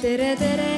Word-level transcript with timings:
tere, 0.00 0.36
tere. 0.36 0.70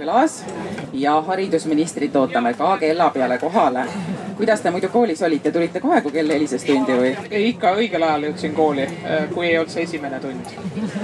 Külas 0.00 0.40
ja 0.96 1.12
haridusministrit 1.22 2.16
ootame 2.16 2.54
ka 2.56 2.76
kella 2.80 3.10
peale 3.14 3.38
kohale. 3.38 3.84
Kuidas 4.40 4.60
te 4.60 4.70
muidu 4.72 4.88
koolis 4.88 5.22
olite, 5.22 5.52
tulite 5.52 5.80
kohe, 5.80 6.00
kui 6.00 6.12
kell 6.12 6.32
helises 6.32 6.64
tundi 6.64 6.94
või? 6.96 7.10
ikka 7.50 7.74
õigel 7.76 8.06
ajal 8.06 8.22
jõudsin 8.30 8.54
kooli, 8.56 8.86
kui 9.34 9.50
ei 9.50 9.58
olnud 9.60 9.72
see 9.74 9.84
esimene 9.84 10.20
tund. 10.22 10.48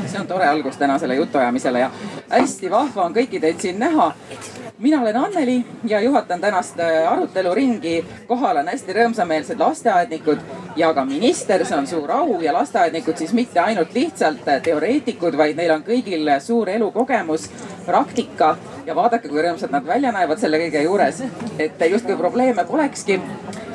see 0.07 0.21
on 0.21 0.27
tore 0.31 0.49
algus 0.49 0.81
tänasele 0.81 1.19
jutuajamisele 1.21 1.83
ja 1.85 1.91
hästi 2.31 2.71
vahva 2.73 3.05
on 3.05 3.17
kõiki 3.19 3.41
teid 3.41 3.61
siin 3.61 3.79
näha. 3.83 4.09
Mina 4.79 5.03
olen 5.03 5.17
Anneli 5.17 5.65
ja 5.85 6.01
juhatan 6.01 6.41
tänast 6.41 6.81
äh, 6.81 7.13
aruteluringi. 7.13 8.05
kohal 8.27 8.57
on 8.57 8.69
hästi 8.69 8.93
rõõmsameelsed 8.93 9.59
lasteaednikud 9.59 10.39
ja 10.77 10.93
ka 10.95 11.05
minister, 11.05 11.65
see 11.65 11.79
on 11.79 11.87
suur 11.87 12.11
au 12.13 12.41
ja 12.41 12.53
lasteaednikud 12.53 13.17
siis 13.17 13.33
mitte 13.33 13.61
ainult 13.61 13.95
lihtsalt 13.95 14.49
äh, 14.49 14.61
teoreetikud, 14.63 15.37
vaid 15.37 15.57
neil 15.57 15.73
on 15.73 15.85
kõigil 15.87 16.29
suur 16.41 16.69
elukogemus, 16.69 17.49
praktika 17.87 18.57
ja 18.87 18.95
vaadake, 18.95 19.29
kui 19.29 19.43
rõõmsad 19.43 19.73
nad 19.73 19.87
välja 19.87 20.13
näevad 20.13 20.39
selle 20.39 20.61
kõige 20.61 20.83
juures. 20.83 21.23
et 21.59 21.81
justkui 21.91 22.17
probleeme 22.17 22.65
polekski 22.65 23.21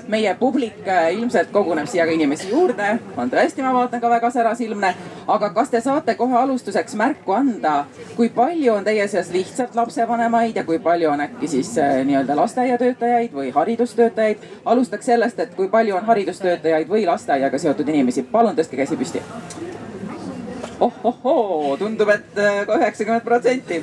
meie 0.07 0.35
publik 0.39 0.87
äh, 0.87 1.13
ilmselt 1.13 1.51
koguneb 1.51 1.87
siia 1.89 2.05
ka 2.05 2.11
inimesi 2.15 2.49
juurde, 2.49 2.99
on 3.17 3.31
tõesti, 3.31 3.63
ma 3.65 3.73
vaatan 3.73 4.01
ka 4.01 4.09
väga 4.09 4.29
särasilmne. 4.31 4.93
aga 5.27 5.49
kas 5.53 5.69
te 5.69 5.81
saate 5.81 6.15
kohe 6.15 6.37
alustuseks 6.37 6.95
märku 6.95 7.31
anda, 7.31 7.85
kui 8.15 8.29
palju 8.29 8.73
on 8.73 8.83
teie 8.83 9.07
seas 9.07 9.31
lihtsalt 9.31 9.75
lapsevanemaid 9.75 10.55
ja 10.55 10.63
kui 10.63 10.79
palju 10.79 11.09
on 11.09 11.21
äkki 11.21 11.47
siis 11.47 11.77
äh, 11.77 12.05
nii-öelda 12.05 12.35
lasteaiatöötajaid 12.35 13.33
või 13.33 13.51
haridustöötajaid? 13.51 14.37
alustaks 14.65 15.05
sellest, 15.05 15.39
et 15.39 15.55
kui 15.55 15.67
palju 15.67 15.95
on 15.95 16.05
haridustöötajaid 16.05 16.89
või 16.89 17.05
lasteaiaga 17.05 17.57
seotud 17.57 17.89
inimesi, 17.89 18.23
palun 18.23 18.55
tõstke 18.55 18.77
käsi 18.77 18.97
püsti 18.97 19.21
oh-oh-hoo, 20.81 21.77
tundub, 21.77 22.09
et 22.09 22.37
äh, 22.41 22.63
ka 22.65 22.77
üheksakümmend 22.79 23.25
protsenti. 23.25 23.81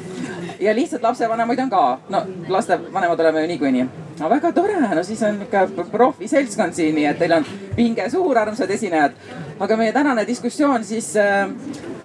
Ja 0.61 0.75
lihtsalt 0.75 1.03
lapsevanemaid 1.03 1.59
on 1.59 1.71
ka, 1.71 1.99
no 2.09 2.23
lastevanemad 2.49 3.21
oleme 3.21 3.41
ju 3.41 3.47
niikuinii. 3.47 3.89
no 4.21 4.31
väga 4.31 4.53
tore, 4.53 4.81
no 4.95 5.03
siis 5.03 5.23
on 5.23 5.43
ikka 5.43 5.69
profiseltskond 5.91 6.73
siin, 6.73 6.95
nii 6.95 7.07
et 7.07 7.19
teil 7.19 7.33
on 7.33 7.45
pinge 7.77 8.11
suur, 8.11 8.39
armsad 8.39 8.71
esinejad. 8.71 9.13
aga 9.61 9.77
meie 9.77 9.93
tänane 9.93 10.27
diskussioon 10.27 10.85
siis 10.85 11.17
äh, 11.17 11.49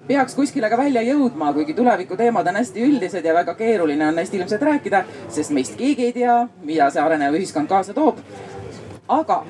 peaks 0.08 0.36
kuskile 0.36 0.70
ka 0.70 0.78
välja 0.78 1.02
jõudma, 1.02 1.54
kuigi 1.54 1.74
tuleviku 1.74 2.18
teemad 2.18 2.48
on 2.48 2.56
hästi 2.56 2.84
üldised 2.86 3.26
ja 3.26 3.34
väga 3.34 3.56
keeruline 3.56 4.08
on 4.08 4.16
neist 4.16 4.34
ilmselt 4.34 4.62
rääkida, 4.62 5.04
sest 5.30 5.52
meist 5.52 5.78
keegi 5.78 6.06
ei 6.06 6.14
tea, 6.14 6.48
mida 6.64 6.90
see 6.90 7.02
arenev 7.02 7.34
ühiskond 7.40 7.68
kaasa 7.68 7.94
toob. 7.94 8.20
aga 9.08 9.44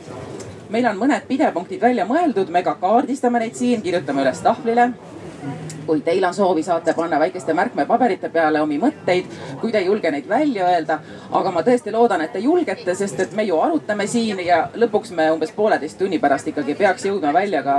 meil 0.69 0.85
on 0.89 0.97
mõned 0.97 1.27
pidepunktid 1.27 1.81
välja 1.81 2.05
mõeldud, 2.05 2.49
me 2.49 2.63
ka 2.63 2.75
kaardistame 2.81 3.39
neid 3.39 3.55
siin, 3.55 3.81
kirjutame 3.81 4.23
üles 4.23 4.39
tahvlile 4.41 4.93
kui 5.85 6.01
teil 6.01 6.23
on 6.23 6.33
soovi, 6.33 6.63
saate 6.63 6.93
panna 6.93 7.19
väikeste 7.19 7.53
märkmepaberite 7.53 8.29
peale 8.29 8.61
omi 8.61 8.77
mõtteid, 8.81 9.29
kui 9.61 9.71
te 9.71 9.81
ei 9.81 9.85
julge 9.85 10.11
neid 10.11 10.27
välja 10.29 10.67
öelda. 10.69 10.99
aga 11.31 11.51
ma 11.51 11.61
tõesti 11.65 11.91
loodan, 11.91 12.21
et 12.21 12.31
te 12.33 12.39
julgete, 12.39 12.95
sest 12.95 13.19
et 13.19 13.31
me 13.35 13.43
ju 13.43 13.57
arutame 13.59 14.07
siin 14.07 14.39
ja 14.45 14.69
lõpuks 14.75 15.11
me 15.11 15.29
umbes 15.31 15.51
pooleteist 15.51 15.97
tunni 15.97 16.19
pärast 16.19 16.47
ikkagi 16.47 16.75
peaks 16.75 17.05
jõudma 17.05 17.33
välja 17.33 17.63
ka 17.63 17.77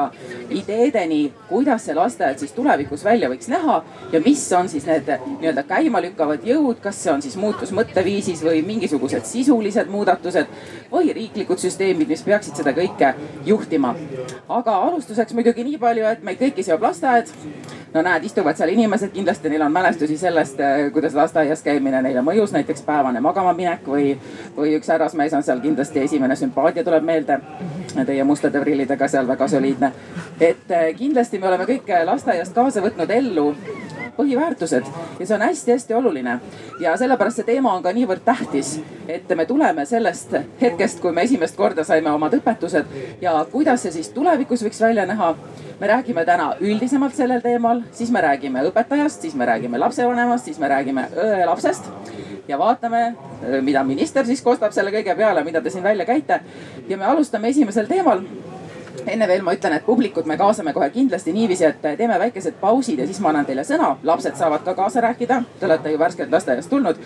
ideedeni, 0.51 1.33
kuidas 1.49 1.85
see 1.87 1.95
lasteaed 1.95 2.39
siis 2.39 2.53
tulevikus 2.53 3.05
välja 3.05 3.29
võiks 3.31 3.49
näha 3.49 3.83
ja 4.13 4.21
mis 4.25 4.43
on 4.53 4.69
siis 4.69 4.87
need 4.87 5.09
nii-öelda 5.25 5.63
käimalükkavad 5.69 6.47
jõud, 6.47 6.81
kas 6.83 7.03
see 7.03 7.13
on 7.13 7.23
siis 7.23 7.37
muutus 7.41 7.73
mõtteviisis 7.73 8.43
või 8.45 8.65
mingisugused 8.67 9.25
sisulised 9.29 9.91
muudatused 9.93 10.51
või 10.93 11.13
riiklikud 11.15 11.61
süsteemid, 11.63 12.09
mis 12.09 12.23
peaksid 12.27 12.59
seda 12.61 12.75
kõike 12.77 13.15
juhtima. 13.47 13.95
aga 14.49 14.77
alustuseks 14.89 15.35
muidugi 15.35 15.65
nii 15.65 15.79
palju, 15.79 16.07
et 16.11 16.23
meid 16.23 16.41
kõiki 16.41 16.65
seob 16.67 16.83
lasteaed 16.83 17.31
no 17.95 18.03
näed, 18.03 18.25
istuvad 18.25 18.59
seal 18.59 18.73
inimesed, 18.75 19.13
kindlasti 19.15 19.49
neil 19.49 19.63
on 19.63 19.73
mälestusi 19.73 20.19
sellest, 20.19 20.61
eh, 20.61 20.93
kuidas 20.93 21.15
lasteaias 21.15 21.63
käimine 21.63 22.03
neile 22.03 22.23
mõjus, 22.27 22.53
näiteks 22.53 22.83
päevane 22.83 23.21
magamaminek 23.21 23.87
või, 23.87 24.17
või 24.57 24.75
üks 24.79 24.91
härrasmees 24.91 25.35
on 25.35 25.43
seal 25.43 25.61
kindlasti 25.63 26.03
esimene 26.03 26.37
sümpaatia 26.37 26.85
tuleb 26.85 27.05
meelde. 27.05 27.39
Teie 28.07 28.25
mustade 28.25 28.61
prillidega 28.61 29.09
seal 29.09 29.29
väga 29.29 29.49
soliidne. 29.49 29.93
et 30.41 30.71
eh, 30.71 30.95
kindlasti 30.97 31.39
me 31.39 31.49
oleme 31.49 31.65
kõik 31.65 31.93
lasteaiast 32.05 32.55
kaasa 32.55 32.83
võtnud 32.83 33.11
ellu 33.11 33.55
põhiväärtused 34.17 34.87
ja 35.19 35.27
see 35.27 35.35
on 35.37 35.47
hästi-hästi 35.47 35.95
oluline. 35.95 36.39
ja 36.81 36.97
sellepärast 36.97 37.41
see 37.41 37.51
teema 37.51 37.75
on 37.75 37.83
ka 37.83 37.93
niivõrd 37.93 38.25
tähtis, 38.25 38.81
et 39.09 39.29
me 39.37 39.47
tuleme 39.47 39.87
sellest 39.87 40.35
hetkest, 40.61 41.01
kui 41.01 41.13
me 41.13 41.23
esimest 41.23 41.57
korda 41.57 41.85
saime 41.85 42.11
omad 42.11 42.35
õpetused 42.35 42.85
ja 43.21 43.37
kuidas 43.53 43.83
see 43.83 43.93
siis 43.99 44.09
tulevikus 44.15 44.65
võiks 44.65 44.81
välja 44.81 45.07
näha 45.07 45.35
me 45.81 45.87
räägime 45.87 46.25
täna 46.25 46.55
üldisemalt 46.61 47.15
sellel 47.15 47.43
teemal, 47.43 47.83
siis 47.93 48.11
me 48.11 48.21
räägime 48.23 48.63
õpetajast, 48.71 49.25
siis 49.27 49.35
me 49.35 49.47
räägime 49.47 49.79
lapsevanemast, 49.79 50.45
siis 50.45 50.59
me 50.59 50.69
räägime 50.69 51.09
lapsest 51.47 51.91
ja 52.49 52.59
vaatame, 52.59 53.15
mida 53.63 53.85
minister 53.85 54.27
siis 54.27 54.43
kostab 54.43 54.73
selle 54.77 54.93
kõige 54.95 55.17
peale, 55.17 55.45
mida 55.45 55.63
te 55.63 55.71
siin 55.71 55.85
välja 55.85 56.07
käite. 56.07 56.41
ja 56.89 56.97
me 56.97 57.05
alustame 57.05 57.49
esimesel 57.49 57.87
teemal 57.87 58.23
enne 59.07 59.29
veel 59.29 59.43
ma 59.43 59.55
ütlen, 59.55 59.77
et 59.77 59.87
publikut 59.87 60.27
me 60.27 60.37
kaasame 60.37 60.73
kohe 60.73 60.91
kindlasti 60.91 61.33
niiviisi, 61.33 61.65
et 61.65 61.83
teeme 61.99 62.19
väikesed 62.19 62.61
pausid 62.61 62.99
ja 62.99 63.07
siis 63.07 63.21
ma 63.21 63.33
annan 63.33 63.47
teile 63.47 63.65
sõna. 63.65 63.97
lapsed 64.03 64.37
saavad 64.37 64.65
ka 64.65 64.75
kaasa 64.75 65.01
rääkida. 65.01 65.43
Te 65.61 65.67
olete 65.67 65.91
ju 65.91 65.99
värskelt 65.99 66.31
lasteaiast 66.31 66.71
tulnud. 66.71 66.97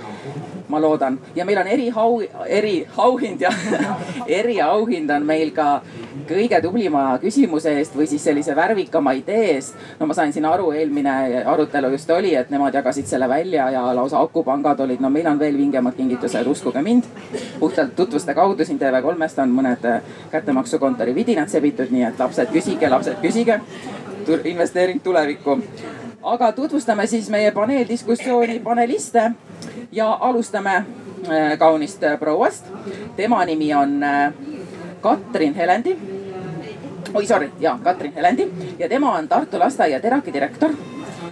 Ma 0.69 0.81
loodan 0.81 1.19
ja 1.37 1.45
meil 1.45 1.59
on 1.59 1.67
erihau, 1.67 2.21
eriauhind 2.47 3.41
ja 3.41 3.53
eriauhind 4.41 5.11
on 5.11 5.27
meil 5.27 5.51
ka 5.57 5.81
kõige 6.29 6.61
tublima 6.63 7.03
küsimuse 7.23 7.73
eest 7.79 7.97
või 7.97 8.09
siis 8.11 8.25
sellise 8.25 8.57
värvikama 8.57 9.15
idee 9.17 9.55
eest. 9.55 9.77
no 10.01 10.07
ma 10.07 10.15
sain 10.15 10.33
siin 10.33 10.45
aru, 10.45 10.71
eelmine 10.77 11.45
arutelu 11.45 11.93
just 11.95 12.11
oli, 12.11 12.35
et 12.37 12.51
nemad 12.51 12.75
jagasid 12.75 13.07
selle 13.09 13.29
välja 13.29 13.71
ja 13.73 13.85
lausa 13.97 14.21
akupangad 14.21 14.81
olid. 14.81 15.01
no 15.01 15.11
meil 15.11 15.27
on 15.27 15.39
veel 15.39 15.57
vingemad 15.57 15.97
kingitused, 15.97 16.47
uskuge 16.47 16.83
mind. 16.83 17.09
puhtalt 17.59 17.97
tutvuste 17.97 18.35
kaudu 18.35 18.65
siin 18.65 18.79
TV3-st 18.79 19.43
on 19.43 19.55
mõned 19.61 19.89
kättemaksukontori 20.33 21.15
vidinad 21.15 21.49
sebitud, 21.49 21.91
nii 21.91 22.05
et 22.11 22.21
lapsed 22.21 22.53
küsige, 22.53 22.91
lapsed 22.91 23.17
küsige. 23.25 23.61
investeering 24.45 25.03
tulevikku 25.03 25.59
aga 26.23 26.53
tutvustame 26.53 27.07
siis 27.07 27.31
meie 27.31 27.51
paneeldiskussiooni 27.51 28.61
paneliste 28.61 29.31
ja 29.93 30.19
alustame 30.21 30.77
äh, 30.77 31.59
kaunist 31.59 32.03
prouast. 32.19 32.67
tema 33.17 33.45
nimi 33.45 33.75
on 33.75 34.03
äh, 34.03 34.33
Katrin 35.01 35.55
Helendi. 35.55 35.99
oi 37.15 37.27
sorry, 37.27 37.51
ja 37.61 37.79
Katrin 37.83 38.13
Helendi 38.13 38.49
ja 38.79 38.89
tema 38.89 39.13
on 39.17 39.29
Tartu 39.29 39.59
lasteaia 39.59 40.01
Teraki 40.01 40.33
direktor. 40.33 40.71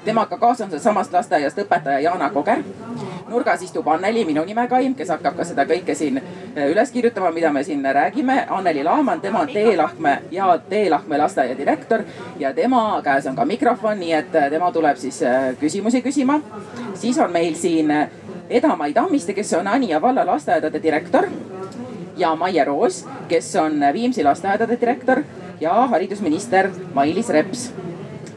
Temaga 0.07 0.39
kaasas 0.39 0.73
on 0.73 0.81
samast 0.81 1.13
lasteaiast 1.13 1.59
õpetaja 1.59 2.01
Jana 2.05 2.31
Koger. 2.31 2.63
nurgas 3.29 3.63
istub 3.63 3.89
Anneli, 3.91 4.25
minu 4.25 4.45
nimekaim, 4.47 4.95
kes 4.95 5.09
hakkab 5.11 5.35
ka 5.37 5.45
seda 5.45 5.65
kõike 5.67 5.95
siin 5.99 6.21
äh, 6.21 6.69
üles 6.71 6.93
kirjutama, 6.95 7.33
mida 7.35 7.51
me 7.53 7.65
siin 7.67 7.83
räägime. 7.85 8.47
Anneli 8.49 8.85
Laaman, 8.85 9.21
tema 9.21 9.41
on 9.43 9.51
Teelahkme 9.51 10.13
ja 10.31 10.59
Teelahkme 10.69 11.19
lasteaia 11.19 11.59
direktor 11.59 12.05
ja 12.39 12.53
tema 12.55 13.01
käes 13.05 13.27
on 13.27 13.37
ka 13.37 13.45
mikrofon, 13.45 13.99
nii 13.99 14.13
et 14.13 14.31
tema 14.51 14.71
tuleb 14.73 14.97
siis 14.97 15.21
küsimusi 15.61 16.03
küsima. 16.03 16.41
siis 16.95 17.19
on 17.19 17.33
meil 17.33 17.55
siin 17.55 17.91
Eda-Mai 18.51 18.93
Tammiste, 18.93 19.35
kes 19.35 19.53
on 19.59 19.67
Anija 19.67 20.01
valla 20.03 20.27
lasteaedade 20.27 20.83
direktor 20.83 21.27
ja 22.17 22.35
Maie 22.35 22.65
Roos, 22.65 23.05
kes 23.29 23.57
on 23.57 23.81
Viimsi 23.93 24.25
lasteaedade 24.25 24.79
direktor 24.81 25.23
ja 25.61 25.73
haridusminister 25.87 26.71
Mailis 26.95 27.29
Reps. 27.29 27.73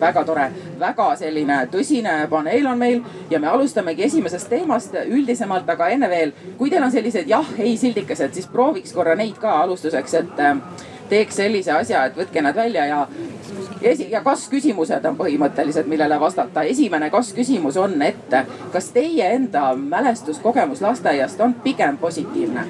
Väga 0.02 0.24
tore, 0.26 0.50
väga 0.80 1.10
selline 1.20 1.60
tõsine 1.72 2.16
paneel 2.30 2.68
on 2.68 2.78
meil 2.80 3.02
ja 3.30 3.40
me 3.40 3.48
alustamegi 3.52 4.04
esimesest 4.08 4.50
teemast 4.50 4.96
üldisemalt, 5.06 5.70
aga 5.70 5.90
enne 5.94 6.10
veel, 6.10 6.34
kui 6.58 6.70
teil 6.70 6.84
on 6.84 6.92
sellised 6.92 7.28
jah-ei 7.30 7.76
sildikesed, 7.78 8.34
siis 8.34 8.48
prooviks 8.48 8.94
korra 8.96 9.16
neid 9.20 9.38
ka 9.42 9.60
alustuseks, 9.64 10.14
et 10.22 10.42
äh, 10.46 10.58
teeks 11.10 11.40
sellise 11.42 11.74
asja, 11.74 12.06
et 12.06 12.18
võtke 12.18 12.42
nad 12.42 12.56
välja 12.56 12.86
ja 12.86 13.00
esi- 13.82 14.10
ja 14.12 14.22
kas-küsimused 14.26 15.06
on 15.06 15.18
põhimõtteliselt, 15.18 15.88
millele 15.88 16.20
vastata. 16.20 16.64
esimene 16.64 17.10
kas-küsimus 17.10 17.78
on, 17.78 18.02
et 18.02 18.36
kas 18.72 18.92
teie 18.96 19.34
enda 19.36 19.76
mälestuskogemus 19.76 20.82
lasteaiast 20.82 21.42
on 21.42 21.54
pigem 21.54 21.98
positiivne? 21.98 22.68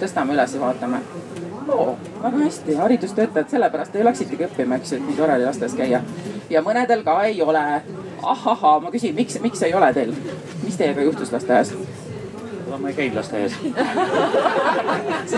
tõstame 0.00 0.36
üles 0.36 0.54
ja 0.54 0.60
vaatame 0.60 1.00
oo, 1.68 1.98
väga 2.22 2.38
hästi, 2.38 2.74
haridustöötajad, 2.74 3.50
sellepärast 3.50 3.94
ju 3.94 4.04
läksitegi 4.04 4.46
õppima, 4.46 4.78
eks 4.80 4.92
ju, 4.92 5.00
et 5.00 5.06
nii 5.08 5.16
tore 5.18 5.36
oli 5.38 5.46
lasteaias 5.46 5.76
käia. 5.78 6.00
ja 6.50 6.62
mõnedel 6.62 7.04
ka 7.04 7.22
ei 7.24 7.42
ole. 7.42 7.82
ahahhaa, 8.22 8.80
ma 8.80 8.90
küsin, 8.90 9.14
miks, 9.14 9.38
miks 9.40 9.62
ei 9.62 9.74
ole 9.74 9.92
teil? 9.94 10.14
mis 10.64 10.76
teiega 10.76 11.02
juhtus 11.02 11.32
lasteaias? 11.32 11.74
ma 12.78 12.88
ei 12.88 12.94
käinud 12.94 13.16
lasteaias. 13.16 13.52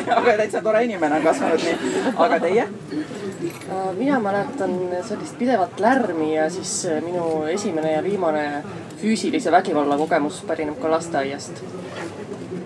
aga 0.19 0.37
täitsa 0.37 0.63
tore 0.63 0.85
inimene 0.85 1.21
on 1.21 1.23
kasvanud 1.23 1.65
nii, 1.65 1.93
aga 2.17 2.41
teie? 2.41 2.69
mina 3.99 4.21
mäletan 4.21 4.75
sellist 5.09 5.39
pidevat 5.39 5.81
lärmi 5.81 6.35
ja 6.35 6.51
siis 6.51 6.89
minu 7.05 7.45
esimene 7.53 7.93
ja 7.93 8.03
viimane 8.03 8.65
füüsilise 9.03 9.53
vägivalla 9.53 9.97
kogemus 9.97 10.43
pärineb 10.49 10.81
ka 10.83 10.91
lasteaiast 10.91 11.63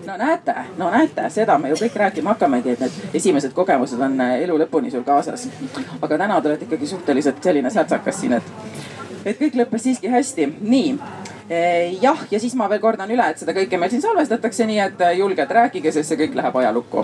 no 0.06 0.16
näete, 0.16 0.54
no 0.78 0.90
näete, 0.90 1.28
seda 1.30 1.58
me 1.58 1.72
ju 1.72 1.80
kõik 1.84 1.98
rääkima 2.04 2.34
hakkamegi, 2.34 2.76
et 2.76 2.80
need 2.86 3.18
esimesed 3.20 3.52
kogemused 3.56 4.00
on 4.00 4.20
elu 4.20 4.58
lõpuni 4.64 4.90
sul 4.90 5.04
kaasas. 5.06 5.48
aga 6.00 6.18
täna 6.18 6.40
te 6.40 6.48
olete 6.48 6.68
ikkagi 6.68 6.86
suhteliselt 6.86 7.42
selline 7.44 7.70
särtsakas 7.70 8.20
siin, 8.20 8.38
et, 8.38 8.54
et 9.24 9.38
kõik 9.38 9.60
lõppes 9.62 9.88
siiski 9.88 10.10
hästi. 10.12 10.48
nii 10.60 10.98
Eh, 11.52 11.98
jah, 12.02 12.18
ja 12.30 12.38
siis 12.40 12.54
ma 12.56 12.68
veel 12.70 12.80
kordan 12.80 13.10
üle, 13.12 13.24
et 13.28 13.40
seda 13.42 13.52
kõike 13.52 13.76
meil 13.76 13.90
siin 13.92 14.00
salvestatakse, 14.00 14.64
nii 14.64 14.78
et 14.80 15.02
eh, 15.04 15.16
julgelt 15.18 15.50
rääkige, 15.52 15.90
sest 15.92 16.12
see 16.12 16.20
kõik 16.20 16.36
läheb 16.38 16.54
ajalukku. 16.56 17.02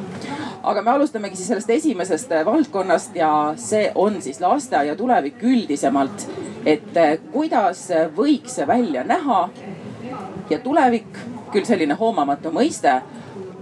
aga 0.62 0.82
me 0.82 0.90
alustamegi 0.90 1.36
siis 1.36 1.50
sellest 1.50 1.70
esimesest 1.70 2.32
eh, 2.32 2.44
valdkonnast 2.46 3.16
ja 3.16 3.30
see 3.60 3.90
on 3.94 4.22
siis 4.22 4.40
lasteaia 4.40 4.96
tulevik 4.96 5.42
üldisemalt. 5.42 6.28
et 6.64 6.96
kuidas 7.32 7.88
võiks 8.16 8.56
see 8.56 8.66
välja 8.66 9.04
näha 9.04 9.48
ja 10.50 10.58
tulevik, 10.58 11.18
küll 11.52 11.66
selline 11.68 11.94
hoomamatu 11.98 12.52
mõiste, 12.54 13.00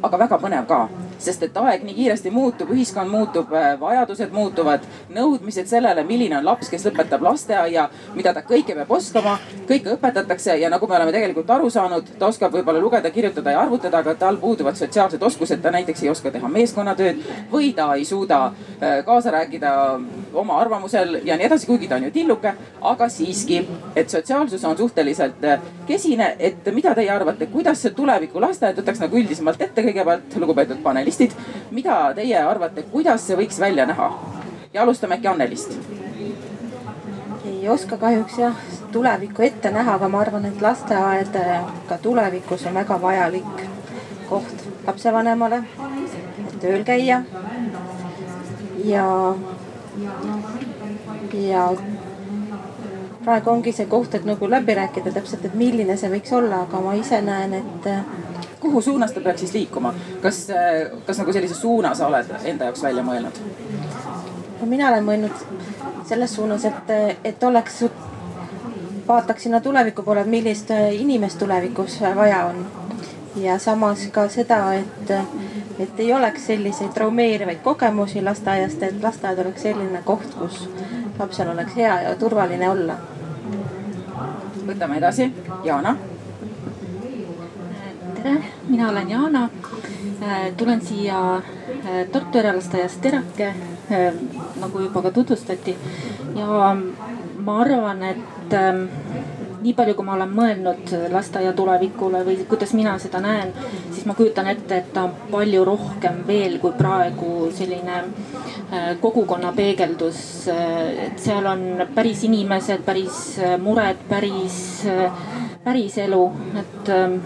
aga 0.03 0.19
väga 0.19 0.38
põnev 0.43 0.67
ka 0.69 0.81
sest 1.18 1.42
et 1.46 1.56
aeg 1.56 1.84
nii 1.86 1.94
kiiresti 1.96 2.30
muutub, 2.30 2.70
ühiskond 2.74 3.10
muutub, 3.10 3.52
äh, 3.54 3.74
vajadused 3.80 4.32
muutuvad, 4.32 4.84
nõudmised 5.14 5.68
sellele, 5.70 6.04
milline 6.04 6.38
on 6.38 6.44
laps, 6.44 6.70
kes 6.70 6.86
lõpetab 6.88 7.24
lasteaia, 7.24 7.88
mida 8.14 8.34
ta 8.34 8.42
kõike 8.46 8.76
peab 8.76 8.90
oskama, 8.92 9.38
kõike 9.68 9.96
õpetatakse 9.96 10.58
ja 10.60 10.70
nagu 10.72 10.86
me 10.86 10.96
oleme 10.98 11.14
tegelikult 11.14 11.50
aru 11.50 11.70
saanud, 11.70 12.12
ta 12.18 12.28
oskab 12.28 12.52
võib-olla 12.54 12.82
lugeda, 12.82 13.10
kirjutada 13.10 13.54
ja 13.54 13.62
arvutada, 13.64 14.02
aga 14.04 14.14
tal 14.14 14.40
puuduvad 14.42 14.76
sotsiaalsed 14.76 15.22
oskused, 15.22 15.62
ta 15.62 15.72
näiteks 15.74 16.04
ei 16.04 16.12
oska 16.12 16.30
teha 16.30 16.48
meeskonnatööd 16.48 17.22
või 17.52 17.72
ta 17.76 17.88
ei 17.94 18.04
suuda 18.04 18.42
äh, 18.46 19.00
kaasa 19.06 19.32
rääkida 19.34 19.72
oma 20.34 20.60
arvamusel 20.60 21.20
ja 21.24 21.36
nii 21.36 21.48
edasi, 21.48 21.66
kuigi 21.66 21.88
ta 21.88 21.96
on 21.96 22.08
ju 22.08 22.12
tilluke, 22.14 22.54
aga 22.80 23.08
siiski, 23.08 23.62
et 23.96 24.10
sotsiaalsus 24.12 24.64
on 24.64 24.76
suhteliselt 24.76 25.44
äh, 25.44 25.64
kesine, 25.88 26.34
et 26.38 26.66
mida 26.74 26.94
teie 26.94 27.10
arvate, 27.10 27.48
kuidas 27.52 27.82
see 27.82 27.94
tuleviku 27.96 28.40
lasteaed, 28.42 28.76
võtaks 28.82 29.00
nagu 29.00 29.16
üldisemalt 29.16 29.62
ette 29.62 29.84
kõigepealt, 29.86 30.36
lugupeetud 30.40 30.82
panel 30.84 31.06
panelistid. 31.06 31.32
mida 31.70 32.14
teie 32.14 32.38
arvate, 32.38 32.82
kuidas 32.82 33.26
see 33.26 33.37
võiks 33.37 33.61
välja 33.61 33.87
näha? 33.87 34.11
ja 34.75 34.82
alustame 34.82 35.14
äkki 35.14 35.29
Annelist. 35.29 35.79
ei 37.44 37.69
oska 37.69 37.97
kahjuks 37.97 38.38
jah 38.38 38.56
tulevikku 38.93 39.43
ette 39.43 39.70
näha, 39.70 39.94
aga 39.94 40.08
ma 40.08 40.20
arvan, 40.20 40.44
et 40.47 40.62
lasteaed 40.62 41.38
ka 41.88 41.99
tulevikus 41.99 42.67
on 42.67 42.75
väga 42.75 43.00
vajalik 43.00 43.62
koht 44.29 44.67
lapsevanemale, 44.87 45.62
tööl 46.61 46.82
käia. 46.85 47.23
ja, 48.85 49.35
ja 51.35 51.69
praegu 53.25 53.50
ongi 53.50 53.73
see 53.73 53.87
koht, 53.87 54.14
et 54.14 54.25
nagu 54.25 54.50
läbi 54.50 54.75
rääkida 54.75 55.12
täpselt, 55.12 55.44
et 55.44 55.55
milline 55.55 55.97
see 55.97 56.11
võiks 56.11 56.32
olla, 56.32 56.64
aga 56.67 56.81
ma 56.81 56.94
ise 56.94 57.20
näen, 57.23 57.55
et 57.55 57.88
kuhu 58.66 58.82
suunas 58.82 59.12
ta 59.12 59.20
peaks 59.20 59.40
siis 59.40 59.52
liikuma, 59.54 59.94
kas, 60.22 60.46
kas 61.06 61.18
nagu 61.18 61.32
sellise 61.32 61.54
suuna 61.54 61.94
sa 61.94 62.06
oled 62.10 62.32
enda 62.44 62.70
jaoks 62.70 62.82
välja 62.82 63.04
mõelnud? 63.06 63.38
no 64.60 64.66
mina 64.66 64.88
olen 64.88 65.04
mõelnud 65.06 65.44
selles 66.08 66.34
suunas, 66.34 66.64
et, 66.64 66.90
et 67.24 67.44
oleks, 67.44 67.84
vaataks 69.08 69.46
sinna 69.46 69.60
tuleviku 69.60 70.02
poole, 70.02 70.24
et 70.26 70.30
millist 70.30 70.72
inimest 70.98 71.38
tulevikus 71.38 72.00
vaja 72.14 72.44
on. 72.46 72.66
ja 73.36 73.58
samas 73.58 74.06
ka 74.12 74.28
seda, 74.28 74.60
et, 74.74 75.10
et 75.78 76.00
ei 76.00 76.12
oleks 76.14 76.46
selliseid 76.46 76.90
traumeerivaid 76.94 77.62
kogemusi 77.62 78.22
lasteaiast, 78.22 78.82
et 78.82 79.02
lasteaed 79.02 79.44
oleks 79.44 79.62
selline 79.68 80.02
koht, 80.04 80.34
kus 80.34 80.68
lapsel 81.18 81.54
oleks 81.54 81.76
hea 81.76 82.00
ja 82.08 82.16
turvaline 82.16 82.70
olla. 82.70 82.98
võtame 84.66 84.98
edasi, 84.98 85.30
Jaana 85.64 85.96
tere, 88.26 88.43
mina 88.69 88.88
olen 88.90 89.11
Jaana. 89.11 89.49
Äh, 90.23 90.52
tulen 90.56 90.81
siia 90.81 91.37
äh, 91.37 92.08
Tartu 92.12 92.38
eralasteaiast 92.38 93.00
Terake, 93.00 93.46
äh, 93.90 94.14
nagu 94.61 94.81
juba 94.81 95.02
ka 95.02 95.11
tutvustati. 95.11 95.76
ja 96.34 96.76
ma 97.38 97.61
arvan, 97.61 98.02
et 98.02 98.52
ähm, 98.52 98.82
nii 99.62 99.75
palju, 99.75 99.94
kui 99.94 100.05
ma 100.05 100.17
olen 100.17 100.32
mõelnud 100.34 100.90
lasteaia 101.12 101.52
tulevikule 101.56 102.25
või 102.26 102.37
kuidas 102.49 102.75
mina 102.75 102.96
seda 102.99 103.20
näen, 103.23 103.52
siis 103.93 104.05
ma 104.06 104.14
kujutan 104.19 104.50
ette, 104.50 104.81
et 104.82 104.90
ta 104.93 105.06
on 105.06 105.14
palju 105.31 105.64
rohkem 105.64 106.25
veel 106.26 106.58
kui 106.58 106.75
praegu 106.76 107.49
selline 107.55 108.02
kogukonna 109.00 109.52
peegeldus. 109.56 110.49
et 111.06 111.19
seal 111.23 111.46
on 111.46 111.87
päris 111.94 112.25
inimesed, 112.25 112.84
päris 112.84 113.40
mured, 113.62 114.02
päris, 114.08 114.84
päris 115.64 115.99
elu, 115.99 116.23
et 116.64 116.94
ähm, 116.99 117.20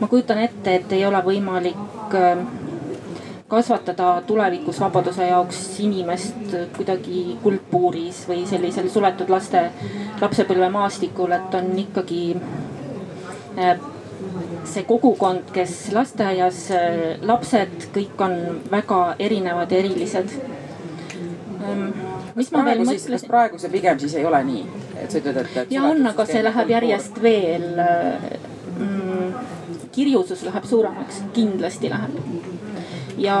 ma 0.00 0.08
kujutan 0.08 0.38
ette, 0.44 0.74
et 0.74 0.92
ei 0.92 1.06
ole 1.06 1.20
võimalik 1.24 2.14
ähm, 2.14 2.46
kasvatada 3.48 4.22
tulevikus 4.26 4.80
vabaduse 4.80 5.26
jaoks 5.28 5.80
inimest 5.80 6.56
kuidagi 6.76 7.38
kuldpuuris 7.42 8.24
või 8.28 8.46
sellisel 8.46 8.88
suletud 8.90 9.30
laste, 9.30 9.68
lapsepõlvemaastikul, 10.20 11.36
et 11.36 11.54
on 11.54 11.70
ikkagi 11.78 12.22
äh, 13.60 13.76
see 14.66 14.82
kogukond, 14.88 15.52
kes 15.54 15.76
lasteaias, 15.94 16.60
äh, 16.74 17.00
lapsed, 17.22 17.88
kõik 17.94 18.20
on 18.26 18.36
väga 18.70 19.00
erinevad 19.22 19.72
ja 19.72 19.78
erilised. 19.78 20.34
Ähm, 21.66 21.88
mis 22.34 22.50
ma 22.52 22.64
veel 22.66 22.82
mõtlesin? 22.82 23.14
kas 23.14 23.28
praegu 23.30 23.58
see 23.62 23.70
pigem 23.72 23.98
siis 24.02 24.18
ei 24.18 24.26
ole 24.26 24.42
nii, 24.46 24.64
et 24.98 25.10
sa 25.10 25.20
ütled, 25.22 25.38
et, 25.44 25.56
et. 25.62 25.70
ja 25.72 25.86
on, 25.86 26.02
aga 26.10 26.26
see 26.28 26.42
läheb 26.44 26.72
järjest 26.74 27.22
veel 27.22 27.68
äh, 27.82 28.26
mm, 28.74 29.30
kirjusus 29.96 30.44
läheb 30.44 30.64
suuremaks, 30.68 31.22
kindlasti 31.32 31.90
läheb. 31.90 32.16
ja 33.18 33.36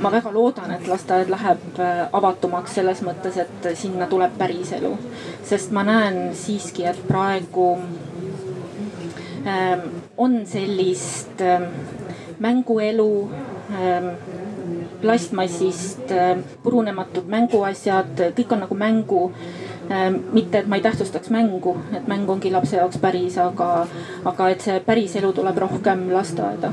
ma 0.00 0.10
väga 0.10 0.32
loodan, 0.32 0.70
et 0.72 0.86
lasteaed 0.88 1.28
läheb 1.30 1.80
äh, 1.80 2.06
avatumaks 2.16 2.78
selles 2.78 3.02
mõttes, 3.04 3.36
et 3.36 3.68
sinna 3.78 4.08
tuleb 4.08 4.38
päriselu. 4.38 4.96
sest 5.44 5.72
ma 5.76 5.84
näen 5.84 6.34
siiski, 6.34 6.86
et 6.88 7.02
praegu 7.08 7.74
ähm, 9.46 9.88
on 10.16 10.40
sellist 10.46 11.40
ähm, 11.44 11.68
mänguelu 12.40 13.28
ähm, 13.76 14.08
plastmassist 15.02 16.10
äh, 16.10 16.38
purunematud 16.62 17.28
mänguasjad, 17.28 18.32
kõik 18.38 18.56
on 18.56 18.64
nagu 18.64 18.78
mängu 18.78 19.22
mitte, 20.32 20.58
et 20.58 20.66
ma 20.66 20.76
ei 20.76 20.82
tähtsustaks 20.82 21.30
mängu, 21.30 21.76
et 21.96 22.06
mäng 22.08 22.30
ongi 22.30 22.50
lapse 22.52 22.76
jaoks 22.76 22.98
päris, 23.02 23.38
aga, 23.38 23.86
aga 24.24 24.48
et 24.52 24.60
see 24.64 24.80
päriselu 24.86 25.32
tuleb 25.32 25.58
rohkem 25.58 26.06
lasteaeda. 26.12 26.72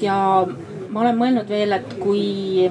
ja 0.00 0.46
ma 0.90 1.00
olen 1.00 1.18
mõelnud 1.18 1.48
veel, 1.48 1.72
et 1.76 1.94
kui 2.00 2.64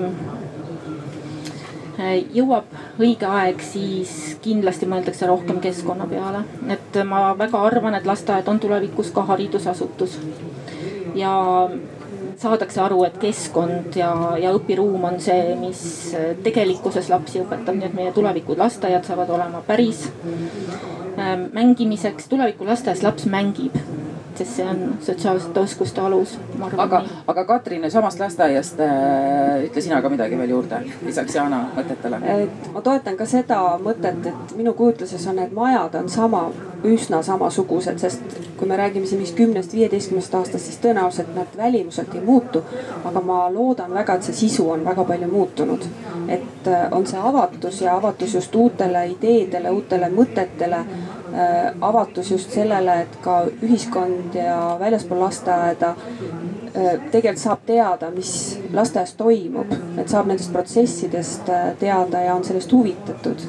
eh, 2.00 2.26
jõuab 2.34 2.66
õige 3.00 3.28
aeg, 3.28 3.62
siis 3.62 4.38
kindlasti 4.44 4.90
mõeldakse 4.90 5.28
rohkem 5.28 5.60
keskkonna 5.64 6.08
peale. 6.08 6.44
et 6.70 7.04
ma 7.06 7.34
väga 7.38 7.62
arvan, 7.70 7.96
et 7.96 8.06
lasteaed 8.06 8.48
on 8.48 8.60
tulevikus 8.60 9.12
ka 9.12 9.22
haridusasutus. 9.32 10.20
ja 11.16 11.34
saadakse 12.40 12.82
aru, 12.82 13.04
et 13.08 13.18
keskkond 13.20 13.96
ja, 14.00 14.12
ja 14.40 14.54
õpiruum 14.56 15.04
on 15.10 15.20
see, 15.24 15.56
mis 15.60 15.82
tegelikkuses 16.46 17.10
lapsi 17.12 17.42
õpetab, 17.44 17.76
nii 17.76 17.90
et 17.90 17.98
meie 17.98 18.14
tuleviku 18.16 18.56
lasteaiad 18.60 19.08
saavad 19.08 19.32
olema 19.36 19.64
päris 19.68 20.06
ähm, 21.20 21.50
mängimiseks. 21.54 22.30
tuleviku 22.32 22.68
lasteaias 22.70 23.04
laps 23.04 23.28
mängib 23.30 23.76
sest 24.40 24.56
see 24.56 24.66
on 24.66 24.98
sotsiaalsete 25.04 25.60
oskuste 25.60 26.02
alus. 26.02 26.38
aga, 26.78 27.04
aga 27.28 27.46
Katrin, 27.46 27.92
samast 27.92 28.20
lasteaiast 28.20 28.80
äh, 28.80 29.66
ütle 29.68 29.82
sina 29.84 30.02
ka 30.02 30.10
midagi 30.10 30.38
veel 30.40 30.54
juurde, 30.56 30.82
lisaks 31.06 31.36
Jaana 31.36 31.62
mõtetele. 31.76 32.22
et 32.36 32.70
ma 32.74 32.84
toetan 32.86 33.18
ka 33.20 33.28
seda 33.30 33.60
mõtet, 33.84 34.22
et 34.32 34.56
minu 34.58 34.74
kujutluses 34.74 35.28
on 35.28 35.42
need 35.42 35.56
majad 35.56 35.96
on 36.00 36.10
sama, 36.10 36.46
üsna 36.88 37.22
samasugused, 37.26 38.00
sest 38.00 38.40
kui 38.60 38.68
me 38.68 38.78
räägime 38.80 39.08
siin 39.08 39.22
vist 39.22 39.36
kümnest, 39.36 39.74
viieteistkümnest 39.76 40.36
aastast, 40.36 40.66
siis 40.66 40.80
tõenäoliselt 40.84 41.36
nad 41.36 41.58
välimuselt 41.58 42.16
ei 42.16 42.22
muutu. 42.22 42.64
aga 43.06 43.22
ma 43.22 43.42
loodan 43.54 43.94
väga, 43.94 44.16
et 44.16 44.24
see 44.24 44.40
sisu 44.46 44.70
on 44.72 44.86
väga 44.86 45.04
palju 45.04 45.28
muutunud. 45.32 45.88
et 46.28 46.68
äh, 46.68 46.88
on 46.92 47.08
see 47.08 47.20
avatus 47.20 47.82
ja 47.82 47.96
avatus 47.98 48.34
just 48.36 48.56
uutele 48.56 49.08
ideedele, 49.16 49.70
uutele 49.70 50.10
mõtetele 50.10 50.86
avatus 51.82 52.32
just 52.32 52.52
sellele, 52.52 53.02
et 53.02 53.18
ka 53.22 53.44
ühiskond 53.62 54.36
ja 54.36 54.78
väljaspool 54.80 55.20
lasteaeda 55.22 55.90
äh, 55.96 57.00
tegelikult 57.12 57.44
saab 57.44 57.66
teada, 57.66 58.12
mis 58.16 58.32
lasteaias 58.74 59.14
toimub, 59.20 59.74
et 59.98 60.10
saab 60.10 60.30
nendest 60.30 60.52
protsessidest 60.54 61.50
äh, 61.50 61.72
teada 61.80 62.24
ja 62.26 62.36
on 62.36 62.44
sellest 62.44 62.72
huvitatud. 62.72 63.46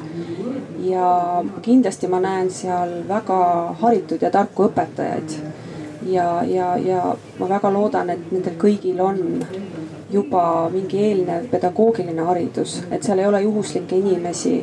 ja 0.81 1.43
kindlasti 1.61 2.07
ma 2.09 2.19
näen 2.19 2.49
seal 2.51 3.03
väga 3.07 3.41
haritud 3.81 4.21
ja 4.21 4.31
tarku 4.31 4.65
õpetajaid. 4.69 5.35
ja, 6.05 6.43
ja, 6.43 6.77
ja 6.77 7.15
ma 7.39 7.49
väga 7.49 7.73
loodan, 7.73 8.09
et 8.09 8.31
nendel 8.31 8.57
kõigil 8.57 9.01
on 9.01 9.45
juba 10.11 10.69
mingi 10.73 10.99
eelnev 10.99 11.47
pedagoogiline 11.51 12.25
haridus, 12.27 12.81
et 12.91 13.03
seal 13.03 13.19
ei 13.19 13.27
ole 13.27 13.41
juhuslikke 13.41 13.95
inimesi, 13.95 14.57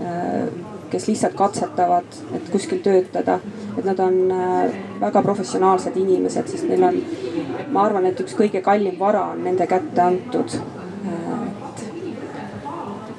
äh, 0.00 0.48
kes 0.94 1.08
lihtsalt 1.10 1.34
katsetavad, 1.34 2.18
et 2.34 2.50
kuskil 2.52 2.78
töötada. 2.78 3.40
et 3.78 3.84
nad 3.84 3.98
on 3.98 4.30
äh, 4.30 4.74
väga 5.00 5.22
professionaalsed 5.22 5.96
inimesed, 5.96 6.46
sest 6.48 6.68
neil 6.68 6.82
on, 6.86 7.00
ma 7.74 7.82
arvan, 7.82 8.06
et 8.06 8.20
üks 8.22 8.36
kõige 8.38 8.62
kallim 8.62 8.98
vara 8.98 9.24
on 9.32 9.42
nende 9.44 9.66
kätte 9.66 10.02
antud. 10.02 10.54
et 11.68 11.84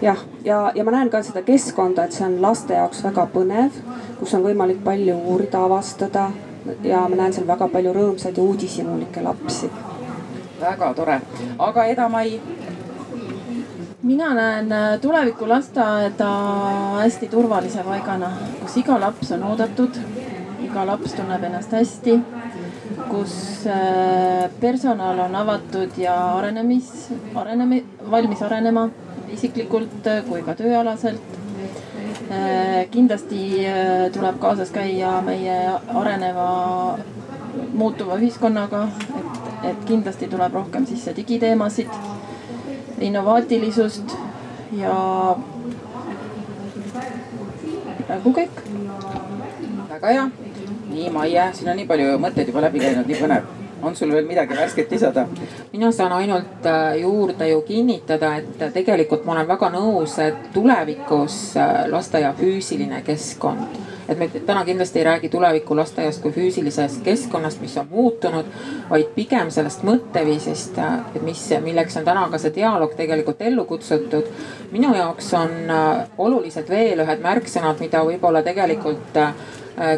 jah, 0.02 0.24
ja, 0.46 0.72
ja 0.76 0.84
ma 0.84 0.92
näen 0.96 1.10
ka 1.10 1.24
seda 1.24 1.44
keskkonda, 1.44 2.06
et 2.06 2.16
see 2.16 2.26
on 2.28 2.40
laste 2.42 2.74
jaoks 2.80 3.04
väga 3.04 3.28
põnev, 3.34 3.82
kus 4.20 4.34
on 4.34 4.48
võimalik 4.48 4.80
palju 4.84 5.18
uurida, 5.34 5.66
avastada 5.68 6.30
ja 6.84 7.04
ma 7.10 7.20
näen 7.20 7.36
seal 7.36 7.48
väga 7.48 7.68
palju 7.68 7.94
rõõmsaid 7.94 8.38
ja 8.38 8.44
uudishimulikke 8.44 9.22
lapsi 9.24 9.70
väga 10.62 10.94
tore, 10.94 11.20
aga 11.60 11.86
Eda-Mai? 11.86 12.40
Mina 14.06 14.34
näen 14.34 14.72
äh, 14.72 15.00
tuleviku 15.02 15.48
lasteaeda 15.50 16.30
hästi 17.00 17.28
turvalise 17.28 17.84
paigana, 17.84 18.30
kus 18.62 18.78
iga 18.78 19.00
laps 19.02 19.32
on 19.34 19.44
oodatud, 19.50 19.98
iga 20.62 20.84
laps 20.86 21.16
tunneb 21.18 21.44
ennast 21.48 21.74
hästi, 21.74 22.20
kus 23.10 23.34
äh, 23.66 24.46
personal 24.62 25.24
on 25.26 25.36
avatud 25.36 25.98
ja 25.98 26.14
arenemis, 26.36 26.92
arenemi-, 27.34 27.82
valmis 28.12 28.46
arenema 28.46 28.86
isiklikult 29.34 30.06
äh, 30.12 30.22
kui 30.30 30.46
ka 30.46 30.58
tööalaselt. 30.62 31.42
kindlasti 32.92 33.40
tuleb 34.14 34.40
kaasas 34.42 34.72
käia 34.74 35.12
meie 35.22 35.58
areneva 35.94 36.48
muutuva 37.78 38.18
ühiskonnaga, 38.18 38.88
et 39.62 39.66
et 39.70 39.86
kindlasti 39.86 40.28
tuleb 40.32 40.54
rohkem 40.54 40.86
sisse 40.90 41.14
digiteemasid, 41.16 41.92
innovaatilisust 43.00 44.16
ja 44.78 44.96
praegu 48.08 48.34
kõik. 48.40 48.64
väga 49.90 50.08
hea. 50.08 50.30
nii, 50.90 51.10
Maie, 51.10 51.52
siin 51.54 51.70
on 51.70 51.78
nii 51.80 51.88
palju 51.88 52.18
mõtteid 52.22 52.52
juba 52.52 52.66
läbi 52.68 52.84
käinud, 52.84 53.08
nii 53.08 53.22
põnev 53.22 53.54
on 53.86 53.96
sul 53.96 54.12
veel 54.12 54.26
midagi 54.28 54.56
värsket 54.58 54.92
lisada? 54.92 55.28
mina 55.74 55.92
saan 55.92 56.12
ainult 56.12 56.66
äh, 56.66 56.96
juurde 57.02 57.50
ju 57.50 57.62
kinnitada, 57.62 58.36
et 58.38 58.74
tegelikult 58.74 59.26
ma 59.26 59.36
olen 59.36 59.48
väga 59.48 59.70
nõus, 59.74 60.18
et 60.20 60.50
tulevikus 60.54 61.58
äh, 61.58 61.86
lasteaia 61.92 62.34
füüsiline 62.38 63.02
keskkond 63.06 63.95
et 64.10 64.18
me 64.18 64.28
täna 64.28 64.66
kindlasti 64.66 65.00
ei 65.00 65.06
räägi 65.06 65.30
tuleviku 65.30 65.76
lasteaiast 65.76 66.22
kui 66.22 66.32
füüsilisest 66.32 67.02
keskkonnast, 67.04 67.62
mis 67.62 67.78
on 67.78 67.88
muutunud, 67.90 68.46
vaid 68.90 69.12
pigem 69.16 69.50
sellest 69.52 69.84
mõtteviisist, 69.88 70.80
et 71.16 71.22
mis, 71.26 71.42
milleks 71.64 71.98
on 71.98 72.06
täna 72.06 72.28
ka 72.32 72.40
see 72.42 72.54
dialoog 72.56 72.96
tegelikult 72.98 73.42
ellu 73.42 73.66
kutsutud. 73.66 74.32
minu 74.72 74.96
jaoks 74.96 75.34
on 75.34 75.52
äh, 75.70 76.08
olulised 76.18 76.70
veel 76.70 77.00
ühed 77.00 77.22
märksõnad, 77.22 77.80
mida 77.80 78.04
võib-olla 78.06 78.44
tegelikult 78.44 79.18
äh, 79.18 79.34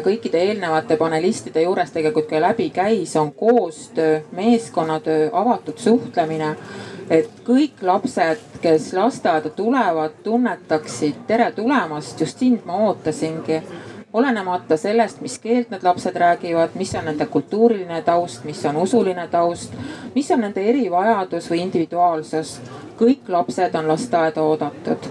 kõikide 0.04 0.40
eelnevate 0.50 0.96
panelistide 0.96 1.62
juures 1.62 1.90
tegelikult 1.90 2.28
ka 2.30 2.40
läbi 2.40 2.70
käis, 2.70 3.16
on 3.16 3.32
koostöö, 3.32 4.20
meeskonnatöö, 4.32 5.30
avatud 5.32 5.78
suhtlemine 5.78 6.56
et 7.10 7.28
kõik 7.44 7.82
lapsed, 7.82 8.40
kes 8.62 8.90
lasteaeda 8.96 9.50
tulevad, 9.56 10.18
tunnetaksid 10.24 11.24
tere 11.26 11.50
tulemast, 11.56 12.20
just 12.20 12.38
sind 12.42 12.66
ma 12.68 12.76
ootasingi 12.88 13.60
olenemata 14.18 14.76
sellest, 14.76 15.20
mis 15.24 15.38
keelt 15.42 15.70
need 15.70 15.86
lapsed 15.86 16.16
räägivad, 16.16 16.74
mis 16.74 16.94
on 16.98 17.08
nende 17.10 17.26
kultuuriline 17.26 18.02
taust, 18.02 18.44
mis 18.44 18.64
on 18.66 18.76
usuline 18.82 19.28
taust, 19.32 19.74
mis 20.14 20.30
on 20.34 20.44
nende 20.46 20.64
erivajadus 20.74 21.50
või 21.50 21.62
individuaalsus. 21.66 22.58
kõik 22.98 23.28
lapsed 23.30 23.74
on 23.78 23.88
lasteaeda 23.88 24.42
oodatud 24.42 25.06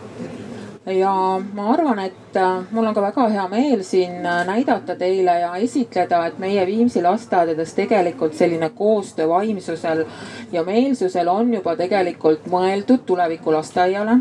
ja 0.87 1.41
ma 1.53 1.71
arvan, 1.73 1.99
et 1.99 2.35
äh, 2.35 2.63
mul 2.71 2.85
on 2.85 2.95
ka 2.95 3.01
väga 3.01 3.27
hea 3.29 3.47
meel 3.51 3.83
siin 3.83 4.25
äh, 4.25 4.45
näidata 4.47 4.95
teile 4.95 5.39
ja 5.39 5.55
esitleda, 5.55 6.25
et 6.25 6.37
meie 6.39 6.65
Viimsi 6.67 7.01
lasteaedades 7.03 7.73
tegelikult 7.73 8.33
selline 8.33 8.69
koostöö 8.75 9.27
vaimsusel 9.29 10.05
ja 10.51 10.63
meelsusel 10.63 11.27
on 11.27 11.53
juba 11.53 11.75
tegelikult 11.75 12.47
mõeldud 12.51 13.03
tuleviku 13.05 13.51
lasteaiale 13.51 14.19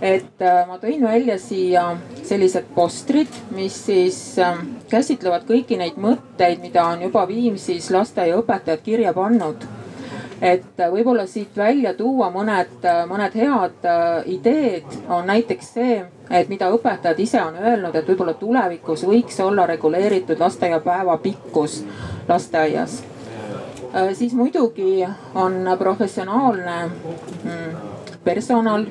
et 0.00 0.42
äh, 0.42 0.66
ma 0.68 0.76
tõin 0.80 1.04
välja 1.04 1.38
siia 1.40 1.86
sellised 2.24 2.68
postrid, 2.74 3.32
mis 3.56 3.76
siis 3.86 4.18
ähm, 4.42 4.76
käsitlevad 4.90 5.46
kõiki 5.48 5.78
neid 5.80 5.96
mõtteid, 6.00 6.60
mida 6.60 6.84
on 6.92 7.06
juba 7.06 7.24
Viimsis 7.28 7.88
lasteaiaõpetajad 7.94 8.84
kirja 8.84 9.14
pannud. 9.16 9.64
et 10.40 10.80
äh, 10.80 10.90
võib-olla 10.92 11.24
siit 11.26 11.56
välja 11.56 11.94
tuua 11.94 12.28
mõned, 12.30 12.76
äh, 12.84 13.06
mõned 13.08 13.34
head 13.34 13.88
ideed 14.26 14.84
on 15.08 15.26
näiteks 15.26 15.72
see, 15.78 16.02
et 16.30 16.48
mida 16.48 16.68
õpetajad 16.70 17.20
ise 17.20 17.40
on 17.40 17.56
öelnud, 17.56 17.96
et 17.96 18.08
võib-olla 18.08 18.34
tulevikus 18.34 19.06
võiks 19.08 19.40
olla 19.40 19.66
reguleeritud 19.66 20.38
lasteaiapäeva 20.38 21.16
pikkus 21.18 21.84
lasteaias. 22.28 23.02
siis 24.12 24.34
muidugi 24.34 25.06
on 25.34 25.64
professionaalne 25.78 26.90
mm, 27.44 27.76
personal 28.24 28.84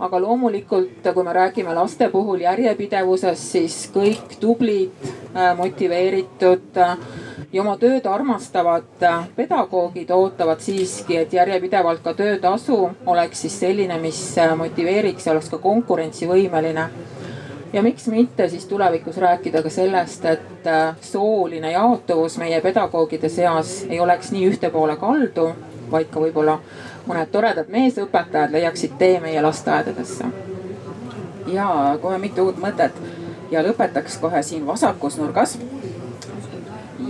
aga 0.00 0.20
loomulikult, 0.20 1.06
kui 1.14 1.24
me 1.24 1.32
räägime 1.32 1.74
laste 1.74 2.08
puhul 2.10 2.42
järjepidevusest, 2.44 3.50
siis 3.54 3.76
kõik 3.94 4.36
tublid, 4.40 4.94
äh, 5.36 5.52
motiveeritud 5.56 6.78
äh, 6.82 6.96
ja 7.52 7.62
oma 7.62 7.76
tööd 7.78 8.06
armastavad 8.10 9.02
äh, 9.02 9.26
pedagoogid 9.36 10.10
ootavad 10.10 10.62
siiski, 10.64 11.18
et 11.22 11.32
järjepidevalt 11.32 12.02
ka 12.04 12.14
töötasu 12.14 12.78
oleks 13.06 13.44
siis 13.46 13.58
selline, 13.60 13.98
mis 14.02 14.22
motiveeriks 14.56 15.26
ja 15.26 15.34
oleks 15.34 15.52
ka 15.52 15.58
konkurentsivõimeline. 15.58 16.88
Ja 17.74 17.82
miks 17.82 18.06
mitte 18.06 18.46
siis 18.48 18.68
tulevikus 18.70 19.16
rääkida 19.18 19.62
ka 19.62 19.70
sellest, 19.70 20.24
et 20.30 20.68
sooline 21.02 21.72
jaotuvus 21.72 22.36
meie 22.38 22.60
pedagoogide 22.62 23.28
seas 23.28 23.80
ei 23.88 23.98
oleks 24.00 24.30
nii 24.30 24.44
ühte 24.52 24.70
poole 24.70 24.94
kaldu, 24.96 25.48
vaid 25.90 26.06
ka 26.12 26.22
võib-olla 26.22 26.60
mõned 27.06 27.30
toredad 27.32 27.68
meesõpetajad 27.68 28.52
leiaksid 28.52 28.98
tee 28.98 29.20
meie 29.20 29.42
lasteaedadesse. 29.42 30.24
ja 31.46 31.98
kohe 32.02 32.18
mitu 32.18 32.46
uut 32.48 32.58
mõtet 32.58 32.92
ja 33.50 33.62
lõpetaks 33.62 34.18
kohe 34.20 34.42
siin 34.42 34.66
vasakus 34.66 35.18
nurgas 35.18 35.58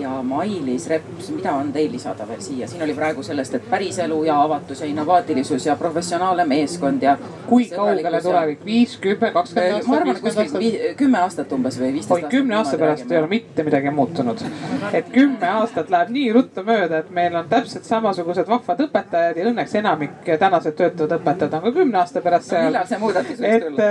ja 0.05 0.23
Mailis 0.23 0.87
Reps, 0.89 1.31
mida 1.33 1.53
on 1.57 1.71
teil 1.73 1.93
lisada 1.93 2.27
veel 2.29 2.41
siia, 2.45 2.69
siin 2.69 2.83
oli 2.85 2.95
praegu 2.97 3.23
sellest, 3.25 3.55
et 3.57 3.69
päriselu 3.71 4.19
ja 4.27 4.37
avatus 4.43 4.83
ja 4.83 4.89
innovaatilisus 4.91 5.67
ja 5.67 5.77
professionaalne 5.81 6.45
meeskond 6.49 7.03
ja. 7.03 7.17
kui 7.49 7.69
kaugele 7.71 8.21
tulevik, 8.23 8.65
viis, 8.65 8.97
kümme, 9.01 9.31
kakskümmend 9.33 9.73
aastat? 9.79 9.89
ma 9.89 9.97
arvan, 9.97 10.17
et 10.17 10.25
kuskil 10.25 10.77
kümme 11.01 11.21
aastat 11.25 11.55
umbes 11.57 11.79
või 11.81 11.91
viisteist 11.97 12.17
aastat. 12.19 12.31
kümne 12.37 12.59
aasta 12.61 12.81
pärast 12.81 13.13
ei 13.13 13.21
ole 13.21 13.31
mitte 13.33 13.67
midagi 13.67 13.95
muutunud. 14.01 14.45
et 14.93 15.11
kümme 15.15 15.51
aastat 15.61 15.93
läheb 15.95 16.13
nii 16.19 16.33
ruttu 16.37 16.67
mööda, 16.69 17.01
et 17.05 17.11
meil 17.21 17.41
on 17.41 17.49
täpselt 17.49 17.89
samasugused 17.89 18.49
vahvad 18.49 18.85
õpetajad 18.89 19.41
ja 19.41 19.49
õnneks 19.53 19.77
enamik 19.81 20.33
tänased 20.45 20.77
töötavad 20.81 21.19
õpetajad 21.21 21.59
on 21.59 21.67
ka 21.69 21.75
kümne 21.81 22.03
aasta 22.03 22.25
pärast 22.25 22.53
seal 22.53 22.67
no,. 22.67 22.73
millal 22.73 22.89
see 22.93 23.03
muudatus 23.07 23.41
võiks 23.41 23.69
tulla? 23.69 23.91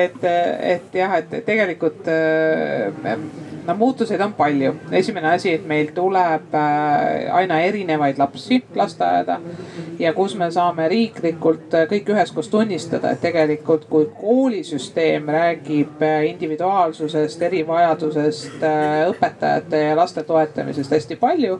et, 0.00 0.20
et, 0.24 0.28
et 0.76 1.00
jah, 1.02 1.18
et 1.20 1.38
tegelikult 1.46 2.08
äh, 2.08 3.16
no 3.66 3.74
muutuseid 3.74 4.20
on 4.20 4.32
palju. 4.32 4.74
esimene 4.92 5.28
asi, 5.28 5.41
et 5.50 5.64
meil 5.66 5.90
tuleb 5.94 6.54
äh, 6.54 7.34
aina 7.34 7.60
erinevaid 7.60 8.18
lapsi 8.18 8.62
lasteaeda 8.74 9.40
ja 9.98 10.12
kus 10.12 10.36
me 10.38 10.50
saame 10.50 10.88
riiklikult 10.88 11.74
äh, 11.74 11.86
kõik 11.90 12.12
üheskoos 12.14 12.48
tunnistada, 12.52 13.10
et 13.12 13.20
tegelikult 13.20 13.88
kui 13.90 14.06
koolisüsteem 14.20 15.28
räägib 15.28 16.02
äh, 16.02 16.26
individuaalsusest, 16.30 17.42
erivajadusest, 17.42 18.62
õpetajate 19.10 19.84
ja 19.88 19.96
laste 19.96 20.22
toetamisest 20.28 20.94
hästi 20.98 21.16
palju 21.20 21.58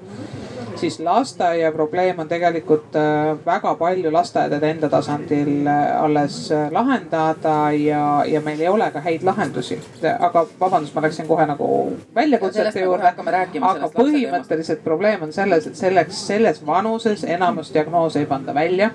siis 0.83 1.01
lasteaia 1.01 1.73
probleem 1.73 2.19
on 2.19 2.29
tegelikult 2.29 2.97
äh, 2.97 3.37
väga 3.47 3.75
palju 3.79 4.12
lasteaedade 4.12 4.71
enda 4.71 4.89
tasandil 4.91 5.67
äh, 5.67 6.03
alles 6.03 6.39
äh, 6.53 6.71
lahendada 6.75 7.73
ja, 7.73 8.25
ja 8.27 8.41
meil 8.41 8.61
ei 8.61 8.69
ole 8.69 8.91
ka 8.91 9.01
häid 9.01 9.23
lahendusi. 9.23 9.79
aga 10.19 10.47
vabandust, 10.61 10.95
ma 10.95 11.05
läksin 11.07 11.27
kohe 11.27 11.47
nagu 11.47 11.69
väljakutsete 12.15 12.83
juurde. 12.83 13.12
aga 13.61 13.91
põhimõtteliselt 13.95 14.83
probleem 14.85 15.23
on 15.23 15.33
selles, 15.33 15.67
et 15.71 15.79
selleks, 15.79 16.27
selles 16.27 16.59
vanuses 16.67 17.25
enamus 17.25 17.71
diagnoose 17.75 18.25
ei 18.25 18.27
panda 18.27 18.55
välja 18.55 18.91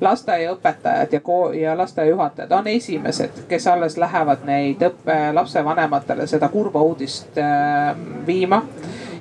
lasteaiaõpetajad 0.00 1.12
ja 1.12 1.20
kool 1.20 1.58
ja 1.58 1.74
lasteaiajuhatajad 1.78 2.52
on 2.52 2.66
esimesed, 2.66 3.42
kes 3.48 3.66
alles 3.66 3.98
lähevad 3.98 4.46
neid 4.46 4.86
õppe, 4.86 5.18
lapsevanematele 5.34 6.26
seda 6.30 6.48
kurba 6.54 6.82
uudist 6.86 7.38
äh, 7.38 7.98
viima 8.26 8.62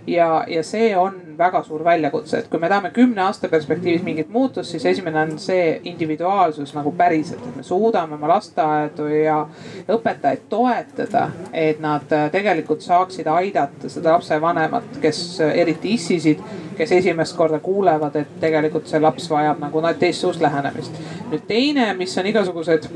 ja, 0.07 0.45
ja 0.47 0.63
see 0.63 0.93
on 0.97 1.28
väga 1.39 1.61
suur 1.63 1.83
väljakutse, 1.83 2.39
et 2.39 2.47
kui 2.51 2.59
me 2.59 2.69
tahame 2.69 2.91
kümne 2.95 3.23
aasta 3.23 3.49
perspektiivis 3.49 4.03
mingit 4.03 4.29
muutust, 4.29 4.71
siis 4.71 4.85
esimene 4.91 5.21
on 5.21 5.37
see 5.39 5.79
individuaalsus 5.91 6.73
nagu 6.75 6.91
päriselt, 6.97 7.45
et 7.47 7.59
me 7.59 7.63
suudame 7.63 8.17
oma 8.17 8.31
lasteaedu 8.33 9.07
ja 9.13 9.39
õpetajaid 9.89 10.47
toetada, 10.51 11.29
et 11.53 11.79
nad 11.83 12.07
tegelikult 12.31 12.83
saaksid 12.83 13.27
aidata 13.31 13.89
seda 13.89 14.17
lapsevanemat, 14.17 14.99
kes 15.01 15.21
eriti 15.53 15.95
issisid, 15.95 16.43
kes 16.79 16.91
esimest 16.95 17.35
korda 17.35 17.59
kuulevad, 17.59 18.15
et 18.15 18.35
tegelikult 18.39 18.87
see 18.87 19.01
laps 19.03 19.27
vajab 19.31 19.59
nagu 19.59 19.81
teistsugust 19.99 20.41
lähenemist. 20.41 20.95
nüüd 21.31 21.43
teine, 21.47 21.93
mis 21.93 22.17
on 22.17 22.29
igasugused 22.31 22.87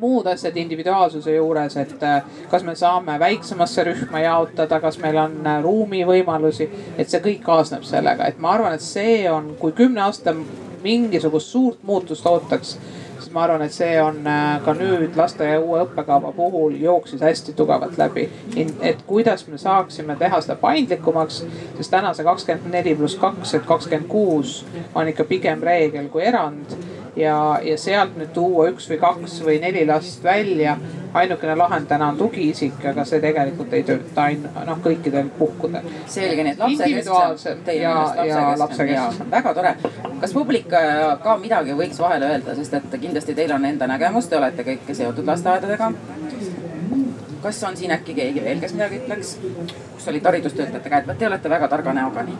muud 0.00 0.26
asjad 0.26 0.56
individuaalsuse 0.56 1.34
juures, 1.34 1.76
et 1.76 2.02
äh, 2.02 2.22
kas 2.50 2.64
me 2.64 2.74
saame 2.74 3.18
väiksemasse 3.20 3.84
rühma 3.84 4.20
jaotada, 4.24 4.80
kas 4.80 4.98
meil 4.98 5.16
on 5.20 5.36
äh, 5.46 5.60
ruumivõimalusi, 5.64 6.68
et 6.98 7.08
see 7.08 7.20
kõik 7.24 7.42
kaasneb 7.44 7.84
sellega, 7.84 8.28
et 8.28 8.40
ma 8.40 8.54
arvan, 8.56 8.76
et 8.76 8.84
see 8.84 9.24
on, 9.30 9.54
kui 9.60 9.76
kümne 9.76 10.04
aasta 10.06 10.34
mingisugust 10.82 11.52
suurt 11.52 11.82
muutust 11.82 12.26
ootaks 12.26 12.76
ma 13.36 13.44
arvan, 13.44 13.62
et 13.66 13.74
see 13.74 13.98
on 14.00 14.22
äh, 14.24 14.62
ka 14.64 14.72
nüüd 14.78 15.16
lasteaia 15.18 15.60
uue 15.60 15.82
õppekava 15.84 16.32
puhul 16.32 16.78
jooksis 16.80 17.20
hästi 17.20 17.52
tugevalt 17.56 17.98
läbi. 18.00 18.28
et 18.80 19.02
kuidas 19.06 19.44
me 19.48 19.58
saaksime 19.60 20.16
teha 20.16 20.40
seda 20.40 20.56
paindlikumaks, 20.60 21.42
sest 21.76 21.92
täna 21.92 22.14
see 22.16 22.24
kakskümmend 22.24 22.72
neli 22.72 22.94
pluss 22.96 23.18
kaks, 23.20 23.54
et 23.58 23.66
kakskümmend 23.68 24.08
kuus 24.08 24.62
on 24.94 25.08
ikka 25.12 25.28
pigem 25.28 25.60
reegel 25.62 26.08
kui 26.08 26.24
erand 26.24 26.72
ja, 27.16 27.58
ja 27.64 27.78
sealt 27.78 28.16
nüüd 28.18 28.32
tuua 28.36 28.68
üks 28.70 28.88
või 28.90 28.98
kaks 29.00 29.40
või 29.44 29.58
neli 29.62 29.86
last 29.88 30.24
välja. 30.24 30.76
ainukene 31.16 31.54
lahend 31.56 31.86
täna 31.88 32.10
on 32.12 32.18
tugiisik, 32.18 32.74
aga 32.84 33.04
see 33.08 33.20
tegelikult 33.20 33.72
ei 33.72 33.84
tööta 33.88 34.26
ain-, 34.26 34.42
noh 34.66 34.80
kõikidel 34.84 35.30
puhkudel. 35.38 35.86
selge, 36.06 36.44
nii 36.44 36.52
et 36.52 36.58
lapsekesksem. 36.58 37.62
ja, 37.80 37.94
ja 38.26 38.42
lapsekesksem. 38.58 39.30
väga 39.30 39.54
tore. 39.54 39.74
kas 40.20 40.32
publik 40.32 40.72
äh, 40.72 41.16
ka 41.22 41.36
midagi 41.40 41.78
võiks 41.78 42.00
vahele 42.00 42.28
öelda, 42.34 42.54
sest 42.58 42.74
et 42.74 42.98
kindlasti 43.00 43.34
teil 43.34 43.52
on 43.56 43.64
enda 43.64 43.88
nägemus, 43.88 44.28
te 44.28 44.36
olete 44.36 44.66
kõik 44.66 44.92
seotud 44.92 45.26
lasteaedadega 45.26 45.92
kas 47.42 47.64
on 47.64 47.76
siin 47.76 47.92
äkki 47.94 48.14
keegi 48.14 48.44
veel, 48.44 48.60
kes 48.60 48.74
midagi 48.74 49.00
ütleks? 49.00 49.36
kus 49.94 50.08
olid 50.12 50.28
haridustöötajate 50.28 50.92
käed, 50.92 51.10
te 51.18 51.28
olete 51.30 51.50
väga 51.50 51.68
targa 51.72 51.96
näoga, 51.96 52.26
nii. 52.28 52.36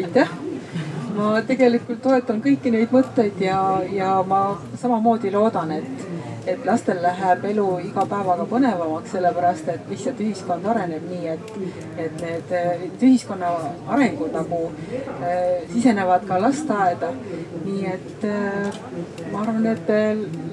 aitäh 0.00 0.55
ma 1.16 1.32
tegelikult 1.46 2.02
toetan 2.04 2.42
kõiki 2.44 2.70
neid 2.72 2.92
mõtteid 2.92 3.40
ja, 3.40 3.60
ja 3.92 4.10
ma 4.28 4.40
samamoodi 4.78 5.30
loodan, 5.32 5.72
et, 5.76 6.04
et 6.46 6.66
lastel 6.68 7.00
läheb 7.02 7.44
elu 7.50 7.66
iga 7.86 8.04
päevaga 8.10 8.46
põnevamaks, 8.50 9.14
sellepärast 9.14 9.70
et 9.72 9.88
lihtsalt 9.90 10.20
ühiskond 10.24 10.68
areneb 10.72 11.06
nii, 11.10 11.32
et, 11.34 11.50
et 12.04 12.20
need, 12.22 12.54
need 12.82 13.06
ühiskonna 13.08 13.52
arengud 13.96 14.36
nagu 14.36 14.62
äh, 14.68 15.64
sisenevad 15.72 16.28
ka 16.28 16.40
lasteaeda. 16.42 17.12
nii 17.64 17.90
et 17.94 18.28
äh, 18.30 18.80
ma 19.32 19.42
arvan, 19.42 19.66
et 19.72 19.92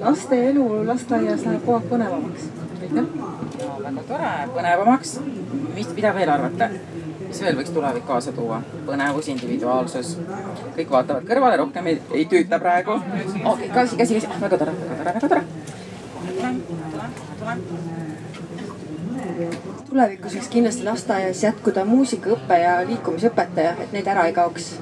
laste 0.00 0.40
elu 0.50 0.66
lasteaias 0.88 1.46
läheb 1.46 1.64
kogu 1.66 1.78
aeg 1.78 1.88
põnevamaks. 1.92 2.50
aitäh. 2.80 3.14
väga 3.84 4.08
tore, 4.10 4.34
põnevamaks. 4.58 5.18
mis, 5.74 5.96
mida 5.96 6.14
veel 6.16 6.38
arvate? 6.38 6.70
Mis 7.34 7.42
veel 7.42 7.56
võiks 7.58 7.72
tulevik 7.74 8.04
kaasa 8.06 8.32
tuua? 8.32 8.60
põnevus, 8.86 9.28
individuaalsus. 9.32 10.14
kõik 10.76 10.90
vaatavad 10.90 11.26
kõrvale, 11.26 11.58
rohkem 11.58 11.86
ei, 11.90 11.98
ei 12.14 12.28
tüüta 12.30 12.60
praegu. 12.62 13.00
okei, 13.44 13.70
käsi, 13.74 13.96
käsi, 13.98 14.20
käsi, 14.20 14.28
väga 14.40 14.58
tore, 14.58 14.76
väga 14.78 14.94
tore, 14.94 15.14
väga 15.14 15.28
tore. 15.28 15.42
tulen, 16.28 16.62
tulen, 16.92 17.18
tulen 17.40 17.66
tulevikus 19.88 20.34
võiks 20.34 20.48
kindlasti 20.50 20.86
lasteaias 20.86 21.42
jätkuda 21.42 21.84
muusikaõpe 21.86 22.56
ja 22.58 22.78
liikumisõpetaja, 22.86 23.74
et 23.82 23.92
need 23.94 24.06
ära 24.10 24.28
ei 24.28 24.32
kaoks. 24.34 24.76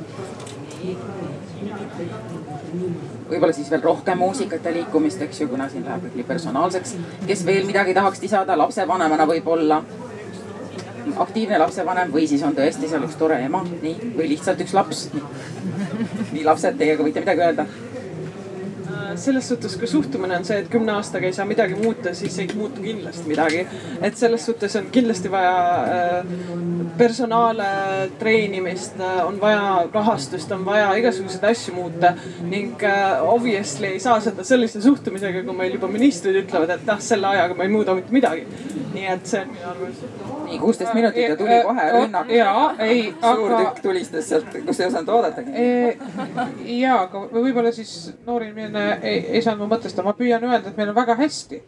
võib-olla 3.33 3.53
siis 3.57 3.71
veel 3.71 3.83
rohkem 3.83 4.19
muusikat 4.19 4.65
ja 4.65 4.73
liikumist, 4.77 5.23
eks 5.25 5.41
ju, 5.41 5.49
kuna 5.49 5.69
siin 5.73 5.85
läheb 5.89 6.05
kõik 6.05 6.21
nii 6.21 6.29
personaalseks. 6.29 6.97
kes 7.27 7.47
veel 7.47 7.67
midagi 7.67 7.95
tahaks 7.95 8.21
lisada 8.21 8.59
lapsevanemana 8.59 9.27
võib-olla? 9.27 9.83
Aktiivne 11.25 11.59
lapsevanem 11.59 12.13
või 12.13 12.27
siis 12.31 12.43
on 12.47 12.55
tõesti 12.57 12.91
seal 12.91 13.07
üks 13.07 13.17
tore 13.21 13.39
ema, 13.45 13.63
nii, 13.83 14.13
või 14.17 14.29
lihtsalt 14.35 14.61
üks 14.65 14.75
laps. 14.77 15.09
nii 16.33 16.45
lapsed, 16.45 16.79
teiega 16.79 17.05
võite 17.05 17.25
midagi 17.25 17.47
öelda? 17.47 17.67
Selles 19.21 19.49
suhtes, 19.49 19.77
kui 19.77 19.89
suhtumine 19.91 20.37
on 20.37 20.45
see, 20.47 20.59
et 20.63 20.69
kümne 20.73 20.95
aastaga 20.97 21.29
ei 21.29 21.37
saa 21.37 21.47
midagi 21.49 21.77
muuta, 21.79 22.15
siis 22.17 22.39
ei 22.43 22.49
muutu 22.57 22.83
kindlasti 22.85 23.29
midagi. 23.29 23.67
et 24.03 24.17
selles 24.17 24.47
suhtes 24.47 24.77
on 24.77 24.89
kindlasti 24.93 25.31
vaja 25.31 25.55
äh, 25.83 26.33
personaale, 26.99 27.67
treenimist, 28.19 29.01
äh, 29.01 29.27
on 29.27 29.41
vaja 29.41 29.87
rahastust, 29.95 30.53
on 30.53 30.65
vaja 30.65 30.93
igasuguseid 31.01 31.45
asju 31.51 31.75
muuta 31.75 32.15
ning 32.49 32.83
äh, 32.83 33.23
obviously 33.23 33.93
ei 33.95 34.01
saa 34.01 34.21
seda 34.21 34.45
sellise 34.45 34.83
suhtumisega, 34.83 35.45
kui 35.47 35.57
meil 35.57 35.79
juba 35.79 35.91
ministrid 35.93 36.43
ütlevad, 36.45 36.77
et 36.77 36.93
ah, 36.93 37.01
selle 37.01 37.33
ajaga 37.33 37.59
me 37.59 37.69
ei 37.69 37.75
muuda 37.77 37.97
mitte 37.99 38.15
midagi. 38.15 38.47
nii 38.93 39.07
et 39.09 39.27
see 39.27 39.41
on 39.41 39.53
minu 39.55 39.69
arvamus 39.71 40.33
nii 40.53 40.59
kuusteist 40.59 40.95
minutit 40.95 41.29
ja 41.29 41.37
tuli 41.37 41.63
kohe 41.65 41.91
rünnak. 41.93 42.31
ja, 42.31 42.75
ei. 42.79 43.15
suur 43.21 43.55
tükk 43.57 43.81
tulistas 43.83 44.29
sealt, 44.29 44.57
kus 44.67 44.81
ei 44.81 44.87
osanud 44.87 45.09
oodatagi. 45.09 45.51
ja, 46.79 46.99
aga 47.01 47.25
võib-olla 47.33 47.73
siis 47.73 48.13
noor 48.27 48.45
inimene 48.47 48.85
ei, 49.03 49.19
ei 49.37 49.43
saanud 49.43 49.65
mu 49.65 49.71
mõttest, 49.75 49.99
ma 50.05 50.15
püüan 50.17 50.45
öelda, 50.47 50.71
et 50.71 50.77
meil 50.79 50.93
on 50.93 50.99
väga 50.99 51.17
hästi. 51.21 51.63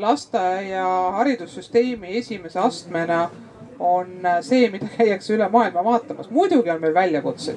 lasteaia 0.00 0.84
haridussüsteemi 1.16 2.16
esimese 2.18 2.58
astmena 2.62 3.24
on 3.80 4.06
see, 4.40 4.68
mida 4.70 4.88
käiakse 4.96 5.34
üle 5.34 5.48
maailma 5.48 5.84
vaatamas. 5.84 6.30
muidugi 6.30 6.70
on 6.70 6.80
meil 6.80 6.94
väljakutseid. 6.94 7.56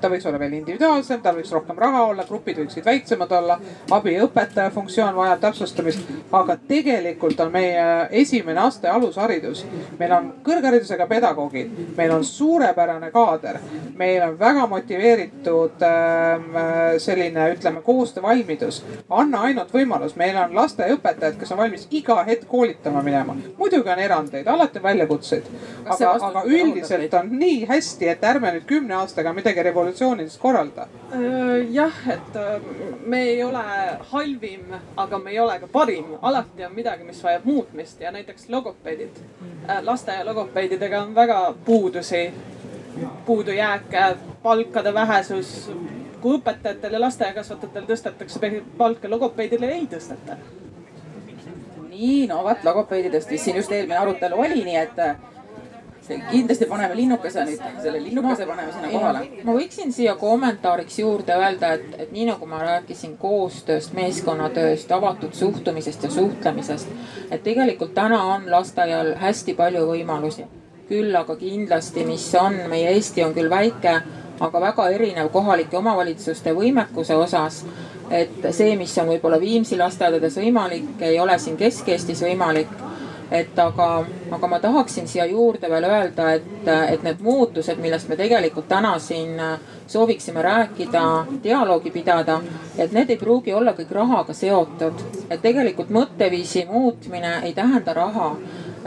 ta 0.00 0.08
võiks 0.10 0.26
olla 0.26 0.38
veel 0.38 0.56
individuaalsem, 0.58 1.20
tal 1.22 1.36
võiks 1.38 1.52
rohkem 1.54 1.78
raha 1.78 2.02
olla, 2.06 2.24
grupid 2.28 2.58
võiksid 2.58 2.84
väiksemad 2.84 3.32
olla. 3.32 3.58
abiõpetaja 3.90 4.70
funktsioon 4.74 5.14
vajab 5.16 5.40
täpsustamist. 5.40 6.00
aga 6.32 6.56
tegelikult 6.68 7.40
on 7.40 7.52
meie 7.52 8.08
esimene 8.10 8.60
aste 8.60 8.88
alusharidus. 8.88 9.64
meil 9.98 10.12
on 10.12 10.32
kõrgharidusega 10.42 11.06
pedagoogid, 11.06 11.70
meil 11.96 12.10
on 12.10 12.24
suurepärane 12.24 13.10
kaader, 13.10 13.60
meil 13.96 14.22
on 14.22 14.38
väga 14.38 14.66
motiveeritud 14.66 15.86
äh, 15.86 16.98
selline, 16.98 17.52
ütleme, 17.54 17.82
koostöövalmidus. 17.82 18.82
anna 19.10 19.46
ainult 19.46 19.70
võimalus, 19.72 20.16
meil 20.16 20.36
on 20.36 20.54
lasteaiaõpetajad, 20.58 21.38
kes 21.38 21.52
on 21.52 21.62
valmis 21.62 21.86
iga 21.90 22.18
hetk 22.24 22.48
koolitama 22.48 23.02
minema. 23.02 23.36
muidugi 23.58 23.88
on 23.88 23.98
erandeid, 23.98 24.46
alati 24.46 24.78
on 24.78 24.90
väljakutseid 24.90 25.51
aga, 25.84 26.10
aga 26.28 26.42
üldiselt 26.46 27.14
on 27.14 27.30
nii 27.38 27.64
hästi, 27.68 28.08
et 28.12 28.24
ärme 28.24 28.52
nüüd 28.56 28.66
kümne 28.68 28.96
aastaga 29.00 29.32
midagi 29.36 29.64
revolutsioonilist 29.68 30.40
korralda. 30.40 30.86
jah, 31.70 31.98
et 32.14 32.38
me 33.06 33.22
ei 33.22 33.42
ole 33.44 33.64
halvim, 34.12 34.74
aga 34.96 35.18
me 35.18 35.30
ei 35.30 35.40
ole 35.40 35.58
ka 35.60 35.68
parim, 35.72 36.16
alati 36.22 36.66
on 36.66 36.74
midagi, 36.74 37.04
mis 37.04 37.22
vajab 37.24 37.44
muutmist 37.44 38.00
ja 38.00 38.12
näiteks 38.12 38.48
logopeedid. 38.48 39.22
lasteaia 39.82 40.26
logopeedidega 40.26 41.02
on 41.02 41.14
väga 41.14 41.54
puudusi, 41.64 42.32
puudujääke, 43.26 44.16
palkade 44.42 44.94
vähesus. 44.94 45.70
kui 46.22 46.36
õpetajatel 46.38 46.92
ja 46.92 47.00
lasteaiakasvatajatel 47.00 47.86
tõstetakse 47.88 48.50
palka, 48.78 49.10
logopeedile 49.10 49.72
ei 49.74 49.88
tõsteta 49.90 50.36
nii, 52.02 52.26
no 52.30 52.42
vot 52.46 52.64
logopeedidest 52.64 53.30
vist 53.30 53.48
siin 53.48 53.58
just 53.60 53.72
eelmine 53.72 53.98
arutelu 54.00 54.40
oli, 54.40 54.62
nii 54.66 54.78
et 54.80 55.00
kindlasti 56.30 56.66
paneme 56.70 56.96
linnukese 56.96 57.44
nüüd, 57.46 57.60
selle 57.82 58.00
linnukese 58.04 58.46
paneme 58.46 58.72
sinna 58.72 58.90
kohale. 58.92 59.22
ma 59.44 59.54
võiksin 59.56 59.92
siia 59.92 60.14
kommentaariks 60.20 60.98
juurde 60.98 61.36
öelda, 61.36 61.72
et, 61.78 61.94
et 61.98 62.12
nii 62.14 62.26
nagu 62.30 62.48
ma 62.48 62.62
rääkisin 62.62 63.16
koostööst, 63.20 63.94
meeskonnatööst, 63.98 64.92
avatud 64.92 65.34
suhtumisest 65.34 66.08
ja 66.08 66.10
suhtlemisest. 66.10 66.88
et 67.30 67.42
tegelikult 67.42 67.94
täna 67.94 68.22
on 68.34 68.50
lasteaial 68.50 69.14
hästi 69.20 69.54
palju 69.54 69.86
võimalusi. 69.92 70.46
küll 70.88 71.16
aga 71.16 71.36
kindlasti, 71.36 72.04
mis 72.04 72.26
on, 72.34 72.58
meie 72.68 72.90
Eesti 72.92 73.24
on 73.24 73.34
küll 73.34 73.50
väike, 73.50 74.00
aga 74.40 74.60
väga 74.60 74.88
erinev 74.90 75.30
kohalike 75.32 75.76
omavalitsuste 75.76 76.52
võimekuse 76.54 77.16
osas. 77.16 77.64
et 78.10 78.48
see, 78.50 78.76
mis 78.76 78.98
on 78.98 79.08
võib-olla 79.08 79.40
Viimsi 79.40 79.76
lasteaedades 79.76 80.36
võimalik, 80.36 80.96
ei 81.00 81.20
ole 81.20 81.38
siin 81.38 81.56
Kesk-Eestis 81.56 82.22
võimalik 82.22 82.68
et 83.32 83.58
aga, 83.58 83.88
aga 84.30 84.48
ma 84.48 84.58
tahaksin 84.60 85.08
siia 85.08 85.24
juurde 85.30 85.70
veel 85.70 85.86
öelda, 85.88 86.32
et, 86.36 86.68
et 86.68 87.04
need 87.06 87.22
muutused, 87.24 87.80
millest 87.80 88.10
me 88.10 88.16
tegelikult 88.20 88.68
täna 88.68 88.92
siin 89.00 89.40
sooviksime 89.88 90.42
rääkida, 90.42 91.04
dialoogi 91.44 91.90
pidada, 91.90 92.40
et 92.78 92.92
need 92.92 93.10
ei 93.10 93.20
pruugi 93.20 93.54
olla 93.56 93.72
kõik 93.78 93.92
rahaga 93.92 94.36
seotud. 94.36 95.00
et 95.30 95.42
tegelikult 95.42 95.90
mõtteviisi 95.90 96.66
muutmine 96.68 97.40
ei 97.44 97.54
tähenda 97.56 97.94
raha 97.96 98.36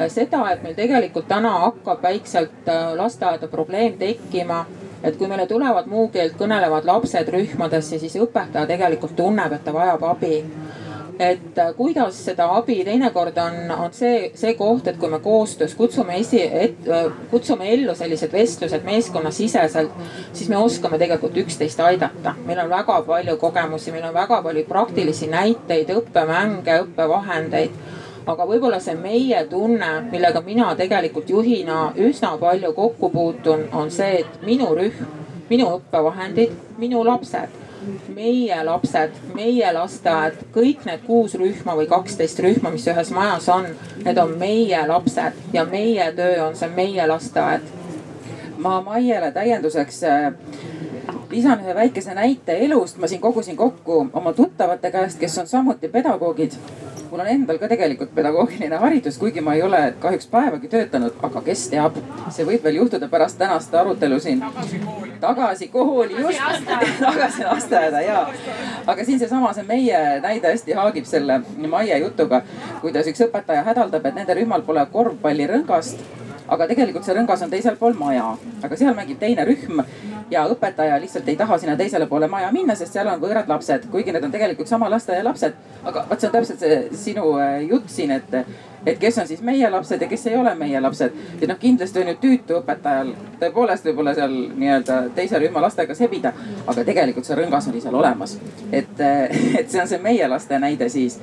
seda, 0.07 0.43
et 0.51 0.63
meil 0.63 0.75
tegelikult 0.75 1.27
täna 1.27 1.51
hakkab 1.65 2.03
väikselt 2.03 2.69
lasteaeda 2.95 3.47
probleem 3.47 3.97
tekkima 3.97 4.65
et 5.05 5.17
kui 5.17 5.27
meile 5.29 5.45
tulevad 5.47 5.85
muukeelt 5.89 6.33
kõnelevad 6.39 6.85
lapsed 6.89 7.29
rühmadesse, 7.29 7.99
siis 8.01 8.15
õpetaja 8.17 8.65
tegelikult 8.69 9.15
tunneb, 9.15 9.53
et 9.53 9.63
ta 9.65 9.73
vajab 9.73 10.03
abi 10.09 10.39
et 11.19 11.57
äh, 11.57 11.73
kuidas 11.75 12.17
seda 12.25 12.47
abi 12.57 12.77
teinekord 12.85 13.37
on, 13.37 13.71
on 13.71 13.93
see, 13.95 14.29
see 14.35 14.53
koht, 14.59 14.87
et 14.87 14.97
kui 14.99 15.09
me 15.09 15.19
koostöös 15.23 15.75
kutsume 15.75 16.17
esi, 16.19 16.41
äh, 16.43 17.05
kutsume 17.31 17.69
ellu 17.73 17.95
sellised 17.95 18.33
vestlused 18.33 18.83
meeskonnasiseselt, 18.85 19.91
siis 20.33 20.49
me 20.49 20.57
oskame 20.57 20.99
tegelikult 21.01 21.37
üksteist 21.45 21.79
aidata. 21.79 22.35
meil 22.45 22.59
on 22.59 22.69
väga 22.69 23.01
palju 23.07 23.37
kogemusi, 23.37 23.91
meil 23.91 24.07
on 24.09 24.13
väga 24.13 24.41
palju 24.41 24.65
praktilisi 24.67 25.27
näiteid, 25.31 25.91
õppemänge, 25.95 26.79
õppevahendeid 26.85 27.83
aga 28.25 28.45
võib-olla 28.49 28.79
see 28.81 28.95
meie 28.97 29.43
tunne, 29.49 29.91
millega 30.11 30.41
mina 30.41 30.71
tegelikult 30.75 31.29
juhina 31.29 31.91
üsna 31.95 32.37
palju 32.41 32.73
kokku 32.73 33.09
puutun, 33.13 33.67
on 33.71 33.91
see, 33.91 34.23
et 34.23 34.41
minu 34.45 34.71
rühm, 34.75 35.05
minu 35.49 35.69
õppevahendid, 35.77 36.57
minu 36.81 37.05
lapsed 37.05 37.64
meie 38.15 38.63
lapsed, 38.65 39.17
meie 39.35 39.71
lasteaed, 39.73 40.37
kõik 40.55 40.85
need 40.87 41.03
kuus 41.07 41.35
rühma 41.39 41.75
või 41.77 41.87
kaksteist 41.89 42.39
rühma, 42.43 42.71
mis 42.73 42.87
ühes 42.91 43.11
majas 43.15 43.49
on, 43.53 43.67
need 44.03 44.21
on 44.21 44.35
meie 44.39 44.81
lapsed 44.87 45.41
ja 45.53 45.65
meie 45.69 46.11
töö 46.17 46.47
on 46.47 46.55
see 46.55 46.71
meie 46.75 47.07
lasteaed. 47.07 47.73
ma 48.57 48.81
Maiele 48.81 49.31
täienduseks 49.35 50.03
äh, 50.03 50.33
lisan 51.29 51.59
ühe 51.59 51.75
väikese 51.75 52.13
näite 52.13 52.57
elust. 52.65 52.97
ma 52.97 53.07
siin 53.07 53.21
kogusin 53.21 53.57
kokku 53.57 54.07
oma 54.13 54.33
tuttavate 54.33 54.91
käest, 54.91 55.19
kes 55.19 55.37
on 55.37 55.47
samuti 55.47 55.87
pedagoogid 55.87 56.55
mul 57.15 57.23
on 57.23 57.29
endal 57.31 57.57
ka 57.59 57.67
tegelikult 57.71 58.09
pedagoogiline 58.15 58.75
haridus, 58.75 59.17
kuigi 59.17 59.41
ma 59.41 59.53
ei 59.55 59.61
ole 59.63 59.79
kahjuks 60.03 60.27
päevagi 60.27 60.67
töötanud, 60.67 61.13
aga 61.23 61.41
kes 61.45 61.61
teab, 61.71 61.95
see 62.35 62.47
võib 62.47 62.65
veel 62.67 62.81
juhtuda 62.81 63.07
pärast 63.11 63.39
tänast 63.39 63.75
arutelu 63.75 64.19
siin. 64.19 64.43
tagasi 65.21 65.69
kooli, 65.71 66.19
just, 66.19 66.67
tagasi 67.05 67.47
lasteaeda 67.47 68.01
ja. 68.03 68.25
aga 68.87 69.05
siin 69.05 69.19
seesama, 69.19 69.53
see 69.55 69.63
meie 69.63 70.03
näide 70.25 70.51
hästi 70.51 70.75
haagib 70.75 71.07
selle 71.07 71.39
Maie 71.75 72.01
jutuga, 72.03 72.41
kuidas 72.81 73.07
üks 73.07 73.23
õpetaja 73.29 73.63
hädaldab, 73.63 74.05
et 74.05 74.19
nende 74.19 74.35
rühmal 74.35 74.67
pole 74.67 74.83
korvpallirõngast 74.91 76.03
aga 76.47 76.67
tegelikult 76.69 77.05
see 77.05 77.15
rõngas 77.17 77.43
on 77.45 77.53
teisel 77.53 77.77
pool 77.79 77.95
maja, 77.97 78.35
aga 78.63 78.77
seal 78.77 78.95
mängib 78.97 79.19
teine 79.21 79.45
rühm 79.47 79.81
ja 80.31 80.45
õpetaja 80.49 80.97
lihtsalt 81.01 81.27
ei 81.29 81.37
taha 81.37 81.57
sinna 81.57 81.75
teisele 81.77 82.07
poole 82.09 82.27
maja 82.27 82.51
minna, 82.53 82.75
sest 82.75 82.93
seal 82.93 83.09
on 83.09 83.21
võõrad 83.21 83.49
lapsed, 83.49 83.87
kuigi 83.91 84.13
need 84.13 84.23
on 84.25 84.33
tegelikult 84.33 84.69
sama 84.69 84.89
lasteaia 84.89 85.23
lapsed. 85.25 85.53
aga 85.83 86.05
vot 86.09 86.19
see 86.19 86.29
on 86.29 86.33
täpselt 86.33 86.59
see 86.59 86.79
sinu 86.97 87.25
äh, 87.41 87.61
jutt 87.69 87.89
siin, 87.89 88.11
et, 88.11 88.33
et 88.85 88.99
kes 88.99 89.17
on 89.21 89.27
siis 89.27 89.41
meie 89.45 89.69
lapsed 89.69 90.01
ja 90.01 90.09
kes 90.09 90.27
ei 90.27 90.37
ole 90.37 90.55
meie 90.55 90.81
lapsed. 90.81 91.13
ja 91.41 91.47
noh, 91.47 91.59
kindlasti 91.61 92.01
on 92.01 92.13
ju 92.13 92.17
tüütu 92.21 92.59
õpetajal 92.61 93.13
tõepoolest 93.41 93.89
võib-olla 93.89 94.15
seal 94.17 94.35
nii-öelda 94.55 94.99
teise 95.15 95.41
rühma 95.41 95.61
lastega 95.65 95.95
sebida, 95.95 96.33
aga 96.67 96.83
tegelikult 96.83 97.25
see 97.25 97.37
rõngas 97.41 97.69
oli 97.69 97.81
seal 97.81 97.95
olemas. 97.95 98.37
et, 98.71 99.01
et 99.59 99.69
see 99.69 99.81
on 99.81 99.87
see 99.87 100.01
meie 100.01 100.27
laste 100.27 100.59
näide 100.59 100.89
siis. 100.89 101.19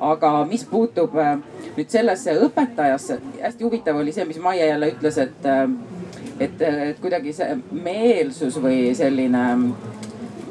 aga 0.00 0.44
mis 0.50 0.64
puutub 0.66 1.14
äh, 1.18 1.36
nüüd 1.76 1.88
sellesse 1.88 2.36
õpetajasse, 2.46 3.18
hästi 3.40 3.64
huvitav 3.64 3.96
oli 4.00 4.12
see, 4.12 4.26
mis 4.28 4.40
Maie 4.42 4.66
jälle 4.66 4.92
ütles, 4.92 5.18
et 5.22 5.48
äh, 5.48 5.66
et, 6.40 6.62
et 6.62 7.00
kuidagi 7.00 7.32
see 7.36 7.56
meelsus 7.72 8.58
või 8.62 8.92
selline 8.98 9.42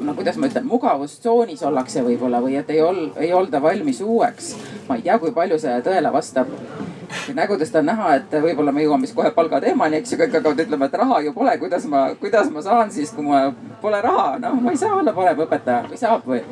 no 0.02 0.14
kuidas 0.18 0.38
ma 0.40 0.48
ütlen, 0.50 0.66
mugavustsoonis 0.68 1.62
ollakse 1.66 2.02
võib-olla 2.06 2.40
või 2.42 2.56
et 2.60 2.70
ei 2.72 2.80
ol-, 2.82 3.10
ei 3.20 3.32
olda 3.32 3.62
valmis 3.62 4.00
uueks. 4.02 4.54
ma 4.88 4.98
ei 4.98 5.06
tea, 5.06 5.18
kui 5.18 5.32
palju 5.34 5.58
see 5.62 5.78
tõele 5.84 6.12
vastab. 6.12 6.50
nägudest 7.40 7.76
on 7.76 7.86
näha, 7.86 8.14
et 8.18 8.36
võib-olla 8.44 8.72
me 8.72 8.84
jõuame 8.84 9.08
siis 9.08 9.16
kohe 9.16 9.30
palgateemani, 9.36 10.00
eks 10.00 10.14
ju, 10.14 10.20
kõik 10.20 10.36
hakkavad 10.38 10.64
ütlema, 10.66 10.88
et 10.88 11.00
raha 11.02 11.20
ju 11.26 11.32
pole, 11.36 11.56
kuidas 11.60 11.86
ma, 11.90 12.04
kuidas 12.20 12.50
ma 12.52 12.62
saan 12.64 12.92
siis, 12.94 13.12
kui 13.14 13.26
mul 13.26 13.52
pole 13.82 14.00
raha. 14.02 14.38
noh, 14.42 14.60
ma 14.60 14.72
ei 14.72 14.80
saa 14.80 14.94
olla 14.98 15.14
parem 15.16 15.42
õpetaja 15.46 15.88
või 15.90 16.00
saab 16.00 16.28
või? 16.28 16.42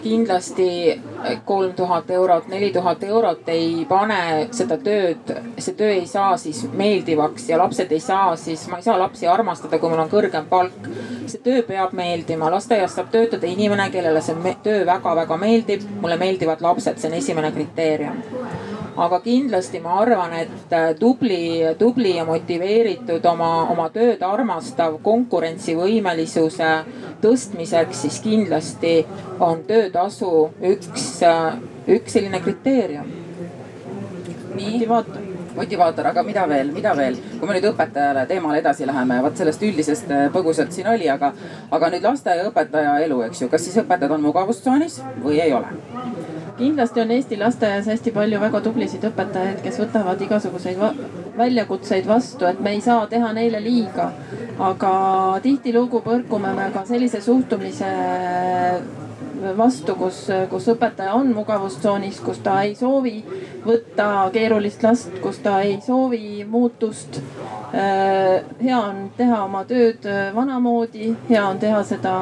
kindlasti 0.00 1.00
kolm 1.44 1.72
tuhat 1.74 2.10
eurot, 2.14 2.46
neli 2.48 2.68
tuhat 2.72 3.02
eurot 3.02 3.48
ei 3.50 3.86
pane 3.88 4.46
seda 4.54 4.78
tööd, 4.78 5.32
see 5.58 5.74
töö 5.74 5.90
ei 5.96 6.06
saa 6.06 6.36
siis 6.38 6.62
meeldivaks 6.70 7.48
ja 7.50 7.58
lapsed 7.58 7.90
ei 7.90 8.00
saa 8.00 8.36
siis, 8.38 8.68
ma 8.70 8.78
ei 8.78 8.86
saa 8.86 8.98
lapsi 9.00 9.26
armastada, 9.26 9.82
kui 9.82 9.90
mul 9.90 10.04
on 10.04 10.12
kõrgem 10.12 10.46
palk. 10.50 10.86
see 11.26 11.42
töö 11.42 11.62
peab 11.66 11.92
meeldima, 11.96 12.50
lasteaias 12.54 12.94
saab 12.94 13.10
töötada 13.10 13.50
inimene, 13.50 13.90
kellele 13.90 14.22
see 14.22 14.56
töö 14.62 14.86
väga-väga 14.86 15.36
meeldib. 15.36 15.86
mulle 16.00 16.16
meeldivad 16.16 16.62
lapsed, 16.62 16.98
see 16.98 17.10
on 17.10 17.18
esimene 17.18 17.52
kriteerium 17.52 18.69
aga 19.00 19.20
kindlasti 19.24 19.80
ma 19.80 19.96
arvan, 20.02 20.34
et 20.36 20.74
äh, 20.76 20.90
tubli, 20.98 21.40
tubli 21.78 22.16
ja 22.16 22.26
motiveeritud 22.28 23.24
oma, 23.32 23.50
oma 23.72 23.88
tööd 23.94 24.22
armastav 24.26 24.98
konkurentsivõimelisuse 25.04 26.70
tõstmiseks, 27.24 28.04
siis 28.04 28.20
kindlasti 28.24 28.94
on 29.40 29.64
töötasu 29.68 30.34
üks, 30.74 31.08
äh, 31.24 31.58
üks 31.88 32.18
selline 32.18 32.42
kriteerium. 32.44 33.08
motivaator 34.50 35.30
motivaator, 35.56 36.06
aga 36.06 36.22
mida 36.22 36.46
veel, 36.48 36.72
mida 36.72 36.92
veel, 36.96 37.16
kui 37.38 37.48
me 37.48 37.56
nüüd 37.56 37.66
õpetajale 37.72 38.26
teemale 38.30 38.60
edasi 38.62 38.86
läheme, 38.88 39.20
vot 39.24 39.36
sellest 39.36 39.62
üldisest 39.66 40.12
äh, 40.14 40.26
põgusalt 40.34 40.74
siin 40.74 40.88
oli, 40.92 41.08
aga, 41.10 41.32
aga 41.70 41.90
nüüd 41.94 42.06
lasteaiaõpetaja 42.06 42.98
elu, 43.06 43.22
eks 43.28 43.44
ju, 43.44 43.50
kas 43.52 43.66
siis 43.66 43.80
õpetajad 43.82 44.16
on 44.16 44.28
mugavustsoonis 44.28 45.00
või 45.24 45.40
ei 45.42 45.54
ole? 45.56 45.72
Kindlasti 46.60 47.00
on 47.00 47.10
Eesti 47.16 47.38
lasteaias 47.40 47.88
hästi 47.90 48.12
palju 48.14 48.40
väga 48.40 48.60
tublisid 48.64 49.04
õpetajaid, 49.08 49.60
kes 49.64 49.80
võtavad 49.80 50.20
igasuguseid 50.26 50.78
va 50.80 50.92
väljakutseid 51.38 52.08
vastu, 52.08 52.46
et 52.46 52.60
me 52.60 52.74
ei 52.76 52.80
saa 52.84 53.06
teha 53.10 53.32
neile 53.36 53.62
liiga. 53.64 54.10
aga 54.60 54.90
tihtilugu 55.42 56.02
põrkume 56.04 56.50
me 56.56 56.66
ka 56.74 56.84
sellise 56.84 57.20
suhtumise 57.24 57.92
vastu, 59.56 59.94
kus, 59.96 60.18
kus 60.50 60.66
õpetaja 60.74 61.14
on 61.16 61.32
mugavustsoonis, 61.34 62.20
kus 62.24 62.42
ta 62.44 62.58
ei 62.62 62.74
soovi 62.76 63.22
võtta 63.64 64.28
keerulist 64.32 64.82
last, 64.84 65.16
kus 65.22 65.38
ta 65.44 65.60
ei 65.64 65.78
soovi 65.86 66.44
muutust. 66.44 67.20
hea 67.72 68.78
on 68.78 69.10
teha 69.16 69.44
oma 69.44 69.64
tööd 69.64 70.06
vanamoodi, 70.34 71.14
hea 71.30 71.46
on 71.46 71.58
teha 71.58 71.82
seda 71.84 72.14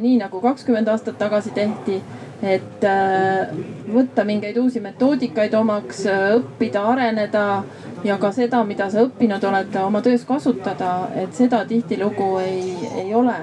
nii 0.00 0.18
nagu 0.18 0.40
kakskümmend 0.40 0.88
aastat 0.88 1.18
tagasi 1.18 1.50
tehti 1.54 2.02
et 2.42 2.84
äh, 2.84 3.52
võtta 3.94 4.24
mingeid 4.26 4.56
uusi 4.58 4.80
metoodikaid 4.82 5.54
omaks, 5.54 6.04
äh, 6.10 6.24
õppida, 6.38 6.82
areneda 6.92 7.44
ja 8.04 8.18
ka 8.18 8.32
seda, 8.34 8.64
mida 8.66 8.88
sa 8.90 9.04
õppinud 9.06 9.44
oled, 9.46 9.76
oma 9.82 10.02
töös 10.02 10.24
kasutada, 10.26 11.08
et 11.22 11.34
seda 11.38 11.62
tihtilugu 11.68 12.32
ei, 12.42 12.74
ei 13.04 13.14
ole. 13.14 13.36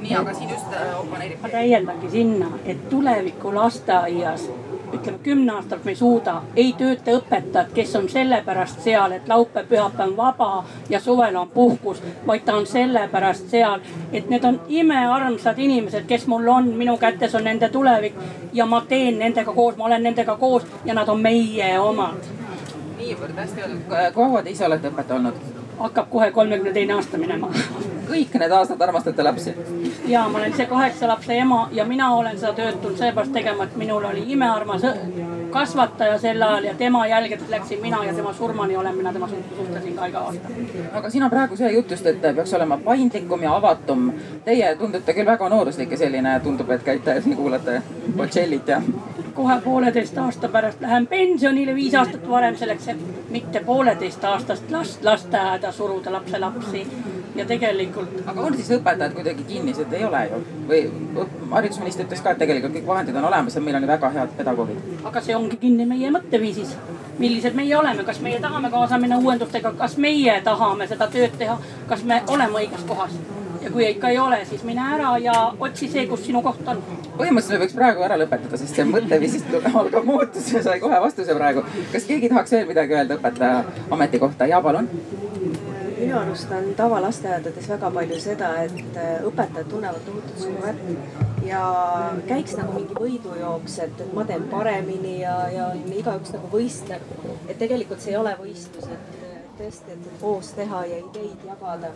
nii, 0.00 0.14
aga 0.16 0.34
siin 0.34 0.50
just 0.50 0.74
äh, 0.74 0.96
oponeerib. 1.00 1.42
ma 1.42 1.52
täiendangi 1.52 2.10
sinna, 2.10 2.50
et 2.64 2.88
tuleviku 2.90 3.54
lasteaias 3.54 4.48
ütleme 4.94 5.18
kümne 5.18 5.52
aastat 5.52 5.84
me 5.84 5.90
ei 5.90 5.96
suuda, 5.96 6.42
ei 6.56 6.72
tööta 6.78 7.14
õpetajad, 7.18 7.70
kes 7.74 7.94
on 7.96 8.08
sellepärast 8.08 8.82
seal, 8.84 9.12
et 9.12 9.28
laupäev, 9.28 9.68
pühapäev 9.70 10.08
on 10.08 10.16
vaba 10.16 10.64
ja 10.88 11.00
suvel 11.00 11.36
on 11.36 11.48
puhkus, 11.48 12.02
vaid 12.26 12.44
ta 12.44 12.56
on 12.56 12.66
sellepärast 12.66 13.48
seal, 13.50 13.80
et 14.12 14.28
need 14.30 14.44
on 14.44 14.60
imearmsad 14.68 15.58
inimesed, 15.58 16.06
kes 16.10 16.26
mul 16.26 16.48
on, 16.48 16.72
minu 16.76 16.96
kätes 16.98 17.34
on 17.34 17.44
nende 17.44 17.68
tulevik 17.68 18.18
ja 18.52 18.66
ma 18.66 18.82
teen 18.88 19.18
nendega 19.18 19.52
koos, 19.52 19.76
ma 19.76 19.84
olen 19.84 20.02
nendega 20.02 20.36
koos 20.36 20.66
ja 20.84 20.94
nad 20.94 21.08
on 21.08 21.20
meie 21.20 21.78
omad. 21.78 22.30
niivõrd 22.98 23.36
hästi 23.36 23.62
öeldud, 23.62 23.96
kaua 24.14 24.42
te 24.42 24.50
ise 24.50 24.66
olete 24.66 24.90
õpetaja 24.90 25.20
olnud? 25.20 25.59
Hakkab 25.80 26.10
kohe 26.10 26.30
kolmekümne 26.30 26.72
teine 26.72 26.94
aasta 26.98 27.18
minema 27.18 27.50
kõik 28.10 28.34
need 28.42 28.52
aastad 28.54 28.80
armastate 28.82 29.22
lapsi? 29.22 29.54
ja 30.10 30.26
ma 30.28 30.38
olen 30.38 30.54
see 30.56 30.66
kaheksa 30.66 31.08
lapse 31.08 31.36
ema 31.38 31.60
ja 31.72 31.84
mina 31.84 32.10
olen 32.16 32.38
seda 32.38 32.52
tööd 32.58 32.80
tulnud 32.82 32.98
seepärast 32.98 33.32
tegema, 33.32 33.64
et 33.64 33.76
minul 33.80 34.04
oli 34.10 34.24
imearmas 34.34 34.86
kasvataja 35.50 36.18
sel 36.18 36.42
ajal 36.42 36.64
ja 36.64 36.74
tema 36.78 37.06
jälgedes 37.06 37.48
läksin 37.48 37.82
mina 37.82 38.04
ja 38.04 38.14
tema 38.14 38.32
surmani 38.32 38.76
olen 38.76 38.96
mina 38.96 39.12
tema 39.12 39.28
suhtlesin 39.28 39.96
ka 39.96 40.06
iga 40.06 40.18
aasta. 40.18 40.48
aga 40.92 41.10
siin 41.10 41.24
on 41.24 41.30
praegu 41.30 41.56
see 41.56 41.72
jutt 41.72 41.90
just, 41.90 42.06
et 42.06 42.20
peaks 42.22 42.54
olema 42.54 42.78
paindlikum 42.84 43.42
ja 43.42 43.54
avatum. 43.56 44.12
Teie 44.44 44.74
tundute 44.76 45.14
küll 45.14 45.26
väga 45.26 45.48
nooruslik 45.48 45.90
ja 45.90 45.98
selline, 45.98 46.40
tundub, 46.40 46.70
et 46.70 46.82
käite 46.82 47.22
kuulate 47.36 47.82
Bocellit 48.16 48.68
ja. 48.68 48.82
Kohe 49.40 49.60
pooleteist 49.64 50.18
aasta 50.18 50.48
pärast 50.48 50.80
lähen 50.80 51.06
pensionile, 51.06 51.74
viis 51.74 51.94
aastat 51.94 52.28
varem 52.28 52.56
selleks, 52.60 52.88
et 52.92 53.30
mitte 53.32 53.62
pooleteist 53.64 54.24
aastast 54.24 54.70
last 54.70 55.04
lasteaeda 55.04 55.72
suruda 55.72 56.12
lapselapsi 56.12 56.82
ja 57.34 57.46
tegelikult. 57.46 58.20
aga 58.26 58.40
on 58.40 58.56
siis 58.58 58.68
õpetajad 58.76 59.14
kuidagi 59.16 59.46
kinnised, 59.48 59.92
ei 59.96 60.04
ole 60.04 60.20
ju? 60.26 60.42
või 60.68 60.82
haridusminister 61.54 62.04
ütles 62.06 62.20
ka, 62.20 62.34
et 62.34 62.42
tegelikult 62.44 62.76
kõik 62.76 62.86
vahendid 62.92 63.16
on 63.16 63.28
olemas 63.30 63.56
ja 63.56 63.64
meil 63.64 63.80
on 63.80 63.86
ju 63.86 63.92
väga 63.94 64.10
head 64.18 64.36
pedagoogid. 64.36 64.84
aga 65.12 65.24
see 65.24 65.36
ongi 65.36 65.56
kinni 65.64 65.88
meie 65.88 66.12
mõtteviisis. 66.12 66.76
millised 67.18 67.56
meie 67.56 67.76
oleme, 67.76 68.04
kas 68.04 68.20
meie 68.20 68.40
tahame 68.40 68.70
kaasa 68.70 68.98
minna 68.98 69.18
uuendustega, 69.24 69.72
kas 69.78 69.96
meie 69.96 70.40
tahame 70.44 70.86
seda 70.92 71.08
tööd 71.16 71.38
teha, 71.38 71.58
kas 71.88 72.04
me 72.04 72.22
oleme 72.28 72.64
õiges 72.64 72.84
kohas? 72.88 73.16
Ja 73.60 73.70
kui 73.70 73.86
ikka 73.90 74.08
ei 74.08 74.18
ole, 74.18 74.40
siis 74.48 74.62
mine 74.64 74.84
ära 74.96 75.14
ja 75.22 75.34
otsi 75.58 75.88
see, 75.92 76.06
kus 76.10 76.24
sinu 76.26 76.42
koht 76.42 76.68
on. 76.68 76.82
põhimõtteliselt 77.16 77.56
me 77.58 77.64
võiks 77.64 77.76
praegu 77.76 78.06
ära 78.06 78.18
lõpetada, 78.20 78.60
sest 78.60 78.78
see 78.78 78.86
mõtteviisist 78.88 79.50
algab 79.82 80.06
muutus 80.08 80.52
ja 80.54 80.62
sai 80.66 80.80
kohe 80.82 81.00
vastuse 81.02 81.36
praegu. 81.38 81.64
kas 81.92 82.08
keegi 82.08 82.32
tahaks 82.32 82.56
veel 82.56 82.68
midagi 82.70 82.98
öelda 82.98 83.20
õpetaja 83.20 83.64
ametikohta? 83.90 84.48
ja 84.50 84.62
palun 84.64 84.88
minu 86.00 86.16
arust 86.18 86.52
on 86.56 86.68
tavalasteaedades 86.76 87.68
väga 87.68 87.90
palju 87.94 88.20
seda, 88.20 88.50
et 88.64 88.96
äh, 88.96 89.10
õpetajad 89.28 89.68
tunnevad 89.68 90.06
tohutut 90.06 90.38
survet 90.40 91.44
ja 91.46 91.62
käiks 92.28 92.56
nagu 92.58 92.74
mingi 92.78 92.96
võidujooks, 92.96 93.76
et, 93.84 94.00
et 94.04 94.14
ma 94.16 94.24
teen 94.28 94.46
paremini 94.52 95.18
ja, 95.20 95.34
ja 95.52 95.68
igaüks 95.76 96.32
nagu 96.36 96.50
võistleb. 96.52 97.04
et 97.48 97.58
tegelikult 97.58 98.00
see 98.00 98.14
ei 98.14 98.20
ole 98.20 98.32
võistlus, 98.40 98.88
et 98.88 99.12
tõesti, 99.58 99.96
et 99.96 100.08
koos 100.22 100.54
teha 100.56 100.84
ja 100.88 101.02
ideid 101.02 101.46
jagada. 101.46 101.92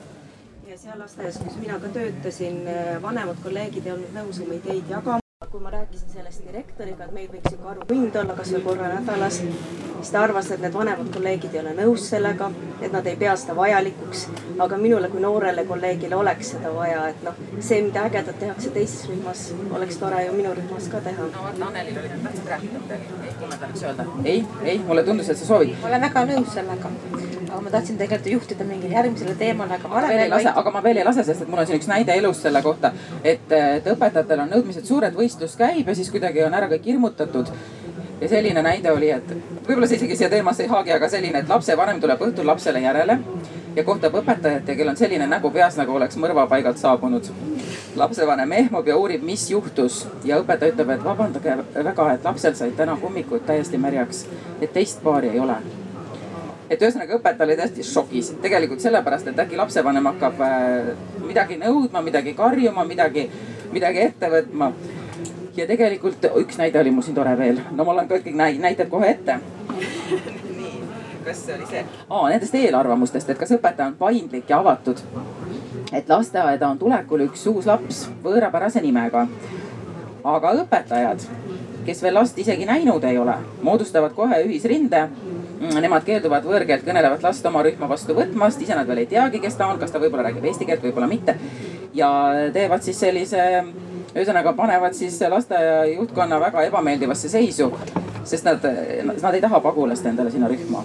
Ja 0.69 0.79
seal 0.79 0.99
lasteaias, 0.99 1.39
kus 1.45 1.57
mina 1.61 1.81
ka 1.83 1.93
töötasin, 1.99 2.65
vanemad 3.03 3.43
kolleegid 3.45 3.87
ei 3.87 3.93
olnud 3.99 4.17
nõus 4.17 4.41
oma 4.45 4.57
ideid 4.61 4.91
jagama 4.91 5.21
kui 5.51 5.61
ma 5.61 5.71
rääkisin 5.71 6.09
sellest 6.11 6.43
direktoriga, 6.47 7.05
et 7.05 7.13
meil 7.15 7.27
võiks 7.31 7.51
sihuke 7.51 7.69
arutund 7.71 8.17
olla 8.21 8.35
kasvõi 8.39 8.61
korra 8.65 8.89
nädalas, 8.91 9.37
siis 9.39 10.11
ta 10.11 10.23
arvas, 10.25 10.49
et 10.51 10.63
need 10.65 10.75
vanemad 10.75 11.11
kolleegid 11.15 11.55
ei 11.55 11.61
ole 11.61 11.75
nõus 11.77 12.07
sellega, 12.11 12.49
et 12.81 12.95
nad 12.95 13.07
ei 13.07 13.17
pea 13.21 13.37
seda 13.39 13.57
vajalikuks. 13.59 14.25
aga 14.65 14.79
minule 14.79 15.09
kui 15.13 15.21
noorele 15.21 15.65
kolleegile 15.69 16.17
oleks 16.17 16.51
seda 16.55 16.73
vaja, 16.75 17.07
et 17.13 17.23
noh, 17.27 17.39
see, 17.61 17.83
mida 17.83 18.07
ägedat 18.09 18.39
tehakse 18.39 18.71
teises 18.71 19.07
rühmas, 19.11 19.45
oleks 19.71 19.99
tore 20.03 20.25
ju 20.27 20.33
minu 20.33 20.55
rühmas 20.59 20.89
ka 20.91 21.01
teha. 21.07 21.29
no 21.37 21.47
vaata, 21.47 21.67
Annelil 21.67 21.99
oli, 22.03 22.13
tahtsid 22.25 22.51
rääkida 22.55 22.83
midagi, 22.83 23.23
ei 23.29 23.35
kommentaariks 23.41 23.83
öelda? 23.83 24.07
ei, 24.25 24.45
ei, 24.65 24.79
mulle 24.79 25.05
tundus, 25.05 25.29
et 25.29 25.39
sa 25.39 25.47
soovid. 25.53 25.77
ma 25.83 25.93
olen 25.93 26.09
väga 26.09 26.27
nõus 26.33 26.55
sellega, 26.55 26.95
aga 27.55 27.63
ma 27.63 27.71
tahtsin 27.71 27.99
tegelikult 27.99 28.33
juhtida 28.33 28.65
mingile 28.67 28.97
järgmisele 28.97 29.35
teemale, 29.39 29.79
aga 29.79 29.89
ma 29.89 30.03
veel 30.09 30.23
ei 30.25 30.31
lase, 30.33 30.53
aga 30.63 30.71
ma 30.75 30.83
veel 30.83 30.99
ei 30.99 31.05
lase, 31.07 31.25
sest 31.29 31.45
et 31.45 31.51
mul 31.51 31.63
on 31.63 31.69
siin 31.69 31.79
üks 31.79 31.91
näide 31.91 32.17
elust 32.19 32.43
selle 32.43 32.63
kohta, 32.63 32.91
et, 33.23 33.53
et 33.55 33.87
õpetajatel 33.93 34.43
on 34.45 34.51
nõudmised 34.57 34.89
suured, 34.91 35.15
võistlus 35.15 35.55
käib 35.61 35.87
ja 35.87 35.95
siis 35.95 36.11
kuidagi 36.11 36.43
on 36.43 36.55
ära 36.59 36.71
kõik 36.73 36.89
hirmutatud. 36.91 37.53
Ja 38.21 38.29
selline 38.31 38.63
näide 38.63 38.91
oli, 38.95 39.11
et 39.11 39.31
võib-olla 39.67 39.89
see 39.91 39.99
isegi 39.99 40.17
siia 40.17 40.31
teemasse 40.33 40.65
ei 40.65 40.71
haagi, 40.71 40.95
aga 40.95 41.09
selline, 41.13 41.43
et 41.43 41.51
lapsevanem 41.51 42.01
tuleb 42.01 42.23
õhtul 42.27 42.47
lapsele 42.47 42.81
järele 42.83 43.19
ja 43.77 43.85
kohtab 43.85 44.17
õpetajat 44.23 44.71
ja 44.71 44.77
kellel 44.79 44.95
on 44.95 44.99
selline 44.99 45.27
nägu 45.31 45.51
peas, 45.55 45.77
nagu 45.79 45.95
oleks 45.99 46.19
mõrvapaigalt 46.23 46.81
saabunud. 46.81 47.31
lapsevanem 47.97 48.53
ehmub 48.53 48.89
ja 48.89 48.97
uurib, 48.97 49.23
mis 49.23 49.51
juhtus. 49.51 50.07
Ja 50.25 50.41
õpetaja 50.43 50.75
ütleb, 50.75 50.91
et 50.95 51.05
vabandage 51.05 51.59
väga, 51.75 52.11
et 52.15 52.25
lapsel 52.25 52.55
said 52.55 52.75
täna 52.77 52.99
hommikul 53.03 53.43
täiesti 53.47 53.79
märjaks, 53.79 54.27
et 54.61 54.73
teist 54.73 55.03
paari 55.03 55.35
ei 55.35 55.41
ole 55.41 55.84
et 56.71 56.83
ühesõnaga 56.83 57.19
õpetaja 57.19 57.49
oli 57.49 57.57
täiesti 57.61 57.87
šokis, 57.87 58.35
tegelikult 58.43 58.85
sellepärast, 58.85 59.29
et 59.31 59.43
äkki 59.45 59.59
lapsevanem 59.61 60.13
hakkab 60.13 60.41
äh, 60.45 60.93
midagi 61.25 61.59
nõudma, 61.61 62.03
midagi 62.05 62.35
karjuma, 62.39 62.85
midagi, 62.89 63.29
midagi 63.73 64.07
ette 64.09 64.31
võtma. 64.33 64.73
ja 65.57 65.67
tegelikult 65.67 66.25
üks 66.41 66.59
näide 66.59 66.81
oli 66.81 66.91
mul 66.91 67.05
siin 67.07 67.15
tore 67.15 67.37
veel, 67.39 67.61
no 67.73 67.85
mul 67.85 68.03
on 68.03 68.09
kõik 68.11 68.33
näited 68.35 68.89
kohe 68.91 69.13
ette 69.15 69.39
kas 71.25 71.47
see 71.47 71.55
oli 71.55 71.67
see? 71.67 71.85
aa, 72.11 72.29
nendest 72.29 72.55
eelarvamustest, 72.59 73.31
et 73.31 73.41
kas 73.41 73.53
õpetaja 73.57 73.91
on 73.91 73.97
paindlik 73.99 74.51
ja 74.51 74.61
avatud. 74.61 75.01
et 75.93 76.09
lasteaeda 76.09 76.69
on 76.69 76.79
tulekul 76.79 77.25
üks 77.29 77.47
uus 77.51 77.67
laps 77.67 78.05
võõrapärase 78.25 78.83
nimega. 78.85 79.27
aga 80.25 80.53
õpetajad, 80.63 81.27
kes 81.87 82.03
veel 82.03 82.15
last 82.15 82.39
isegi 82.39 82.69
näinud 82.69 83.05
ei 83.05 83.19
ole, 83.19 83.37
moodustavad 83.63 84.15
kohe 84.15 84.43
ühisrinde. 84.45 85.09
Nemad 85.61 86.05
keelduvad 86.05 86.45
võõrkeelt 86.45 86.85
kõnelevat 86.87 87.23
last 87.23 87.47
oma 87.47 87.63
rühma 87.63 87.89
vastu 87.89 88.17
võtmast, 88.17 88.63
ise 88.63 88.75
nad 88.75 88.89
veel 88.89 89.05
ei 89.05 89.11
teagi, 89.11 89.41
kes 89.41 89.55
ta 89.57 89.69
on, 89.71 89.79
kas 89.79 89.93
ta 89.95 90.03
võib-olla 90.03 90.27
räägib 90.29 90.45
eesti 90.51 90.67
keelt, 90.69 90.83
võib-olla 90.83 91.09
mitte. 91.11 91.37
ja 91.95 92.09
teevad 92.53 92.83
siis 92.83 92.99
sellise 93.01 93.43
ühesõnaga 94.15 94.53
panevad 94.53 94.95
siis 94.95 95.21
lasteaia 95.31 95.85
juhtkonna 95.93 96.41
väga 96.41 96.65
ebameeldivasse 96.67 97.29
seisu 97.29 97.71
sest 98.25 98.45
nad, 98.45 98.65
nad 99.23 99.35
ei 99.35 99.41
taha 99.41 99.61
pagulast 99.61 100.07
endale 100.07 100.31
sinna 100.31 100.49
rühma. 100.49 100.85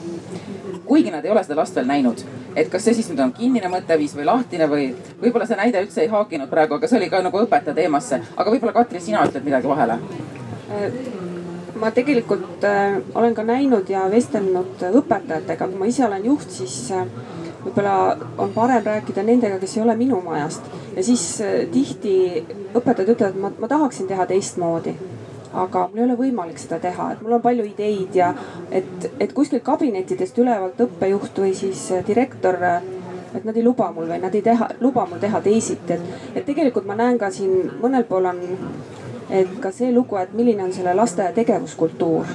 kuigi 0.86 1.12
nad 1.12 1.26
ei 1.26 1.32
ole 1.32 1.44
seda 1.44 1.56
last 1.60 1.76
veel 1.76 1.86
näinud, 1.86 2.22
et 2.58 2.70
kas 2.74 2.84
see 2.84 2.96
siis 2.98 3.12
nüüd 3.12 3.20
on 3.22 3.34
kinnine 3.38 3.70
mõtteviis 3.70 4.16
või 4.18 4.26
lahtine 4.26 4.66
või 4.72 4.88
võib-olla 5.22 5.46
see 5.46 5.60
näide 5.60 5.84
üldse 5.86 6.02
ei 6.02 6.10
haakinud 6.10 6.50
praegu, 6.50 6.80
aga 6.80 6.90
see 6.90 6.98
oli 6.98 7.10
ka 7.14 7.22
nagu 7.22 7.44
õpetaja 7.46 7.78
teemasse. 7.78 8.22
aga 8.36 8.52
võib-olla 8.52 8.74
Katri, 8.74 9.02
sina 9.02 9.26
ütled 9.28 9.46
midagi 9.46 9.70
vahele? 9.70 10.00
Ma 11.80 11.92
tegelikult 11.96 12.64
äh, 12.68 13.00
olen 13.16 13.36
ka 13.36 13.44
näinud 13.44 13.90
ja 13.90 14.06
vestelnud 14.12 14.82
õpetajatega, 14.90 15.68
kui 15.70 15.80
ma 15.80 15.88
ise 15.90 16.06
olen 16.06 16.26
juht, 16.28 16.52
siis 16.52 16.76
äh, 16.96 17.06
võib-olla 17.64 18.18
on 18.38 18.52
parem 18.56 18.84
rääkida 18.86 19.24
nendega, 19.24 19.60
kes 19.62 19.78
ei 19.78 19.86
ole 19.86 19.96
minu 20.00 20.22
majast. 20.26 20.68
Ja 20.96 21.06
siis 21.06 21.26
äh, 21.46 21.64
tihti 21.72 22.44
õpetajad 22.76 23.16
ütlevad, 23.16 23.40
ma, 23.40 23.54
ma 23.60 23.72
tahaksin 23.72 24.10
teha 24.12 24.28
teistmoodi 24.30 24.96
aga 25.50 25.88
mul 25.90 25.98
ei 25.98 26.04
ole 26.06 26.16
võimalik 26.20 26.60
seda 26.62 26.78
teha, 26.84 27.08
et 27.16 27.22
mul 27.26 27.40
on 27.40 27.42
palju 27.42 27.64
ideid 27.66 28.14
ja 28.14 28.28
et, 28.70 29.08
et 29.18 29.32
kuskilt 29.34 29.64
kabinettidest 29.66 30.38
ülevalt 30.38 30.78
õppejuht 30.86 31.42
või 31.42 31.56
siis 31.58 31.88
direktor 32.06 32.60
et 33.34 33.46
nad 33.46 33.58
ei 33.58 33.64
luba 33.64 33.90
mul 33.94 34.10
või 34.10 34.20
nad 34.22 34.36
ei 34.36 34.44
teha, 34.46 34.70
luba 34.82 35.06
mul 35.10 35.22
teha 35.22 35.42
teisiti, 35.42 35.98
et, 35.98 36.30
et 36.36 36.46
tegelikult 36.46 36.86
ma 36.90 36.98
näen 37.00 37.18
ka 37.22 37.32
siin 37.34 37.72
mõnel 37.82 38.06
pool 38.10 38.30
on, 38.30 38.42
et 39.30 39.60
ka 39.62 39.72
see 39.72 39.92
lugu, 39.94 40.18
et 40.18 40.34
milline 40.34 40.64
on 40.64 40.74
selle 40.74 40.94
lasteaia 40.98 41.34
tegevuskultuur 41.34 42.26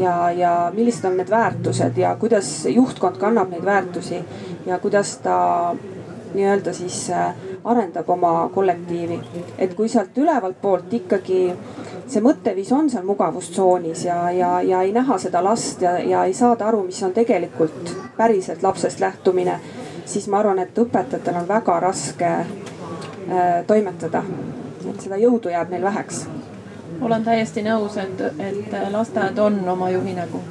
ja, 0.00 0.30
ja 0.30 0.52
millised 0.74 1.04
on 1.04 1.18
need 1.20 1.30
väärtused 1.30 1.98
ja 1.98 2.14
kuidas 2.16 2.66
juhtkond 2.66 3.20
kannab 3.20 3.50
neid 3.50 3.64
väärtusi 3.64 4.22
ja 4.66 4.78
kuidas 4.78 5.18
ta 5.24 5.36
nii-öelda 6.34 6.72
siis 6.72 7.10
äh, 7.10 7.34
arendab 7.64 8.08
oma 8.08 8.50
kollektiivi. 8.54 9.20
et 9.58 9.74
kui 9.74 9.88
sealt 9.88 10.18
ülevalt 10.18 10.60
poolt 10.62 10.92
ikkagi 10.94 11.40
see 12.10 12.22
mõtteviis 12.24 12.70
on 12.74 12.90
seal 12.90 13.04
mugavustsoonis 13.06 14.04
ja, 14.04 14.18
ja, 14.34 14.50
ja 14.66 14.82
ei 14.82 14.92
näha 14.92 15.18
seda 15.18 15.42
last 15.44 15.82
ja, 15.82 15.98
ja 15.98 16.24
ei 16.26 16.34
saada 16.34 16.66
aru, 16.66 16.82
mis 16.88 17.02
on 17.06 17.12
tegelikult 17.14 17.94
päriselt 18.16 18.62
lapsest 18.62 19.00
lähtumine, 19.00 19.60
siis 20.04 20.26
ma 20.28 20.40
arvan, 20.40 20.58
et 20.58 20.78
õpetajatel 20.78 21.42
on 21.42 21.48
väga 21.48 21.80
raske 21.80 22.30
äh, 22.30 23.62
toimetada. 23.66 24.24
Et 24.88 25.00
seda 25.00 25.18
jõudu 25.20 25.52
jääb 25.52 25.70
neil 25.70 25.82
väheks. 25.82 26.26
olen 27.00 27.24
täiesti 27.24 27.62
nõus, 27.62 27.96
et, 27.96 28.20
et 28.38 28.74
lasteaed 28.92 29.38
on 29.38 29.60
oma 29.68 29.90
juhi 29.90 30.14
nägu 30.14 30.42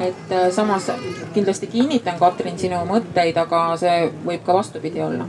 et 0.00 0.32
äh, 0.32 0.50
samas 0.50 0.90
kindlasti 1.34 1.66
kinnitan, 1.66 2.18
Katrin, 2.18 2.58
sinu 2.58 2.78
mõtteid, 2.86 3.36
aga 3.36 3.62
see 3.76 4.10
võib 4.26 4.44
ka 4.46 4.54
vastupidi 4.54 5.02
olla. 5.02 5.26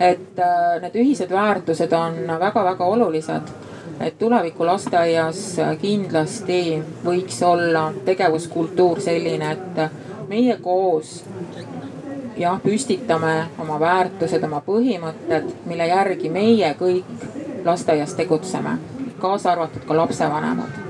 et 0.00 0.38
äh, 0.38 0.80
need 0.82 0.96
ühised 0.98 1.30
väärtused 1.30 1.92
on 1.92 2.16
väga-väga 2.40 2.84
olulised 2.84 3.52
et 4.00 4.18
tuleviku 4.18 4.66
lasteaias 4.66 5.56
kindlasti 5.80 6.82
võiks 7.04 7.42
olla 7.46 7.92
tegevuskultuur 8.04 9.00
selline, 9.00 9.52
et 9.52 10.28
meie 10.28 10.56
koos 10.62 11.20
jah, 12.36 12.60
püstitame 12.62 13.34
oma 13.60 13.78
väärtused, 13.80 14.44
oma 14.44 14.62
põhimõtted, 14.66 15.50
mille 15.66 15.86
järgi 15.88 16.30
meie 16.30 16.74
kõik 16.78 17.64
lasteaias 17.64 18.14
tegutseme, 18.18 18.78
kaasa 19.20 19.52
arvatud 19.52 19.84
ka 19.86 19.96
lapsevanemad. 19.96 20.80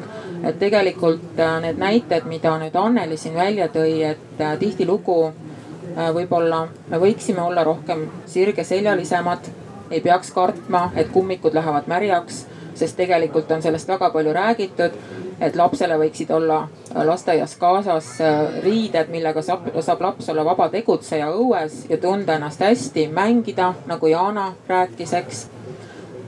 et 0.44 0.59
tegelikult 0.59 1.38
äh, 1.38 1.61
need 1.62 1.78
näited, 1.78 2.24
mida 2.26 2.57
nüüd 2.59 2.76
Anneli 2.76 3.16
siin 3.16 3.35
välja 3.35 3.68
tõi, 3.68 4.02
et 4.02 4.40
äh, 4.40 4.57
tihtilugu 4.59 5.18
äh, 5.26 6.09
võib-olla 6.14 6.66
me 6.88 6.98
võiksime 6.98 7.40
olla 7.42 7.64
rohkem 7.64 8.09
sirgeseljalisemad, 8.26 9.46
ei 9.90 10.00
peaks 10.00 10.31
kartma, 10.31 10.90
et 10.96 11.12
kummikud 11.12 11.55
lähevad 11.55 11.87
märjaks 11.87 12.46
sest 12.74 12.96
tegelikult 12.96 13.50
on 13.50 13.62
sellest 13.62 13.88
väga 13.88 14.11
palju 14.11 14.33
räägitud, 14.33 14.96
et 15.40 15.57
lapsele 15.57 15.98
võiksid 16.00 16.31
olla 16.35 16.64
lasteaias 16.94 17.57
kaasas 17.57 18.20
äh, 18.20 18.62
riided, 18.64 19.11
millega 19.11 19.42
saab, 19.42 19.68
saab 19.81 20.00
laps 20.00 20.28
olla 20.33 20.44
vaba 20.44 20.68
tegutseja 20.72 21.31
õues 21.33 21.87
ja 21.90 21.98
tunda 21.98 22.37
ennast 22.37 22.61
hästi, 22.61 23.09
mängida, 23.12 23.72
nagu 23.87 24.07
Jana 24.07 24.52
rääkis, 24.68 25.12
eks. 25.12 25.46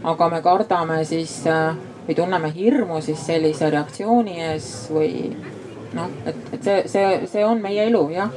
aga 0.05 0.29
me 0.29 0.41
kardame 0.43 1.05
siis 1.05 1.43
äh, 1.47 1.77
või 2.07 2.17
tunneme 2.17 2.53
hirmu 2.55 3.01
siis 3.01 3.27
sellise 3.27 3.71
reaktsiooni 3.71 4.41
ees 4.51 4.73
või 4.93 5.37
noh, 5.95 6.11
et, 6.27 6.37
et 6.53 6.63
see, 6.63 6.83
see, 6.89 7.21
see 7.33 7.45
on 7.45 7.63
meie 7.63 7.87
elu, 7.89 8.09
jah 8.15 8.33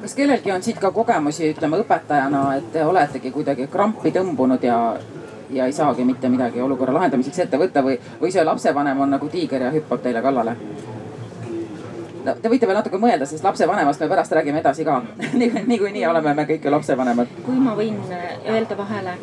kas 0.00 0.14
kellelgi 0.16 0.52
on 0.52 0.62
siit 0.64 0.78
ka 0.80 0.90
kogemusi, 0.96 1.50
ütleme 1.52 1.82
õpetajana, 1.82 2.44
et 2.56 2.70
te 2.72 2.84
oletegi 2.88 3.32
kuidagi 3.34 3.66
krampi 3.68 4.12
tõmbunud 4.16 4.64
ja 4.64 4.78
ja 5.50 5.66
ei 5.66 5.72
saagi 5.72 6.04
mitte 6.04 6.28
midagi 6.28 6.60
olukorra 6.62 6.94
lahendamiseks 6.94 7.38
ette 7.44 7.58
võtta 7.58 7.82
või, 7.82 7.96
või 8.20 8.30
see 8.30 8.44
lapsevanem 8.46 9.00
on 9.00 9.10
nagu 9.16 9.28
tiiger 9.28 9.66
ja 9.66 9.72
hüppab 9.74 10.02
teile 10.02 10.22
kallale? 10.22 10.54
No 12.24 12.34
te 12.42 12.50
võite 12.52 12.68
veel 12.68 12.78
natuke 12.78 13.00
mõelda, 13.00 13.26
sest 13.28 13.44
lapsevanemast 13.44 14.02
me 14.02 14.08
pärast 14.10 14.34
räägime 14.36 14.60
edasi 14.60 14.84
ka 14.86 15.00
niikuinii 15.70 16.06
oleme 16.08 16.34
me 16.34 16.46
kõik 16.48 16.66
ju 16.66 16.74
lapsevanemad. 16.74 17.32
kui 17.46 17.60
ma 17.62 17.76
võin 17.78 18.00
äh, 18.14 18.26
öelda 18.54 18.76
vahele, 18.78 19.16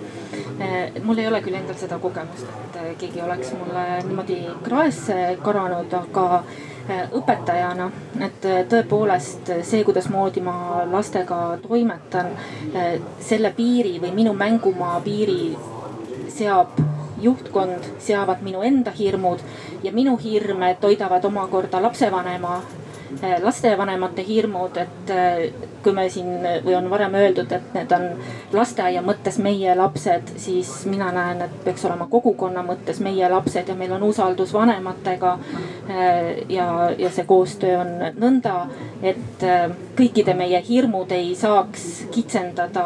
äh, 0.64 0.98
mul 1.04 1.22
ei 1.22 1.28
ole 1.30 1.42
küll 1.46 1.60
endal 1.60 1.78
seda 1.80 2.00
kogemust, 2.04 2.48
et 2.70 2.82
äh, 2.82 2.90
keegi 3.02 3.22
oleks 3.26 3.54
mulle 3.58 3.86
niimoodi 4.08 4.42
kraesse 4.66 5.38
karanud, 5.44 5.94
aga 5.94 6.44
õpetajana, 6.88 7.90
et 8.24 8.46
tõepoolest 8.72 9.50
see, 9.68 9.82
kuidasmoodi 9.84 10.40
ma 10.40 10.86
lastega 10.88 11.58
toimetan, 11.60 12.30
selle 13.20 13.52
piiri 13.58 13.98
või 14.00 14.14
minu 14.16 14.32
mängumaa 14.40 15.02
piiri 15.04 15.50
seab 16.32 16.80
juhtkond, 17.22 17.92
seavad 18.00 18.40
minu 18.46 18.62
enda 18.64 18.92
hirmud 18.96 19.44
ja 19.84 19.92
minu 19.92 20.16
hirme 20.22 20.78
toidavad 20.82 21.26
omakorda 21.26 21.82
lapsevanema, 21.82 22.62
lastevanemate 23.44 24.24
hirmud, 24.28 24.78
et 24.78 25.12
eh, 25.14 25.54
kui 25.84 25.94
me 25.96 26.08
siin 26.12 26.44
või 26.66 26.76
on 26.78 26.90
varem 26.92 27.16
öeldud, 27.20 27.52
et 27.56 27.74
need 27.76 27.94
on 27.96 28.08
lasteaia 28.54 29.02
mõttes 29.06 29.40
meie 29.44 29.76
lapsed, 29.78 30.34
siis 30.42 30.72
mina 30.90 31.10
näen, 31.16 31.42
et 31.46 31.56
peaks 31.66 31.86
olema 31.88 32.10
kogukonna 32.12 32.64
mõttes 32.68 33.00
meie 33.04 33.30
lapsed 33.32 33.70
ja 33.70 33.76
meil 33.76 33.96
on 33.96 34.04
usaldus 34.10 34.54
vanematega. 34.54 35.38
Eh, 35.88 36.44
ja, 36.52 36.68
ja 36.98 37.12
see 37.14 37.26
koostöö 37.28 37.80
on 37.82 37.94
nõnda, 38.20 38.58
et 39.02 39.48
kõikide 39.98 40.36
meie 40.38 40.62
hirmud 40.68 41.12
ei 41.16 41.34
saaks 41.38 42.08
kitsendada 42.12 42.86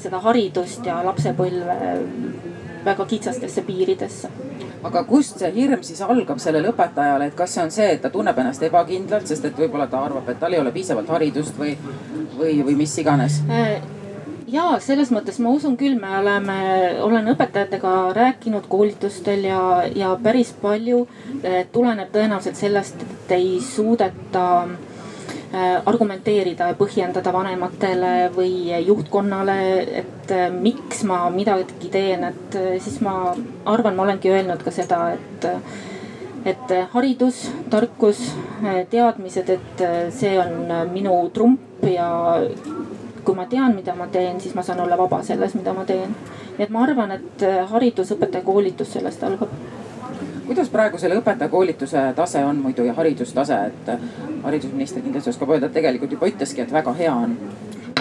seda 0.00 0.20
haridust 0.24 0.86
ja 0.86 1.00
lapsepõlve 1.04 2.53
väga 2.84 3.06
kitsastesse 3.06 3.62
piiridesse. 3.62 4.28
aga 4.84 5.04
kust 5.08 5.38
see 5.40 5.50
hirm 5.54 5.82
siis 5.82 6.00
algab 6.04 6.38
sellel 6.38 6.68
õpetajal, 6.72 7.22
et 7.24 7.34
kas 7.34 7.54
see 7.56 7.62
on 7.64 7.70
see, 7.72 7.88
et 7.96 8.02
ta 8.02 8.10
tunneb 8.12 8.38
ennast 8.38 8.62
ebakindlalt, 8.62 9.26
sest 9.26 9.44
et 9.48 9.58
võib-olla 9.58 9.86
ta 9.88 10.02
arvab, 10.04 10.28
et 10.28 10.40
tal 10.40 10.52
ei 10.52 10.60
ole 10.60 10.72
piisavalt 10.72 11.08
haridust 11.08 11.58
või, 11.58 11.72
või, 12.38 12.60
või 12.66 12.76
mis 12.84 12.98
iganes? 13.00 13.40
ja 14.54 14.66
selles 14.84 15.10
mõttes 15.10 15.40
ma 15.40 15.50
usun 15.56 15.76
küll, 15.80 15.96
me 16.00 16.18
oleme, 16.18 16.56
olen 17.02 17.32
õpetajatega 17.32 17.94
rääkinud 18.14 18.68
koolitustel 18.68 19.48
ja, 19.48 19.60
ja 19.96 20.14
päris 20.22 20.52
palju 20.62 21.06
tuleneb 21.72 22.12
tõenäoliselt 22.12 22.60
sellest, 22.60 23.02
et 23.02 23.38
ei 23.38 23.56
suudeta 23.64 24.44
Äh, 24.68 24.93
argumenteerida 25.86 26.68
ja 26.70 26.76
põhjendada 26.78 27.32
vanematele 27.34 28.12
või 28.34 28.72
juhtkonnale, 28.86 29.56
et 30.02 30.32
äh, 30.34 30.46
miks 30.50 31.04
ma 31.08 31.24
midagi 31.30 31.90
teen, 31.92 32.24
et 32.30 32.56
äh, 32.58 32.70
siis 32.82 33.00
ma 33.04 33.34
arvan, 33.70 33.96
ma 33.96 34.06
olengi 34.06 34.32
öelnud 34.32 34.64
ka 34.64 34.72
seda, 34.74 35.00
et, 35.14 35.46
et 36.44 36.74
haridus, 36.94 37.44
tarkus, 37.70 38.22
teadmised, 38.90 39.52
et 39.54 39.84
see 40.16 40.34
on 40.40 40.90
minu 40.92 41.14
trump 41.34 41.84
ja 41.88 42.08
kui 43.24 43.36
ma 43.38 43.46
tean, 43.48 43.72
mida 43.76 43.94
ma 43.96 44.08
teen, 44.12 44.40
siis 44.40 44.56
ma 44.56 44.62
saan 44.66 44.82
olla 44.84 44.98
vaba 45.00 45.22
selles, 45.24 45.54
mida 45.56 45.72
ma 45.72 45.86
teen. 45.88 46.12
nii 46.58 46.66
et 46.66 46.70
ma 46.70 46.84
arvan, 46.84 47.14
et 47.16 47.46
haridus, 47.70 48.12
õpetajakoolitus 48.14 48.92
sellest 48.98 49.24
algab 49.26 49.54
kuidas 50.46 50.68
praegu 50.72 50.98
selle 51.00 51.18
õpetajakoolituse 51.20 52.06
tase 52.16 52.44
on 52.44 52.62
muidu 52.62 52.84
ja 52.86 52.94
haridustase, 52.96 53.60
et 53.70 53.92
haridusminister 54.44 55.02
kindlasti 55.04 55.32
oskab 55.34 55.54
öelda, 55.54 55.70
et 55.70 55.78
tegelikult 55.80 56.12
juba 56.16 56.28
ütleski, 56.30 56.64
et 56.64 56.72
väga 56.72 56.94
hea 56.98 57.14
on 57.14 57.38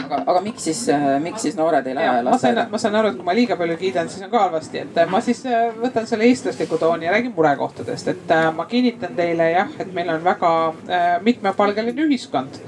aga, 0.04 0.20
aga 0.32 0.42
miks 0.44 0.68
siis, 0.68 0.82
miks 1.24 1.46
siis 1.46 1.58
noored 1.58 1.88
ei 1.88 1.96
lähe 1.98 2.22
lasteaeda? 2.26 2.68
ma 2.72 2.82
saan 2.82 2.98
aru, 3.00 3.14
et 3.14 3.20
kui 3.20 3.28
ma 3.28 3.36
liiga 3.38 3.58
palju 3.60 3.78
kiidan, 3.80 4.12
siis 4.12 4.26
on 4.26 4.32
ka 4.34 4.46
halvasti, 4.46 4.84
et 4.84 5.02
ma 5.12 5.22
siis 5.24 5.44
äh, 5.50 5.66
võtan 5.80 6.08
selle 6.10 6.28
eestlasliku 6.30 6.80
tooni 6.82 7.08
ja 7.08 7.16
räägin 7.16 7.34
murekohtadest, 7.36 8.14
et 8.14 8.36
äh, 8.36 8.48
ma 8.56 8.68
kinnitan 8.70 9.16
teile 9.18 9.50
jah, 9.54 9.74
et 9.80 9.94
meil 9.96 10.12
on 10.14 10.24
väga 10.26 10.54
äh, 10.70 11.10
mitmepalgeline 11.26 12.08
ühiskond 12.08 12.60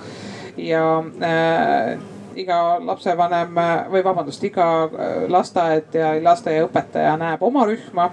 ja 0.62 0.86
äh, 1.22 1.96
iga 2.42 2.78
lapsevanem 2.80 3.58
või 3.92 4.04
vabandust, 4.04 4.44
iga 4.44 4.90
lasteaed 5.32 5.96
ja 5.96 6.14
lasteaiaõpetaja 6.24 7.16
näeb 7.22 7.44
oma 7.44 7.66
rühma 7.70 8.10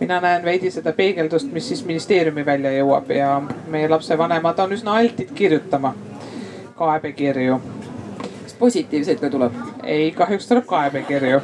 mina 0.00 0.20
näen 0.20 0.44
veidi 0.44 0.70
seda 0.70 0.92
peegeldust, 0.92 1.52
mis 1.52 1.68
siis 1.68 1.84
ministeeriumi 1.84 2.46
välja 2.46 2.72
jõuab 2.72 3.10
ja 3.14 3.32
meie 3.66 3.88
lapsevanemad 3.90 4.58
on 4.62 4.72
üsna 4.76 4.94
altid 5.00 5.34
kirjutama 5.34 5.94
kaebekirju. 6.78 7.60
kas 8.42 8.54
positiivseid 8.58 9.20
ka 9.20 9.30
tuleb? 9.30 9.52
ei, 9.82 10.10
kahjuks 10.12 10.48
tuleb 10.48 10.66
kaebekirju 10.66 11.40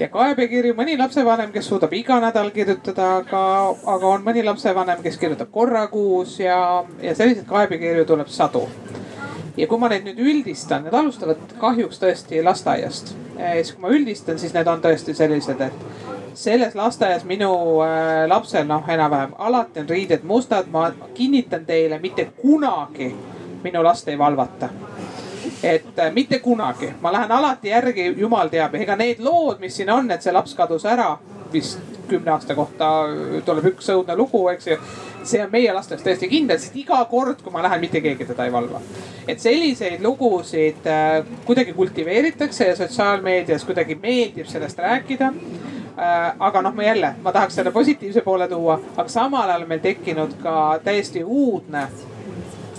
ja 0.00 0.08
kaebekirju 0.08 0.74
mõni 0.74 0.96
lapsevanem, 0.98 1.52
kes 1.52 1.68
suudab 1.68 1.92
iga 1.92 2.20
nädal 2.20 2.50
kirjutada, 2.50 3.16
aga, 3.20 3.44
aga 3.96 4.06
on 4.06 4.24
mõni 4.24 4.44
lapsevanem, 4.44 5.02
kes 5.02 5.18
kirjutab 5.18 5.50
korra 5.52 5.86
kuus 5.92 6.38
ja, 6.40 6.84
ja 7.02 7.14
selliseid 7.14 7.46
kaebekirju 7.48 8.04
tuleb 8.08 8.28
sadu. 8.28 8.66
Ja 9.56 9.66
kui 9.70 9.78
ma 9.78 9.88
neid 9.88 10.06
nüüd 10.08 10.18
üldistan, 10.18 10.84
need 10.84 10.94
alustavad 10.94 11.54
kahjuks 11.60 12.00
tõesti 12.02 12.42
lasteaiast. 12.44 13.14
siis 13.36 13.72
kui 13.72 13.82
ma 13.82 13.94
üldistan, 13.94 14.38
siis 14.38 14.54
need 14.54 14.66
on 14.70 14.82
tõesti 14.82 15.14
sellised, 15.14 15.60
et 15.60 16.04
selles 16.34 16.74
lasteaias 16.74 17.24
minu 17.24 17.50
äh, 17.82 18.24
lapsel 18.28 18.66
noh, 18.66 18.82
enam-vähem 18.88 19.34
alati 19.38 19.80
on 19.80 19.88
riided 19.88 20.24
mustad, 20.26 20.66
ma 20.70 20.90
kinnitan 21.14 21.66
teile, 21.66 21.98
mitte 22.02 22.26
kunagi 22.40 23.14
minu 23.64 23.84
last 23.84 24.08
ei 24.08 24.18
valvata 24.18 24.68
et 25.64 25.98
äh, 25.98 26.12
mitte 26.12 26.38
kunagi, 26.44 26.92
ma 27.00 27.12
lähen 27.12 27.32
alati 27.32 27.72
järgi, 27.72 28.10
jumal 28.20 28.52
teab, 28.52 28.74
ega 28.78 28.96
need 29.00 29.22
lood, 29.24 29.60
mis 29.60 29.76
siin 29.76 29.90
on, 29.90 30.10
et 30.10 30.22
see 30.22 30.32
laps 30.34 30.54
kadus 30.58 30.86
ära, 30.88 31.14
vist 31.52 31.80
kümne 32.08 32.34
aasta 32.34 32.54
kohta 32.54 32.90
tuleb 33.46 33.70
üks 33.72 33.88
õudne 33.94 34.16
lugu, 34.18 34.42
eks 34.52 34.66
ju. 34.68 34.78
see 35.24 35.40
on 35.40 35.48
meie 35.52 35.72
lastes 35.72 36.02
täiesti 36.04 36.28
kindel, 36.28 36.58
sest 36.60 36.74
iga 36.76 36.98
kord, 37.08 37.38
kui 37.40 37.52
ma 37.52 37.62
lähen, 37.64 37.80
mitte 37.80 38.02
keegi 38.04 38.26
teda 38.28 38.44
ei 38.44 38.52
valva. 38.52 38.80
et 39.28 39.40
selliseid 39.40 40.02
lugusid 40.04 40.84
äh, 40.86 41.22
kuidagi 41.46 41.72
kultiveeritakse 41.72 42.68
ja 42.68 42.76
sotsiaalmeedias 42.76 43.64
kuidagi 43.64 43.96
meeldib 44.02 44.46
sellest 44.46 44.78
rääkida 44.78 45.32
Äh, 45.98 46.36
aga 46.38 46.62
noh, 46.62 46.74
ma 46.74 46.82
jälle, 46.82 47.14
ma 47.22 47.32
tahaks 47.32 47.54
selle 47.54 47.70
positiivse 47.70 48.20
poole 48.20 48.48
tuua, 48.48 48.80
aga 48.96 49.08
samal 49.08 49.50
ajal 49.50 49.66
meil 49.70 49.78
tekkinud 49.80 50.32
ka 50.42 50.80
täiesti 50.84 51.22
uudne. 51.24 51.88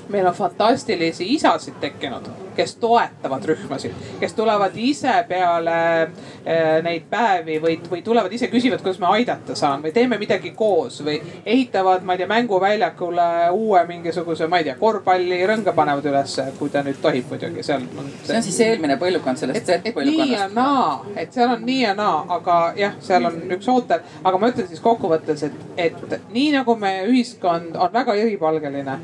meil 0.10 0.28
on 0.28 0.34
fantastilisi 0.34 1.34
isasid 1.34 1.80
tekkinud 1.80 2.28
kes 2.56 2.76
toetavad 2.82 3.46
rühmasid, 3.46 3.94
kes 4.20 4.34
tulevad 4.34 4.76
ise 4.76 5.14
peale 5.30 5.78
eh, 6.02 6.82
neid 6.86 7.08
päevi 7.10 7.60
või, 7.64 7.78
või 7.92 8.02
tulevad 8.06 8.34
ise 8.34 8.50
küsivad, 8.52 8.82
kuidas 8.84 9.00
ma 9.04 9.14
aidata 9.16 9.56
saan 9.56 9.84
või 9.84 9.94
teeme 9.96 10.20
midagi 10.22 10.52
koos 10.56 11.02
või 11.06 11.20
ehitavad, 11.46 12.06
ma 12.06 12.16
ei 12.16 12.24
tea, 12.24 12.30
mänguväljakule 12.32 13.28
uue 13.56 13.84
mingisuguse, 13.90 14.48
ma 14.52 14.62
ei 14.62 14.70
tea, 14.70 14.78
korvpallirõnga 14.80 15.76
panevad 15.76 16.10
ülesse, 16.12 16.48
kui 16.60 16.72
ta 16.74 16.84
nüüd 16.86 17.02
tohib 17.04 17.30
muidugi 17.32 17.64
seal. 17.64 17.86
see 18.24 18.38
on 18.38 18.48
siis 18.48 18.60
eelmine 18.68 18.98
põlvkond 19.02 19.42
sellest 19.42 19.70
Z-põlvkonnast. 19.72 20.24
nii 20.24 20.40
ja 20.40 20.50
naa, 20.54 21.06
et 21.16 21.34
seal 21.34 21.56
on 21.58 21.66
nii 21.66 21.82
ja 21.82 21.94
naa, 21.98 22.24
aga 22.38 22.60
jah, 22.80 22.98
seal 23.04 23.30
on 23.32 23.40
üks 23.58 23.70
ootel, 23.72 24.04
aga 24.24 24.42
ma 24.42 24.52
ütlen 24.54 24.70
siis 24.72 24.84
kokkuvõttes, 24.84 25.48
et, 25.50 25.62
et 25.78 26.20
nii 26.34 26.52
nagu 26.56 26.76
meie 26.80 27.06
ühiskond 27.10 27.76
on 27.76 27.94
väga 27.94 28.16
eripalgeline 28.26 29.00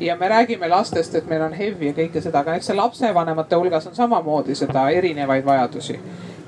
ja 0.00 0.16
me 0.16 0.28
räägime 0.28 0.68
lastest, 0.68 1.14
et 1.14 1.26
meil 1.26 1.42
on 1.42 1.54
HIV 1.54 1.82
ja 1.82 1.92
kõike 1.96 2.22
seda, 2.24 2.40
aga 2.40 2.56
eks 2.56 2.70
see 2.70 2.76
lapsevanemate 2.76 3.56
hulgas 3.56 3.86
on 3.90 3.96
samamoodi 3.96 4.54
seda 4.54 4.88
erinevaid 4.90 5.44
vajadusi. 5.44 5.98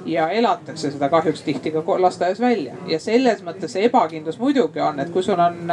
Ja 0.07 0.29
elatakse 0.35 0.91
seda 0.91 1.07
kahjuks 1.09 1.45
tihti 1.47 1.71
ka 1.71 1.83
lasteaias 2.03 2.41
välja. 2.41 2.75
Ja 2.91 2.99
selles 2.99 3.43
mõttes 3.47 3.77
see 3.77 3.85
ebakindlus 3.87 4.39
muidugi 4.39 4.81
on, 4.83 4.99
et 5.01 5.13
kui 5.15 5.23
sul 5.23 5.39
on, 5.39 5.71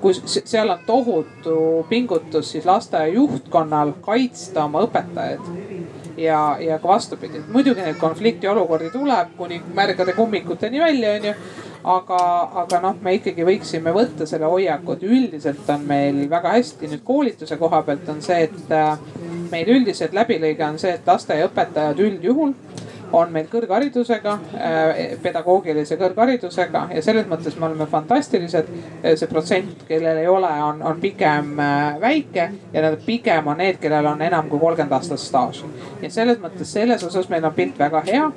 kui 0.00 0.12
seal 0.14 0.70
on 0.70 0.84
tohutu 0.86 1.86
pingutus 1.88 2.52
siis 2.52 2.68
lasteaia 2.68 3.14
juhtkonnal 3.14 3.94
kaitsta 4.04 4.64
oma 4.64 4.84
õpetajaid 4.84 6.01
ja, 6.22 6.56
ja 6.60 6.78
ka 6.78 6.88
vastupidi, 6.88 7.42
muidugi 7.52 7.84
neid 7.84 7.98
konfliktiolukordi 8.00 8.90
tuleb 8.94 9.36
kuni 9.36 9.60
märgade 9.74 10.16
kummikuteni 10.16 10.80
välja, 10.80 11.18
onju. 11.18 11.34
Aga, 11.92 12.18
aga 12.62 12.78
noh, 12.78 12.98
me 13.02 13.16
ikkagi 13.16 13.42
võiksime 13.42 13.90
võtta 13.90 14.22
selle 14.30 14.46
hoiaku, 14.46 14.94
et 14.94 15.00
üldiselt 15.02 15.70
on 15.74 15.82
meil 15.88 16.20
väga 16.30 16.52
hästi. 16.54 16.86
Nüüd 16.92 17.02
koolituse 17.02 17.58
koha 17.58 17.80
pealt 17.82 18.06
on 18.12 18.20
see, 18.22 18.44
et 18.46 18.70
äh, 18.70 18.92
meil 19.50 19.72
üldiselt 19.74 20.14
läbilõige 20.14 20.62
on 20.62 20.78
see, 20.78 20.94
et 20.94 21.10
lasteaiaõpetajad 21.10 22.04
üldjuhul 22.06 22.54
on 23.12 23.32
meil 23.32 23.46
kõrgharidusega, 23.52 24.34
äh, 24.54 25.00
pedagoogilise 25.22 25.98
kõrgharidusega 26.00 26.86
ja 26.94 27.02
selles 27.04 27.28
mõttes 27.30 27.58
me 27.58 27.68
oleme 27.68 27.86
fantastilised. 27.86 28.68
see 29.02 29.28
protsent, 29.28 29.84
kellel 29.88 30.16
ei 30.22 30.28
ole, 30.28 30.50
on, 30.62 30.82
on 30.82 31.00
pigem 31.00 31.58
äh, 31.60 32.00
väike 32.00 32.50
ja 32.72 32.82
nad 32.82 32.98
pigem 33.06 33.46
on 33.46 33.58
need, 33.58 33.78
kellel 33.80 34.06
on 34.06 34.22
enam 34.22 34.48
kui 34.48 34.58
kolmkümmend 34.58 34.92
aastat 34.92 35.20
staaži. 35.20 35.68
ja 36.02 36.10
selles 36.10 36.38
mõttes 36.38 36.72
selles 36.72 37.04
osas 37.04 37.28
meil 37.28 37.44
on 37.44 37.54
pilt 37.54 37.78
väga 37.78 38.02
hea 38.06 38.30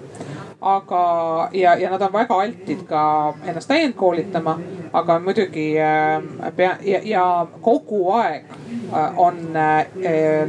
aga, 0.62 1.50
ja, 1.54 1.76
ja 1.76 1.90
nad 1.90 2.02
on 2.02 2.14
väga 2.14 2.40
altid 2.42 2.84
ka 2.90 3.34
ennast 3.46 3.68
täiendkoolitama, 3.68 4.60
aga 4.94 5.20
muidugi 5.20 5.74
äh, 5.80 6.24
pea 6.56 6.76
ja, 6.82 7.00
ja 7.04 7.26
kogu 7.62 8.12
aeg 8.12 8.52
äh, 8.52 9.18
on 9.18 9.40
äh, 9.56 9.88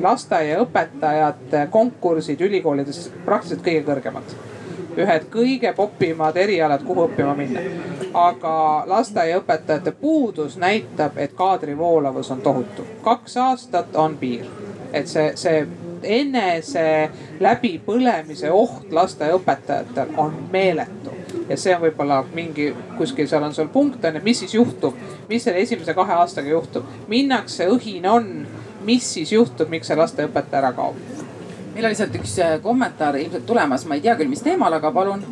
lasteaiaõpetajate 0.02 1.66
konkursid 1.70 2.40
ülikoolides 2.40 3.08
praktiliselt 3.24 3.64
kõige 3.66 3.86
kõrgemad 3.90 4.36
ühed 4.96 5.26
kõige 5.28 5.72
popimad 5.76 6.36
erialad, 6.40 6.80
kuhu 6.84 7.04
õppima 7.08 7.34
minna. 7.36 7.60
aga 8.14 8.84
lasteaiaõpetajate 8.88 9.92
puudus 9.92 10.56
näitab, 10.56 11.18
et 11.18 11.32
kaadrivoolavus 11.36 12.30
on 12.30 12.40
tohutu. 12.40 12.86
kaks 13.04 13.36
aastat 13.36 13.96
on 13.96 14.16
piir, 14.16 14.46
et 14.92 15.06
see, 15.06 15.32
see 15.36 15.66
enese 16.02 17.10
läbipõlemise 17.40 18.50
oht 18.52 18.92
lasteaiaõpetajatel 18.92 20.14
on 20.16 20.34
meeletu. 20.52 21.14
ja 21.48 21.56
see 21.56 21.74
on 21.76 21.82
võib-olla 21.82 22.22
mingi 22.34 22.72
kuskil 22.98 23.28
seal 23.28 23.44
on 23.46 23.54
sul 23.54 23.68
punkt 23.72 24.04
on 24.04 24.18
ju, 24.18 24.22
mis 24.24 24.38
siis 24.38 24.54
juhtub, 24.54 24.94
mis 25.28 25.44
selle 25.44 25.62
esimese 25.62 25.94
kahe 25.94 26.12
aastaga 26.12 26.48
juhtub. 26.48 26.84
minnakse, 27.08 27.68
õhine 27.68 28.10
on, 28.10 28.46
mis 28.84 29.14
siis 29.14 29.32
juhtub, 29.32 29.68
miks 29.68 29.86
see 29.86 29.96
lasteaiaõpetaja 29.96 30.62
ära 30.62 30.72
kaob? 30.76 30.96
meil 31.74 31.86
oli 31.86 31.98
sealt 31.98 32.14
üks 32.16 32.38
äh, 32.40 32.58
kommentaar 32.62 33.18
ilmselt 33.20 33.46
tulemas, 33.46 33.84
ma 33.84 33.98
ei 33.98 34.04
tea 34.04 34.16
küll, 34.16 34.32
mis 34.32 34.44
teemal, 34.44 34.72
aga 34.72 34.92
palun 34.92 35.24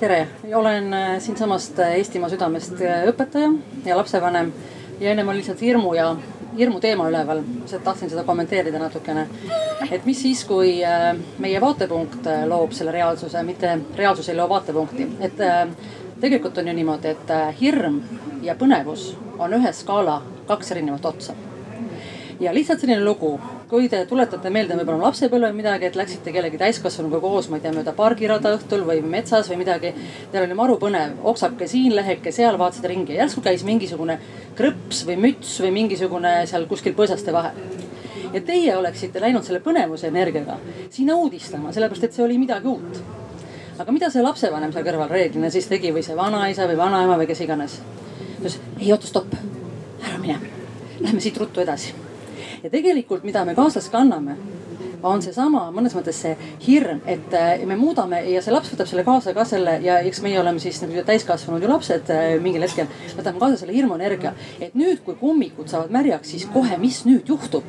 tere, 0.00 0.26
olen 0.54 0.92
äh, 0.94 1.16
siinsamast 1.20 1.78
äh, 1.82 1.96
Eestimaa 2.00 2.30
südamest 2.30 2.78
õpetaja 3.10 3.50
ja 3.84 3.96
lapsevanem 3.98 4.52
ja 5.00 5.10
ennem 5.10 5.28
oli 5.28 5.40
lihtsalt 5.40 5.60
hirmu 5.60 5.94
ja 5.94 6.14
hirmu 6.60 6.80
teema 6.80 7.08
üleval, 7.08 7.42
tahtsin 7.84 8.10
seda 8.10 8.24
kommenteerida 8.28 8.78
natukene. 8.78 9.26
et 9.90 10.04
mis 10.06 10.22
siis, 10.22 10.44
kui 10.44 10.76
äh, 10.84 11.16
meie 11.38 11.60
vaatepunkt 11.60 12.26
äh, 12.26 12.44
loob 12.48 12.72
selle 12.76 12.92
reaalsuse, 12.92 13.42
mitte 13.42 13.78
reaalsus 13.96 14.28
ei 14.28 14.36
loo 14.36 14.48
vaatepunkti, 14.48 15.08
et 15.20 15.40
äh, 15.40 15.68
tegelikult 16.20 16.58
on 16.58 16.68
ju 16.68 16.74
niimoodi, 16.76 17.14
et 17.16 17.32
hirm 17.60 18.02
ja 18.42 18.54
põnevus 18.54 19.14
on 19.38 19.56
ühe 19.56 19.72
skaala 19.72 20.20
kaks 20.46 20.76
erinevat 20.76 21.06
otsa. 21.14 21.34
Ja 22.40 22.54
lihtsalt 22.54 22.80
selline 22.80 23.04
lugu, 23.04 23.34
kui 23.68 23.88
te 23.92 24.00
tuletate 24.08 24.50
meelde 24.50 24.78
võib-olla 24.78 25.10
lapsepõlve 25.10 25.52
midagi, 25.52 25.90
et 25.90 25.98
läksite 25.98 26.32
kellegi 26.32 26.58
täiskasvanuga 26.60 27.20
koos, 27.20 27.50
ma 27.50 27.58
ei 27.58 27.64
tea, 27.66 27.74
mööda 27.76 27.92
pargirada 27.96 28.54
õhtul 28.56 28.86
või 28.88 29.02
metsas 29.04 29.50
või 29.52 29.60
midagi. 29.60 29.92
Teil 30.32 30.46
oli 30.46 30.56
maru 30.56 30.78
põnev, 30.80 31.18
oksake 31.32 31.68
siin, 31.68 31.94
leheke 31.96 32.32
seal, 32.32 32.58
vaatasite 32.60 32.90
ringi 32.92 33.14
ja 33.14 33.24
järsku 33.24 33.44
käis 33.44 33.64
mingisugune 33.68 34.18
krõps 34.58 35.04
või 35.08 35.20
müts 35.28 35.52
või 35.60 35.74
mingisugune 35.82 36.40
seal 36.50 36.66
kuskil 36.70 36.96
põõsaste 36.96 37.34
vahel 37.36 37.60
ja 38.32 38.40
teie 38.40 38.76
oleksite 38.76 39.20
läinud 39.20 39.44
selle 39.46 39.60
põnevuse 39.64 40.08
energiaga 40.10 40.56
sinna 40.90 41.16
uudistama, 41.18 41.72
sellepärast 41.74 42.06
et 42.06 42.16
see 42.16 42.24
oli 42.24 42.38
midagi 42.38 42.68
uut. 42.70 43.00
aga 43.80 43.92
mida 43.92 44.10
see 44.12 44.22
lapsevanem 44.22 44.72
seal 44.72 44.84
kõrval 44.86 45.10
reeglina 45.10 45.50
siis 45.50 45.66
tegi 45.70 45.92
või 45.94 46.04
see 46.06 46.16
vanaisa 46.16 46.68
või 46.70 46.78
vanaema 46.78 47.16
või 47.18 47.26
kes 47.30 47.40
iganes? 47.46 47.80
ütles, 48.38 48.60
ei 48.78 48.92
oota, 48.92 49.06
stopp, 49.06 49.34
ära 50.04 50.18
mine, 50.20 50.38
lähme 51.00 51.20
siit 51.20 51.36
ruttu 51.40 51.60
edasi. 51.60 51.94
Ja 52.62 52.70
tegelikult, 52.70 53.24
mida 53.24 53.44
me 53.44 53.54
kaasas 53.58 53.88
kanname 53.92 54.36
on 55.02 55.22
seesama 55.24 55.62
mõnes 55.74 55.94
mõttes 55.96 56.18
see 56.22 56.34
hirm, 56.64 57.00
et 57.08 57.34
äh, 57.36 57.62
me 57.68 57.76
muudame 57.80 58.20
ja 58.28 58.42
see 58.44 58.52
laps 58.52 58.72
võtab 58.74 58.88
selle 58.90 59.04
kaasa 59.06 59.34
ka 59.36 59.46
selle 59.48 59.78
ja 59.84 59.98
eks 60.06 60.20
meie 60.24 60.40
oleme 60.40 60.60
siis 60.62 60.80
nagu 60.84 61.04
täiskasvanud 61.06 61.64
ju 61.64 61.70
lapsed 61.70 62.12
äh, 62.12 62.34
mingil 62.42 62.64
hetkel. 62.66 62.90
võtame 63.16 63.40
kaasa 63.40 63.62
selle 63.62 63.76
hirmuenergia, 63.76 64.34
et 64.60 64.76
nüüd, 64.78 65.00
kui 65.06 65.16
kummikud 65.20 65.70
saavad 65.72 65.92
märjaks, 65.94 66.34
siis 66.34 66.46
kohe, 66.52 66.76
mis 66.82 67.04
nüüd 67.08 67.28
juhtub 67.28 67.64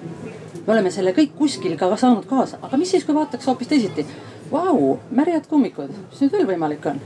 me 0.61 0.75
oleme 0.75 0.91
selle 0.93 1.15
kõik 1.17 1.33
kuskil 1.37 1.77
ka 1.79 1.89
saanud 1.97 2.27
kaasa, 2.29 2.59
aga 2.61 2.77
mis 2.77 2.91
siis, 2.93 3.05
kui 3.07 3.15
vaataks 3.17 3.47
hoopis 3.49 3.71
teisiti? 3.71 4.05
Vau, 4.51 4.97
märjad 5.15 5.47
kummikud, 5.47 5.93
mis 6.11 6.21
nüüd 6.25 6.35
veel 6.35 6.49
võimalik 6.53 6.85
on? 6.91 6.99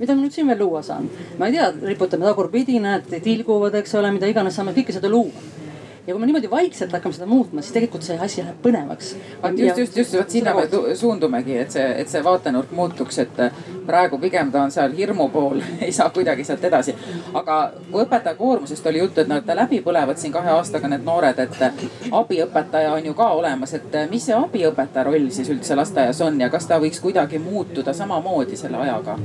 mida 0.00 0.14
ma 0.16 0.22
nüüd 0.24 0.32
siin 0.32 0.48
veel 0.48 0.62
luua 0.64 0.82
saan? 0.82 1.08
ma 1.38 1.48
ei 1.48 1.58
tea, 1.58 1.70
riputame 1.92 2.26
tagurpidi, 2.26 2.80
näed, 2.82 3.08
tilguvad, 3.24 3.76
eks 3.80 3.94
ole, 4.00 4.12
mida 4.16 4.28
iganes 4.30 4.56
saame 4.58 4.74
kõike 4.76 4.96
seda 4.96 5.12
luua 5.12 5.59
ja 6.06 6.14
kui 6.14 6.20
me 6.20 6.26
niimoodi 6.26 6.50
vaikselt 6.50 6.92
hakkame 6.92 7.14
seda 7.14 7.26
muutma, 7.26 7.62
siis 7.62 7.74
tegelikult 7.74 8.04
see 8.06 8.16
asi 8.18 8.42
läheb 8.42 8.56
põnevaks. 8.64 9.12
just, 9.56 9.78
just, 9.78 9.96
just, 9.96 10.14
vot 10.16 10.30
sinna 10.30 10.54
me 10.54 10.94
suundumegi, 10.96 11.56
et 11.58 11.70
see, 11.70 11.86
et 12.02 12.08
see 12.08 12.24
vaatenurk 12.24 12.72
muutuks, 12.76 13.18
et 13.18 13.40
praegu 13.86 14.18
pigem 14.18 14.52
ta 14.52 14.62
on 14.62 14.72
seal 14.74 14.94
hirmu 14.96 15.28
pool 15.28 15.60
ei 15.86 15.92
saa 15.92 16.10
kuidagi 16.10 16.44
sealt 16.44 16.64
edasi. 16.64 16.94
aga 17.34 17.60
kui 17.90 18.04
õpetaja 18.04 18.36
koormusest 18.36 18.86
oli 18.86 19.04
juttu, 19.04 19.20
et 19.20 19.28
nad 19.28 19.54
läbi 19.62 19.82
põlevad 19.84 20.18
siin 20.20 20.32
kahe 20.32 20.50
aastaga 20.56 20.88
need 20.88 21.04
noored, 21.04 21.38
et 21.38 22.10
abiõpetaja 22.10 22.92
on 22.96 23.06
ju 23.06 23.14
ka 23.14 23.30
olemas, 23.40 23.74
et 23.74 23.98
mis 24.10 24.26
see 24.26 24.36
abiõpetaja 24.36 25.06
roll 25.10 25.30
siis 25.30 25.50
üldse 25.52 25.76
lasteaias 25.76 26.20
on 26.26 26.40
ja 26.40 26.50
kas 26.50 26.66
ta 26.66 26.80
võiks 26.80 27.02
kuidagi 27.02 27.38
muutuda 27.38 27.92
samamoodi 27.96 28.56
selle 28.56 28.80
ajaga? 28.86 29.18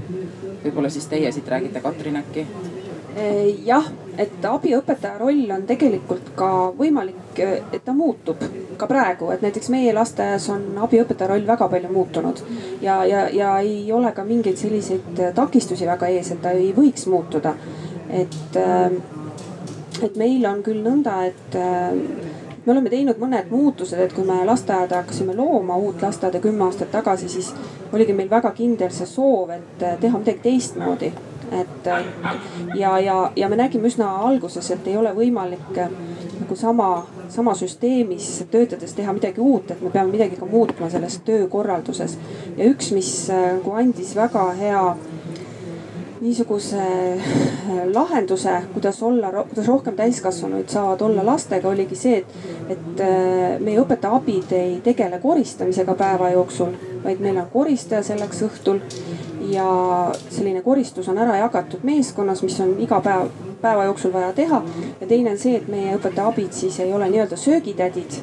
võib-olla 0.65 0.89
siis 0.89 1.05
teie 1.07 1.32
siit 1.32 1.47
räägite, 1.47 1.82
Katrin 1.82 2.17
äkki? 2.23 2.47
Jah 3.66 3.86
et 4.18 4.45
abiõpetaja 4.47 5.18
roll 5.20 5.49
on 5.51 5.63
tegelikult 5.68 6.32
ka 6.38 6.49
võimalik, 6.78 7.39
et 7.39 7.82
ta 7.86 7.93
muutub 7.95 8.41
ka 8.80 8.88
praegu, 8.88 9.30
et 9.34 9.43
näiteks 9.43 9.70
meie 9.74 9.93
lasteaias 9.95 10.47
on 10.53 10.63
abiõpetaja 10.86 11.30
roll 11.32 11.47
väga 11.47 11.68
palju 11.72 11.91
muutunud. 11.91 12.41
ja, 12.82 13.03
ja, 13.05 13.28
ja 13.30 13.57
ei 13.59 13.91
ole 13.91 14.11
ka 14.11 14.24
mingeid 14.24 14.57
selliseid 14.57 15.22
takistusi 15.36 15.88
väga 15.88 16.07
ees, 16.07 16.32
et 16.32 16.41
ta 16.41 16.51
ei 16.55 16.72
võiks 16.78 17.07
muutuda. 17.11 17.55
et, 18.09 18.57
et 20.03 20.18
meil 20.18 20.45
on 20.45 20.63
küll 20.63 20.84
nõnda, 20.84 21.22
et 21.26 21.59
me 22.66 22.72
oleme 22.72 22.89
teinud 22.89 23.20
mõned 23.20 23.51
muutused, 23.51 23.99
et 23.99 24.13
kui 24.13 24.26
me 24.26 24.43
lasteaeda 24.45 25.03
hakkasime 25.03 25.36
looma, 25.36 25.78
uut 25.78 26.01
lasteaeda 26.01 26.39
kümme 26.39 26.66
aastat 26.66 26.91
tagasi, 26.91 27.30
siis 27.30 27.53
oligi 27.93 28.13
meil 28.13 28.30
väga 28.30 28.51
kindel 28.51 28.91
see 28.91 29.07
soov, 29.09 29.51
et 29.55 29.88
teha 30.01 30.18
midagi 30.18 30.43
teistmoodi 30.49 31.13
et 31.56 31.89
ja, 32.76 32.99
ja, 32.99 33.32
ja 33.36 33.49
me 33.49 33.60
nägime 33.60 33.89
üsna 33.89 34.10
alguses, 34.28 34.70
et 34.72 34.88
ei 34.88 34.97
ole 34.97 35.14
võimalik 35.16 35.78
äh, 35.78 35.91
nagu 36.39 36.56
sama, 36.60 36.89
sama 37.32 37.56
süsteemis 37.58 38.30
töötades 38.51 38.93
teha 38.95 39.14
midagi 39.16 39.41
uut, 39.41 39.72
et 39.72 39.82
me 39.82 39.91
peame 39.93 40.14
midagi 40.14 40.39
ka 40.39 40.47
muutma 40.49 40.89
selles 40.93 41.20
töökorralduses. 41.26 42.18
ja 42.58 42.70
üks, 42.70 42.91
mis 42.95 43.12
nagu 43.32 43.78
andis 43.80 44.16
väga 44.16 44.49
hea 44.60 44.84
niisuguse 46.22 46.82
äh, 46.82 47.86
lahenduse, 47.93 48.62
kuidas 48.74 49.03
olla, 49.03 49.32
kuidas 49.43 49.68
rohkem 49.68 49.95
täiskasvanuid 49.95 50.70
saavad 50.70 51.01
olla 51.01 51.26
lastega, 51.26 51.70
oligi 51.70 51.95
see, 51.95 52.18
et, 52.22 52.36
et 52.70 53.03
meie 53.62 53.82
õpetaja 53.82 54.16
abid 54.18 54.56
ei 54.56 54.80
tegele 54.84 55.20
koristamisega 55.22 55.95
päeva 55.99 56.32
jooksul, 56.34 56.74
vaid 57.03 57.22
meil 57.22 57.38
on 57.38 57.49
koristaja 57.53 58.03
selleks 58.03 58.41
õhtul 58.47 58.82
ja 59.50 60.12
selline 60.30 60.62
koristus 60.62 61.10
on 61.10 61.18
ära 61.18 61.38
jagatud 61.38 61.84
meeskonnas, 61.84 62.43
mis 62.43 62.60
on 62.60 62.76
iga 62.80 63.00
päev, 63.02 63.30
päeva 63.62 63.84
jooksul 63.84 64.14
vaja 64.14 64.34
teha. 64.34 64.62
ja 65.02 65.08
teine 65.08 65.32
on 65.32 65.38
see, 65.38 65.56
et 65.58 65.68
meie 65.68 65.96
õpetaja 65.98 66.28
abid 66.32 66.54
siis 66.54 66.80
ei 66.80 66.93
ole 66.93 67.10
nii-öelda 67.10 67.38
söögitädid. 67.38 68.20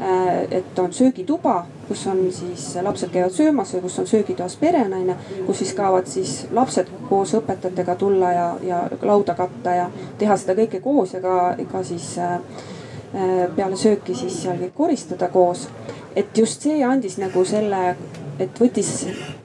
Äh, 0.00 0.42
et 0.50 0.78
on 0.78 0.92
söögituba, 0.92 1.66
kus 1.88 2.06
on 2.06 2.18
siis 2.32 2.76
lapsed 2.82 3.08
käivad 3.08 3.32
söömas 3.32 3.72
või 3.74 3.86
kus 3.86 3.98
on 3.98 4.06
söögitoas 4.06 4.56
perenaine, 4.60 5.16
kus 5.46 5.62
siis 5.62 5.72
kaovad 5.74 6.06
siis 6.06 6.34
lapsed 6.52 6.90
koos 7.08 7.32
õpetajatega 7.38 7.94
tulla 7.96 8.32
ja, 8.32 8.46
ja 8.62 8.82
lauda 9.02 9.34
katta 9.34 9.74
ja 9.74 9.86
teha 10.18 10.36
seda 10.36 10.52
kõike 10.58 10.82
koos 10.84 11.16
ja 11.16 11.22
ka, 11.24 11.54
ka 11.72 11.82
siis 11.84 12.10
äh, 12.20 12.34
äh, 12.36 13.32
peale 13.56 13.80
sööki 13.80 14.14
siis 14.14 14.36
seal 14.42 14.60
kõik 14.60 14.76
koristada 14.76 15.28
koos. 15.32 15.68
et 16.16 16.38
just 16.38 16.62
see 16.62 16.84
andis 16.84 17.16
nagu 17.18 17.44
selle 17.44 17.96
et 18.38 18.60
võttis, 18.60 18.90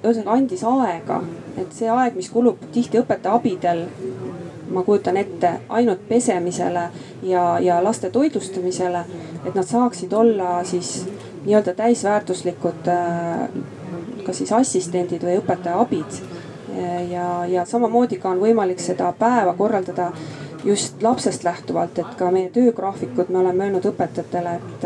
ühesõnaga 0.03 0.37
andis 0.37 0.63
aega, 0.67 1.21
et 1.57 1.73
see 1.75 1.89
aeg, 1.89 2.15
mis 2.15 2.29
kulub 2.29 2.59
tihti 2.73 2.99
õpetaja 3.01 3.35
abidel, 3.39 3.85
ma 4.71 4.83
kujutan 4.87 5.17
ette 5.19 5.51
ainult 5.69 6.07
pesemisele 6.07 6.87
ja, 7.27 7.43
ja 7.59 7.81
laste 7.83 8.09
toitlustamisele, 8.09 9.03
et 9.45 9.55
nad 9.55 9.67
saaksid 9.67 10.13
olla 10.13 10.61
siis 10.67 11.05
nii-öelda 11.45 11.73
täisväärtuslikud 11.75 12.87
äh, 12.91 13.47
kas 14.25 14.37
siis 14.41 14.53
assistendid 14.55 15.23
või 15.25 15.39
õpetaja 15.41 15.79
abid. 15.81 16.21
ja, 17.11 17.45
ja 17.51 17.65
samamoodi 17.65 18.15
ka 18.21 18.29
on 18.29 18.39
võimalik 18.39 18.79
seda 18.79 19.11
päeva 19.19 19.53
korraldada 19.57 20.11
just 20.63 21.03
lapsest 21.03 21.43
lähtuvalt, 21.43 21.99
et 21.99 22.15
ka 22.17 22.31
meie 22.31 22.49
töögraafikud, 22.53 23.29
me 23.29 23.39
oleme 23.39 23.65
öelnud 23.65 23.85
õpetajatele, 23.89 24.55
et 24.55 24.85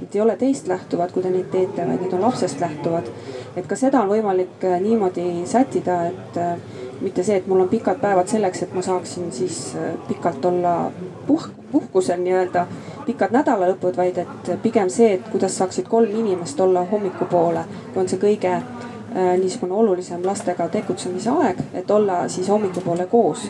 need 0.00 0.14
ei 0.14 0.20
ole 0.20 0.36
teist 0.36 0.68
lähtuvad, 0.68 1.12
kui 1.12 1.22
te 1.22 1.30
neid 1.30 1.50
teete, 1.52 1.86
vaid 1.86 2.00
need 2.00 2.12
on 2.16 2.22
lapsest 2.24 2.60
lähtuvad. 2.60 3.10
et 3.56 3.66
ka 3.66 3.76
seda 3.76 4.00
on 4.00 4.08
võimalik 4.08 4.62
äh, 4.64 4.80
niimoodi 4.80 5.42
sättida, 5.46 6.04
et 6.06 6.36
äh, 6.38 6.58
mitte 7.00 7.22
see, 7.26 7.36
et 7.36 7.46
mul 7.50 7.60
on 7.60 7.68
pikad 7.68 7.98
päevad 8.00 8.28
selleks, 8.30 8.62
et 8.62 8.74
ma 8.74 8.82
saaksin 8.82 9.32
siis 9.32 9.74
äh, 9.76 9.96
pikalt 10.08 10.44
olla 10.44 10.92
puh-, 11.26 11.48
puhkusel 11.72 12.22
nii-öelda, 12.22 12.66
pikad 13.06 13.34
nädalalõpud, 13.34 13.96
vaid 13.96 14.22
et 14.22 14.52
pigem 14.62 14.88
see, 14.88 15.16
et 15.18 15.28
kuidas 15.32 15.58
saaksid 15.58 15.88
kolm 15.88 16.14
inimest 16.14 16.60
olla 16.60 16.86
hommikupoole, 16.92 17.64
on 17.96 18.08
see 18.08 18.22
kõige 18.22 18.60
niisugune 19.10 19.74
olulisem 19.74 20.22
lastega 20.22 20.68
tegutsemise 20.70 21.32
aeg, 21.34 21.58
et 21.74 21.90
olla 21.90 22.28
siis 22.30 22.48
hommikupoole 22.48 23.08
koos 23.10 23.48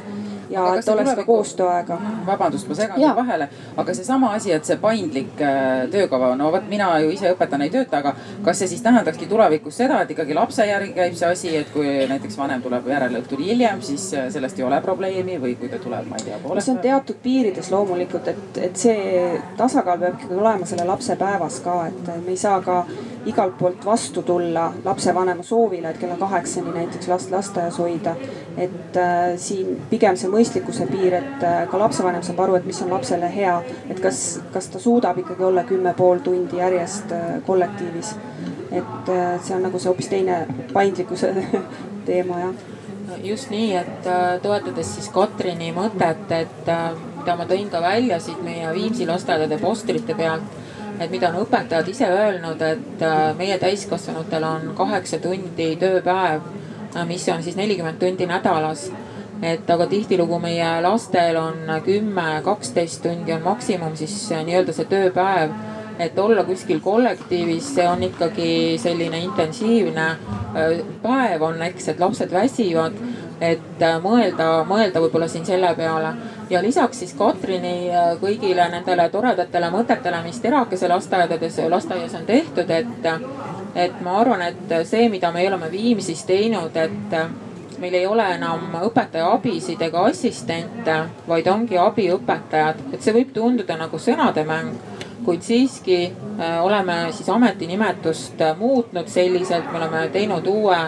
ja 0.51 0.66
et 0.78 0.88
oleks 0.88 1.14
ka 1.14 1.24
koostööaega. 1.24 1.98
vabandust, 2.26 2.68
ma 2.68 2.76
segan 2.78 3.01
teid 3.01 3.16
vahele, 3.16 3.48
aga 3.76 3.94
seesama 3.94 4.32
asi, 4.36 4.53
et 4.53 4.66
see 4.66 4.76
paindlik 4.80 5.40
äh, 5.44 5.86
töökava, 5.92 6.32
no 6.38 6.51
vot 6.53 6.66
mina 6.70 6.90
ju 7.05 7.11
ise 7.14 7.32
õpetajana 7.34 7.68
ei 7.68 7.74
tööta, 7.74 8.01
aga 8.01 8.14
kas 8.44 8.62
see 8.62 8.70
siis 8.74 8.82
tähendakski 8.84 9.28
tulevikus 9.30 9.78
seda, 9.82 10.01
et 10.03 10.11
ikkagi 10.14 10.36
lapse 10.36 10.66
järgi 10.66 10.92
käib 10.96 11.16
see 11.18 11.30
asi, 11.30 11.55
et 11.62 11.70
kui 11.74 11.86
näiteks 12.11 12.38
vanem 12.38 12.62
tuleb 12.64 12.88
järele 12.90 13.22
õhtul 13.22 13.44
hiljem, 13.44 13.82
siis 13.86 14.11
äh, 14.14 14.28
sellest 14.32 14.59
ei 14.59 14.66
ole 14.66 14.80
probleemi 14.84 15.38
või 15.42 15.55
kui 15.61 15.70
ta 15.72 15.80
tuleb, 15.82 16.09
ma 16.11 16.18
ei 16.20 16.28
tea, 16.30 16.40
poole. 16.42 16.64
see 16.64 16.74
on 16.74 16.82
teatud 16.84 17.22
piirides 17.22 17.70
loomulikult, 17.74 18.32
et, 18.34 18.61
et 18.70 18.84
see 18.84 19.22
tasakaal 19.61 20.03
peab 20.03 20.18
ikkagi 20.18 20.40
olema 20.40 20.68
selle 20.68 20.88
lapse 20.88 21.16
päevas 21.20 21.61
ka, 21.64 21.78
et 21.90 22.12
me 22.24 22.34
ei 22.34 22.40
saa 22.40 22.61
ka 22.64 22.82
igalt 23.26 23.59
poolt 23.59 23.84
vastu 23.84 24.22
tulla 24.22 24.72
lapsevanema 24.84 25.42
soovile, 25.42 25.90
et 25.90 25.98
kella 25.98 26.16
kaheksani 26.20 26.72
näiteks 26.74 27.09
last 27.09 27.30
lasteaias 27.30 27.78
hoida. 27.78 28.16
et 28.57 28.96
äh, 28.96 29.36
siin 29.36 29.82
pigem 29.90 30.16
see 30.16 30.28
mõistlikkuse 30.41 30.86
piir, 30.88 31.14
et 31.20 31.45
äh, 31.45 31.62
ka 31.68 31.78
lapsevanem 31.80 32.24
saab 32.24 32.41
aru, 32.45 32.57
et 32.57 32.66
mis 32.68 32.80
on 32.84 32.93
lapsele 32.95 33.28
hea, 33.34 33.55
et 33.93 34.01
kas, 34.01 34.41
kas 34.55 34.70
ta 34.72 34.80
suudab 34.80 35.18
ikkagi 35.20 35.45
olla 35.45 35.64
kümme 35.68 35.93
pool 35.99 36.22
tundi 36.24 36.61
järjest 36.61 37.12
äh, 37.12 37.30
kollektiivis. 37.47 38.14
et 38.70 39.09
äh, 39.11 39.41
see 39.43 39.55
on 39.57 39.64
nagu 39.66 39.78
see 39.78 39.91
hoopis 39.91 40.09
teine 40.09 40.47
paindlikkuse 40.72 41.32
teema 42.09 42.45
jah 42.45 42.68
just 43.26 43.51
nii, 43.51 43.72
et 43.74 44.07
toetades 44.43 44.93
siis 44.95 45.09
Katrini 45.11 45.72
mõtet, 45.74 46.30
et 46.30 46.68
mida 47.16 47.34
ma 47.36 47.47
tõin 47.51 47.66
ka 47.72 47.80
välja 47.82 48.20
siit 48.22 48.38
meie 48.47 48.70
Viimsi 48.70 49.07
lasteaedade 49.09 49.59
postrite 49.59 50.14
pealt 50.14 50.47
et 51.01 51.11
mida 51.11 51.32
on 51.32 51.41
õpetajad 51.43 51.91
ise 51.91 52.07
öelnud, 52.07 52.62
et 52.62 53.05
meie 53.38 53.59
täiskasvanutel 53.59 54.47
on 54.47 54.70
kaheksa 54.78 55.18
tundi 55.18 55.72
tööpäev, 55.80 56.47
mis 57.11 57.26
on 57.34 57.43
siis 57.43 57.59
nelikümmend 57.59 57.99
tundi 57.99 58.30
nädalas. 58.30 58.93
Et 59.43 59.70
aga 59.70 59.86
tihtilugu 59.86 60.38
meie 60.38 60.70
lastel 60.82 61.36
on 61.41 61.74
kümme, 61.84 62.41
kaksteist 62.45 63.03
tundi 63.03 63.32
on 63.32 63.43
maksimum 63.43 63.97
siis 63.97 64.16
äh, 64.32 64.45
nii-öelda 64.45 64.76
see 64.76 64.88
tööpäev 64.91 65.55
et 66.01 66.18
olla 66.18 66.45
kuskil 66.49 66.80
kollektiivis, 66.80 67.74
see 67.74 67.88
on 67.88 68.03
ikkagi 68.03 68.78
selline 68.80 69.18
intensiivne 69.20 70.07
päev 71.03 71.43
on, 71.45 71.61
eks, 71.62 71.91
et 71.93 72.01
lapsed 72.01 72.32
väsivad. 72.32 72.97
et 73.41 73.82
mõelda, 74.05 74.66
mõelda 74.68 75.01
võib-olla 75.01 75.24
siin 75.28 75.47
selle 75.49 75.70
peale 75.74 76.11
ja 76.51 76.62
lisaks 76.62 76.99
siis 76.99 77.14
Katrini 77.16 77.88
äh, 77.88 78.11
kõigile 78.20 78.66
nendele 78.68 79.09
toredatele 79.09 79.70
mõtetele, 79.72 80.22
mis 80.24 80.41
Terakese 80.43 80.88
lasteaedades, 80.88 81.61
lasteaias 81.72 82.14
on 82.18 82.26
tehtud, 82.26 82.70
et, 82.70 83.07
et 83.74 84.03
ma 84.05 84.18
arvan, 84.20 84.43
et 84.43 84.74
see, 84.84 85.09
mida 85.09 85.32
me 85.32 85.47
oleme 85.49 85.70
Viimsis 85.72 86.24
teinud, 86.28 86.76
et 86.76 87.16
meil 87.81 87.95
ei 87.95 88.07
ole 88.07 88.26
enam 88.35 88.74
õpetaja 88.85 89.33
abisid 89.35 89.83
ega 89.83 90.05
assistente, 90.11 90.97
vaid 91.28 91.49
ongi 91.49 91.78
abiõpetajad, 91.81 92.83
et 92.93 93.03
see 93.03 93.14
võib 93.16 93.33
tunduda 93.35 93.76
nagu 93.81 93.99
sõnademäng 93.99 94.99
kuid 95.24 95.43
siiski 95.45 96.03
äh, 96.07 96.61
oleme 96.64 97.11
siis 97.12 97.28
ametinimetust 97.28 98.41
muutnud 98.59 99.09
selliselt, 99.09 99.66
me 99.72 99.83
oleme 99.83 100.07
teinud 100.12 100.47
uue 100.49 100.78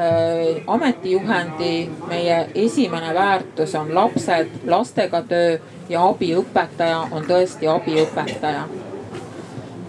Äh, 0.00 0.62
ametijuhendi, 0.66 1.90
meie 2.08 2.48
esimene 2.54 3.14
väärtus 3.14 3.74
on 3.74 3.94
lapsed, 3.94 4.48
lastega 4.66 5.20
töö 5.28 5.58
ja 5.88 6.04
abiõpetaja 6.06 7.00
on 7.10 7.26
tõesti 7.26 7.68
abiõpetaja. 7.68 8.62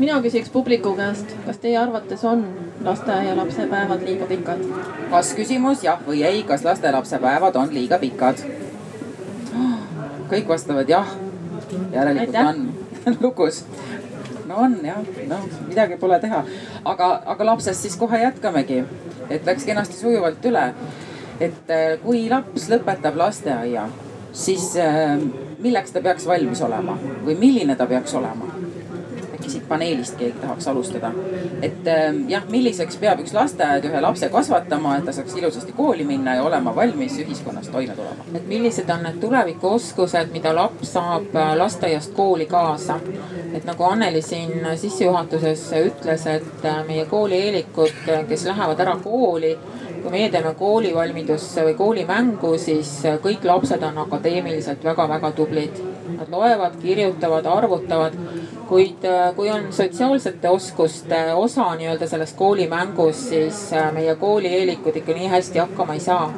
Mina 0.02 0.18
küsiks 0.24 0.50
publiku 0.50 0.96
käest, 0.98 1.36
kas 1.46 1.60
teie 1.62 1.78
arvates 1.78 2.24
on 2.26 2.42
lasteaialapsepäevad 2.84 4.06
liiga 4.08 4.26
pikad? 4.26 4.64
kas 5.12 5.34
küsimus 5.38 5.84
jah 5.86 6.02
või 6.08 6.24
ei, 6.26 6.42
kas 6.48 6.66
lastelapsepäevad 6.66 7.56
on 7.62 7.74
liiga 7.74 8.00
pikad? 8.02 8.42
kõik 10.32 10.48
vastavad 10.48 10.90
jah. 10.90 11.16
järelikult 11.94 12.36
Aitäh. 12.36 12.48
on 12.48 13.18
lukus 13.26 13.64
no 14.48 14.64
on 14.66 14.80
jah, 14.86 15.00
no 15.28 15.40
midagi 15.68 16.00
pole 16.02 16.20
teha. 16.20 16.44
aga, 16.86 17.14
aga 17.36 17.50
lapsest 17.54 17.86
siis 17.86 17.96
kohe 18.00 18.24
jätkamegi 18.24 18.84
et 19.30 19.46
läks 19.46 19.66
kenasti 19.66 19.98
sujuvalt 19.98 20.46
üle. 20.46 20.66
et 21.42 21.72
äh, 21.74 21.96
kui 22.04 22.28
laps 22.30 22.68
lõpetab 22.70 23.16
lasteaia, 23.18 23.88
siis 24.34 24.76
äh, 24.78 25.18
milleks 25.60 25.94
ta 25.94 26.02
peaks 26.02 26.28
valmis 26.30 26.62
olema 26.62 26.98
või 27.26 27.38
milline 27.40 27.76
ta 27.76 27.88
peaks 27.90 28.14
olema? 28.18 28.61
Siit 29.52 29.68
paneelist 29.70 30.18
keegi 30.20 30.40
tahaks 30.42 30.68
alustada. 30.68 31.12
et 31.62 31.88
äh, 31.88 32.16
jah, 32.30 32.48
milliseks 32.50 32.98
peab 33.02 33.22
üks 33.24 33.34
lasteaed 33.38 33.86
ühe 33.90 34.02
lapse 34.02 34.30
kasvatama, 34.30 34.98
et 34.98 35.06
ta 35.06 35.16
saaks 35.16 35.36
ilusasti 35.40 35.76
kooli 35.78 36.06
minna 36.08 36.36
ja 36.36 36.44
olema 36.44 36.76
valmis 36.76 37.20
ühiskonnas 37.20 37.70
toime 37.70 37.96
tulema. 37.96 38.30
et 38.36 38.48
millised 38.48 38.90
on 38.90 39.04
need 39.08 39.20
tulevikuoskused, 39.22 40.32
mida 40.34 40.56
laps 40.56 40.94
saab 40.98 41.38
lasteaiast 41.58 42.16
kooli 42.18 42.46
kaasa? 42.46 43.00
et 43.54 43.66
nagu 43.66 43.84
Anneli 43.84 44.22
siin 44.22 44.68
sissejuhatuses 44.76 45.68
ütles, 45.86 46.26
et 46.28 46.68
meie 46.88 47.06
koolieelikud, 47.06 48.12
kes 48.30 48.46
lähevad 48.48 48.80
ära 48.80 48.96
kooli, 49.04 49.56
kui 50.02 50.12
meie 50.14 50.30
teeme 50.34 50.54
koolivalmidusse 50.58 51.66
või 51.68 51.76
koolimängu, 51.78 52.56
siis 52.62 52.94
kõik 53.24 53.46
lapsed 53.48 53.84
on 53.86 54.02
akadeemiliselt 54.06 54.84
väga-väga 54.84 55.32
tublid. 55.38 55.82
Nad 56.18 56.32
loevad, 56.32 56.78
kirjutavad, 56.82 57.46
arvutavad, 57.46 58.18
kuid 58.72 59.04
kui 59.36 59.50
on 59.52 59.66
sotsiaalsete 59.76 60.50
oskuste 60.50 61.18
osa 61.36 61.66
nii-öelda 61.76 62.08
selles 62.08 62.32
koolimängus, 62.40 63.26
siis 63.30 63.66
meie 63.92 64.16
koolieelikud 64.16 64.96
ikka 64.96 65.18
nii 65.18 65.28
hästi 65.28 65.60
hakkama 65.60 66.00
ei 66.00 66.00
saa 66.00 66.30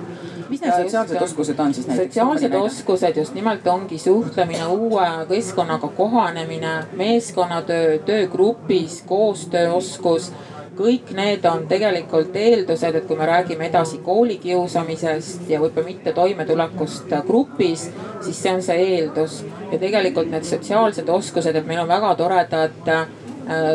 mis 0.54 0.62
need 0.62 0.74
sotsiaalsed 0.78 1.22
oskused 1.22 1.60
on 1.60 1.74
siis 1.74 1.88
näiteks? 1.88 2.08
sotsiaalsed 2.08 2.54
oskused 2.54 3.18
just 3.18 3.34
nimelt 3.34 3.68
ongi 3.68 3.98
suhtlemine, 3.98 4.66
uue 4.66 5.08
keskkonnaga 5.30 5.88
kohanemine, 5.88 6.74
meeskonnatöö, 6.98 7.98
töö 8.06 8.28
grupis, 8.28 9.04
koostööoskus 9.08 10.32
kõik 10.78 11.12
need 11.16 11.46
on 11.46 11.66
tegelikult 11.70 12.36
eeldused, 12.36 12.96
et 12.98 13.08
kui 13.08 13.18
me 13.18 13.28
räägime 13.30 13.68
edasi 13.70 14.00
koolikiusamisest 14.06 15.50
ja 15.50 15.60
võib-olla 15.62 15.88
mitte 15.88 16.14
toimetulekust 16.18 17.14
grupis, 17.28 17.90
siis 18.26 18.40
see 18.42 18.54
on 18.54 18.64
see 18.66 18.88
eeldus. 18.96 19.44
ja 19.72 19.80
tegelikult 19.80 20.32
need 20.32 20.46
sotsiaalsed 20.46 21.10
oskused, 21.10 21.56
et 21.56 21.68
meil 21.68 21.84
on 21.84 21.88
väga 21.88 22.16
toredad 22.16 22.94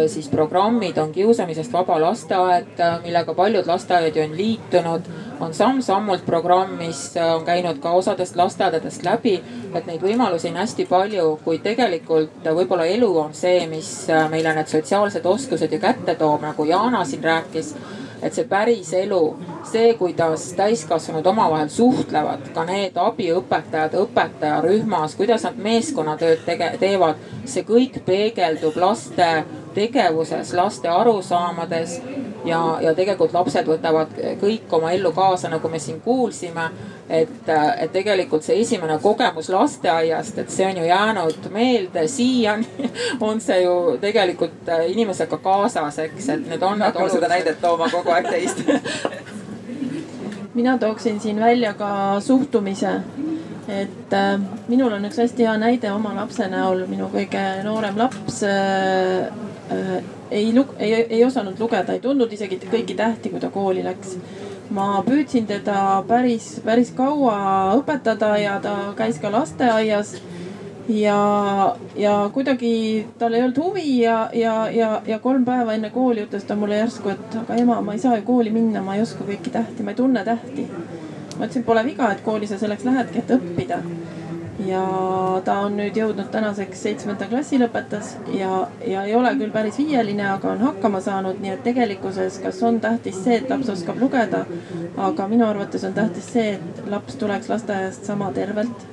siis 0.08 0.28
programmid 0.32 0.96
on 0.98 1.12
kiusamisest 1.12 1.72
vaba 1.72 1.98
lasteaed, 2.00 2.80
millega 3.02 3.34
paljud 3.34 3.66
lasteaiad 3.68 4.16
ju 4.16 4.22
on 4.24 4.36
liitunud 4.36 5.10
on 5.40 5.54
samm-sammult 5.54 6.26
programm, 6.26 6.76
mis 6.78 7.16
äh, 7.16 7.34
on 7.34 7.44
käinud 7.44 7.78
ka 7.82 7.90
osadest 7.90 8.36
lasteaedadest 8.36 9.02
läbi. 9.02 9.42
et 9.74 9.86
neid 9.86 10.00
võimalusi 10.02 10.48
on 10.48 10.56
hästi 10.56 10.86
palju, 10.88 11.38
kuid 11.44 11.62
tegelikult 11.62 12.46
äh, 12.46 12.54
võib-olla 12.56 12.88
elu 12.88 13.10
on 13.20 13.34
see, 13.34 13.66
mis 13.70 14.08
äh, 14.10 14.26
meile 14.30 14.54
need 14.56 14.70
sotsiaalsed 14.70 15.26
oskused 15.26 15.72
ju 15.72 15.78
kätte 15.78 16.14
toob, 16.18 16.42
nagu 16.42 16.64
Jana 16.64 17.04
siin 17.04 17.24
rääkis 17.24 17.74
et 18.22 18.34
see 18.34 18.48
päris 18.50 18.90
elu, 18.98 19.22
see, 19.68 19.92
kuidas 19.98 20.48
täiskasvanud 20.58 21.26
omavahel 21.30 21.68
suhtlevad, 21.70 22.48
ka 22.54 22.64
need 22.66 22.98
abiõpetajad 22.98 23.94
õpetajarühmas, 24.00 25.14
kuidas 25.18 25.46
nad 25.46 25.60
meeskonnatööd 25.62 26.42
tege-, 26.46 26.72
teevad, 26.80 27.20
see 27.46 27.62
kõik 27.68 28.00
peegeldub 28.06 28.78
laste 28.80 29.28
tegevuses, 29.78 30.52
laste 30.58 30.90
arusaamades 30.90 31.98
ja, 32.44 32.60
ja 32.82 32.94
tegelikult 32.94 33.32
lapsed 33.36 33.66
võtavad 33.68 34.12
kõik 34.40 34.72
oma 34.78 34.92
ellu 34.96 35.12
kaasa, 35.14 35.50
nagu 35.52 35.70
me 35.70 35.78
siin 35.82 36.00
kuulsime. 36.04 36.70
et, 37.08 37.48
et 37.78 37.92
tegelikult 37.92 38.44
see 38.44 38.58
esimene 38.60 38.98
kogemus 39.02 39.48
lasteaiast, 39.48 40.38
et 40.38 40.50
see 40.52 40.66
on 40.66 40.76
ju 40.76 40.84
jäänud 40.84 41.48
meelde 41.54 42.06
siiani 42.08 42.90
on 43.28 43.40
see 43.40 43.62
ju 43.62 43.96
tegelikult 44.00 44.68
inimesega 44.88 45.38
kaasas, 45.38 45.98
eks, 45.98 46.28
et 46.28 46.46
need 46.48 46.62
on. 46.62 46.82
hakkame 46.82 47.10
seda 47.10 47.32
näidet 47.32 47.60
tooma 47.60 47.88
kogu 47.92 48.12
aeg 48.12 48.28
teist 48.30 48.64
mina 50.58 50.78
tooksin 50.78 51.20
siin 51.20 51.40
välja 51.40 51.72
ka 51.74 52.20
suhtumise 52.20 53.00
et 53.68 54.12
äh, 54.12 54.40
minul 54.68 54.92
on 54.96 55.04
üks 55.08 55.20
hästi 55.20 55.44
hea 55.44 55.56
näide 55.60 55.92
oma 55.92 56.14
lapse 56.16 56.46
näol, 56.48 56.86
minu 56.88 57.10
kõige 57.12 57.42
noorem 57.66 58.00
laps 58.00 58.42
äh, 58.48 59.28
äh, 59.28 59.47
ei 60.30 60.52
lug-, 60.54 60.74
ei, 60.78 60.94
ei 60.94 61.24
osanud 61.24 61.60
lugeda, 61.60 61.92
ei 61.92 62.00
tundnud 62.00 62.32
isegi 62.32 62.60
kõiki 62.64 62.96
tähti, 62.96 63.32
kui 63.32 63.40
ta 63.40 63.50
kooli 63.50 63.84
läks. 63.84 64.16
ma 64.70 65.02
püüdsin 65.04 65.46
teda 65.48 66.02
päris, 66.08 66.58
päris 66.64 66.90
kaua 66.92 67.36
õpetada 67.78 68.34
ja 68.36 68.58
ta 68.60 68.92
käis 68.96 69.16
ka 69.18 69.30
lasteaias 69.32 70.18
ja, 70.88 71.76
ja 71.96 72.30
kuidagi 72.34 73.06
tal 73.18 73.32
ei 73.32 73.42
olnud 73.42 73.60
huvi 73.62 74.00
ja, 74.02 74.30
ja, 74.32 74.68
ja, 74.70 74.90
ja 75.06 75.18
kolm 75.18 75.44
päeva 75.44 75.72
enne 75.72 75.90
kooli 75.90 76.26
ütles 76.26 76.44
ta 76.44 76.56
mulle 76.56 76.82
järsku, 76.82 77.08
et 77.12 77.38
aga 77.42 77.56
ema, 77.56 77.80
ma 77.80 77.96
ei 77.96 78.04
saa 78.04 78.16
ju 78.16 78.26
kooli 78.28 78.52
minna, 78.52 78.82
ma 78.84 78.96
ei 78.96 79.02
oska 79.02 79.24
kõiki 79.24 79.52
tähti, 79.56 79.82
ma 79.82 79.96
ei 79.96 80.00
tunne 80.02 80.24
tähti. 80.24 80.68
ma 81.38 81.46
ütlesin, 81.46 81.64
pole 81.64 81.84
viga, 81.86 82.12
et 82.12 82.20
kooli 82.24 82.46
sa 82.46 82.58
selleks 82.58 82.84
lähedki, 82.84 83.24
et 83.24 83.36
õppida 83.38 83.82
ja 84.66 84.82
ta 85.44 85.54
on 85.66 85.76
nüüd 85.78 85.96
jõudnud 85.96 86.30
tänaseks 86.34 86.80
seitsmenda 86.82 87.28
klassi 87.30 87.61
lõpetas 87.61 88.14
ja, 88.34 88.64
ja 88.86 89.04
ei 89.06 89.14
ole 89.14 89.30
küll 89.38 89.52
päris 89.54 89.78
viieline, 89.78 90.24
aga 90.32 90.50
on 90.54 90.64
hakkama 90.64 91.00
saanud, 91.04 91.38
nii 91.42 91.52
et 91.54 91.62
tegelikkuses, 91.66 92.40
kas 92.42 92.59
on 92.66 92.80
tähtis 92.82 93.20
see, 93.22 93.38
et 93.38 93.50
laps 93.50 93.70
oskab 93.74 94.00
lugeda. 94.02 94.44
aga 94.96 95.28
minu 95.30 95.46
arvates 95.46 95.84
on 95.86 95.94
tähtis 95.94 96.32
see, 96.32 96.56
et 96.56 96.82
laps 96.90 97.16
tuleks 97.20 97.48
lasteaiast 97.48 98.04
sama 98.09 98.32
tervelt, 98.34 98.86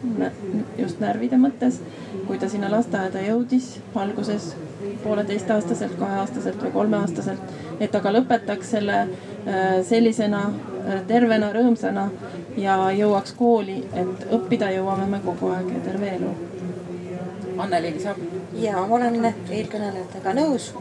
just 0.78 1.02
närvide 1.02 1.40
mõttes, 1.42 1.82
kui 2.28 2.38
ta 2.38 2.50
sinna 2.50 2.70
lasteaeda 2.72 3.26
jõudis 3.26 3.76
alguses 3.96 4.54
pooleteistaastaselt, 5.04 5.98
kaheaastaselt 6.00 6.62
või 6.62 6.72
kolmeaastaselt. 6.78 7.58
et 7.80 7.92
ta 7.92 8.00
ka 8.00 8.14
lõpetaks 8.14 8.70
selle 8.78 9.02
äh, 9.02 9.82
sellisena 9.84 10.46
tervena, 11.08 11.52
rõõmsana 11.54 12.10
ja 12.58 12.78
jõuaks 12.96 13.36
kooli, 13.38 13.78
et 13.94 14.28
õppida 14.38 14.72
jõuame 14.76 15.08
me 15.10 15.20
kogu 15.26 15.52
aeg 15.56 15.72
ja 15.74 15.84
terve 15.86 16.12
elu. 16.18 16.34
Anneli 17.58 17.94
lisab. 17.96 18.18
ja 18.60 18.82
ma 18.88 18.96
olen 18.96 19.26
eelkõnelejatega 19.26 20.34
nõus. 20.34 20.74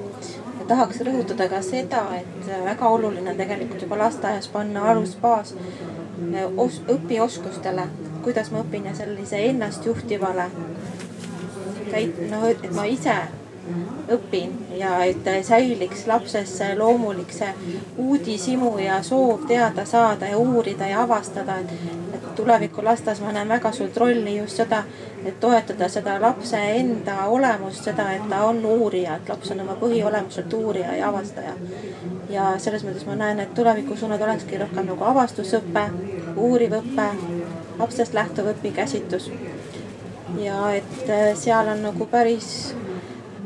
tahaks 0.69 1.01
rõhutada 1.01 1.49
ka 1.49 1.61
seda, 1.63 2.07
et 2.17 2.47
väga 2.65 2.89
oluline 2.89 3.31
on 3.31 3.37
tegelikult 3.37 3.83
juba 3.83 3.99
lasteaias 3.99 4.49
panna 4.49 4.91
alusbaas 4.91 5.55
os 6.57 6.81
õpioskustele, 6.89 7.87
kuidas 8.23 8.51
ma 8.51 8.63
õpin 8.65 8.87
ja 8.87 8.95
sellise 8.95 9.37
ennastjuhtivale 9.49 10.47
käit-, 11.91 12.21
noh, 12.31 12.47
et 12.49 12.71
ma 12.75 12.85
ise 12.85 13.17
õpin 14.13 14.53
ja 14.77 14.99
et 15.05 15.29
säiliks 15.43 16.07
lapses 16.07 16.51
see 16.59 16.75
loomulik 16.77 17.33
see 17.33 17.49
uudishimu 17.97 18.77
ja 18.79 19.03
soov 19.03 19.47
teada 19.49 19.85
saada 19.89 20.29
ja 20.29 20.39
uurida 20.39 20.89
ja 20.89 21.03
avastada, 21.03 21.57
et, 21.59 21.73
et 22.15 22.27
tuleviku 22.37 22.85
lastes 22.85 23.21
ma 23.25 23.33
näen 23.33 23.49
väga 23.49 23.73
suurt 23.73 23.97
rolli 23.97 24.37
just 24.37 24.61
seda, 24.61 24.83
et 25.25 25.41
toetada 25.41 25.89
seda 25.89 26.19
lapse 26.21 26.61
enda 26.77 27.25
olemust, 27.33 27.85
seda, 27.89 28.11
et 28.13 28.29
ta 28.29 28.45
on 28.45 28.61
uurija, 28.67 29.17
et 29.17 29.33
laps 29.33 29.55
on 29.55 29.65
oma 29.65 29.79
põhiolemuselt 29.81 30.53
uurija 30.53 30.97
ja 30.99 31.09
avastaja. 31.09 31.57
ja 32.29 32.55
selles 32.59 32.85
mõttes 32.85 33.07
ma 33.07 33.17
näen, 33.17 33.41
et 33.41 33.55
tulevikusuunad 33.55 34.23
olekski 34.23 34.59
rohkem 34.61 34.87
nagu 34.93 35.05
avastusõpe, 35.05 35.89
uuriv 36.37 36.77
õpe, 36.81 37.11
lapsest 37.79 38.15
lähtuv 38.15 38.53
õpikäsitlus. 38.53 39.31
ja 40.39 40.73
et 40.75 41.13
seal 41.41 41.69
on 41.69 41.83
nagu 41.89 42.07
päris 42.07 42.75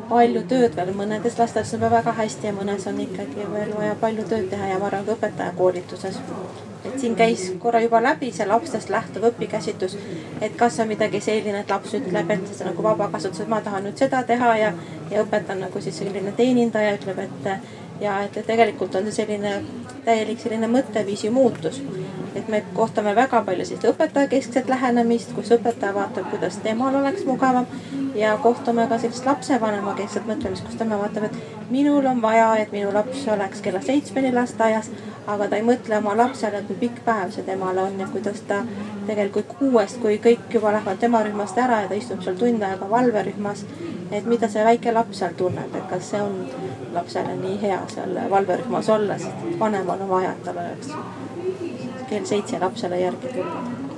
palju 0.08 0.42
tööd 0.48 0.76
veel, 0.76 0.92
mõnedes 0.96 1.36
lasteaedades 1.38 1.74
on 1.76 1.82
väga 1.92 2.12
hästi 2.16 2.48
ja 2.48 2.52
mõnes 2.56 2.86
on 2.88 3.00
ikkagi 3.02 3.46
veel 3.52 3.72
vaja 3.76 3.96
palju 4.00 4.24
tööd 4.28 4.48
teha 4.50 4.70
ja 4.72 4.78
ma 4.80 4.88
arvan 4.88 5.06
ka 5.06 5.16
õpetajakoolituses. 5.16 6.20
et 6.84 7.00
siin 7.00 7.16
käis 7.16 7.48
korra 7.58 7.80
juba 7.80 8.00
läbi 8.02 8.30
see 8.32 8.46
lapsest 8.46 8.90
lähtuv 8.90 9.28
õpikäsitlus. 9.30 9.96
et 10.40 10.56
kas 10.56 10.78
on 10.80 10.88
midagi 10.88 11.20
selline, 11.20 11.60
et 11.60 11.70
laps 11.70 11.94
ütleb, 11.94 12.30
et 12.30 12.54
see 12.54 12.64
nagu 12.64 12.82
vabakasutus, 12.82 13.40
et 13.40 13.48
ma 13.48 13.60
tahan 13.60 13.84
nüüd 13.84 13.98
seda 13.98 14.22
teha 14.22 14.56
ja, 14.56 14.72
ja 15.10 15.24
õpetaja 15.24 15.60
nagu 15.60 15.80
siis 15.80 15.98
selline 15.98 16.32
teenindaja 16.32 16.94
ütleb, 16.98 17.18
et 17.18 17.50
ja 18.00 18.20
et 18.22 18.40
tegelikult 18.46 18.94
on 18.94 19.08
see 19.08 19.22
selline 19.22 19.58
täielik 20.08 20.40
selline 20.40 20.68
mõtteviisi 20.72 21.30
muutus. 21.30 21.82
et 22.34 22.48
me 22.48 22.60
kohtame 22.74 23.14
väga 23.16 23.40
palju 23.42 23.64
sellist 23.66 23.86
õpetajakeskset 23.88 24.68
lähenemist, 24.70 25.32
kus 25.34 25.50
õpetaja 25.56 25.94
vaatab, 25.94 26.28
kuidas 26.30 26.58
temal 26.62 26.94
oleks 26.94 27.24
mugavam 27.26 27.66
ja 28.14 28.36
kohtume 28.42 28.86
ka 28.88 28.98
sellist 28.98 29.26
lapsevanema 29.26 29.94
keskset 29.98 30.26
mõtlemist, 30.28 30.64
kus 30.66 30.78
tema 30.78 30.98
vaatab, 31.00 31.26
et 31.28 31.70
minul 31.70 32.06
on 32.06 32.22
vaja, 32.22 32.48
et 32.62 32.72
minu 32.72 32.92
laps 32.94 33.26
oleks 33.34 33.60
kella 33.64 33.80
seitsmeni 33.84 34.32
lasteaias, 34.34 34.90
aga 35.26 35.48
ta 35.48 35.58
ei 35.58 35.66
mõtle 35.66 35.98
oma 35.98 36.14
lapsele, 36.16 36.62
kui 36.68 36.78
pikk 36.86 37.02
päev 37.04 37.32
see 37.34 37.44
temale 37.48 37.82
on 37.82 38.00
ja 38.00 38.06
kuidas 38.12 38.40
ta 38.48 38.62
tegelikult 39.08 39.56
kuuest, 39.58 40.00
kui 40.04 40.20
kõik 40.24 40.52
juba 40.54 40.72
lähevad 40.76 41.02
tema 41.04 41.24
rühmast 41.26 41.58
ära 41.58 41.82
ja 41.82 41.88
ta 41.90 41.98
istub 41.98 42.22
seal 42.24 42.38
tund 42.38 42.62
aega 42.62 42.90
valverühmas, 42.90 43.64
et 44.12 44.24
mida 44.24 44.48
see 44.48 44.64
väike 44.64 44.94
laps 44.94 45.24
seal 45.24 45.34
tunneb, 45.36 45.74
et 45.74 45.90
kas 45.90 46.12
see 46.12 46.22
on 46.22 46.44
lapsele 46.94 47.36
nii 47.36 47.58
hea 47.62 47.80
seal 47.94 48.16
valverühmas 48.30 48.88
olla, 48.94 49.18
sest 49.18 49.58
vanemal 49.60 50.06
on 50.06 50.08
vaja, 50.08 50.32
et 50.32 50.42
tal 50.44 50.62
oleks 50.64 50.94
kell 52.08 52.24
seitse 52.24 52.58
lapsele 52.62 53.00
järgi 53.00 53.34
tulla 53.34 53.88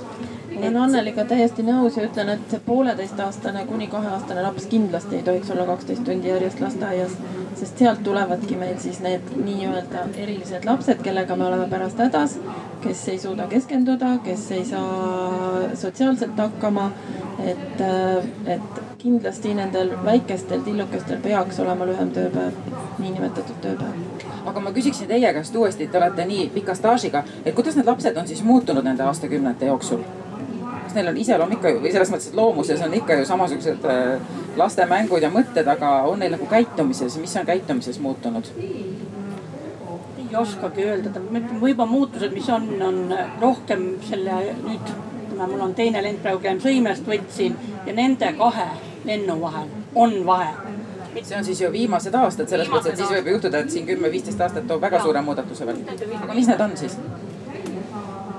ma 0.61 0.67
olen 0.67 0.77
Anneliga 0.77 1.23
täiesti 1.25 1.63
nõus 1.65 1.95
ja 1.97 2.03
ütlen, 2.05 2.29
et 2.29 2.53
pooleteistaastane 2.65 3.63
kuni 3.65 3.87
kaheaastane 3.87 4.43
laps 4.43 4.67
kindlasti 4.69 5.17
ei 5.17 5.23
tohiks 5.23 5.49
olla 5.51 5.65
kaksteist 5.65 6.03
tundi 6.03 6.29
järjest 6.29 6.59
lasteaias. 6.59 7.15
sest 7.55 7.77
sealt 7.77 8.03
tulevadki 8.03 8.55
meil 8.55 8.77
siis 8.79 8.99
need 9.03 9.33
nii-öelda 9.45 10.05
erilised 10.17 10.65
lapsed, 10.65 11.01
kellega 11.03 11.35
me 11.35 11.45
oleme 11.45 11.67
pärast 11.69 11.99
hädas, 11.99 12.37
kes 12.81 13.07
ei 13.07 13.19
suuda 13.19 13.47
keskenduda, 13.47 14.17
kes 14.23 14.51
ei 14.51 14.65
saa 14.65 15.69
sotsiaalselt 15.73 16.37
hakkama. 16.37 16.91
et, 17.45 17.81
et 18.45 18.90
kindlasti 19.01 19.53
nendel 19.53 19.91
väikestel 20.05 20.61
tillukestel 20.61 21.17
peaks 21.23 21.59
olema 21.59 21.85
lühem 21.89 22.11
tööpäev, 22.13 22.57
niinimetatud 23.01 23.57
tööpäev. 23.63 24.25
aga 24.45 24.59
ma 24.59 24.71
küsiksin 24.75 25.07
teie 25.09 25.33
käest 25.33 25.55
uuesti, 25.55 25.87
te 25.87 25.97
olete 25.97 26.25
nii 26.25 26.49
pika 26.53 26.75
staažiga, 26.77 27.23
et 27.45 27.55
kuidas 27.55 27.75
need 27.75 27.89
lapsed 27.89 28.17
on 28.17 28.27
siis 28.27 28.43
muutunud 28.43 28.85
nende 28.85 29.03
aastakümnete 29.03 29.65
jooksul? 29.65 30.03
kas 30.83 30.93
neil 30.95 31.09
on 31.09 31.17
iseloom 31.17 31.55
ikka 31.57 31.69
ju 31.73 31.81
või 31.81 31.93
selles 31.95 32.11
mõttes, 32.13 32.29
et 32.29 32.37
loomuses 32.37 32.81
on 32.85 32.93
ikka 32.93 33.17
ju 33.17 33.25
samasugused 33.25 33.89
äh, 33.89 34.37
laste 34.57 34.85
mängud 34.85 35.25
ja 35.25 35.33
mõtted, 35.33 35.67
aga 35.73 35.91
on 36.11 36.21
neil 36.21 36.35
nagu 36.35 36.45
käitumises, 36.51 37.17
mis 37.17 37.35
on 37.41 37.49
käitumises 37.49 37.99
muutunud? 37.99 38.53
ei 38.61 40.37
oskagi 40.37 40.85
öelda, 40.85 41.25
võib-olla 41.33 41.89
muutused, 41.89 42.31
mis 42.33 42.49
on, 42.49 42.69
on 42.85 43.01
rohkem 43.41 43.89
selle 44.05 44.37
nüüd, 44.61 44.93
ütleme, 45.25 45.49
mul 45.55 45.65
on 45.65 45.73
teine 45.75 46.05
lend 46.05 46.21
praegu, 46.21 46.39
kelle 46.45 46.61
sõimest 46.61 47.09
võtsin 47.09 47.57
ja 47.87 47.97
nende 47.97 48.29
kahe 48.37 48.69
lennu 49.05 49.41
vahel 49.41 49.67
on 49.95 50.25
vahe 50.25 50.53
see 51.23 51.37
on 51.37 51.45
siis 51.45 51.61
ju 51.61 51.71
viimased 51.71 52.15
aastad, 52.15 52.47
selles 52.47 52.69
mõttes, 52.71 52.93
et 52.93 53.01
siis 53.01 53.11
võib 53.11 53.27
juhtuda, 53.33 53.59
et 53.59 53.71
siin 53.73 53.85
kümme-viisteist 53.87 54.41
aastat 54.41 54.67
toob 54.67 54.81
väga 54.81 55.01
suure 55.03 55.21
muudatuse 55.21 55.67
veel. 55.67 55.83
aga 56.23 56.33
mis 56.33 56.47
need 56.47 56.61
on 56.61 56.77
siis? 56.77 56.97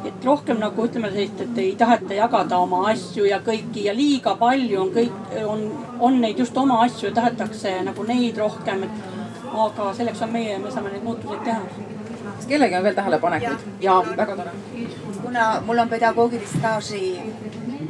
et 0.04 0.24
rohkem 0.24 0.58
nagu 0.58 0.86
ütleme 0.86 1.10
sellist, 1.12 1.40
et 1.44 1.58
ei 1.58 1.74
taheta 1.78 2.14
jagada 2.14 2.58
oma 2.58 2.82
asju 2.90 3.24
ja 3.28 3.38
kõiki 3.44 3.86
ja 3.86 3.94
liiga 3.94 4.34
palju 4.40 4.80
on 4.80 4.92
kõik, 4.94 5.16
on, 5.46 5.64
on 6.00 6.20
neid 6.24 6.38
just 6.38 6.56
oma 6.58 6.80
asju 6.86 7.10
ja 7.10 7.14
tahetakse 7.20 7.74
nagu 7.86 8.06
neid 8.08 8.38
rohkem. 8.38 8.86
aga 9.52 9.92
selleks 9.94 10.22
on 10.22 10.30
meie, 10.32 10.58
me 10.58 10.70
saame 10.70 10.92
neid 10.92 11.04
muutuseid 11.04 11.44
teha. 11.44 11.60
kas 12.36 12.46
kellelgi 12.48 12.76
on 12.76 12.84
veel 12.84 12.94
tähelepanekuid? 12.94 13.66
ja 13.80 13.98
väga 14.16 14.36
tore. 14.36 14.54
kuna 15.22 15.48
mul 15.66 15.78
on 15.78 15.88
pedagoogilist 15.88 16.58
staaži 16.58 17.20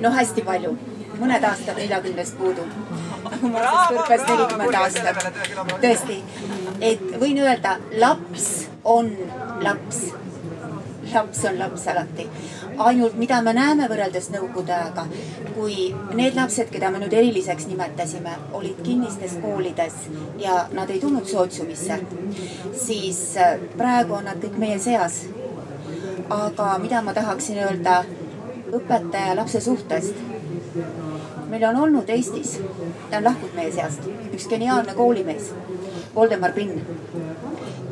no 0.01 0.11
hästi 0.11 0.43
palju, 0.43 0.77
mõned 1.23 1.49
aastad 1.53 1.79
neljakümnest 1.79 2.39
puudu 2.39 2.67
ma 3.23 3.61
olen 3.61 3.79
kõrglas 3.91 4.27
nelikümmend 4.29 4.81
aastat, 4.81 5.23
tõesti, 5.85 6.19
et 6.81 7.07
võin 7.23 7.39
öelda, 7.45 7.77
laps 8.03 8.49
on 8.85 9.15
laps 9.63 10.03
laps 11.13 11.45
on 11.45 11.59
laps 11.59 11.87
alati. 11.93 12.27
ainult 12.79 13.17
mida 13.21 13.41
me 13.43 13.53
näeme 13.53 13.87
võrreldes 13.91 14.31
nõukogude 14.33 14.73
ajaga, 14.73 15.05
kui 15.55 15.91
need 16.17 16.37
lapsed, 16.39 16.71
keda 16.73 16.91
me 16.91 17.03
nüüd 17.03 17.13
eriliseks 17.13 17.67
nimetasime, 17.69 18.33
olid 18.59 18.81
kinnistes 18.87 19.37
koolides 19.43 19.99
ja 20.41 20.67
nad 20.73 20.91
ei 20.91 21.01
tulnud 21.01 21.29
sootsiumisse, 21.29 22.01
siis 22.87 23.21
äh, 23.37 23.59
praegu 23.77 24.17
on 24.21 24.29
nad 24.31 24.41
kõik 24.43 24.59
meie 24.59 24.79
seas. 24.79 25.25
aga 26.33 26.79
mida 26.81 27.03
ma 27.03 27.13
tahaksin 27.13 27.59
öelda 27.61 28.05
õpetaja 28.73 29.27
ja 29.27 29.37
lapse 29.37 29.61
suhtest 29.61 30.15
meil 31.53 31.69
on 31.69 31.77
olnud 31.85 32.09
Eestis, 32.09 32.57
ta 33.11 33.21
on 33.21 33.29
lahkunud 33.29 33.55
meie 33.61 33.73
seast, 33.73 34.09
üks 34.33 34.49
geniaalne 34.49 34.97
koolimees, 34.97 35.53
Voldemar 36.15 36.53
Pinn 36.57 36.81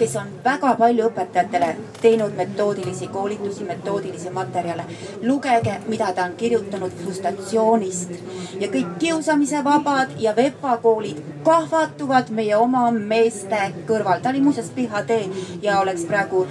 kes 0.01 0.17
on 0.17 0.29
väga 0.45 0.71
palju 0.81 1.09
õpetajatele 1.11 1.67
teinud 2.01 2.37
metoodilisi 2.37 3.09
koolitusi, 3.13 3.65
metoodilisi 3.69 4.31
materjale. 4.33 4.85
lugege, 5.23 5.75
mida 5.93 6.13
ta 6.17 6.25
on 6.25 6.37
kirjutanud 6.41 6.95
frustratsioonist 7.03 8.15
ja 8.61 8.69
kõik 8.73 8.95
kiusamise 9.03 9.61
vabad 9.65 10.15
ja 10.19 10.33
VEPA 10.37 10.77
koolid 10.87 11.21
kahvatuvad 11.45 12.33
meie 12.39 12.57
oma 12.57 12.87
meeste 12.91 13.61
kõrval. 13.91 14.23
ta 14.23 14.31
oli 14.31 14.41
muuseas 14.41 14.71
PhD 14.71 15.21
ja 15.63 15.81
oleks 15.81 16.05
praegu 16.05 16.47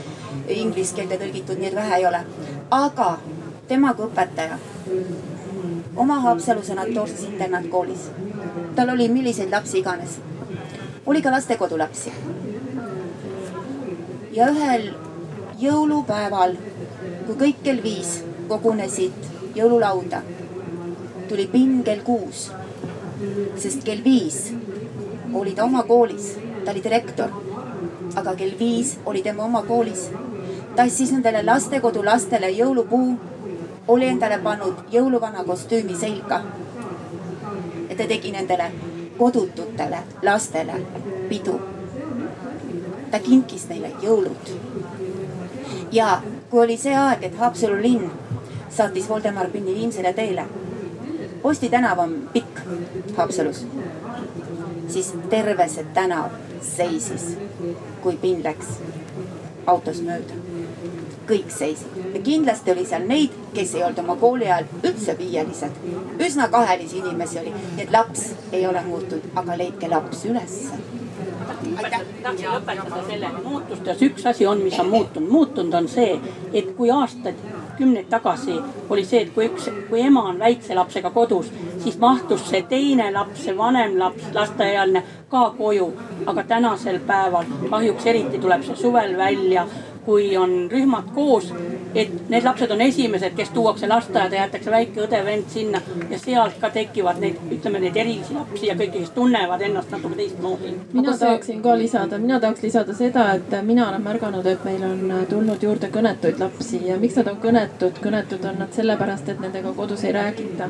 inglise 0.48 0.96
keelde 0.96 1.18
tõlgitud, 1.18 1.58
nii 1.58 1.74
et 1.74 1.76
vähe 1.82 1.96
ei 1.96 2.06
ole. 2.06 2.22
aga 2.72 3.18
tema 3.68 3.94
kui 3.94 4.06
õpetaja 4.06 4.60
oma 6.00 6.20
Haapsalu 6.20 6.64
sanatoorses 6.64 7.24
internaatkoolis. 7.24 8.10
tal 8.76 8.90
oli 8.90 9.10
milliseid 9.10 9.52
lapsi 9.52 9.80
iganes. 9.80 10.20
oli 11.06 11.22
ka 11.22 11.32
lastekodulapsi 11.32 12.12
ja 14.32 14.48
ühel 14.54 14.86
jõulupäeval, 15.60 16.56
kui 17.28 17.36
kõik 17.42 17.64
kell 17.64 17.84
viis 17.84 18.20
kogunesid 18.48 19.28
jõululauda, 19.58 20.22
tuli 21.28 21.48
Pinn 21.48 21.84
kell 21.84 22.06
kuus. 22.06 22.52
sest 23.58 23.84
kell 23.84 24.04
viis 24.04 24.54
oli 25.34 25.52
ta 25.56 25.66
oma 25.66 25.84
koolis, 25.84 26.38
ta 26.66 26.72
oli 26.72 26.84
direktor. 26.84 27.30
aga 28.16 28.36
kell 28.36 28.56
viis 28.60 28.98
oli 29.06 29.24
tema 29.24 29.44
oma 29.44 29.64
koolis. 29.64 30.10
tassis 30.76 31.12
nendele 31.12 31.44
lastekodu 31.44 32.06
lastele 32.06 32.52
jõulupuu, 32.52 33.18
oli 33.90 34.08
endale 34.08 34.38
pannud 34.44 34.86
jõuluvana 34.94 35.44
kostüümi 35.44 35.96
selga. 35.98 36.42
ja 37.90 37.96
ta 37.96 38.06
tegi 38.08 38.32
nendele 38.32 38.72
kodututele 39.18 40.00
lastele 40.22 40.82
pidu 41.30 41.60
ta 43.12 43.20
kinkis 43.20 43.68
neile 43.70 43.92
jõulud. 44.02 44.52
ja 45.92 46.22
kui 46.50 46.62
oli 46.64 46.78
see 46.78 46.96
aeg, 46.96 47.24
et 47.24 47.38
Haapsalu 47.38 47.82
linn 47.82 48.12
saatis 48.70 49.10
Voldemar 49.10 49.50
Pinni 49.50 49.74
viimsele 49.76 50.14
teele. 50.14 50.46
Posti 51.42 51.70
tänav 51.70 52.00
on 52.00 52.16
pikk 52.34 52.62
Haapsalus, 53.18 53.66
siis 54.88 55.14
terve 55.30 55.68
see 55.70 55.86
tänav 55.94 56.36
seisis, 56.62 57.32
kui 58.04 58.18
Pinn 58.22 58.44
läks 58.44 58.78
autos 59.68 60.02
mööda. 60.02 60.49
Kõik 61.30 61.54
seisid 61.54 62.00
kindlasti 62.30 62.72
oli 62.72 62.86
seal 62.86 63.08
neid, 63.10 63.34
kes 63.54 63.76
ei 63.76 63.84
olnud 63.84 64.04
oma 64.04 64.16
kooli 64.22 64.46
ajal 64.50 64.68
üldse 64.84 65.18
viielised. 65.18 65.82
üsna 66.28 66.48
kahelisi 66.48 67.02
inimesi 67.04 67.40
oli, 67.40 67.54
nii 67.76 67.86
et 67.88 67.92
laps 67.92 68.32
ei 68.52 68.68
ole 68.68 68.84
muutunud, 68.86 69.32
aga 69.36 69.58
leidke 69.58 69.90
laps 69.90 70.26
ülesse 70.26 70.80
tahtsin 72.24 72.52
lõpetada 72.52 73.06
sellega. 73.08 73.42
Muutustes, 73.44 74.02
üks 74.02 74.26
asi 74.30 74.48
on, 74.48 74.62
mis 74.64 74.80
on 74.80 74.90
muutunud, 74.90 75.30
muutunud 75.32 75.74
on 75.74 75.88
see, 75.88 76.20
et 76.54 76.72
kui 76.78 76.92
aastaid, 76.92 77.40
kümneid 77.78 78.10
tagasi 78.12 78.58
oli 78.90 79.06
see, 79.06 79.24
et 79.26 79.34
kui 79.34 79.48
üks, 79.48 79.70
kui 79.90 80.02
ema 80.04 80.26
on 80.32 80.40
väikse 80.40 80.76
lapsega 80.76 81.12
kodus, 81.16 81.52
siis 81.84 81.98
mahtus 82.00 82.46
see 82.50 82.62
teine 82.70 83.10
laps, 83.16 83.46
see 83.46 83.58
vanem 83.58 83.98
laps, 84.00 84.30
lasteaialine 84.36 85.04
ka 85.30 85.50
koju. 85.58 85.92
aga 86.26 86.44
tänasel 86.44 87.00
päeval 87.08 87.46
kahjuks 87.70 88.06
eriti 88.06 88.40
tuleb 88.40 88.64
see 88.64 88.76
suvel 88.76 89.18
välja, 89.18 89.66
kui 90.10 90.34
on 90.38 90.66
rühmad 90.72 91.14
koos 91.14 91.54
et 91.96 92.30
need 92.30 92.44
lapsed 92.44 92.72
on 92.72 92.82
esimesed, 92.82 93.34
kes 93.36 93.50
tuuakse 93.50 93.88
lasteaeda, 93.88 94.36
jäetakse 94.36 94.72
väike 94.72 95.02
õde-vend 95.06 95.50
sinna 95.54 95.82
ja 96.10 96.20
sealt 96.22 96.60
ka 96.62 96.70
tekivad 96.74 97.22
neid, 97.22 97.40
ütleme 97.56 97.82
neid 97.82 97.98
erilisi 97.98 98.36
lapsi 98.36 98.70
ja 98.70 98.76
kõiki, 98.78 99.02
kes 99.02 99.14
tunnevad 99.16 99.62
ennast 99.66 99.92
natuke 99.94 100.20
teistmoodi. 100.20 100.74
mina 100.94 101.18
tahaksin 101.18 101.62
ka 101.62 101.78
lisada, 101.78 102.18
mina 102.18 102.40
tahaks 102.40 102.64
lisada 102.64 102.94
seda, 102.94 103.26
et 103.34 103.56
mina 103.66 103.90
olen 103.90 104.04
märganud, 104.06 104.46
et 104.46 104.66
meil 104.66 104.84
on 104.86 105.14
tulnud 105.30 105.64
juurde 105.64 105.90
kõnetuid 105.94 106.40
lapsi 106.40 106.84
ja 106.86 106.98
miks 106.98 107.18
nad 107.18 107.32
on 107.34 107.42
kõnetud, 107.42 108.02
kõnetud 108.04 108.46
on 108.52 108.60
nad 108.66 108.74
sellepärast, 108.74 109.30
et 109.30 109.40
nendega 109.42 109.74
kodus 109.74 110.04
ei 110.04 110.14
räägita 110.14 110.70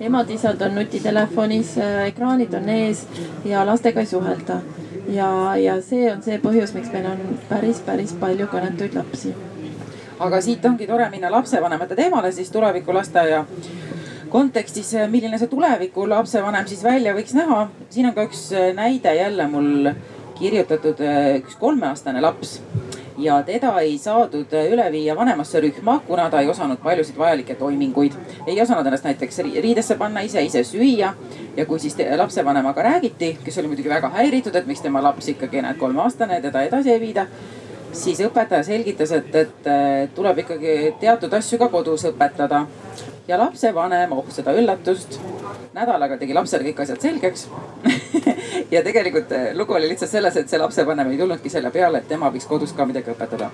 emad-isad 0.00 0.60
on 0.62 0.76
nutitelefonis, 0.78 1.72
ekraanid 2.06 2.52
on 2.54 2.68
ees 2.68 3.06
ja 3.44 3.64
lastega 3.66 4.04
ei 4.04 4.06
suhelda. 4.06 4.60
Ja, 5.08 5.56
ja 5.56 5.78
see 5.84 6.08
on 6.12 6.22
see 6.22 6.38
põhjus, 6.42 6.74
miks 6.76 6.90
meil 6.92 7.06
on 7.10 7.38
päris, 7.48 7.80
päris 7.86 8.14
palju 8.20 8.48
kõnetuid 8.52 8.96
lapsi. 8.98 9.34
Aga 10.18 10.40
siit 10.42 10.64
ongi 10.66 10.86
tore 10.86 11.06
minna 11.12 11.30
lapsevanemate 11.30 11.96
teemale 11.98 12.32
siis 12.34 12.50
tuleviku 12.50 12.94
lasteaia 12.94 13.44
kontekstis, 14.28 14.92
milline 15.10 15.38
see 15.38 15.50
tuleviku 15.50 16.08
lapsevanem 16.10 16.66
siis 16.68 16.82
välja 16.84 17.14
võiks 17.16 17.34
näha. 17.38 17.68
siin 17.90 18.10
on 18.10 18.14
ka 18.16 18.26
üks 18.28 18.48
näide 18.74 19.14
jälle 19.14 19.46
mul 19.48 19.92
kirjutatud, 20.38 21.00
üks 21.38 21.56
kolmeaastane 21.58 22.20
laps 22.20 22.58
ja 23.18 23.42
teda 23.42 23.72
ei 23.80 23.98
saadud 23.98 24.52
üle 24.52 24.86
viia 24.92 25.16
vanemasse 25.16 25.60
rühma, 25.60 25.98
kuna 26.06 26.28
ta 26.30 26.40
ei 26.40 26.48
osanud 26.48 26.78
paljusid 26.82 27.18
vajalikke 27.18 27.54
toiminguid. 27.54 28.12
ei 28.46 28.60
osanud 28.62 28.86
ennast 28.86 29.04
näiteks 29.04 29.38
riidesse 29.38 29.94
panna 29.94 30.20
ise, 30.20 30.42
ise 30.42 30.64
süüa. 30.64 31.14
ja 31.56 31.66
kui 31.66 31.78
siis 31.78 31.96
lapsevanemaga 32.16 32.82
räägiti, 32.82 33.38
kes 33.44 33.58
oli 33.58 33.68
muidugi 33.68 33.88
väga 33.88 34.08
häiritud, 34.08 34.54
et 34.54 34.66
miks 34.66 34.80
tema 34.80 35.02
laps 35.02 35.28
ikkagi, 35.28 35.62
näed, 35.62 35.76
kolmeaastane, 35.76 36.40
teda 36.40 36.62
edasi 36.62 36.92
ei 36.92 37.00
viida 37.00 37.26
siis 37.92 38.20
õpetaja 38.20 38.62
selgitas, 38.62 39.12
et, 39.12 39.34
et 39.34 39.68
tuleb 40.14 40.44
ikkagi 40.44 40.94
teatud 41.00 41.32
asju 41.32 41.58
ka 41.58 41.68
kodus 41.72 42.04
õpetada 42.10 42.66
ja 43.28 43.38
lapsevanem, 43.38 44.12
oh 44.12 44.24
seda 44.32 44.54
üllatust, 44.56 45.18
nädalaga 45.76 46.16
tegi 46.20 46.36
lapsele 46.36 46.70
kõik 46.70 46.84
asjad 46.84 47.08
selgeks. 47.08 47.48
Ja 48.68 48.82
tegelikult 48.84 49.30
eh, 49.32 49.54
lugu 49.56 49.72
oli 49.72 49.86
lihtsalt 49.88 50.10
selles, 50.10 50.34
et 50.36 50.50
see 50.50 50.58
lapsevanem 50.60 51.08
ei 51.08 51.16
tulnudki 51.16 51.48
selle 51.48 51.70
peale, 51.72 52.02
et 52.02 52.08
tema 52.10 52.28
võiks 52.32 52.44
kodus 52.48 52.74
ka 52.76 52.84
midagi 52.84 53.08
õpetada. 53.14 53.48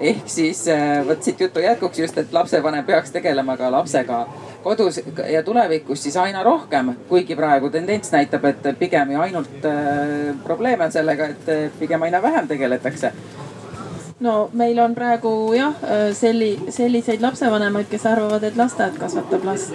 ehk 0.00 0.30
siis 0.30 0.62
eh, 0.72 1.02
vot 1.04 1.20
siit 1.22 1.40
jutu 1.40 1.60
jätkuks 1.60 1.98
just, 1.98 2.16
et 2.18 2.32
lapsevanem 2.32 2.84
peaks 2.84 3.12
tegelema 3.12 3.56
ka 3.60 3.68
lapsega 3.70 4.22
kodus 4.62 5.02
ja 5.28 5.42
tulevikus 5.42 6.02
siis 6.02 6.16
aina 6.16 6.42
rohkem, 6.42 6.94
kuigi 7.08 7.36
praegu 7.36 7.70
tendents 7.70 8.12
näitab, 8.12 8.44
et 8.44 8.72
pigem 8.78 9.12
ju 9.12 9.20
ainult 9.20 9.68
äh, 9.68 10.32
probleeme 10.44 10.88
on 10.88 10.92
sellega, 10.92 11.28
et 11.34 11.78
pigem 11.78 12.08
aina 12.08 12.22
vähem 12.22 12.48
tegeletakse 12.48 13.12
no 14.22 14.34
meil 14.52 14.78
on 14.78 14.94
praegu 14.94 15.32
jah, 15.56 15.74
selli-, 16.16 16.70
selliseid 16.70 17.22
lapsevanemaid, 17.22 17.88
kes 17.90 18.06
arvavad, 18.06 18.46
et 18.46 18.56
lasteaed 18.56 18.98
kasvatab 19.00 19.44
last. 19.44 19.74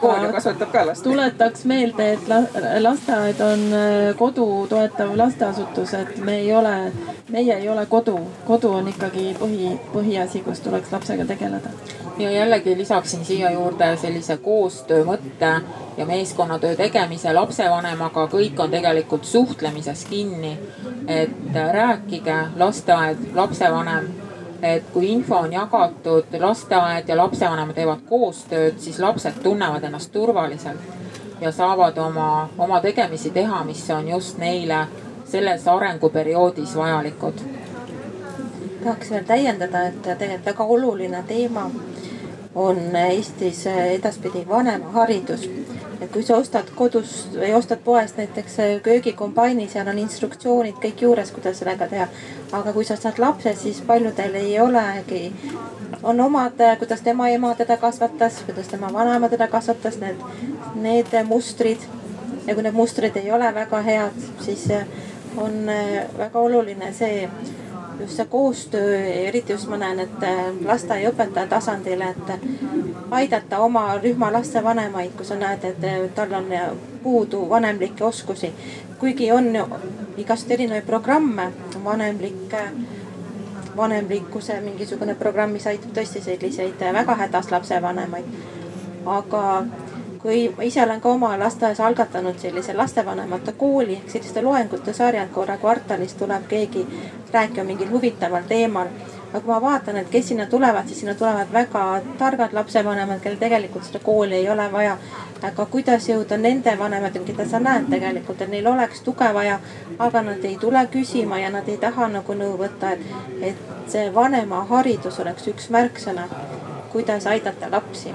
kool 0.00 0.26
ju 0.26 0.32
kasvatab 0.34 0.72
ka 0.72 0.84
last. 0.86 1.04
tuletaks 1.06 1.64
meelde, 1.70 2.12
et 2.16 2.28
la, 2.28 2.42
lasteaed 2.80 3.40
on 3.46 3.66
kodu 4.18 4.46
toetav 4.70 5.16
lasteasutus, 5.16 5.94
et 5.94 6.16
me 6.18 6.38
ei 6.42 6.52
ole, 6.54 6.76
meie 7.30 7.58
ei 7.58 7.68
ole 7.68 7.86
kodu. 7.86 8.18
kodu 8.46 8.76
on 8.82 8.88
ikkagi 8.88 9.32
põhi, 9.40 9.74
põhiasi, 9.94 10.44
kus 10.46 10.60
tuleks 10.60 10.92
lapsega 10.92 11.28
tegeleda 11.34 12.01
ja 12.18 12.30
jällegi 12.30 12.78
lisaksin 12.78 13.24
siia 13.24 13.50
juurde 13.50 13.96
sellise 13.96 14.36
koostöö 14.36 15.04
mõtte 15.04 15.60
ja 15.96 16.06
meeskonnatöö 16.06 16.76
tegemise. 16.76 17.32
Lapsevanemaga, 17.32 18.26
kõik 18.26 18.60
on 18.60 18.70
tegelikult 18.70 19.24
suhtlemises 19.24 20.04
kinni. 20.04 20.58
et 21.06 21.30
rääkige 21.72 22.36
lasteaed, 22.56 23.16
lapsevanem, 23.34 24.06
et 24.62 24.84
kui 24.92 25.12
info 25.12 25.36
on 25.36 25.52
jagatud, 25.52 26.24
lasteaed 26.38 27.08
ja 27.08 27.16
lapsevanem 27.16 27.74
teevad 27.74 28.04
koostööd, 28.08 28.78
siis 28.78 28.98
lapsed 28.98 29.42
tunnevad 29.42 29.84
ennast 29.84 30.12
turvaliselt 30.12 30.78
ja 31.40 31.52
saavad 31.52 31.98
oma, 31.98 32.48
oma 32.58 32.80
tegemisi 32.80 33.30
teha, 33.30 33.64
mis 33.64 33.90
on 33.90 34.08
just 34.08 34.38
neile 34.38 34.86
selles 35.24 35.68
arenguperioodis 35.68 36.76
vajalikud. 36.76 37.42
Tahaks 38.84 39.10
veel 39.10 39.24
täiendada, 39.24 39.86
et 39.88 40.02
tegelikult 40.02 40.46
väga 40.46 40.64
oluline 40.64 41.24
teema 41.26 41.70
on 42.54 42.96
Eestis 42.96 43.66
edaspidi 43.66 44.48
vanemaharidus. 44.48 45.50
et 46.00 46.10
kui 46.10 46.22
sa 46.26 46.36
ostad 46.36 46.66
kodus 46.74 47.28
või 47.34 47.52
ostad 47.54 47.78
poest 47.84 48.16
näiteks 48.18 48.56
köögikombaini, 48.82 49.68
seal 49.70 49.88
on 49.88 49.98
instruktsioonid 50.02 50.80
kõik 50.82 51.04
juures, 51.06 51.30
kuidas 51.30 51.58
sellega 51.58 51.86
teha. 51.88 52.08
aga 52.52 52.72
kui 52.72 52.84
sa 52.84 52.96
saad 52.96 53.18
lapse, 53.18 53.54
siis 53.54 53.80
paljudel 53.80 54.34
ei 54.34 54.60
olegi, 54.60 55.32
on 56.02 56.20
omad, 56.20 56.58
kuidas 56.78 57.00
tema 57.00 57.28
ema 57.28 57.54
teda 57.54 57.76
kasvatas, 57.76 58.42
kuidas 58.46 58.68
tema 58.68 58.92
vanaema 58.92 59.28
teda 59.28 59.48
kasvatas, 59.48 59.98
need, 60.00 60.16
need 60.74 61.24
mustrid. 61.24 61.78
ja 62.46 62.54
kui 62.54 62.62
need 62.62 62.74
mustrid 62.74 63.16
ei 63.16 63.32
ole 63.32 63.54
väga 63.54 63.82
head, 63.82 64.22
siis 64.40 64.68
on 65.36 65.66
väga 66.18 66.38
oluline 66.38 66.92
see 66.92 67.28
just 68.00 68.16
see 68.16 68.26
koostöö, 68.26 69.04
eriti 69.04 69.52
just 69.52 69.68
ma 69.68 69.76
näen, 69.76 70.00
et 70.00 70.22
äh, 70.22 70.44
lasteaiaõpetaja 70.64 71.46
tasandil, 71.46 72.00
et 72.00 72.32
aidata 73.10 73.58
oma 73.58 73.84
rühma 73.98 74.32
lastevanemaid, 74.32 75.12
kui 75.16 75.26
sa 75.26 75.36
näed, 75.38 75.64
et 75.64 75.84
äh, 75.84 76.00
tal 76.14 76.32
on 76.38 76.52
äh, 76.52 76.70
puudu 77.02 77.48
vanemlikke 77.48 78.04
oskusi. 78.04 78.52
kuigi 78.98 79.32
on 79.32 79.50
igast 80.16 80.50
erinevaid 80.50 80.86
programme, 80.86 81.52
vanemlik, 81.84 82.54
vanemlikkuse 83.76 84.60
mingisugune 84.60 85.14
programm, 85.14 85.50
mis 85.50 85.66
aitab 85.66 85.90
tõesti 85.96 86.22
selliseid 86.22 86.84
väga 86.92 87.14
hädas 87.14 87.50
lapsevanemaid. 87.50 88.24
aga 89.06 89.64
kui 90.22 90.54
ma 90.56 90.62
ise 90.62 90.82
olen 90.82 91.00
ka 91.00 91.08
oma 91.08 91.38
lasteaias 91.38 91.80
algatanud 91.80 92.38
sellise 92.38 92.74
lastevanemate 92.78 93.52
kooli 93.58 93.96
ehk 93.96 94.10
selliste 94.10 94.42
loengute 94.42 94.92
sarjad, 94.94 95.28
korra 95.34 95.56
kvartalis 95.58 96.14
tuleb 96.14 96.46
keegi 96.48 96.86
rääkima 97.32 97.64
mingil 97.64 97.90
huvitaval 97.90 98.46
teemal. 98.48 98.86
aga 99.32 99.40
kui 99.40 99.54
ma 99.54 99.60
vaatan, 99.62 99.96
et 99.96 100.08
kes 100.12 100.28
sinna 100.28 100.46
tulevad, 100.46 100.86
siis 100.86 101.00
sinna 101.00 101.14
tulevad 101.14 101.52
väga 101.52 102.00
targad 102.18 102.52
lapsevanemad, 102.52 103.20
kellel 103.20 103.38
tegelikult 103.38 103.84
seda 103.84 103.98
kooli 103.98 104.34
ei 104.34 104.50
ole 104.50 104.72
vaja. 104.72 104.96
aga 105.42 105.66
kuidas 105.66 106.08
jõuda 106.08 106.36
nende 106.38 106.78
vanemateni, 106.78 107.24
keda 107.24 107.48
sa 107.48 107.60
näed 107.60 107.88
tegelikult, 107.90 108.42
et 108.42 108.50
neil 108.50 108.66
oleks 108.66 109.00
tuge 109.00 109.34
vaja, 109.34 109.58
aga 109.98 110.22
nad 110.22 110.44
ei 110.44 110.56
tule 110.56 110.86
küsima 110.92 111.38
ja 111.38 111.50
nad 111.50 111.68
ei 111.68 111.76
taha 111.76 112.08
nagu 112.08 112.34
nõu 112.34 112.58
võtta, 112.58 112.92
et, 112.92 113.00
et 113.40 113.90
see 113.90 114.14
vanemaharidus 114.14 115.18
oleks 115.20 115.48
üks 115.48 115.70
märksõna, 115.70 116.28
kuidas 116.92 117.26
aidata 117.26 117.70
lapsi 117.72 118.14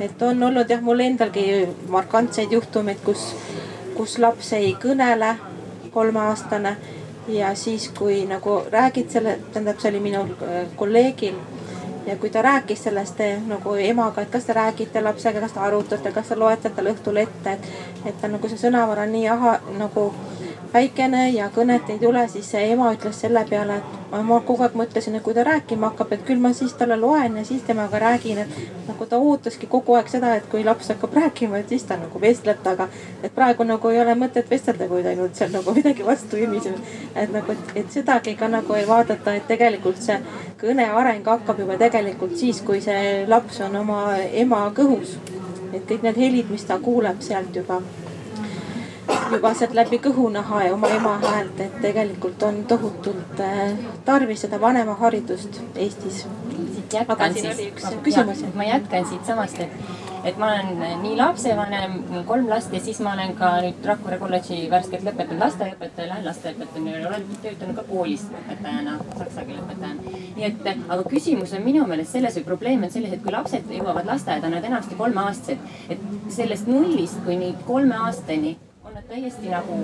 et 0.00 0.22
on 0.22 0.42
olnud 0.42 0.70
jah, 0.70 0.80
mul 0.82 1.00
endalgi 1.00 1.44
markantseid 1.88 2.52
juhtumeid, 2.52 3.00
kus, 3.04 3.32
kus 3.96 4.18
laps 4.22 4.52
ei 4.58 4.74
kõnele, 4.80 5.34
kolmeaastane. 5.92 6.76
ja 7.28 7.54
siis, 7.54 7.90
kui 7.98 8.22
nagu 8.26 8.62
räägid 8.72 9.10
selle, 9.12 9.38
tähendab, 9.52 9.80
see 9.80 9.90
oli 9.90 10.00
minu 10.00 10.22
äh, 10.22 10.66
kolleegil. 10.76 11.34
ja 12.06 12.16
kui 12.16 12.30
ta 12.30 12.42
rääkis 12.42 12.82
sellest 12.84 13.20
eh, 13.20 13.40
nagu 13.46 13.74
emaga, 13.74 14.22
et 14.22 14.30
kas 14.30 14.44
te 14.44 14.52
räägite 14.52 15.02
lapsega, 15.04 15.40
kas 15.40 15.52
te 15.52 15.60
arutate, 15.60 16.12
kas 16.12 16.28
te 16.28 16.36
loete 16.36 16.70
talle 16.70 16.94
õhtul 16.94 17.16
ette, 17.20 17.52
et, 17.52 17.66
et 18.06 18.20
ta 18.20 18.28
nagu 18.32 18.48
see 18.48 18.58
sõnavara 18.58 19.04
nii 19.06 19.26
aha, 19.28 19.58
nagu 19.78 20.06
väikene 20.72 21.30
ja 21.30 21.48
kõnet 21.54 21.88
ei 21.90 21.98
tule, 21.98 22.22
siis 22.28 22.50
see 22.52 22.72
ema 22.72 22.90
ütles 22.92 23.20
selle 23.22 23.44
peale, 23.48 23.78
et 23.78 24.24
ma 24.28 24.40
kogu 24.44 24.64
aeg 24.64 24.74
mõtlesin, 24.76 25.16
et 25.16 25.24
kui 25.24 25.34
ta 25.36 25.44
rääkima 25.46 25.90
hakkab, 25.90 26.12
et 26.12 26.24
küll 26.28 26.40
ma 26.42 26.52
siis 26.56 26.74
talle 26.78 26.96
loen 27.00 27.38
ja 27.40 27.44
siis 27.44 27.62
temaga 27.66 28.00
räägin, 28.02 28.42
et 28.42 28.88
nagu 28.88 29.06
ta 29.08 29.18
ootaski 29.18 29.68
kogu 29.70 29.96
aeg 29.96 30.10
seda, 30.12 30.34
et 30.36 30.48
kui 30.52 30.64
laps 30.64 30.90
hakkab 30.92 31.16
rääkima, 31.20 31.60
et 31.62 31.72
siis 31.72 31.86
ta 31.88 31.96
nagu 32.00 32.20
vestleb 32.20 32.60
temaga. 32.62 32.88
et 33.22 33.34
praegu 33.34 33.64
nagu 33.64 33.88
ei 33.88 34.00
ole 34.00 34.14
mõtet 34.14 34.50
vestelda, 34.50 34.88
kui 34.88 35.02
ta 35.02 35.12
ainult 35.14 35.36
seal 35.36 35.52
nagu 35.52 35.74
midagi 35.74 36.06
vastu 36.06 36.36
ümiseb. 36.36 36.76
et 37.14 37.32
nagu, 37.32 37.56
et 37.74 37.90
sedagi 37.90 38.34
ka 38.36 38.48
nagu 38.48 38.74
ei 38.74 38.86
vaadata, 38.88 39.34
et 39.34 39.46
tegelikult 39.48 40.02
see 40.02 40.18
kõne 40.60 40.90
areng 41.00 41.24
hakkab 41.26 41.58
juba 41.58 41.78
tegelikult 41.78 42.36
siis, 42.36 42.60
kui 42.60 42.80
see 42.80 43.24
laps 43.26 43.60
on 43.60 43.76
oma 43.76 44.18
ema 44.32 44.68
kõhus. 44.76 45.16
et 45.72 45.84
kõik 45.88 46.02
need 46.02 46.16
helid, 46.16 46.50
mis 46.50 46.64
ta 46.64 46.78
kuuleb 46.78 47.20
sealt 47.20 47.56
juba 47.56 47.82
juba 49.32 49.52
sealt 49.56 49.76
läbi 49.76 50.00
kõhunaha 50.02 50.64
ja 50.66 50.74
oma 50.74 50.90
ema 50.94 51.14
häält, 51.22 51.60
et 51.60 51.78
tegelikult 51.82 52.42
on 52.48 52.62
tohutult 52.68 53.40
äh, 53.44 53.72
tarvis 54.04 54.44
seda 54.46 54.60
vanemaharidust 54.60 55.62
Eestis. 55.76 56.26
jätkan 56.92 57.34
siis, 57.34 58.44
ma 58.54 58.64
jätkan 58.64 59.04
siitsamast, 59.06 59.58
et, 59.60 59.72
et 60.24 60.38
ma 60.40 60.46
olen 60.52 61.02
nii 61.02 61.16
lapsevanem, 61.18 61.98
kolm 62.26 62.48
last 62.48 62.72
ja 62.72 62.80
siis 62.80 63.00
ma 63.04 63.12
olen 63.12 63.34
ka 63.36 63.50
nüüd 63.64 63.84
Rakvere 63.90 64.18
kolledži 64.22 64.62
värskelt 64.70 65.04
lõpetanud 65.04 65.44
lasteaiaõpetaja, 65.44 66.08
lähen 66.08 66.24
lasteaiaõpetajana 66.30 66.94
ja 66.94 67.08
olen 67.10 67.26
töötanud 67.42 67.76
ka 67.76 67.84
koolis 67.90 68.24
õpetajana, 68.30 68.96
saksa 69.18 69.44
keele 69.44 69.60
õpetajana. 69.66 70.14
nii 70.38 70.46
et, 70.48 70.70
aga 70.88 71.02
küsimus 71.10 71.52
on 71.58 71.66
minu 71.66 71.84
meelest 71.90 72.16
selles 72.16 72.38
või 72.40 72.46
probleem 72.48 72.88
on 72.88 72.94
selles, 72.94 73.12
et 73.12 73.22
kui 73.26 73.34
lapsed 73.36 73.68
jõuavad 73.76 74.08
lasteaeda, 74.08 74.54
nad 74.54 74.64
enamasti 74.70 74.96
kolmeaastased, 75.02 75.68
et 75.92 76.08
sellest 76.32 76.72
nullist 76.72 77.20
kuni 77.28 77.52
kolme 77.68 78.00
aastani 78.08 78.56
täiesti 79.08 79.48
nagu 79.48 79.76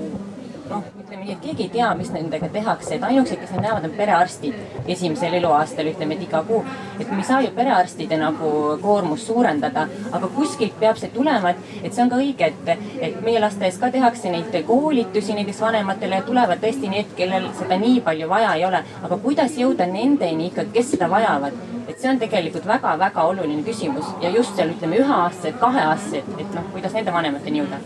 noh, 0.69 0.83
ütleme 1.01 1.23
nii, 1.25 1.33
et 1.33 1.41
keegi 1.41 1.65
ei 1.65 1.71
tea, 1.73 1.87
mis 1.97 2.11
nendega 2.13 2.49
tehakse, 2.53 2.97
et 2.97 3.05
ainukesed, 3.07 3.39
kes 3.41 3.55
nad 3.55 3.65
näevad, 3.65 3.87
on 3.89 3.95
perearstid 3.97 4.85
esimesel 4.95 5.37
eluaastal, 5.39 5.89
ütleme, 5.89 6.19
et 6.19 6.27
iga 6.27 6.43
kuu. 6.45 6.61
et 7.01 7.11
me 7.11 7.23
ei 7.23 7.29
saa 7.29 7.41
ju 7.45 7.53
perearstide 7.57 8.19
nagu 8.21 8.51
koormust 8.83 9.31
suurendada, 9.31 9.87
aga 10.13 10.29
kuskilt 10.37 10.77
peab 10.81 11.01
see 11.01 11.13
tulema, 11.15 11.55
et, 11.55 11.73
et 11.83 11.97
see 11.97 12.05
on 12.05 12.13
ka 12.13 12.21
õige, 12.21 12.51
et, 12.53 12.85
et 13.09 13.17
meie 13.25 13.41
lasteaias 13.41 13.81
ka 13.81 13.91
tehakse 13.97 14.33
neid 14.33 14.61
koolitusi 14.69 15.37
näiteks 15.41 15.65
vanematele 15.65 16.21
ja 16.21 16.29
tulevad 16.29 16.61
tõesti 16.61 16.93
need, 16.93 17.17
kellel 17.17 17.49
seda 17.57 17.81
nii 17.81 18.05
palju 18.05 18.29
vaja 18.29 18.55
ei 18.61 18.69
ole. 18.69 18.85
aga 19.09 19.21
kuidas 19.25 19.57
jõuda 19.61 19.89
nendeni 19.89 20.51
ikkagi, 20.53 20.73
kes 20.77 20.95
seda 20.97 21.09
vajavad 21.13 21.57
et 21.89 22.01
see 22.01 22.13
on 22.13 22.21
tegelikult 22.21 22.65
väga-väga 22.69 23.25
oluline 23.33 23.65
küsimus 23.65 24.09
ja 24.21 24.33
just 24.37 24.57
seal 24.57 24.73
ütleme 24.77 25.01
üheaastased, 25.01 25.61
kaheaastased, 25.61 26.33
et 26.41 26.57
noh, 26.57 26.73
kuidas 26.77 26.97
nende 26.97 27.13
vanemateni 27.13 27.65
jõuda 27.65 27.81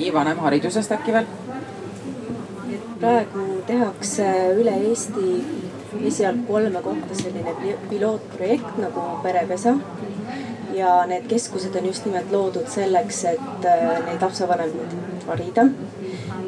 nii, 0.00 0.12
vanemharidusest 0.12 0.92
äkki 0.96 1.12
veel? 1.12 1.26
praegu 3.00 3.42
tehakse 3.66 4.26
üle 4.60 4.72
Eesti 4.90 5.26
esialgu 6.08 6.44
kolme 6.48 6.82
kohta 6.84 7.16
selline 7.16 7.54
pilootprojekt 7.90 8.78
nagu 8.80 9.04
Perepesa. 9.22 9.74
ja 10.74 10.90
need 11.06 11.26
keskused 11.28 11.76
on 11.76 11.86
just 11.86 12.04
nimelt 12.06 12.32
loodud 12.32 12.68
selleks, 12.68 13.24
et 13.24 13.66
neid 14.06 14.22
lapsevanemaid 14.22 14.94
harida 15.26 15.66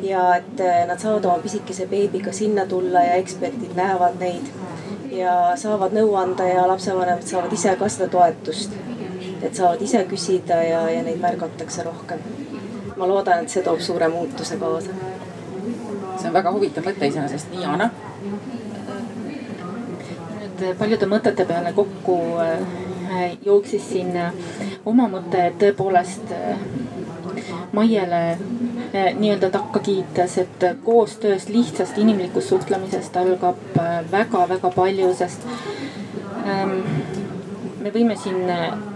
ja 0.03 0.23
et 0.37 0.63
nad 0.89 0.99
saavad 0.99 1.25
oma 1.25 1.43
pisikese 1.43 1.87
beebiga 1.87 2.33
sinna 2.33 2.67
tulla 2.67 3.03
ja 3.09 3.19
eksperdid 3.25 3.75
näevad 3.77 4.21
neid 4.21 4.49
ja 5.13 5.35
saavad 5.57 5.97
nõu 5.97 6.15
anda 6.21 6.47
ja 6.49 6.65
lapsevanemad 6.69 7.27
saavad 7.29 7.53
ise 7.53 7.77
ka 7.77 7.89
seda 7.89 8.09
toetust. 8.17 8.81
et 9.43 9.55
saavad 9.55 9.83
ise 9.83 10.05
küsida 10.09 10.63
ja, 10.63 10.89
ja 10.91 11.03
neid 11.03 11.21
märgatakse 11.21 11.83
rohkem. 11.83 12.21
Ma 12.97 13.09
loodan, 13.09 13.43
et 13.45 13.53
see 13.53 13.63
toob 13.63 13.81
suure 13.81 14.09
muutuse 14.09 14.57
kaasa. 14.61 14.97
see 16.19 16.29
on 16.29 16.35
väga 16.35 16.53
huvitav 16.53 16.87
mõte 16.87 17.09
iseenesest, 17.09 17.51
nii 17.53 17.63
Jana? 17.63 17.91
nüüd 20.39 20.65
paljude 20.79 21.09
mõtete 21.11 21.47
peale 21.49 21.73
kokku 21.77 22.19
äh, 22.43 23.37
jooksis 23.45 23.89
siin 23.91 24.17
äh, 24.17 24.33
oma 24.87 25.09
mõte, 25.09 25.47
et 25.47 25.59
tõepoolest 25.59 26.35
Maiele 27.73 28.37
nii-öelda 28.93 29.49
takka 29.51 29.81
kiites, 29.81 30.35
et 30.39 30.65
koostöös 30.85 31.49
lihtsast 31.49 31.99
inimlikust 31.99 32.49
suhtlemisest 32.53 33.17
algab 33.17 33.79
väga-väga 34.13 34.71
palju, 34.75 35.15
sest 35.17 35.47
ähm, 36.45 36.77
me 37.83 37.91
võime 37.91 38.17
siin 38.17 38.47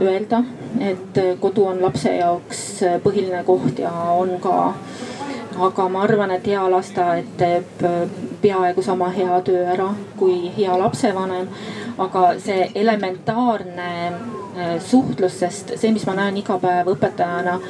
öelda, 0.00 0.42
et 0.80 1.18
kodu 1.40 1.66
on 1.72 1.82
lapse 1.82 2.12
jaoks 2.16 2.62
põhiline 3.02 3.42
koht 3.46 3.80
ja 3.82 3.92
on 4.14 4.36
ka. 4.40 4.74
aga 5.66 5.88
ma 5.88 6.02
arvan, 6.04 6.30
et 6.30 6.46
hea 6.46 6.62
lasteaed 6.70 7.30
teeb 7.40 7.84
peaaegu 8.42 8.82
sama 8.82 9.08
hea 9.10 9.40
töö 9.40 9.64
ära 9.72 9.88
kui 10.16 10.52
hea 10.56 10.78
lapsevanem. 10.78 11.48
aga 11.98 12.24
see 12.38 12.70
elementaarne 12.74 13.92
suhtlus, 14.80 15.38
sest 15.42 15.74
see, 15.76 15.92
mis 15.92 16.06
ma 16.08 16.14
näen 16.16 16.36
iga 16.40 16.58
päev 16.62 16.88
õpetajana 16.94 17.60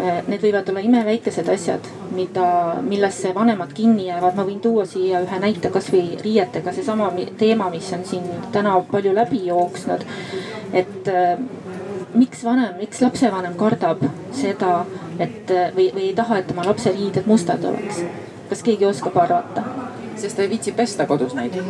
Need 0.00 0.40
võivad 0.40 0.68
olla 0.70 0.80
imeväikesed 0.80 1.48
asjad, 1.52 1.88
mida, 2.16 2.44
millesse 2.84 3.34
vanemad 3.36 3.72
kinni 3.76 4.06
jäävad. 4.06 4.36
ma 4.36 4.46
võin 4.48 4.60
tuua 4.60 4.86
siia 4.88 5.20
ühe 5.20 5.40
näite 5.42 5.68
kasvõi 5.70 6.16
riietega, 6.22 6.72
seesama 6.72 7.10
teema, 7.38 7.68
mis 7.70 7.90
on 7.92 8.04
siin 8.08 8.24
täna 8.52 8.78
palju 8.92 9.12
läbi 9.14 9.42
jooksnud. 9.46 10.04
et 10.72 11.08
äh, 11.08 11.36
miks 12.14 12.44
vanem, 12.44 12.76
miks 12.78 13.02
lapsevanem 13.02 13.54
kardab 13.60 14.06
seda, 14.32 14.86
et 15.18 15.52
või, 15.76 15.90
või 15.92 16.08
ei 16.08 16.14
taha, 16.14 16.38
et 16.38 16.46
tema 16.46 16.64
lapse 16.64 16.92
riided 16.96 17.26
mustad 17.26 17.64
oleks? 17.64 18.02
kas 18.48 18.62
keegi 18.62 18.86
oskab 18.86 19.16
arvata? 19.16 19.64
sest 20.16 20.36
ta 20.36 20.42
ei 20.42 20.50
viitsi 20.56 20.72
pesta 20.72 21.06
kodus 21.06 21.34
neid 21.34 21.60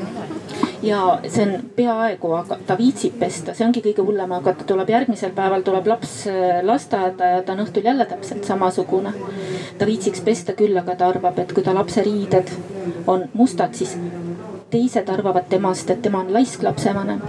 ja 0.83 1.01
see 1.29 1.45
on 1.47 1.71
peaaegu, 1.77 2.33
ta 2.67 2.77
viitsib 2.79 3.19
pesta, 3.21 3.55
see 3.55 3.67
ongi 3.67 3.83
kõige 3.85 4.05
hullem, 4.07 4.33
aga 4.39 4.55
ta 4.57 4.67
tuleb 4.69 4.93
järgmisel 4.93 5.35
päeval 5.37 5.65
tuleb 5.67 5.91
laps 5.91 6.15
äh, 6.31 6.61
lasteaeda 6.67 7.35
ja 7.35 7.43
ta 7.45 7.57
on 7.57 7.65
õhtul 7.67 7.87
jälle 7.91 8.07
täpselt 8.11 8.49
samasugune. 8.49 9.13
ta 9.79 9.87
viitsiks 9.87 10.25
pesta 10.25 10.57
küll, 10.57 10.77
aga 10.79 10.97
ta 10.97 11.11
arvab, 11.13 11.39
et 11.39 11.53
kui 11.53 11.67
ta 11.67 11.75
lapse 11.77 12.03
riided 12.05 12.51
on 13.07 13.29
mustad, 13.35 13.75
siis 13.75 13.97
teised 14.71 15.09
arvavad 15.09 15.49
temast, 15.49 15.91
et 15.91 16.03
tema 16.03 16.25
on 16.25 16.33
laisk 16.33 16.63
lapsevanem 16.63 17.23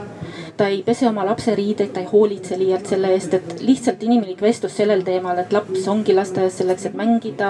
ta 0.62 0.68
ei 0.68 0.84
pese 0.86 1.08
oma 1.10 1.24
lapse 1.26 1.56
riideid, 1.58 1.90
ta 1.90 2.04
ei 2.04 2.06
hoolitse 2.12 2.58
liialt 2.60 2.86
selle 2.92 3.10
eest, 3.16 3.34
et 3.34 3.62
lihtsalt 3.66 4.04
inimlik 4.06 4.44
vestlus 4.46 4.76
sellel 4.78 5.02
teemal, 5.02 5.40
et 5.42 5.54
laps 5.56 5.88
ongi 5.90 6.14
lasteaias 6.14 6.60
selleks, 6.62 6.86
et 6.86 6.98
mängida. 7.00 7.50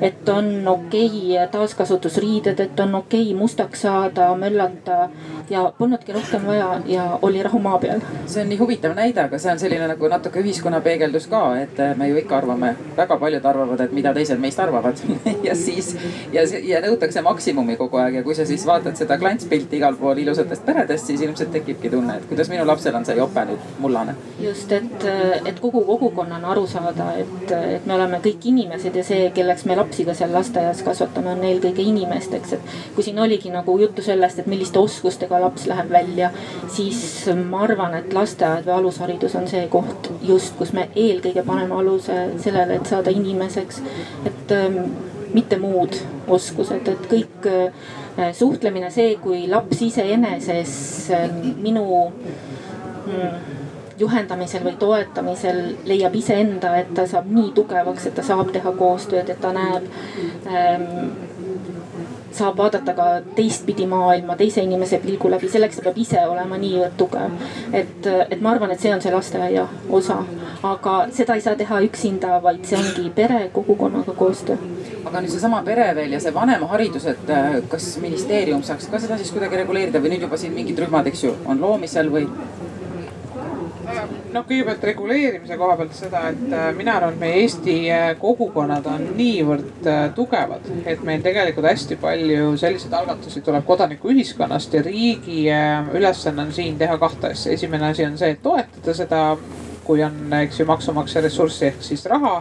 et 0.00 0.28
on 0.30 0.68
okei 0.70 1.08
okay, 1.08 1.48
taaskasutusriided, 1.50 2.60
et 2.62 2.80
on 2.84 2.94
okei 3.00 3.24
okay, 3.32 3.38
mustaks 3.38 3.82
saada, 3.82 4.28
möllata 4.38 5.08
ja 5.50 5.64
polnudki 5.78 6.14
rohkem 6.14 6.46
vaja 6.46 6.68
ja 6.86 7.18
oli 7.22 7.42
rahu 7.42 7.58
maa 7.58 7.78
peal. 7.82 8.04
see 8.26 8.44
on 8.44 8.48
nii 8.48 8.60
huvitav 8.62 8.94
näide, 8.94 9.24
aga 9.24 9.42
see 9.42 9.50
on 9.52 9.58
selline 9.58 9.88
nagu 9.90 10.12
natuke 10.14 10.38
ühiskonna 10.44 10.80
peegeldus 10.86 11.26
ka, 11.34 11.42
et 11.64 11.82
me 11.98 12.12
ju 12.12 12.22
ikka 12.22 12.38
arvame, 12.38 12.76
väga 12.96 13.18
paljud 13.18 13.50
arvavad, 13.54 13.82
et 13.88 13.98
mida 13.98 14.14
teised 14.14 14.38
meist 14.38 14.62
arvavad 14.62 15.02
ja 15.48 15.58
siis 15.58 15.96
ja, 16.32 16.46
ja 16.62 16.84
nõutakse 16.86 17.26
maksimumi 17.26 17.76
kogu 17.80 17.98
aeg 18.04 18.20
ja 18.20 18.22
kui 18.22 18.38
sa 18.38 18.46
siis 18.46 18.66
vaatad 18.70 19.02
seda 19.02 19.18
klantspilti 19.18 19.82
igal 19.82 19.98
pool 19.98 20.22
ilusatest 20.22 20.66
peredest, 20.66 21.10
siis 21.10 21.26
ilmselt 21.26 21.50
tekibki 21.58 21.90
tunne, 21.90 22.20
et 22.22 22.30
kuidas 22.30 22.51
minu 22.52 22.66
lapsel 22.68 22.96
on 22.98 23.06
see 23.08 23.16
jope 23.18 23.44
nüüd 23.48 23.68
mullane. 23.82 24.14
just, 24.42 24.72
et, 24.72 25.06
et 25.48 25.60
kogu 25.60 25.82
kogukonnana 25.88 26.50
aru 26.54 26.66
saada, 26.70 27.12
et, 27.18 27.52
et 27.76 27.86
me 27.86 27.96
oleme 27.96 28.20
kõik 28.24 28.46
inimesed 28.52 28.96
ja 28.96 29.04
see, 29.06 29.30
kelleks 29.34 29.64
me 29.68 29.76
lapsi 29.78 30.06
ka 30.08 30.14
seal 30.18 30.32
lasteaias 30.34 30.82
kasvatame, 30.86 31.34
on 31.36 31.44
eelkõige 31.48 31.84
inimesteks, 31.92 32.56
et 32.56 32.74
kui 32.96 33.06
siin 33.06 33.20
oligi 33.22 33.52
nagu 33.54 33.76
juttu 33.80 34.04
sellest, 34.04 34.42
et 34.42 34.50
milliste 34.50 34.80
oskustega 34.82 35.40
laps 35.42 35.66
läheb 35.70 35.90
välja, 35.92 36.32
siis 36.72 37.02
ma 37.48 37.64
arvan, 37.66 37.96
et 38.00 38.12
lasteaed 38.16 38.66
või 38.68 38.76
alusharidus 38.80 39.36
on 39.38 39.48
see 39.50 39.66
koht 39.72 40.10
just, 40.26 40.56
kus 40.58 40.74
me 40.76 40.88
eelkõige 40.96 41.44
paneme 41.46 41.78
aluse 41.78 42.18
sellele, 42.42 42.78
et 42.80 42.90
saada 42.90 43.14
inimeseks, 43.14 43.82
et 44.28 44.54
ähm, 44.56 44.78
mitte 45.32 45.56
muud 45.60 45.96
oskused, 46.28 46.88
et 46.88 47.10
kõik 47.10 47.48
suhtlemine, 48.32 48.90
see, 48.90 49.16
kui 49.22 49.46
laps 49.50 49.82
iseeneses 49.82 50.74
äh, 51.10 51.28
minu 51.62 51.84
mm, 52.10 53.58
juhendamisel 54.02 54.64
või 54.66 54.76
toetamisel 54.80 55.62
leiab 55.88 56.14
iseenda, 56.18 56.74
et 56.80 56.92
ta 56.96 57.06
saab 57.08 57.30
nii 57.32 57.52
tugevaks, 57.56 58.08
et 58.08 58.16
ta 58.18 58.24
saab 58.26 58.52
teha 58.54 58.72
koostööd, 58.78 59.30
et 59.32 59.40
ta 59.40 59.52
näeb 59.56 59.86
ähm, 60.46 60.88
saab 62.36 62.58
vaadata 62.58 62.94
ka 62.96 63.06
teistpidi 63.36 63.86
maailma, 63.86 64.36
teise 64.36 64.62
inimese 64.64 64.98
pilgu 65.02 65.30
läbi, 65.32 65.50
selleks 65.52 65.78
ta 65.78 65.86
peab 65.86 65.98
ise 66.02 66.24
olema 66.28 66.58
niivõrd 66.60 66.96
tugev. 67.00 67.36
et, 67.72 68.08
et 68.30 68.40
ma 68.40 68.54
arvan, 68.54 68.72
et 68.72 68.80
see 68.80 68.92
on 68.94 69.02
see 69.04 69.12
lasteaia 69.14 69.66
osa, 69.90 70.18
aga 70.62 70.96
seda 71.12 71.36
ei 71.38 71.44
saa 71.44 71.56
teha 71.58 71.80
üksinda, 71.88 72.40
vaid 72.42 72.64
see 72.68 72.78
ongi 72.78 73.10
pere, 73.14 73.44
kogukonnaga 73.54 74.16
koostöö. 74.18 74.56
aga 75.04 75.20
nüüd 75.20 75.34
seesama 75.34 75.62
pere 75.66 75.88
veel 75.96 76.12
ja 76.16 76.20
see 76.20 76.34
vanemaharidus, 76.34 77.06
et 77.14 77.30
äh, 77.30 77.56
kas 77.68 77.96
ministeerium 78.02 78.62
saaks 78.62 78.88
ka 78.90 79.00
seda 79.02 79.18
siis 79.20 79.32
kuidagi 79.34 79.62
reguleerida 79.62 80.00
või 80.02 80.14
nüüd 80.14 80.28
juba 80.28 80.40
siin 80.40 80.54
mingid 80.56 80.78
rühmad, 80.78 81.08
eks 81.10 81.24
ju, 81.26 81.34
on 81.46 81.60
loomisel 81.60 82.10
või? 82.12 82.28
Noh, 84.32 84.44
kõigepealt 84.48 84.84
reguleerimise 84.86 85.56
koha 85.60 85.76
pealt 85.78 85.94
seda, 85.96 86.24
et 86.32 86.42
äh, 86.52 86.68
mina 86.76 86.96
arvan, 86.98 87.14
et 87.14 87.22
meie 87.22 87.42
Eesti 87.42 87.76
äh, 87.92 88.06
kogukonnad 88.20 88.86
on 88.90 89.04
niivõrd 89.18 89.88
äh, 89.88 90.02
tugevad, 90.16 90.66
et 90.88 91.02
meil 91.06 91.24
tegelikult 91.24 91.68
hästi 91.70 91.98
palju 92.02 92.54
selliseid 92.60 92.96
algatusi 92.98 93.42
tuleb 93.44 93.66
kodanikuühiskonnast 93.68 94.78
ja 94.78 94.82
riigi 94.86 95.44
ülesanne 95.94 96.46
on 96.46 96.52
siin 96.54 96.78
teha 96.80 96.98
kahte 96.98 97.32
asja. 97.32 97.52
esimene 97.52 97.90
asi 97.90 98.06
on 98.06 98.18
see, 98.18 98.32
et 98.34 98.42
toetada 98.42 98.96
seda, 98.96 99.22
kui 99.84 100.02
on, 100.04 100.18
eks 100.42 100.60
ju, 100.60 100.68
maksumaksja 100.68 101.24
ressurssi 101.24 101.70
ehk 101.70 101.82
siis 101.84 102.06
raha 102.10 102.40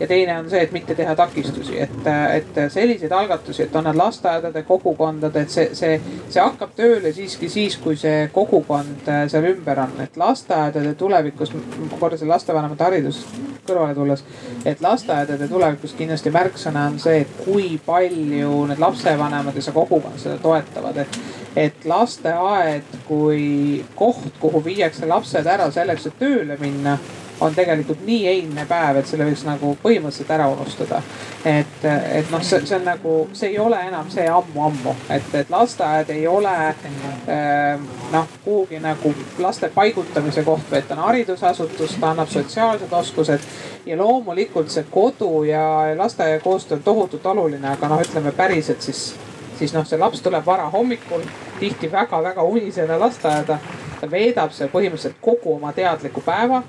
ja 0.00 0.06
teine 0.06 0.38
on 0.38 0.50
see, 0.50 0.62
et 0.62 0.72
mitte 0.72 0.94
teha 0.94 1.14
takistusi, 1.16 1.80
et, 1.80 2.08
et 2.34 2.60
selliseid 2.72 3.12
algatusi, 3.12 3.62
et 3.62 3.76
on 3.76 3.84
nad 3.84 3.96
lasteaedade, 3.96 4.62
kogukondade, 4.68 5.44
et 5.44 5.52
see, 5.52 5.68
see, 5.76 6.00
see 6.28 6.42
hakkab 6.42 6.72
tööle 6.76 7.12
siiski 7.12 7.50
siis, 7.52 7.76
kui 7.82 7.98
see 8.00 8.28
kogukond 8.32 9.08
äh, 9.08 9.26
seal 9.30 9.50
ümber 9.52 9.84
on, 9.84 9.94
et 10.04 10.16
lasteaedade 10.20 10.94
tulevikus, 11.00 11.52
korra 11.98 12.16
selle 12.16 12.32
lastevanemate 12.34 12.88
haridusest 12.88 13.40
kõrvale 13.70 13.94
tulles. 13.94 14.24
et 14.64 14.80
lasteaedade 14.80 15.48
tulevikus 15.48 15.92
kindlasti 15.98 16.32
märksõna 16.34 16.86
on 16.90 16.98
see, 16.98 17.20
et 17.24 17.36
kui 17.44 17.76
palju 17.86 18.64
need 18.70 18.80
lapsevanemad 18.80 19.56
ja 19.56 19.62
see 19.62 19.76
kogukond 19.76 20.18
seda 20.18 20.38
toetavad, 20.42 21.04
et 21.04 21.20
et 21.56 21.84
lasteaed 21.84 23.00
kui 23.08 23.84
koht, 23.98 24.36
kuhu 24.40 24.62
viiakse 24.64 25.06
lapsed 25.10 25.46
ära 25.50 25.66
selleks, 25.74 26.06
et 26.06 26.18
tööle 26.20 26.56
minna 26.60 26.96
on 27.40 27.54
tegelikult 27.54 28.04
nii 28.06 28.26
eilne 28.28 28.66
päev, 28.68 29.00
et 29.00 29.08
selle 29.08 29.24
võiks 29.28 29.44
nagu 29.46 29.72
põhimõtteliselt 29.82 30.32
ära 30.34 30.48
unustada. 30.52 31.02
et, 31.44 31.84
et 31.84 32.30
noh, 32.30 32.42
see, 32.44 32.60
see 32.66 32.76
on 32.76 32.84
nagu, 32.84 33.14
see 33.32 33.48
ei 33.48 33.58
ole 33.58 33.80
enam 33.88 34.10
see 34.12 34.26
ammu-ammu, 34.28 34.94
et, 35.10 35.34
et 35.34 35.50
lasteaed 35.50 36.12
ei 36.14 36.26
ole 36.28 36.52
äh, 36.68 37.80
noh, 38.12 38.28
kuhugi 38.44 38.80
nagu 38.82 39.14
laste 39.38 39.70
paigutamise 39.74 40.44
koht, 40.44 40.68
vaid 40.70 40.88
ta 40.88 40.98
on 40.98 41.06
haridusasutus, 41.08 41.96
ta 42.00 42.12
annab 42.12 42.28
sotsiaalsed 42.28 42.92
oskused. 42.92 43.48
ja 43.86 43.96
loomulikult 43.96 44.70
see 44.70 44.84
kodu 44.90 45.44
ja 45.44 45.64
lasteaia 45.96 46.40
koostöö 46.40 46.76
on 46.76 46.82
tohutult 46.82 47.26
oluline, 47.26 47.68
aga 47.68 47.88
noh, 47.88 48.00
ütleme 48.00 48.32
päriselt 48.32 48.82
siis 48.82 49.14
siis 49.60 49.74
noh, 49.76 49.84
see 49.84 49.98
laps 50.00 50.22
tuleb 50.24 50.46
varahommikul, 50.46 51.24
tihti 51.60 51.92
väga-väga 51.92 52.42
unisena 52.42 53.00
lasteaeda. 53.00 53.58
ta 54.00 54.08
veedab 54.10 54.52
seal 54.56 54.70
põhimõtteliselt 54.72 55.18
kogu 55.20 55.54
oma 55.54 55.74
teadliku 55.76 56.22
päeva 56.24 56.62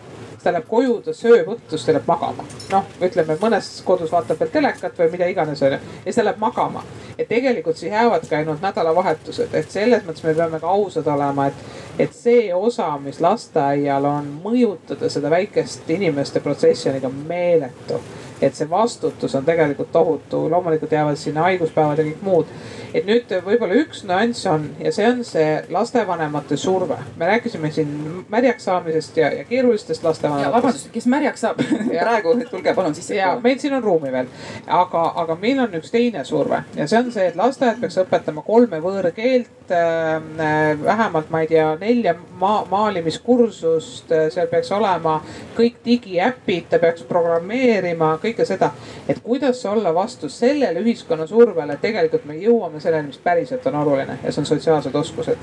ta 0.44 0.54
läheb 0.54 0.68
koju, 0.70 0.98
ta 1.06 1.14
sööb 1.16 1.50
õhtul, 1.54 1.78
siis 1.78 1.86
ta 1.86 1.96
läheb 1.96 2.08
magama. 2.10 2.46
noh, 2.72 2.90
ütleme 3.02 3.38
mõnes 3.42 3.70
kodus 3.86 4.12
vaatab 4.12 4.40
veel 4.40 4.54
telekat 4.54 4.98
või 5.00 5.12
mida 5.16 5.30
iganes 5.32 5.62
onju 5.62 5.78
ja 5.78 5.82
siis 6.04 6.20
ta 6.20 6.26
läheb 6.26 6.42
magama. 6.42 6.84
et 7.18 7.28
tegelikult 7.28 7.78
siis 7.78 7.92
jäävadki 7.92 8.36
ainult 8.36 8.62
nädalavahetused, 8.62 9.54
et 9.54 9.72
selles 9.72 10.04
mõttes 10.08 10.24
me 10.24 10.34
peame 10.34 10.60
ka 10.60 10.68
ausad 10.68 11.08
olema, 11.08 11.48
et, 11.48 11.54
et 12.00 12.14
see 12.16 12.54
osa, 12.56 12.98
mis 13.04 13.22
lasteaial 13.22 14.06
on 14.06 14.34
mõjutada 14.44 15.10
seda 15.10 15.30
väikest 15.30 15.90
inimeste 15.90 16.40
protsessi 16.40 16.90
on 16.90 17.00
ikka 17.02 17.14
meeletu 17.28 18.02
et 18.42 18.56
see 18.58 18.70
vastutus 18.70 19.36
on 19.36 19.46
tegelikult 19.46 19.92
tohutu, 19.92 20.50
loomulikult 20.50 20.92
jäävad 20.92 21.16
sinna 21.16 21.46
haiguspäevad 21.48 22.02
ja 22.02 22.06
kõik 22.06 22.24
muud. 22.26 22.54
et 22.94 23.06
nüüd 23.08 23.30
võib-olla 23.46 23.76
üks 23.80 24.02
nüanss 24.04 24.46
on 24.52 24.66
ja 24.80 24.92
see 24.92 25.06
on 25.08 25.22
see 25.24 25.62
lastevanemate 25.72 26.58
surve. 26.58 26.98
me 27.18 27.26
rääkisime 27.26 27.72
siin 27.72 28.26
märjaks 28.30 28.64
saamisest 28.64 29.18
ja, 29.18 29.32
ja 29.34 29.44
keerulistest 29.44 30.04
lastevanematest. 30.04 30.56
vabandust, 30.56 30.90
kes 30.92 31.06
märjaks 31.06 31.46
saab 31.46 31.62
praegu, 32.02 32.36
tulge 32.50 32.74
palun 32.74 32.96
sisse. 32.96 33.16
ja 33.16 33.38
meil 33.44 33.60
siin 33.60 33.74
on 33.74 33.84
ruumi 33.84 34.12
veel, 34.12 34.28
aga, 34.68 35.06
aga 35.24 35.36
meil 35.36 35.60
on 35.60 35.80
üks 35.80 35.92
teine 35.92 36.26
surve 36.26 36.64
ja 36.76 36.88
see 36.88 37.00
on 37.00 37.12
see, 37.12 37.28
et 37.32 37.40
lasteaed 37.40 37.80
peaks 37.82 38.00
õpetama 38.04 38.44
kolme 38.46 38.82
võõrkeelt 38.84 39.72
äh,. 39.72 40.20
vähemalt, 40.84 41.30
ma 41.30 41.46
ei 41.46 41.48
tea, 41.48 41.70
nelja 41.80 42.16
maa, 42.40 42.66
maalimiskursust, 42.70 44.12
seal 44.34 44.50
peaks 44.52 44.72
olema 44.76 45.20
kõik 45.56 45.80
digiäpid, 45.86 46.68
ta 46.70 46.80
peaks 46.82 47.06
programmeerima 47.08 48.16
kõike 48.32 48.48
seda. 48.48 48.72
et 49.10 49.20
kuidas 49.24 49.66
olla 49.66 49.94
vastu 49.94 50.30
sellele 50.30 50.80
ühiskonna 50.80 51.28
survele, 51.28 51.74
et 51.74 51.82
tegelikult 51.82 52.26
me 52.26 52.40
jõuame 52.40 52.80
selleni, 52.80 53.08
mis 53.08 53.22
päriselt 53.24 53.68
on 53.68 53.76
oluline 53.84 54.20
ja 54.24 54.32
see 54.32 54.42
on 54.42 54.46
sotsiaalsed 54.46 54.96
oskused 54.96 55.38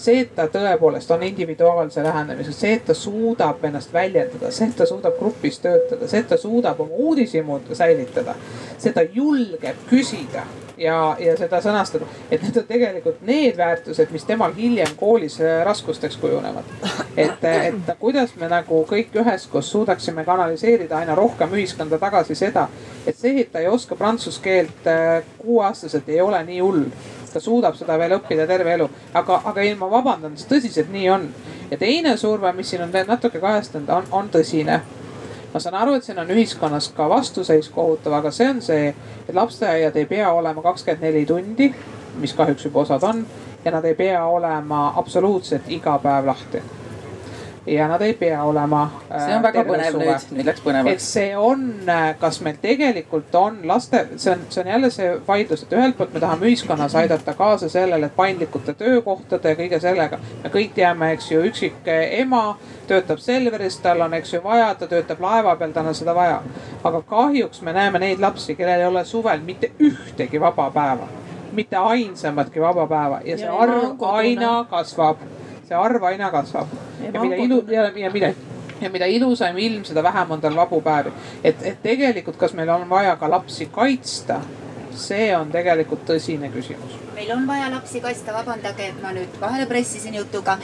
see, 0.00 0.22
et 0.24 0.32
ta 0.34 0.46
tõepoolest 0.48 1.10
on 1.14 1.22
individuaalse 1.26 2.02
lähenemisega, 2.02 2.56
see, 2.56 2.72
et 2.78 2.86
ta 2.88 2.96
suudab 2.96 3.64
ennast 3.68 3.92
väljendada, 3.92 4.50
see, 4.54 4.70
et 4.70 4.76
ta 4.76 4.86
suudab 4.88 5.18
grupis 5.18 5.60
töötada, 5.60 6.08
see, 6.08 6.22
et 6.24 6.30
ta 6.30 6.38
suudab 6.40 6.80
oma 6.80 7.04
uudishimud 7.10 7.68
säilitada. 7.76 8.34
see, 8.78 8.92
ta 8.92 9.04
julgeb 9.04 9.86
küsida 9.90 10.46
ja, 10.80 11.16
ja 11.20 11.36
seda 11.38 11.60
sõnastada, 11.62 12.08
et 12.30 12.42
need 12.42 12.56
on 12.56 12.66
tegelikult 12.68 13.20
need 13.26 13.58
väärtused, 13.58 14.10
mis 14.14 14.24
temal 14.28 14.54
hiljem 14.56 14.94
koolis 14.98 15.38
äh, 15.44 15.60
raskusteks 15.66 16.16
kujunevad. 16.20 16.66
et, 17.16 17.44
et 17.44 17.94
kuidas 18.00 18.34
me 18.40 18.48
nagu 18.48 18.82
kõik 18.88 19.14
üheskoos 19.22 19.70
suudaksime 19.72 20.24
kanaliseerida 20.24 21.00
aina 21.02 21.14
rohkem 21.18 21.52
ühiskonda 21.56 21.98
tagasi 22.00 22.34
seda, 22.38 22.68
et 23.06 23.16
see, 23.16 23.40
et 23.44 23.52
ta 23.52 23.62
ei 23.62 23.68
oska 23.68 23.96
prantsuse 23.96 24.42
keelt 24.42 24.90
äh, 24.90 25.22
kuueaastaselt, 25.38 26.08
ei 26.08 26.20
ole 26.20 26.42
nii 26.48 26.60
hull 26.60 26.84
ta 27.32 27.40
suudab 27.40 27.76
seda 27.78 27.94
veel 27.98 28.16
õppida 28.18 28.46
terve 28.46 28.72
elu. 28.74 28.88
aga, 29.14 29.40
aga 29.52 29.62
ei, 29.62 29.74
ma 29.78 29.90
vabandan, 29.90 30.34
tõsiselt 30.50 30.90
nii 30.92 31.10
on. 31.10 31.28
ja 31.70 31.78
teine 31.78 32.16
surve, 32.16 32.52
mis 32.52 32.70
siin 32.70 32.82
on 32.82 32.94
natuke 33.06 33.38
kajastunud, 33.40 33.88
on, 33.88 34.10
on 34.10 34.30
tõsine. 34.32 34.80
Ma 35.52 35.60
saan 35.60 35.74
aru, 35.74 35.94
et 35.94 36.04
siin 36.04 36.18
on 36.18 36.30
ühiskonnas 36.30 36.90
ka 36.96 37.08
vastuseis 37.08 37.68
kohutav, 37.68 38.18
aga 38.20 38.30
see 38.30 38.48
on 38.50 38.62
see, 38.62 38.94
et 39.28 39.34
lasteaiad 39.34 39.96
ei 39.96 40.06
pea 40.06 40.32
olema 40.32 40.62
kakskümmend 40.62 41.06
neli 41.06 41.24
tundi, 41.26 41.72
mis 42.20 42.34
kahjuks 42.34 42.64
juba 42.64 42.84
osad 42.86 43.02
on. 43.02 43.24
ja 43.64 43.70
nad 43.70 43.84
ei 43.84 43.94
pea 43.94 44.24
olema 44.24 44.92
absoluutselt 44.96 45.68
iga 45.68 45.98
päev 45.98 46.26
lahti 46.26 46.62
ja 47.66 47.88
nad 47.88 48.00
ei 48.02 48.14
pea 48.14 48.42
olema. 48.42 48.90
see 49.26 49.36
on 49.36 49.42
väga 49.42 49.64
põnev 49.64 49.92
suve. 49.92 50.04
nüüd, 50.04 50.32
nüüd 50.36 50.48
läks 50.48 50.62
põnevaks. 50.64 50.92
et 50.92 51.04
see 51.04 51.36
on, 51.36 51.64
äh, 51.88 52.14
kas 52.18 52.40
meil 52.40 52.56
tegelikult 52.62 53.34
on 53.34 53.60
laste, 53.68 54.06
see 54.16 54.32
on, 54.32 54.44
see 54.48 54.62
on 54.64 54.70
jälle 54.72 54.90
see 54.90 55.12
vaidlus, 55.28 55.62
et 55.62 55.72
ühelt 55.76 55.96
poolt 55.98 56.14
me 56.14 56.20
tahame 56.20 56.46
ühiskonnas 56.46 56.96
aidata 56.96 57.34
kaasa 57.34 57.68
sellele, 57.68 58.06
et 58.06 58.16
paindlikute 58.16 58.74
töökohtade 58.74 59.54
ja 59.54 59.58
kõige 59.60 59.80
sellega. 59.80 60.18
me 60.44 60.50
kõik 60.50 60.74
teame, 60.74 61.12
eks 61.12 61.30
ju, 61.30 61.42
üksik 61.50 61.88
ema 61.94 62.58
töötab 62.88 63.18
Selveris, 63.18 63.78
tal 63.78 64.00
on, 64.00 64.14
eks 64.14 64.34
ju, 64.34 64.42
vaja, 64.44 64.74
ta 64.74 64.86
töötab 64.86 65.20
laeva 65.20 65.56
peal, 65.56 65.72
tal 65.72 65.86
on 65.86 65.94
seda 65.94 66.14
vaja. 66.14 66.42
aga 66.84 67.02
kahjuks 67.02 67.62
me 67.62 67.72
näeme 67.72 67.98
neid 67.98 68.20
lapsi, 68.20 68.54
kellel 68.54 68.80
ei 68.80 68.86
ole 68.86 69.04
suvel 69.04 69.40
mitte 69.44 69.72
ühtegi 69.80 70.40
vaba 70.40 70.70
päeva 70.70 71.08
mitte 71.52 71.76
ainsamatki 71.76 72.60
vaba 72.60 72.86
päeva 72.86 73.20
ja 73.24 73.36
see 73.38 73.46
ja 73.46 73.56
arv 73.58 74.02
aina 74.06 74.64
kasvab 74.70 75.22
see 75.70 75.78
arv 75.78 76.04
aina 76.04 76.30
kasvab. 76.30 76.68
ja 77.12 77.20
mida 77.20 77.36
ilu- 77.36 77.64
ja, 77.70 77.90
ja 77.96 78.10
mida 78.10 78.32
ja 78.80 78.90
mida 78.90 79.06
ilusam 79.06 79.58
ilm, 79.58 79.84
seda 79.84 80.02
vähem 80.02 80.30
on 80.30 80.40
tal 80.40 80.56
vabu 80.56 80.80
päevi. 80.80 81.12
et, 81.44 81.62
et 81.62 81.82
tegelikult, 81.82 82.36
kas 82.36 82.54
meil 82.54 82.68
on 82.68 82.88
vaja 82.90 83.16
ka 83.16 83.30
lapsi 83.30 83.68
kaitsta, 83.72 84.40
see 84.94 85.30
on 85.36 85.50
tegelikult 85.50 86.04
tõsine 86.06 86.50
küsimus 86.50 86.98
meil 87.14 87.32
on 87.36 87.46
vaja 87.46 87.70
lapsi 87.70 88.00
kaitsta, 88.00 88.32
vabandage, 88.32 88.86
et 88.88 89.02
ma 89.02 89.10
nüüd 89.12 89.34
vahele 89.40 89.66
pressisin 89.68 90.14
jutuga. 90.14 90.54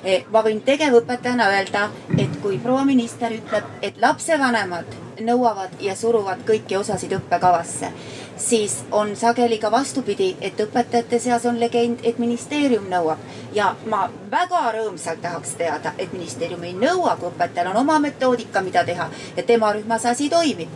E, 0.00 0.22
ma 0.32 0.40
võin 0.42 0.62
tegevõpetajana 0.64 1.50
öelda, 1.52 1.90
et 2.16 2.38
kui 2.40 2.56
proua 2.58 2.86
minister 2.88 3.34
ütleb, 3.36 3.68
et 3.84 4.00
lapsevanemad 4.00 4.96
nõuavad 5.20 5.80
ja 5.80 5.96
suruvad 5.96 6.44
kõiki 6.46 6.76
osasid 6.76 7.12
õppekavasse 7.12 7.92
siis 8.36 8.84
on 8.92 9.16
sageli 9.16 9.58
ka 9.58 9.70
vastupidi, 9.70 10.36
et 10.40 10.60
õpetajate 10.60 11.18
seas 11.18 11.46
on 11.46 11.60
legend, 11.60 11.98
et 12.02 12.18
ministeerium 12.18 12.84
nõuab. 12.90 13.18
ja 13.52 13.74
ma 13.86 14.10
väga 14.30 14.72
rõõmsalt 14.72 15.22
tahaks 15.22 15.54
teada, 15.56 15.92
et 15.98 16.12
ministeerium 16.12 16.62
ei 16.62 16.72
nõua, 16.72 17.16
kui 17.16 17.28
õpetajal 17.28 17.70
on 17.70 17.76
oma 17.76 17.98
metoodika, 17.98 18.60
mida 18.60 18.84
teha 18.84 19.08
ja 19.36 19.42
tema 19.42 19.72
rühmas 19.72 20.06
asi 20.06 20.28
toimib. 20.30 20.68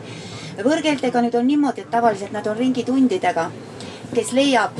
võõrkeeltega 0.64 1.22
nüüd 1.22 1.34
on 1.34 1.46
niimoodi, 1.46 1.80
et 1.80 1.90
tavaliselt 1.90 2.32
nad 2.32 2.46
on 2.46 2.56
ringitundidega. 2.56 3.50
kes 4.14 4.32
leiab, 4.32 4.70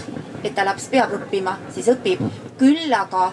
et 0.44 0.54
ta 0.54 0.64
laps 0.64 0.88
peab 0.88 1.12
õppima, 1.12 1.56
siis 1.74 1.88
õpib. 1.88 2.20
küll 2.58 2.94
aga 2.94 3.32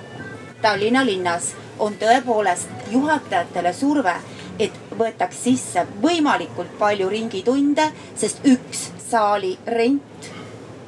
Tallinna 0.62 1.06
linnas 1.06 1.54
on 1.80 1.94
tõepoolest 1.94 2.70
juhatajatele 2.92 3.74
surve 3.74 4.14
võetaks 5.00 5.44
sisse 5.44 5.86
võimalikult 6.02 6.78
palju 6.80 7.10
ringitunde, 7.10 7.90
sest 8.16 8.46
üks 8.46 8.90
saali 9.10 9.58
rent, 9.66 10.32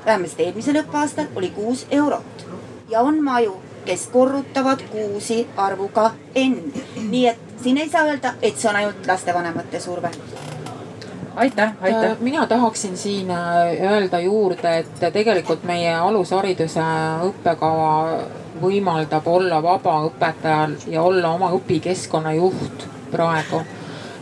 vähemasti 0.05 0.47
eelmisel 0.47 0.82
õppeaastal 0.84 1.32
oli 1.36 1.51
kuus 1.55 1.86
eurot 1.91 2.45
ja 2.89 3.01
on 3.01 3.24
maju, 3.24 3.57
kes 3.86 4.07
korrutavad 4.12 4.82
kuusi 4.91 5.47
arvuga 5.57 6.12
N. 6.36 6.74
nii 7.10 7.28
et 7.28 7.39
siin 7.64 7.78
ei 7.78 7.89
saa 7.89 8.05
öelda, 8.07 8.36
et 8.41 8.57
see 8.57 8.70
on 8.70 8.76
ainult 8.76 9.07
lastevanemate 9.07 9.80
surve 9.80 10.12
aitäh, 11.39 11.74
aitäh. 11.82 12.12
Äh, 12.12 12.18
mina 12.20 12.47
tahaksin 12.47 12.97
siin 12.97 13.32
äh, 13.32 13.91
öelda 13.91 14.20
juurde, 14.20 14.78
et 14.78 15.14
tegelikult 15.14 15.64
meie 15.64 15.95
alushariduse 15.95 16.84
õppekava 17.24 17.91
võimaldab 18.62 19.28
olla 19.28 19.62
vaba 19.64 19.99
õpetajal 20.10 20.76
ja 20.88 21.01
olla 21.01 21.32
oma 21.38 21.51
õpikeskkonna 21.55 22.34
juht 22.36 22.88
praegu. 23.12 23.62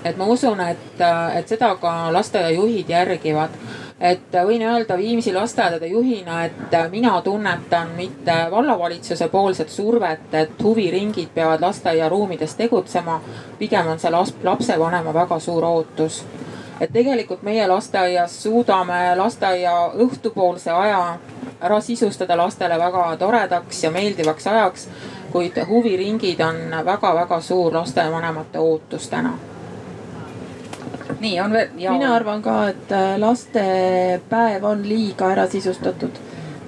Et 0.08 0.18
ma 0.18 0.26
usun, 0.26 0.60
et, 0.62 1.01
et 1.36 1.47
seda 1.47 1.76
ka 1.82 1.97
lasteaiajuhid 2.14 2.89
järgivad 2.89 3.60
et 3.99 4.36
võin 4.45 4.62
öelda 4.62 4.97
Viimsi 4.97 5.34
lasteaedade 5.34 5.88
juhina, 5.88 6.43
et 6.45 6.76
mina 6.91 7.22
tunnetan 7.22 7.89
mitte 7.95 8.36
vallavalitsuse 8.51 9.28
poolset 9.28 9.70
survet, 9.70 10.34
et 10.34 10.64
huviringid 10.64 11.30
peavad 11.34 11.62
lasteaiaruumides 11.62 12.55
tegutsema. 12.55 13.22
pigem 13.60 13.88
on 13.88 13.99
see 13.99 14.12
lapsevanema 14.43 15.14
väga 15.14 15.39
suur 15.39 15.66
ootus. 15.66 16.26
et 16.82 16.91
tegelikult 16.93 17.41
meie 17.41 17.68
lasteaias 17.68 18.43
suudame 18.43 19.16
lasteaia 19.16 19.91
õhtupoolse 19.97 20.72
aja 20.72 21.18
ära 21.62 21.82
sisustada 21.82 22.38
lastele 22.38 22.80
väga 22.80 23.18
toredaks 23.18 23.84
ja 23.84 23.91
meeldivaks 23.91 24.47
ajaks 24.47 24.88
kuid 25.32 25.66
huviringid 25.68 26.39
on 26.39 26.86
väga-väga 26.86 27.41
suur 27.41 27.74
lastevanemate 27.74 28.60
ootus 28.60 29.10
täna 29.10 29.34
nii 31.20 31.39
on 31.41 31.51
veel. 31.51 31.70
mina 31.78 32.16
arvan 32.16 32.41
ka, 32.41 32.58
et 32.74 32.91
äh, 32.91 33.16
lastepäev 33.20 34.64
on 34.64 34.84
liiga 34.88 35.32
ära 35.32 35.47
sisustatud. 35.47 36.20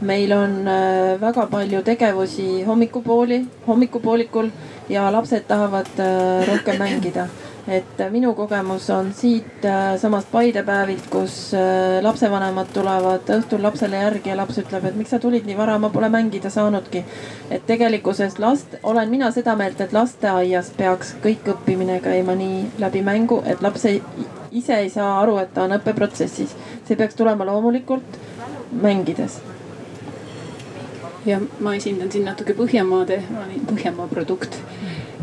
meil 0.01 0.31
on 0.33 0.67
äh, 0.67 1.19
väga 1.21 1.47
palju 1.51 1.81
tegevusi 1.83 2.63
hommikupooli, 2.63 3.45
hommikupoolikul 3.67 4.49
ja 4.89 5.11
lapsed 5.11 5.47
tahavad 5.47 5.99
äh, 5.99 6.47
rohkem 6.47 6.79
mängida 6.79 7.27
et 7.70 8.01
minu 8.09 8.34
kogemus 8.34 8.89
on 8.89 9.11
siit 9.13 9.65
äh, 9.65 9.93
samast 10.01 10.32
Paide 10.32 10.63
päevilt, 10.65 11.05
kus 11.11 11.53
äh, 11.53 11.99
lapsevanemad 12.03 12.72
tulevad 12.74 13.30
õhtul 13.36 13.61
lapsele 13.63 14.01
järgi 14.01 14.32
ja 14.32 14.38
laps 14.39 14.57
ütleb, 14.61 14.88
et 14.89 14.97
miks 14.97 15.13
sa 15.13 15.20
tulid 15.22 15.45
nii 15.45 15.57
vara, 15.57 15.78
ma 15.82 15.91
pole 15.93 16.09
mängida 16.09 16.49
saanudki. 16.53 17.03
et 17.51 17.65
tegelikkuses 17.67 18.39
last, 18.39 18.76
olen 18.84 19.09
mina 19.09 19.32
seda 19.32 19.55
meelt, 19.55 19.82
et 19.82 19.93
lasteaias 19.93 20.72
peaks 20.78 21.15
kõik 21.24 21.47
õppimine 21.53 21.99
käima 22.01 22.36
nii 22.36 22.65
läbi 22.80 23.01
mängu, 23.05 23.41
et 23.45 23.61
laps 23.61 23.86
ei, 23.86 24.01
ise 24.51 24.76
ei 24.76 24.89
saa 24.89 25.20
aru, 25.22 25.38
et 25.38 25.53
ta 25.53 25.63
on 25.63 25.78
õppeprotsessis. 25.78 26.55
see 26.88 26.95
peaks 26.97 27.15
tulema 27.15 27.45
loomulikult 27.45 28.20
mängides 28.72 29.39
ja 31.26 31.39
ma 31.59 31.76
esindan 31.76 32.11
siin 32.11 32.26
natuke 32.26 32.53
Põhjamaade, 32.57 33.22
ma 33.30 33.43
olin 33.45 33.65
Põhjamaa 33.70 34.07
produkt 34.07 34.57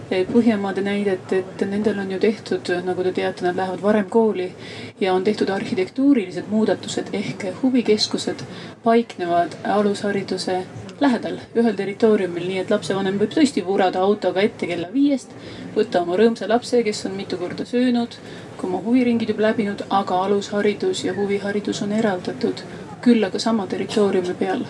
Põhjamaade 0.06 0.84
näidet, 0.86 1.32
et 1.34 1.62
nendel 1.66 1.96
on 1.98 2.10
ju 2.14 2.18
tehtud, 2.22 2.68
nagu 2.86 3.02
te 3.02 3.10
teate, 3.12 3.42
nad 3.42 3.56
lähevad 3.58 3.80
varem 3.82 4.04
kooli 4.06 4.52
ja 5.00 5.14
on 5.14 5.24
tehtud 5.26 5.50
arhitektuurilised 5.50 6.46
muudatused 6.50 7.08
ehk 7.12 7.42
huvikeskused 7.62 8.44
paiknevad 8.84 9.56
alushariduse 9.76 10.60
lähedal 11.00 11.40
ühel 11.58 11.74
territooriumil, 11.80 12.46
nii 12.46 12.60
et 12.62 12.70
lapsevanem 12.70 13.18
võib 13.18 13.34
tõesti 13.34 13.64
vurada 13.66 14.04
autoga 14.06 14.46
ette 14.46 14.70
kella 14.70 14.92
viiest, 14.94 15.34
võtta 15.74 16.04
oma 16.06 16.20
rõõmsa 16.22 16.46
lapse, 16.54 16.84
kes 16.86 17.02
on 17.10 17.18
mitu 17.18 17.40
korda 17.42 17.66
söönud, 17.66 18.14
oma 18.62 18.78
huviringid 18.86 19.34
juba 19.34 19.48
läbinud, 19.48 19.84
aga 19.90 20.22
alusharidus 20.28 21.02
ja 21.08 21.16
huviharidus 21.18 21.82
on 21.82 21.98
eraldatud 21.98 22.62
küll 23.02 23.26
aga 23.26 23.42
sama 23.42 23.66
territooriumi 23.66 24.38
peal. 24.38 24.64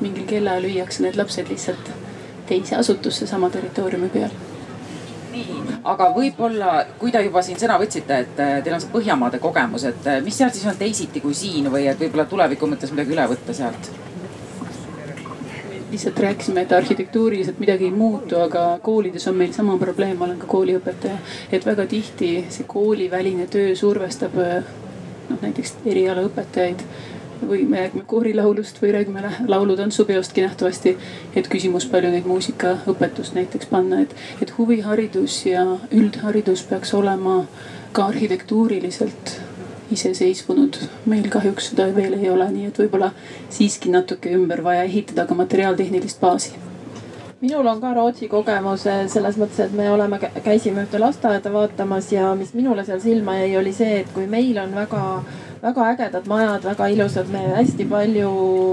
mingil 0.00 0.26
kellaajal 0.26 0.66
viiakse 0.66 1.02
need 1.02 1.16
lapsed 1.18 1.48
lihtsalt 1.50 1.90
teise 2.46 2.76
asutusse 2.76 3.26
sama 3.26 3.50
territooriumi 3.50 4.08
peal 4.08 4.30
aga 5.84 6.10
võib-olla, 6.14 6.72
kui 6.98 7.12
te 7.14 7.22
juba 7.24 7.42
siin 7.44 7.60
sõna 7.60 7.78
võtsite, 7.80 8.20
et 8.24 8.42
äh, 8.42 8.58
teil 8.64 8.76
on 8.76 8.82
see 8.82 8.92
Põhjamaade 8.92 9.40
kogemus, 9.42 9.84
et 9.88 10.06
äh, 10.10 10.20
mis 10.24 10.36
seal 10.36 10.52
siis 10.54 10.66
on 10.70 10.78
teisiti 10.78 11.22
kui 11.24 11.36
siin 11.36 11.70
või 11.72 11.86
et 11.90 12.00
võib-olla 12.00 12.28
tuleviku 12.30 12.68
mõttes 12.70 12.92
midagi 12.94 13.16
üle 13.16 13.26
võtta 13.34 13.56
sealt? 13.56 13.90
lihtsalt 15.88 16.18
rääkisime, 16.20 16.66
et 16.66 16.72
arhitektuuriliselt 16.76 17.60
midagi 17.62 17.86
ei 17.88 17.94
muutu, 17.94 18.36
aga 18.36 18.64
koolides 18.84 19.24
on 19.30 19.38
meil 19.38 19.54
sama 19.56 19.78
probleem, 19.80 20.18
ma 20.18 20.26
olen 20.26 20.36
ka 20.42 20.46
kooliõpetaja. 20.50 21.16
et 21.52 21.64
väga 21.64 21.86
tihti 21.88 22.32
see 22.52 22.66
kooliväline 22.68 23.46
töö 23.48 23.72
survestab 23.76 24.36
noh 24.36 25.40
näiteks 25.40 25.78
erialaõpetajaid 25.88 26.84
või 27.42 27.64
me 27.68 27.80
räägime 27.84 28.04
koorilaulust 28.06 28.82
või 28.82 28.92
räägime 28.92 29.32
laulu-tantsupeostki 29.46 30.42
nähtavasti. 30.42 30.96
et 31.36 31.48
küsimus, 31.48 31.86
palju 31.86 32.10
neid 32.10 32.26
muusikaõpetust 32.26 33.34
näiteks 33.34 33.66
panna, 33.66 34.00
et, 34.00 34.14
et 34.42 34.52
huviharidus 34.58 35.46
ja 35.46 35.64
üldharidus 35.90 36.62
peaks 36.62 36.94
olema 36.94 37.44
ka 37.92 38.06
arhitektuuriliselt 38.06 39.40
iseseisvunud. 39.90 40.76
meil 41.06 41.28
kahjuks 41.28 41.70
seda 41.70 41.88
veel 41.94 42.18
ei 42.20 42.30
ole, 42.30 42.50
nii 42.52 42.66
et 42.70 42.78
võib-olla 42.78 43.12
siiski 43.50 43.90
natuke 43.90 44.32
ümber 44.34 44.64
vaja 44.64 44.82
ehitada 44.82 45.26
ka 45.26 45.34
materiaaltehnilist 45.34 46.20
baasi 46.20 46.68
minul 47.40 47.66
on 47.66 47.80
ka 47.80 47.92
Rootsi 47.94 48.28
kogemus 48.28 48.86
eh, 48.90 49.04
selles 49.08 49.36
mõttes, 49.38 49.60
et 49.68 49.74
me 49.76 49.86
oleme, 49.90 50.18
käisime 50.44 50.82
ühte 50.86 50.98
lasteaeda 50.98 51.52
vaatamas 51.54 52.10
ja 52.12 52.32
mis 52.38 52.50
minule 52.54 52.84
seal 52.84 53.00
silma 53.00 53.36
jäi, 53.38 53.52
oli 53.60 53.72
see, 53.72 54.00
et 54.00 54.10
kui 54.14 54.26
meil 54.26 54.58
on 54.58 54.74
väga, 54.74 55.02
väga 55.62 55.86
ägedad 55.92 56.26
majad, 56.26 56.64
väga 56.64 56.88
ilusad, 56.88 57.30
me 57.32 57.38
hästi 57.38 57.84
palju 57.90 58.30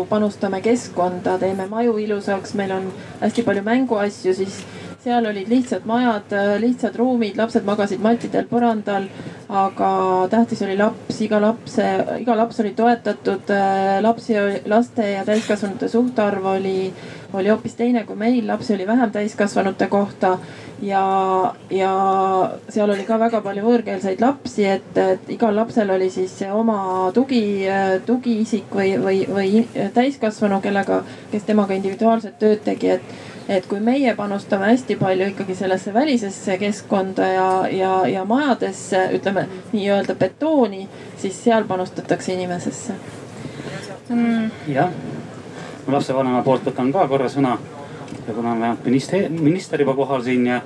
panustame 0.09 0.61
keskkonda, 0.61 1.37
teeme 1.41 1.67
maju 1.67 1.97
ilusaks, 1.99 2.53
meil 2.53 2.71
on 2.71 2.91
hästi 3.21 3.43
palju 3.43 3.63
mänguasju, 3.63 4.33
siis 4.33 4.59
seal 5.05 5.25
olid 5.25 5.49
lihtsad 5.49 5.85
majad, 5.85 6.33
lihtsad 6.59 6.95
ruumid, 6.97 7.37
lapsed 7.37 7.65
magasid 7.67 8.01
mattidel 8.01 8.47
põrandal. 8.49 9.09
aga 9.45 9.87
tähtis 10.29 10.63
oli 10.65 10.73
laps, 10.77 11.19
iga 11.21 11.37
laps, 11.37 11.75
iga 12.17 12.33
laps 12.35 12.59
oli 12.63 12.71
toetatud, 12.73 13.51
lapsi, 14.01 14.33
laste 14.65 15.05
ja 15.11 15.21
täiskasvanute 15.25 15.87
suhtarv 15.87 16.47
oli, 16.55 16.89
oli 17.33 17.51
hoopis 17.53 17.77
teine 17.77 18.03
kui 18.07 18.17
meil, 18.17 18.47
lapsi 18.47 18.73
oli 18.73 18.87
vähem 18.87 19.11
täiskasvanute 19.11 19.87
kohta. 19.87 20.39
ja, 20.81 21.03
ja 21.69 21.91
seal 22.69 22.89
oli 22.89 23.05
ka 23.05 23.19
väga 23.19 23.43
palju 23.45 23.67
võõrkeelseid 23.67 24.25
lapsi, 24.25 24.65
et, 24.65 24.97
et 24.97 25.29
igal 25.37 25.55
lapsel 25.55 25.93
oli 25.93 26.09
siis 26.09 26.33
oma 26.49 27.11
tugi, 27.13 27.45
tugiisik 28.05 28.73
või, 28.73 28.97
või, 29.05 29.21
või 29.29 29.63
täiskasvanu, 29.93 30.59
kellega, 30.65 31.03
kes 31.31 31.45
temaga 31.45 31.77
individuaalset 31.77 32.39
tööd 32.41 32.65
tegi, 32.65 32.97
et 32.97 33.24
et 33.49 33.67
kui 33.69 33.79
meie 33.79 34.15
panustame 34.15 34.71
hästi 34.71 34.95
palju 34.99 35.27
ikkagi 35.33 35.55
sellesse 35.55 35.93
välisesse 35.93 36.57
keskkonda 36.57 37.27
ja, 37.27 37.49
ja, 37.71 37.91
ja 38.07 38.25
majadesse, 38.25 39.03
ütleme 39.17 39.45
nii-öelda 39.73 40.15
betooni, 40.15 40.87
siis 41.21 41.43
seal 41.43 41.67
panustatakse 41.69 42.33
inimesesse. 42.33 42.97
Mm.. 44.09 44.51
jah, 44.69 44.91
lapsevanema 45.87 46.43
poolt 46.45 46.65
võtan 46.69 46.91
ka 46.93 47.07
korra 47.09 47.29
sõna. 47.29 47.57
Ja 48.25 48.33
kuna 48.33 48.51
on 48.55 48.61
vähemalt 48.61 48.85
minister, 48.85 49.29
minister 49.29 49.81
juba 49.81 49.93
kohal 49.93 50.23
siin 50.25 50.47
ja 50.49 50.61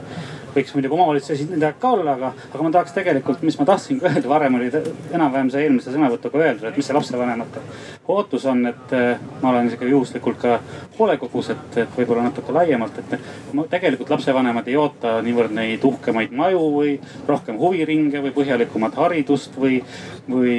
võiks 0.55 0.73
muidugi 0.75 0.95
omavalitsuse 0.95 1.35
esindajad 1.37 1.77
ka 1.81 1.91
olla, 1.95 2.15
aga, 2.17 2.31
aga 2.49 2.63
ma 2.65 2.71
tahaks 2.73 2.95
tegelikult, 2.95 3.43
mis 3.45 3.57
ma 3.59 3.67
tahtsin 3.69 3.99
ka 4.01 4.09
öelda, 4.09 4.29
varem 4.29 4.57
oli 4.57 4.69
enam-vähem 4.71 5.51
see 5.53 5.65
eelmise 5.65 5.93
sõnavõtuga 5.93 6.41
öeldud, 6.41 6.67
et 6.69 6.79
mis 6.79 6.89
see 6.89 6.97
lapsevanemate 6.97 7.63
ootus 8.09 8.45
on, 8.49 8.65
et 8.69 8.95
eh, 8.97 9.21
ma 9.41 9.51
olen 9.51 9.69
isegi 9.69 9.91
juhuslikult 9.91 10.39
ka 10.41 10.57
hoolekogus, 10.97 11.51
et, 11.53 11.77
et 11.83 11.99
võib-olla 11.99 12.25
natuke 12.25 12.55
laiemalt, 12.55 12.97
et 13.03 13.53
ma 13.57 13.67
tegelikult 13.69 14.09
lapsevanemad 14.15 14.67
ei 14.69 14.77
oota 14.79 15.19
niivõrd 15.25 15.53
neid 15.55 15.85
uhkemaid 15.85 16.33
maju 16.35 16.65
või 16.79 16.97
rohkem 17.27 17.59
huviringe 17.61 18.23
või 18.25 18.33
põhjalikumat 18.35 18.97
haridust 18.99 19.57
või, 19.59 19.83
või 20.29 20.57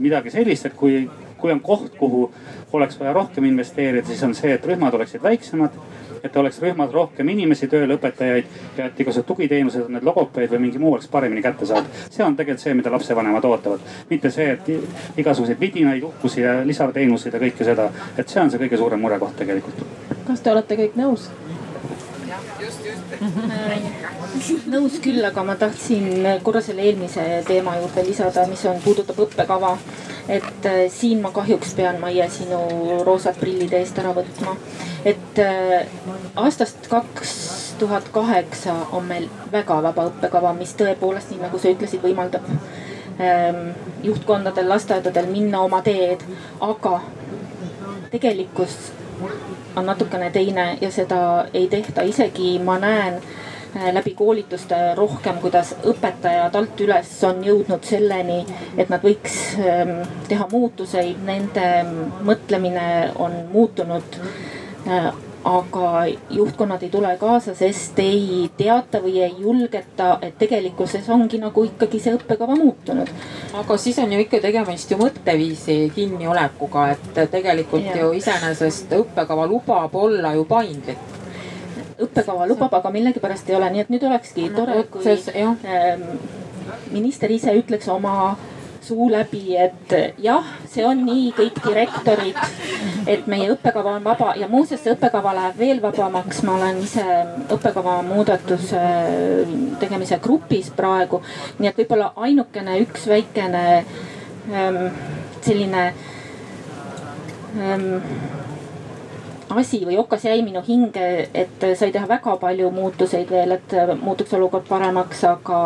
midagi 0.00 0.34
sellist, 0.34 0.68
et 0.68 0.76
kui, 0.76 1.06
kui 1.40 1.52
on 1.54 1.64
koht, 1.64 1.94
kuhu 1.98 2.28
oleks 2.76 3.00
vaja 3.00 3.14
rohkem 3.16 3.48
investeerida, 3.48 4.06
siis 4.06 4.22
on 4.26 4.36
see, 4.36 4.52
et 4.54 4.66
rühmad 4.66 4.94
oleksid 4.94 5.22
väiksemad 5.24 5.74
et 6.24 6.36
oleks 6.36 6.60
rühmas 6.62 6.92
rohkem 6.92 7.28
inimesi 7.28 7.68
tööl, 7.70 7.94
õpetajaid 7.96 8.78
ja 8.78 8.86
et 8.86 9.00
igasugused 9.00 9.28
tugiteenused, 9.28 9.88
need 9.92 10.06
logopeed 10.06 10.50
või 10.54 10.64
mingi 10.66 10.82
muu 10.82 10.94
oleks 10.94 11.08
paremini 11.12 11.42
kätte 11.42 11.66
saada. 11.66 11.86
see 12.10 12.24
on 12.24 12.36
tegelikult 12.36 12.64
see, 12.64 12.74
mida 12.74 12.92
lapsevanemad 12.92 13.44
ootavad, 13.44 13.86
mitte 14.10 14.30
see, 14.30 14.50
et 14.56 15.18
igasuguseid 15.20 15.60
vidinaid, 15.60 16.02
uhkusi 16.02 16.44
ja 16.44 16.60
lisateenuseid 16.66 17.34
ja 17.34 17.40
kõike 17.46 17.64
seda, 17.64 17.90
et 18.16 18.28
see 18.28 18.42
on 18.42 18.50
see 18.50 18.60
kõige 18.64 18.78
suurem 18.80 19.00
murekoht 19.00 19.36
tegelikult. 19.36 19.84
kas 20.26 20.40
te 20.40 20.52
olete 20.52 20.76
kõik 20.84 21.00
nõus? 21.00 21.30
just, 22.60 22.84
just 22.86 23.10
nõus 24.74 24.98
küll, 25.02 25.22
aga 25.26 25.44
ma 25.44 25.56
tahtsin 25.60 26.26
korra 26.44 26.62
selle 26.64 26.84
eelmise 26.88 27.24
teema 27.48 27.76
juurde 27.80 28.04
lisada, 28.06 28.46
mis 28.50 28.64
on, 28.70 28.80
puudutab 28.84 29.18
õppekava. 29.26 29.76
Et 30.28 30.66
äh, 30.66 30.82
siin 30.92 31.22
ma 31.22 31.30
kahjuks 31.34 31.74
pean, 31.74 32.00
Maie, 32.00 32.28
sinu 32.30 32.60
roosad 33.06 33.38
prillid 33.40 33.72
eest 33.78 33.98
ära 33.98 34.12
võtma. 34.16 34.56
et 35.04 35.38
äh, 35.38 35.86
aastast 36.36 36.88
kaks 36.88 37.34
tuhat 37.80 38.08
kaheksa 38.12 38.74
on 38.92 39.04
meil 39.08 39.28
väga 39.52 39.80
vaba 39.82 40.06
õppekava, 40.10 40.52
mis 40.56 40.74
tõepoolest, 40.76 41.30
nii 41.32 41.42
nagu 41.46 41.58
sa 41.58 41.72
ütlesid, 41.72 42.02
võimaldab 42.04 42.46
ähm, 43.20 43.70
juhtkondadel, 44.04 44.68
lasteaedadel 44.68 45.30
minna 45.32 45.62
oma 45.64 45.80
teed, 45.82 46.24
aga 46.60 47.00
tegelikkus 48.10 48.76
on 49.76 49.86
natukene 49.86 50.30
teine 50.30 50.78
ja 50.80 50.90
seda 50.92 51.46
ei 51.54 51.68
tehta, 51.68 52.02
isegi 52.02 52.58
ma 52.64 52.78
näen 52.78 53.20
läbi 53.92 54.14
koolituste 54.18 54.94
rohkem, 54.98 55.38
kuidas 55.42 55.74
õpetajad 55.86 56.56
alt 56.58 56.80
üles 56.84 57.12
on 57.28 57.42
jõudnud 57.44 57.86
selleni, 57.86 58.42
et 58.76 58.90
nad 58.90 59.02
võiks 59.04 59.40
ähm, 59.62 60.00
teha 60.28 60.48
muutuseid, 60.52 61.20
nende 61.26 61.66
mõtlemine 62.26 62.86
on 63.18 63.36
muutunud 63.52 64.20
äh, 64.88 65.10
aga 65.44 66.04
juhtkonnad 66.30 66.82
ei 66.82 66.90
tule 66.90 67.16
kaasa, 67.16 67.54
sest 67.54 67.98
ei 67.98 68.50
teata 68.56 69.00
või 69.00 69.22
ei 69.24 69.34
julgeta, 69.38 70.18
et 70.22 70.36
tegelikkuses 70.38 71.08
ongi 71.08 71.40
nagu 71.40 71.64
ikkagi 71.64 72.00
see 72.00 72.14
õppekava 72.18 72.56
muutunud. 72.56 73.08
aga 73.54 73.76
siis 73.76 73.98
on 73.98 74.12
ju 74.12 74.20
ikka 74.20 74.40
tegemist 74.40 74.90
ju 74.90 74.98
mõtteviisi 75.00 75.78
kinniolekuga, 75.94 76.90
et 76.90 77.22
tegelikult 77.30 77.88
ja. 77.88 77.96
ju 78.02 78.12
iseenesest 78.20 78.92
õppekava 79.00 79.48
lubab 79.48 79.94
olla 79.96 80.34
ju 80.36 80.44
paindlik 80.44 81.19
õppekava 82.06 82.46
lubab, 82.50 82.74
aga 82.78 82.92
millegipärast 82.94 83.50
ei 83.50 83.58
ole, 83.58 83.70
nii 83.74 83.84
et 83.84 83.92
nüüd 83.92 84.06
olekski 84.08 84.48
tore, 84.54 84.84
kui 84.92 85.16
ähm, 85.42 86.06
minister 86.94 87.30
ise 87.30 87.54
ütleks 87.58 87.88
oma 87.90 88.36
suu 88.80 89.10
läbi, 89.12 89.56
et 89.56 89.92
jah, 90.22 90.46
see 90.70 90.84
on 90.86 91.02
nii, 91.04 91.30
kõik 91.36 91.60
direktorid, 91.62 92.38
et 93.10 93.26
meie 93.30 93.50
õppekava 93.52 93.96
on 93.98 94.04
vaba. 94.04 94.32
Ja 94.40 94.48
muuseas 94.50 94.82
see 94.84 94.94
õppekava 94.96 95.34
läheb 95.36 95.58
veel 95.60 95.82
vabamaks. 95.82 96.42
ma 96.46 96.56
olen 96.56 96.80
ise 96.82 97.04
õppekava 97.52 98.00
muudatuse 98.06 98.82
tegemise 99.82 100.18
grupis 100.22 100.72
praegu, 100.76 101.22
nii 101.58 101.70
et 101.70 101.82
võib-olla 101.82 102.12
ainukene 102.16 102.80
üks 102.86 103.06
väikene 103.10 103.64
ähm, 104.50 104.86
selline 105.44 105.84
ähm, 107.60 107.90
asi 109.50 109.80
või 109.86 109.98
okas 109.98 110.24
jäi 110.24 110.42
minu 110.42 110.62
hinge, 110.66 111.28
et 111.34 111.64
sai 111.78 111.90
teha 111.92 112.08
väga 112.08 112.36
palju 112.40 112.70
muutuseid 112.74 113.30
veel, 113.30 113.56
et 113.56 113.74
muutuks 114.02 114.34
olukord 114.38 114.68
paremaks, 114.68 115.24
aga, 115.26 115.60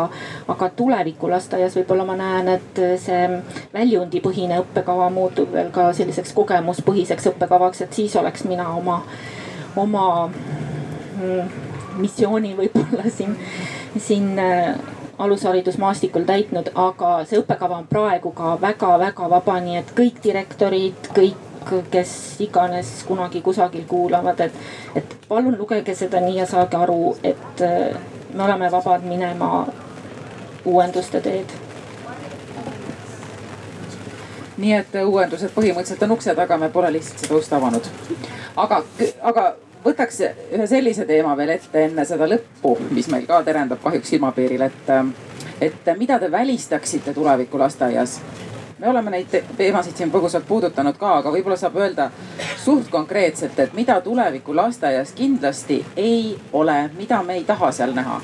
aga 0.47 0.69
tuleviku 0.77 1.29
lasteaias 1.29 1.77
võib-olla 1.77 2.07
ma 2.07 2.17
näen, 2.19 2.49
et 2.55 2.81
see 3.01 3.27
väljundipõhine 3.73 4.59
õppekava 4.63 5.09
muutub 5.13 5.53
veel 5.53 5.71
ka 5.75 5.91
selliseks 5.93 6.33
kogemuspõhiseks 6.37 7.29
õppekavaks, 7.33 7.85
et 7.85 7.93
siis 7.93 8.15
oleks 8.21 8.45
mina 8.49 8.71
oma, 8.73 9.01
oma 9.77 10.05
mm, 10.27 11.55
missiooni 12.01 12.55
võib-olla 12.57 13.09
siin, 13.17 13.37
siin 13.97 14.33
äh, 14.41 14.75
alusharidusmaastikul 15.19 16.25
täitnud, 16.27 16.73
aga 16.75 17.17
see 17.25 17.39
õppekava 17.39 17.83
on 17.83 17.89
praegu 17.89 18.33
ka 18.35 18.57
väga-väga 18.61 19.29
vaba, 19.31 19.59
nii 19.63 19.81
et 19.83 19.93
kõik 19.97 20.23
direktorid, 20.23 21.11
kõik 21.15 21.51
kes 21.91 22.15
iganes 22.39 22.91
kunagi 23.07 23.41
kusagil 23.41 23.85
kuulavad, 23.87 24.39
et, 24.39 24.53
et 24.95 25.17
palun 25.29 25.57
lugege 25.57 25.95
seda 25.95 26.21
nii 26.23 26.37
ja 26.37 26.47
saage 26.49 26.77
aru, 26.77 27.17
et 27.23 27.61
äh, 27.61 27.97
me 28.33 28.43
oleme 28.43 28.71
vabad 28.71 29.05
minema 29.07 29.67
uuenduste 30.65 31.21
teed 31.21 31.53
nii 34.57 34.73
et 34.73 34.95
uuendused 35.03 35.51
põhimõtteliselt 35.55 36.03
on 36.07 36.15
ukse 36.15 36.35
taga, 36.35 36.57
me 36.57 36.69
pole 36.71 36.91
lihtsalt 36.95 37.25
seda 37.25 37.39
ust 37.39 37.53
avanud. 37.53 37.87
aga, 38.55 38.81
aga 39.21 39.45
võtaks 39.85 40.21
ühe 40.25 40.67
sellise 40.67 41.05
teema 41.05 41.35
veel 41.37 41.55
ette 41.57 41.85
enne 41.89 42.05
seda 42.07 42.27
lõppu, 42.29 42.75
mis 42.95 43.09
meil 43.11 43.27
ka 43.27 43.41
terendab 43.45 43.83
kahjuks 43.83 44.15
silmapiiril, 44.15 44.65
et, 44.69 44.91
et 45.69 45.91
mida 45.99 46.19
te 46.19 46.31
välistaksite 46.31 47.13
tuleviku 47.13 47.59
lasteaias 47.59 48.19
me 48.85 48.91
oleme 48.91 49.11
neid 49.15 49.33
teemasid 49.57 49.97
siin 49.97 50.11
põgusalt 50.13 50.45
puudutanud 50.45 50.97
ka, 51.01 51.17
aga 51.23 51.31
võib-olla 51.33 51.57
saab 51.57 51.79
öelda 51.81 52.11
suht 52.61 52.91
konkreetselt, 52.93 53.57
et 53.59 53.73
mida 53.73 53.97
tuleviku 54.05 54.53
lasteaias 54.53 55.13
kindlasti 55.17 55.79
ei 55.97 56.35
ole, 56.53 56.91
mida 56.93 57.23
me 57.25 57.39
ei 57.39 57.43
taha 57.47 57.71
seal 57.73 57.97
näha 57.97 58.19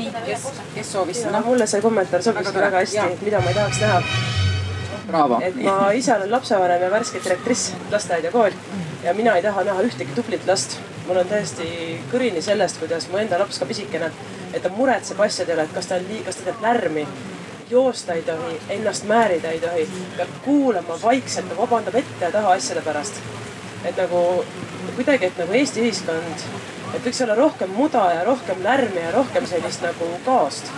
nii, 0.00 0.10
kes, 0.26 0.48
kes 0.74 0.92
soovis 0.96 1.22
sõna? 1.22 1.44
mulle 1.46 1.66
see 1.70 1.82
kommentaar 1.84 2.26
sobis 2.26 2.50
väga, 2.50 2.66
väga 2.66 2.82
hästi, 2.82 3.24
mida 3.24 3.40
ma 3.44 3.52
ei 3.52 3.58
tahaks 3.60 3.80
näha. 3.84 5.40
et 5.46 5.62
ma 5.62 5.78
ise 5.94 6.14
olen 6.16 6.30
lapsevanem 6.34 6.86
ja 6.88 6.90
värske 6.90 7.22
direktriss, 7.22 7.74
lasteaed 7.94 8.26
ja 8.26 8.34
kool 8.34 8.56
ja 9.04 9.14
mina 9.14 9.36
ei 9.38 9.46
taha 9.46 9.64
näha 9.70 9.86
ühtegi 9.86 10.16
tublit 10.18 10.46
last. 10.50 10.80
mul 11.06 11.22
on 11.22 11.28
täiesti 11.30 11.66
kõrini 12.10 12.42
sellest, 12.42 12.82
kuidas 12.82 13.08
mu 13.10 13.18
enda 13.18 13.38
laps 13.38 13.58
ka 13.58 13.66
pisikene, 13.66 14.10
et 14.54 14.62
ta 14.62 14.70
muretseb 14.74 15.20
asjade 15.20 15.54
üle, 15.54 15.66
et 15.66 15.74
kas 15.74 15.90
ta 15.90 15.98
on 15.98 16.10
lii-, 16.10 16.24
kas 16.26 16.38
ta 16.38 16.50
teeb 16.50 16.66
lärmi 16.66 17.06
joosta 17.70 18.16
ei 18.18 18.22
tohi, 18.22 18.58
ennast 18.76 19.06
määrida 19.08 19.54
ei 19.54 19.60
tohi, 19.60 19.88
peab 20.16 20.28
kuulama 20.44 20.98
vaikselt, 21.02 21.56
vabandab 21.58 21.94
ette 22.02 22.24
ja 22.24 22.32
taha 22.32 22.52
asjade 22.58 22.82
pärast. 22.86 23.22
et 23.84 23.96
nagu 23.96 24.44
kuidagi, 24.96 25.26
et 25.26 25.38
nagu 25.38 25.52
Eesti 25.56 25.80
ühiskond, 25.80 26.46
et 26.94 27.04
võiks 27.04 27.22
olla 27.24 27.34
rohkem 27.34 27.70
muda 27.76 28.04
ja 28.14 28.24
rohkem 28.24 28.62
lärmi 28.62 29.00
ja 29.00 29.12
rohkem 29.16 29.46
sellist 29.46 29.82
nagu 29.82 30.08
kaost 30.24 30.72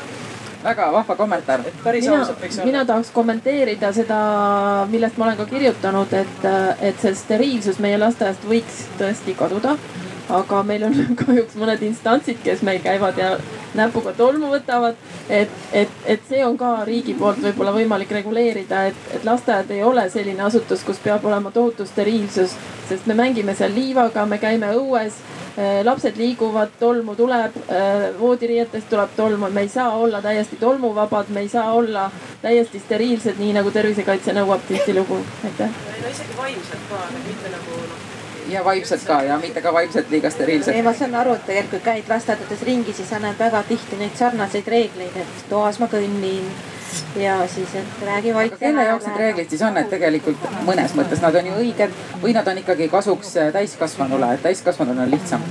väga 0.64 0.92
vahva 0.92 1.16
kommentaar. 1.16 1.64
päris 1.84 2.04
mina, 2.04 2.18
ausalt 2.18 2.40
võiks 2.42 2.58
olla. 2.58 2.66
mina 2.66 2.84
tahaks 2.84 3.10
kommenteerida 3.10 3.92
seda, 3.92 4.20
millest 4.90 5.18
ma 5.18 5.26
olen 5.26 5.40
ka 5.40 5.46
kirjutanud, 5.50 6.14
et, 6.14 6.46
et 6.80 7.02
see 7.02 7.14
steriilsus 7.18 7.80
meie 7.82 7.98
lasteaiast 7.98 8.46
võiks 8.48 8.84
tõesti 9.00 9.34
kaduda. 9.38 9.76
aga 10.30 10.62
meil 10.62 10.86
on 10.86 10.94
kahjuks 11.24 11.58
mõned 11.58 11.82
instantsid, 11.88 12.38
kes 12.44 12.62
meil 12.62 12.80
käivad 12.84 13.18
ja 13.18 13.34
näpuga 13.74 14.12
tolmu 14.16 14.52
võtavad. 14.52 14.96
et, 15.28 15.50
et, 15.72 15.90
et 16.06 16.24
see 16.28 16.44
on 16.44 16.56
ka 16.58 16.84
riigi 16.84 17.14
poolt 17.14 17.42
võib-olla 17.42 17.72
võimalik 17.72 18.10
reguleerida, 18.10 18.86
et, 18.90 19.04
et 19.14 19.24
lasteaed 19.24 19.70
ei 19.70 19.82
ole 19.82 20.08
selline 20.10 20.42
asutus, 20.42 20.82
kus 20.84 20.98
peab 21.02 21.24
olema 21.24 21.50
tohutu 21.50 21.86
steriilsus, 21.86 22.56
sest 22.88 23.06
me 23.06 23.14
mängime 23.14 23.54
seal 23.54 23.72
liivaga, 23.74 24.26
me 24.26 24.38
käime 24.42 24.74
õues 24.76 25.20
lapsed 25.84 26.16
liiguvad, 26.16 26.70
tolmu 26.80 27.14
tuleb, 27.14 27.56
voodiriietest 28.18 28.88
tuleb 28.88 29.10
tolmu, 29.16 29.50
me 29.50 29.60
ei 29.66 29.68
saa 29.68 29.90
olla 29.96 30.22
täiesti 30.22 30.56
tolmuvabad, 30.56 31.28
me 31.28 31.40
ei 31.40 31.48
saa 31.48 31.72
olla 31.72 32.10
täiesti 32.42 32.78
steriilsed, 32.80 33.36
nii 33.38 33.52
nagu 33.58 33.70
tervisekaitse 33.70 34.32
nõuab 34.32 34.64
tihtilugu, 34.68 35.20
aitäh. 35.44 35.68
no 36.02 36.08
isegi 36.08 36.36
vaimselt 36.36 36.88
ka, 36.88 37.02
mitte 37.26 37.52
nagu 37.52 37.81
ja 38.52 38.64
vaimselt 38.64 39.06
ka 39.06 39.22
ja 39.22 39.38
mitte 39.38 39.62
ka 39.62 39.72
vaimselt 39.72 40.10
liiga 40.10 40.30
steriilselt. 40.30 40.76
ei, 40.76 40.82
ma 40.82 40.92
saan 40.94 41.14
aru, 41.14 41.34
et 41.38 41.46
tegelikult 41.46 41.84
käid 41.84 42.08
lasteaedades 42.08 42.62
ringi, 42.68 42.92
siis 42.92 43.08
sa 43.10 43.18
näed 43.22 43.38
väga 43.38 43.62
tihti 43.68 43.98
neid 44.00 44.16
sarnaseid 44.18 44.68
reegleid, 44.74 45.16
et 45.24 45.42
toas 45.50 45.80
ma 45.82 45.88
kõnnin 45.92 46.48
ja 47.16 47.38
siis, 47.48 47.74
et 47.74 48.06
räägi 48.06 48.34
vait. 48.34 48.58
kelle 48.58 48.84
jaoks 48.84 49.06
need 49.06 49.20
reeglid 49.24 49.50
siis 49.50 49.62
on, 49.62 49.76
et 49.80 49.90
tegelikult 49.90 50.48
mõnes 50.68 50.96
mõttes 50.98 51.22
nad 51.24 51.36
on 51.40 51.46
ju 51.52 51.60
õiged 51.64 51.94
või 52.22 52.34
nad 52.36 52.48
on 52.48 52.60
ikkagi 52.64 52.88
kasuks 52.92 53.36
täiskasvanule, 53.52 54.34
et 54.34 54.42
täiskasvanul 54.48 55.04
on 55.06 55.10
lihtsam? 55.10 55.44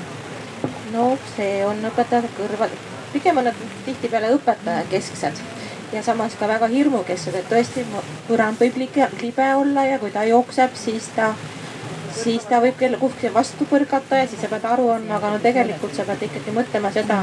no 0.93 1.07
see 1.35 1.65
on 1.65 1.81
õpetajate 1.91 2.29
kõrval, 2.37 2.77
pigem 3.13 3.41
on 3.41 3.49
nad 3.49 3.65
tihtipeale 3.85 4.35
õpetajakesksed 4.37 5.41
ja 5.93 6.03
samas 6.03 6.35
ka 6.39 6.47
väga 6.47 6.69
hirmukesksed, 6.71 7.35
et 7.35 7.49
tõesti 7.49 7.85
põrand 8.27 8.59
võib 8.61 8.77
libe 9.21 9.47
olla 9.55 9.85
ja 9.89 9.99
kui 9.99 10.11
ta 10.11 10.23
jookseb, 10.27 10.75
siis 10.75 11.09
ta 11.15 11.33
siis 12.15 12.45
ta 12.49 12.59
võib 12.63 12.77
kelle 12.79 12.97
kuskile 13.01 13.33
vastu 13.33 13.65
põrgata 13.69 14.19
ja 14.21 14.27
siis 14.27 14.41
sa 14.43 14.49
pead 14.51 14.65
aru 14.67 14.89
andma, 14.93 15.17
aga 15.17 15.31
no 15.33 15.39
tegelikult 15.43 15.95
sa 15.95 16.05
pead 16.07 16.25
ikkagi 16.27 16.53
mõtlema 16.55 16.91
seda, 16.93 17.21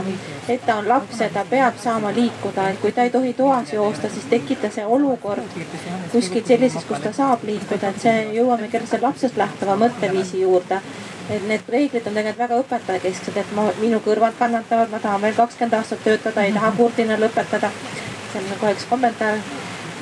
et 0.48 0.64
ta 0.66 0.78
on 0.80 0.88
laps 0.88 1.20
ja 1.22 1.28
ta 1.34 1.44
peab 1.50 1.78
saama 1.82 2.12
liikuda, 2.16 2.68
et 2.72 2.80
kui 2.82 2.92
ta 2.92 3.04
ei 3.06 3.12
tohi 3.14 3.34
toas 3.38 3.72
joosta, 3.72 4.10
siis 4.12 4.26
tekita 4.30 4.70
see 4.74 4.86
olukord 4.86 5.58
kuskil 6.12 6.44
sellises, 6.46 6.84
kus 6.88 7.04
ta 7.04 7.12
saab 7.12 7.44
liikuda, 7.48 7.92
et 7.92 8.02
see 8.06 8.16
jõuamegi 8.38 8.82
selle 8.86 9.06
lapsest 9.08 9.36
lähtuva 9.36 9.76
mõtteviisi 9.84 10.42
juurde. 10.42 10.80
Et 11.28 11.42
need 11.44 11.66
reeglid 11.68 12.06
on 12.08 12.14
tegelikult 12.16 12.38
väga 12.40 12.58
õpetajakesksed, 12.62 13.36
et 13.36 13.50
ma, 13.52 13.66
minu 13.82 13.98
kõrvad 14.00 14.38
kannatavad, 14.38 14.88
ma 14.88 15.00
tahan 15.02 15.20
veel 15.26 15.36
kakskümmend 15.36 15.76
aastat 15.76 16.00
töötada, 16.04 16.44
ei 16.44 16.54
taha 16.56 16.72
kurdina 16.76 17.18
lõpetada. 17.20 17.68
see 18.32 18.40
on 18.40 18.48
nagu 18.48 18.70
üks 18.72 18.84
kommentaar 18.88 19.36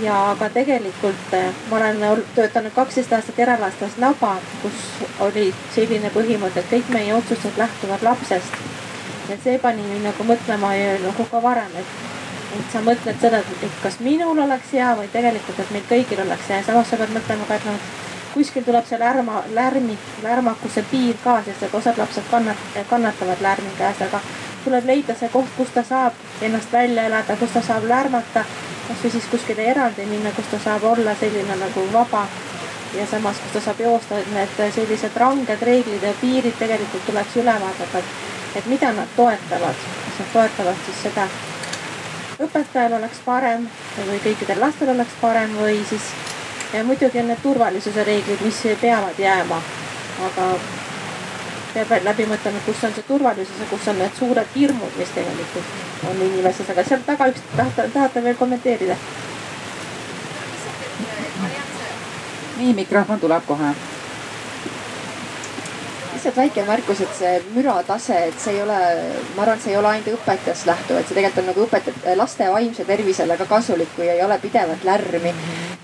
ja 0.02 0.16
aga 0.30 0.48
tegelikult 0.52 1.32
eh, 1.32 1.52
ma 1.70 1.76
olen 1.76 2.24
töötanud 2.34 2.74
kaksteist 2.74 3.12
aastat 3.12 3.38
eralasteaias 3.38 3.96
Naba, 4.02 4.36
kus 4.62 4.82
oli 5.24 5.46
selline 5.74 6.10
põhimõte, 6.14 6.60
et 6.60 6.72
kõik 6.72 6.90
meie 6.94 7.14
otsused 7.14 7.56
lähtuvad 7.58 8.02
lapsest. 8.02 8.58
ja 9.28 9.36
see 9.44 9.58
pani 9.58 9.82
mind 9.82 10.04
nagu 10.06 10.24
mõtlema 10.24 10.72
nagu 11.02 11.24
ka 11.30 11.42
varem, 11.42 11.72
et, 11.80 11.94
et 12.58 12.72
sa 12.72 12.82
mõtled 12.84 13.20
seda, 13.20 13.40
et 13.62 13.80
kas 13.82 14.00
minul 14.00 14.38
oleks 14.38 14.72
hea 14.72 14.92
või 14.98 15.08
tegelikult, 15.12 15.60
et 15.60 15.72
meil 15.72 15.88
kõigil 15.88 16.22
oleks 16.26 16.52
hea 16.52 16.62
samas 16.66 16.90
sa 16.90 17.00
pead 17.00 17.16
mõtlema 17.16 17.48
ka, 17.48 17.56
et 17.56 17.66
noh, 17.66 17.88
kuskil 18.36 18.64
tuleb 18.64 18.84
see 18.86 19.00
lärma, 19.00 19.42
lärmi, 19.56 19.96
lärmakuse 20.22 20.84
piir 20.90 21.16
ka, 21.24 21.40
sest 21.46 21.66
et 21.66 21.74
osad 21.74 21.98
lapsed 21.98 22.28
kannat-, 22.30 22.80
kannatavad 22.90 23.40
lärmi 23.40 23.72
käes, 23.78 24.02
aga 24.04 24.20
tuleb 24.64 24.86
leida 24.92 25.16
see 25.16 25.32
koht, 25.32 25.50
kus 25.56 25.72
ta 25.74 25.84
saab 25.86 26.44
ennast 26.44 26.72
välja 26.72 27.08
elada, 27.08 27.36
kus 27.40 27.56
ta 27.56 27.64
saab 27.64 27.88
lärmata 27.88 28.44
kasvõi 28.86 29.10
siis 29.10 29.24
kuskile 29.30 29.64
eraldi 29.70 30.06
minna, 30.06 30.30
kus 30.36 30.46
ta 30.50 30.58
saab 30.62 30.84
olla 30.84 31.14
selline 31.20 31.56
nagu 31.58 31.88
vaba. 31.92 32.26
Ja 32.94 33.06
samas, 33.10 33.40
kus 33.42 33.56
ta 33.56 33.60
saab 33.60 33.80
joosta, 33.82 34.18
et 34.18 34.28
need 34.32 34.60
sellised 34.74 35.16
ranged 35.18 35.62
reeglid 35.68 36.02
ja 36.06 36.12
piirid 36.20 36.54
tegelikult 36.58 37.04
tuleks 37.06 37.34
üle 37.42 37.56
vaadata, 37.64 37.98
et, 37.98 38.14
et 38.60 38.70
mida 38.70 38.92
nad 38.94 39.10
toetavad, 39.16 39.82
kas 40.04 40.20
nad 40.22 40.32
toetavad 40.32 40.78
siis 40.86 41.02
seda 41.08 41.26
õpetajal 42.46 42.96
oleks 42.98 43.20
parem 43.24 43.66
või 43.98 44.20
kõikidel 44.24 44.60
lastel 44.60 44.92
oleks 44.92 45.18
parem 45.20 45.54
või 45.58 45.80
siis 45.88 46.08
ja 46.72 46.84
muidugi 46.84 47.20
on 47.20 47.28
need 47.28 47.42
turvalisuse 47.42 48.04
reeglid, 48.04 48.40
mis 48.44 48.62
peavad 48.80 49.18
jääma, 49.18 49.60
aga 50.28 50.48
peab 51.74 52.04
läbi 52.04 52.26
mõtlema, 52.26 52.62
kus 52.66 52.84
on 52.84 52.94
see 52.96 53.08
turvalisus 53.08 53.60
ja 53.60 53.66
kus 53.70 53.88
on 53.88 53.98
need 53.98 54.14
suured 54.18 54.54
hirmud, 54.54 54.98
mis 54.98 55.12
tegelikult 55.14 56.08
on 56.10 56.22
inimestes, 56.28 56.70
aga 56.72 56.84
seal 56.84 57.04
taga 57.06 57.28
üks 57.32 57.44
tahate, 57.56 57.88
tahate 57.94 58.22
veel 58.24 58.38
kommenteerida? 58.40 58.96
nii, 62.56 62.72
mikrofon 62.74 63.20
tuleb 63.20 63.44
kohe 63.46 63.74
lihtsalt 66.26 66.36
väike 66.36 66.64
märkus, 66.66 67.00
et 67.00 67.12
see 67.14 67.34
müratase, 67.54 68.16
et 68.28 68.40
see 68.40 68.56
ei 68.56 68.62
ole, 68.62 68.78
ma 69.36 69.44
arvan, 69.44 69.58
et 69.58 69.62
see 69.62 69.70
ei 69.70 69.78
ole 69.78 69.90
ainult 69.92 70.08
õpetajast 70.10 70.66
lähtuv, 70.66 70.98
et 70.98 71.06
see 71.06 71.14
tegelikult 71.14 71.42
on 71.42 71.46
nagu 71.52 71.62
õpetajate, 71.66 72.14
laste 72.18 72.48
vaimse 72.50 72.86
tervisele 72.88 73.36
ka 73.38 73.46
kasulik, 73.46 73.92
kui 73.94 74.08
ei 74.10 74.22
ole 74.24 74.38
pidevat 74.42 74.82
lärmi. 74.84 75.34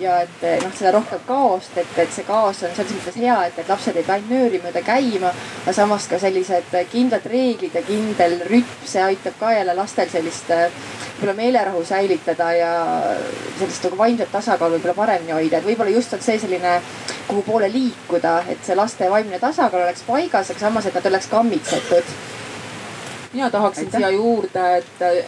ja 0.02 0.16
et 0.24 0.42
noh, 0.64 0.72
seda 0.74 0.90
rohkem 0.96 1.20
kaost, 1.26 1.76
et, 1.78 1.98
et 1.98 2.10
see 2.10 2.24
kaos 2.26 2.64
on 2.64 2.74
selles 2.74 2.96
mõttes 2.96 3.18
hea, 3.22 3.36
et, 3.46 3.58
et 3.58 3.68
lapsed 3.70 3.96
ei 3.96 4.02
pea 4.02 4.16
ainult 4.16 4.32
nööri 4.34 4.60
mööda 4.64 4.82
käima. 4.82 5.30
aga 5.62 5.72
samas 5.76 6.08
ka 6.10 6.18
sellised 6.18 6.74
kindlad 6.90 7.26
reeglid 7.30 7.74
ja 7.78 7.82
kindel 7.86 8.40
rütm, 8.48 8.82
see 8.84 9.02
aitab 9.02 9.38
ka 9.38 9.52
jälle 9.52 9.76
lastel 9.78 10.10
sellist 10.10 10.50
võib-olla 11.22 11.36
meelerahu 11.38 11.84
säilitada 11.84 12.52
ja 12.52 12.70
sellist 13.58 13.84
nagu 13.86 13.98
vaimset 13.98 14.30
tasakaalu 14.32 14.74
võib-olla 14.76 14.94
paremini 14.96 15.32
hoida, 15.36 15.58
et 15.58 15.66
võib-olla 15.66 15.94
just 15.94 16.14
on 16.16 16.22
see 16.22 16.38
selline, 16.42 16.80
kuhu 17.28 17.44
poole 17.46 17.68
liikuda, 17.70 18.42
et 18.50 18.64
see 18.66 18.76
laste 18.76 19.10
vaimne 19.10 19.38
tasakaal 19.38 19.86
oleks 19.86 20.02
paigas, 20.06 20.50
aga 20.50 20.64
samas, 20.64 20.86
et 20.86 20.98
nad 20.98 21.06
oleks 21.06 21.30
kammitsetud. 21.30 22.12
mina 23.32 23.50
tahaksin 23.50 23.86
Aitäh. 23.86 23.98
siia 23.98 24.10
juurde, 24.10 24.76
et 24.76 25.02
äh, 25.02 25.24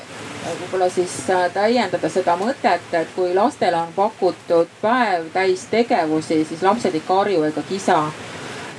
võib-olla 0.60 0.90
siis 0.90 1.30
äh, 1.30 1.46
täiendada 1.52 2.08
seda 2.08 2.36
mõtet, 2.36 2.90
et 2.92 3.08
kui 3.14 3.34
lastele 3.34 3.76
on 3.76 3.92
pakutud 3.96 4.68
päev 4.82 5.30
täis 5.32 5.66
tegevusi, 5.70 6.44
siis 6.44 6.62
lapsed 6.62 6.94
ei 6.94 7.06
karju 7.06 7.42
ega 7.42 7.62
kisa. 7.68 8.02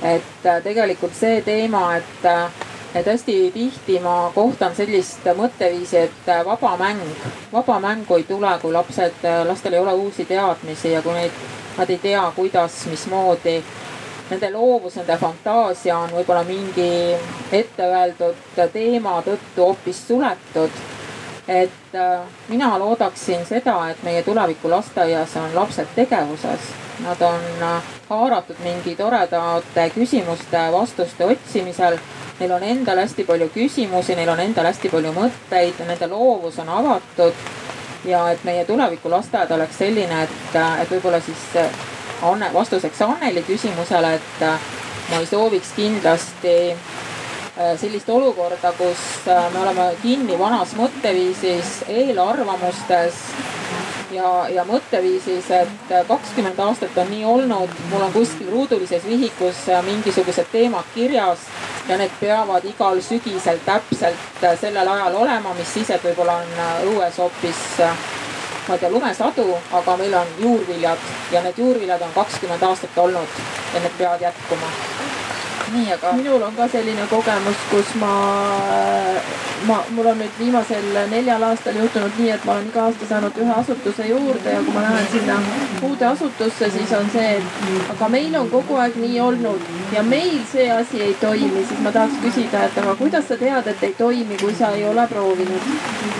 et 0.02 0.46
äh, 0.46 0.62
tegelikult 0.62 1.14
see 1.14 1.40
teema, 1.42 1.96
et 1.96 2.65
et 2.96 3.06
hästi 3.06 3.50
tihti 3.54 3.98
ma 4.00 4.32
kohtan 4.34 4.74
sellist 4.76 5.26
mõtteviisi, 5.36 5.98
et 6.06 6.30
vaba 6.44 6.76
mäng, 6.80 7.02
vaba 7.52 7.80
mängu 7.80 8.16
ei 8.16 8.24
tule, 8.24 8.54
kui 8.62 8.72
lapsed, 8.72 9.26
lastel 9.44 9.76
ei 9.76 9.82
ole 9.82 9.92
uusi 9.92 10.24
teadmisi 10.24 10.92
ja 10.92 11.02
kui 11.02 11.12
neid, 11.12 11.42
nad 11.76 11.90
ei 11.90 11.98
tea, 11.98 12.24
kuidas, 12.36 12.86
mismoodi. 12.90 13.62
Nende 14.30 14.50
loovus, 14.50 14.96
nende 14.96 15.14
fantaasia 15.20 15.98
on 15.98 16.10
võib-olla 16.16 16.42
mingi 16.48 16.88
ette 17.54 17.84
öeldud 17.86 18.56
teema 18.72 19.20
tõttu 19.22 19.62
hoopis 19.62 20.00
suletud. 20.08 20.84
et 21.48 21.94
äh, 21.94 22.20
mina 22.48 22.78
loodaksin 22.78 23.44
seda, 23.46 23.90
et 23.90 24.02
meie 24.02 24.22
tuleviku 24.22 24.70
lasteaias 24.70 25.36
on 25.36 25.54
lapsed 25.54 25.86
tegevuses. 25.94 26.72
Nad 27.04 27.22
on 27.22 27.44
äh, 27.62 27.82
haaratud 28.08 28.56
mingi 28.64 28.96
toredate 28.96 29.90
küsimuste, 29.94 30.58
vastuste 30.72 31.24
otsimisel 31.24 31.98
neil 32.40 32.52
on 32.52 32.62
endal 32.62 32.98
hästi 33.00 33.24
palju 33.24 33.48
küsimusi, 33.54 34.16
neil 34.16 34.28
on 34.28 34.40
endal 34.40 34.68
hästi 34.68 34.90
palju 34.92 35.12
mõtteid, 35.16 35.80
nende 35.88 36.08
loovus 36.10 36.58
on 36.58 36.68
avatud. 36.68 37.44
ja 38.04 38.28
et 38.30 38.44
meie 38.44 38.64
tuleviku 38.64 39.10
lasteaed 39.10 39.50
oleks 39.50 39.78
selline, 39.78 40.22
et, 40.22 40.58
et 40.82 40.90
võib-olla 40.90 41.20
siis 41.20 41.46
Anne, 42.22 42.52
vastuseks 42.54 43.02
Anneli 43.02 43.42
küsimusele, 43.42 44.14
et 44.14 44.44
ma 45.10 45.18
ei 45.20 45.26
sooviks 45.26 45.72
kindlasti 45.76 46.54
äh, 46.70 47.74
sellist 47.78 48.08
olukorda, 48.08 48.72
kus 48.78 49.02
äh, 49.28 49.50
me 49.52 49.60
oleme 49.62 49.90
kinni 50.02 50.38
vanas 50.38 50.74
mõtteviisis, 50.78 51.82
eelarvamustes 51.88 53.20
ja, 54.16 54.32
ja 54.52 54.64
mõtteviisis, 54.64 55.50
et 55.60 55.94
kakskümmend 56.08 56.58
aastat 56.66 56.98
on 56.98 57.10
nii 57.12 57.24
olnud, 57.24 57.72
mul 57.90 58.04
on 58.08 58.12
kuskil 58.12 58.50
ruudulises 58.50 59.04
vihikus 59.06 59.66
mingisugused 59.86 60.50
teemad 60.52 60.88
kirjas 60.94 61.46
ja 61.88 61.98
need 62.00 62.12
peavad 62.20 62.64
igal 62.66 63.00
sügisel 63.04 63.60
täpselt 63.66 64.46
sellel 64.60 64.88
ajal 64.88 65.20
olema, 65.22 65.54
mis 65.58 65.74
siis, 65.74 65.90
et 65.90 66.04
võib-olla 66.04 66.40
on 66.42 66.92
õues 66.92 67.20
hoopis 67.22 67.64
ma 68.68 68.74
ei 68.74 68.80
tea, 68.80 68.90
lumesadu, 68.90 69.46
aga 69.72 69.96
meil 69.96 70.14
on 70.14 70.34
juurviljad 70.40 70.98
ja 71.32 71.42
need 71.42 71.58
juurviljad 71.62 72.02
on 72.02 72.12
kakskümmend 72.14 72.62
aastat 72.62 72.98
olnud 72.98 73.40
ja 73.74 73.80
need 73.80 73.98
peavad 73.98 74.28
jätkuma 74.28 74.74
nii, 75.74 75.92
aga. 75.92 76.12
minul 76.12 76.42
on 76.42 76.54
ka 76.56 76.68
selline 76.68 77.06
kogemus, 77.10 77.62
kus 77.70 77.94
ma, 78.00 78.12
ma, 79.66 79.78
mul 79.96 80.10
on 80.12 80.20
nüüd 80.22 80.38
viimasel 80.38 80.86
neljal 81.10 81.42
aastal 81.48 81.78
juhtunud 81.80 82.20
nii, 82.20 82.30
et 82.36 82.44
ma 82.46 82.56
olen 82.56 82.68
iga 82.70 82.84
aasta 82.86 83.08
saanud 83.10 83.40
ühe 83.42 83.54
asutuse 83.56 84.08
juurde 84.10 84.54
ja 84.54 84.60
kui 84.66 84.74
ma 84.74 84.84
lähen 84.86 85.08
sinna 85.12 85.38
uude 85.88 86.06
asutusse, 86.10 86.70
siis 86.76 86.92
on 86.98 87.10
see, 87.12 87.36
et 87.38 87.90
aga 87.96 88.08
meil 88.12 88.36
on 88.40 88.50
kogu 88.52 88.78
aeg 88.82 88.98
nii 89.02 89.20
olnud 89.20 89.66
ja 89.94 90.02
meil 90.06 90.38
see 90.52 90.68
asi 90.72 91.02
ei 91.08 91.16
toimi, 91.20 91.64
siis 91.68 91.82
ma 91.84 91.92
tahaks 91.94 92.20
küsida, 92.22 92.66
et 92.68 92.78
aga 92.82 92.94
kuidas 93.00 93.28
sa 93.30 93.38
tead, 93.40 93.72
et 93.72 93.86
ei 93.88 93.94
toimi, 93.98 94.38
kui 94.42 94.54
sa 94.54 94.72
ei 94.76 94.86
ole 94.88 95.06
proovinud. 95.10 95.72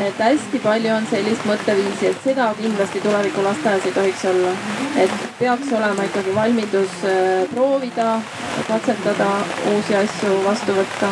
et 0.06 0.18
hästi 0.20 0.59
palju 0.64 0.93
on 0.93 1.06
sellist 1.10 1.47
mõtteviisi, 1.48 2.10
et 2.10 2.24
seda 2.24 2.51
kindlasti 2.60 3.01
tuleviku 3.01 3.44
lasteaias 3.47 3.86
ei 3.86 3.93
tohiks 3.93 4.24
olla. 4.32 4.52
et 4.97 5.10
peaks 5.39 5.73
olema 5.73 6.02
ikkagi 6.09 6.35
valmidus 6.35 7.01
äh, 7.05 7.48
proovida, 7.55 8.20
katsetada 8.68 9.35
uusi 9.72 9.96
asju 9.96 10.44
vastu 10.44 10.74
võtta. 10.76 11.08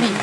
nii. 0.00 0.14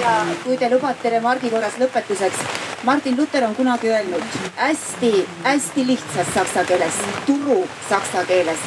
ja 0.00 0.14
kui 0.44 0.56
te 0.56 0.70
lubate 0.70 1.10
remargi 1.10 1.50
korras 1.50 1.78
lõpetuseks. 1.80 2.46
Martin 2.84 3.16
Luther 3.18 3.44
on 3.44 3.54
kunagi 3.56 3.88
öelnud 3.90 4.22
hästi-hästi 4.56 5.86
lihtsas 5.86 6.28
saksa 6.34 6.64
keeles, 6.64 6.98
turu 7.26 7.68
saksa 7.88 8.24
keeles. 8.24 8.58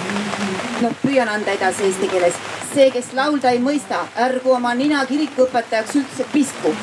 noh, 0.82 0.96
püüan 1.06 1.30
anda 1.30 1.52
edasi 1.52 1.84
eesti 1.84 2.08
keeles. 2.08 2.34
see, 2.74 2.90
kes 2.92 3.14
laulda 3.14 3.50
ei 3.50 3.60
mõista, 3.60 4.04
ärgu 4.16 4.54
oma 4.56 4.74
nina 4.74 5.06
kirikuõpetajaks 5.06 5.96
üldse 6.02 6.26
pisku. 6.34 6.76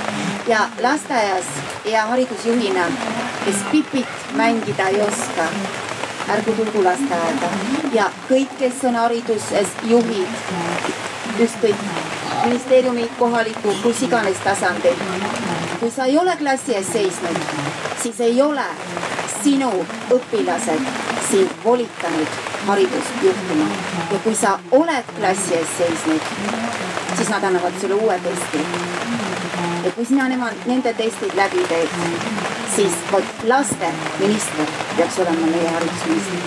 ja 0.48 0.68
lasteaias 0.82 1.44
ja 1.84 2.06
haridusjuhina, 2.06 2.88
kes 3.44 3.66
pipit 3.72 4.32
mängida 4.36 4.88
ei 4.88 5.00
oska 5.00 5.50
ärgu 6.28 6.52
tulgu 6.52 6.82
lasteaeda 6.84 7.50
ja 7.92 8.10
kõik, 8.28 8.50
kes 8.58 8.82
on 8.88 8.96
hariduses 8.98 9.74
juhid, 9.86 10.38
ükskõik 11.38 11.82
ministeeriumi, 12.44 13.08
kohaliku, 13.18 13.74
kus 13.82 14.02
iganes 14.02 14.40
tasandil. 14.44 14.96
kui 15.80 15.90
sa 15.90 16.04
ei 16.04 16.18
ole 16.18 16.36
klassi 16.36 16.74
ees 16.74 16.92
seisnud, 16.92 17.38
siis 18.02 18.20
ei 18.20 18.42
ole 18.42 18.64
sinu 19.42 19.70
õpilased 20.10 20.88
sind 21.30 21.50
volitanud 21.64 22.38
haridust 22.66 23.22
juhtima 23.22 23.68
ja 24.12 24.18
kui 24.24 24.34
sa 24.34 24.58
oled 24.70 25.12
klassi 25.18 25.54
ees 25.54 25.76
seisnud, 25.78 26.32
siis 27.16 27.28
nad 27.28 27.44
annavad 27.44 27.80
sulle 27.80 27.94
uue 27.94 28.18
testi. 28.24 28.66
ja 29.84 29.90
kui 29.90 30.04
sina 30.04 30.28
nemad, 30.28 30.66
nende 30.66 30.94
testid 30.94 31.36
läbi 31.36 31.68
teed 31.68 31.88
siis 32.76 32.92
vot 33.12 33.24
lasteminister 33.44 34.75
peaks 34.96 35.18
olema 35.18 35.46
meie 35.46 35.68
haridusminister. 35.68 36.38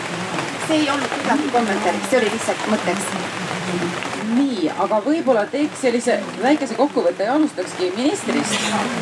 see 0.68 0.78
ei 0.78 0.90
olnud 0.90 1.12
kuidagi 1.16 1.52
kommentaariks, 1.58 2.10
see 2.10 2.20
oli 2.22 2.32
lihtsalt 2.36 2.66
mõtteks 2.74 3.29
nii, 4.60 4.70
aga 4.86 5.00
võib-olla 5.06 5.46
teeks 5.52 5.84
sellise 5.86 6.18
väikese 6.44 6.78
kokkuvõtte 6.80 7.28
ja 7.28 7.36
alustakski 7.38 7.92
ministrist. 7.98 8.56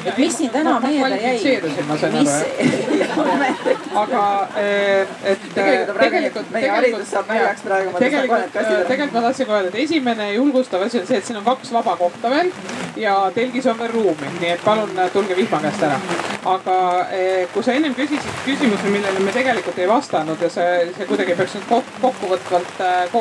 et 0.05 0.17
mis 0.17 0.37
siin 0.37 0.49
täna 0.53 0.77
meelde 0.83 1.19
jäi? 1.21 1.57
ma 1.87 1.97
sain 1.97 2.17
aru 2.17 2.97
jah. 2.99 3.19
aga 4.03 4.23
eh, 4.61 5.15
et 5.23 5.47
tegelikult, 5.53 6.01
tegelikult 6.01 6.51
meie 6.55 6.71
haridus 6.71 7.11
saab 7.11 7.31
naljaks 7.31 7.65
praegu. 7.65 7.93
tegelikult, 7.99 8.57
tegelikult 8.57 9.17
ma 9.17 9.25
tahtsin 9.27 9.53
öelda, 9.53 9.71
et 9.73 9.79
esimene 9.85 10.33
julgustav 10.33 10.85
asi 10.87 11.01
on 11.01 11.07
see, 11.09 11.21
et 11.21 11.29
siin 11.29 11.41
on 11.41 11.47
kaks 11.47 11.73
vaba 11.73 11.97
kohta 11.99 12.31
veel 12.33 12.51
ja 12.97 13.15
telgis 13.35 13.67
on 13.67 13.79
veel 13.79 13.93
ruumi, 13.93 14.31
nii 14.39 14.53
et 14.55 14.65
palun 14.65 14.91
tulge 15.13 15.35
vihma 15.37 15.61
käest 15.65 15.83
ära. 15.87 15.99
aga 16.47 16.77
eh, 17.11 17.47
kui 17.53 17.63
sa 17.63 17.73
ennem 17.75 17.95
küsisid 17.95 18.43
küsimuse, 18.45 18.91
millele 18.91 19.19
me 19.19 19.33
tegelikult 19.35 19.79
ei 19.81 19.87
vastanud 19.89 20.41
ja 20.41 20.49
see, 20.49 20.87
see 20.97 21.07
kuidagi 21.09 21.35
peaks 21.35 21.57
nüüd 21.57 21.89
kokkuvõtvalt 22.01 22.83
eh, 22.85 23.17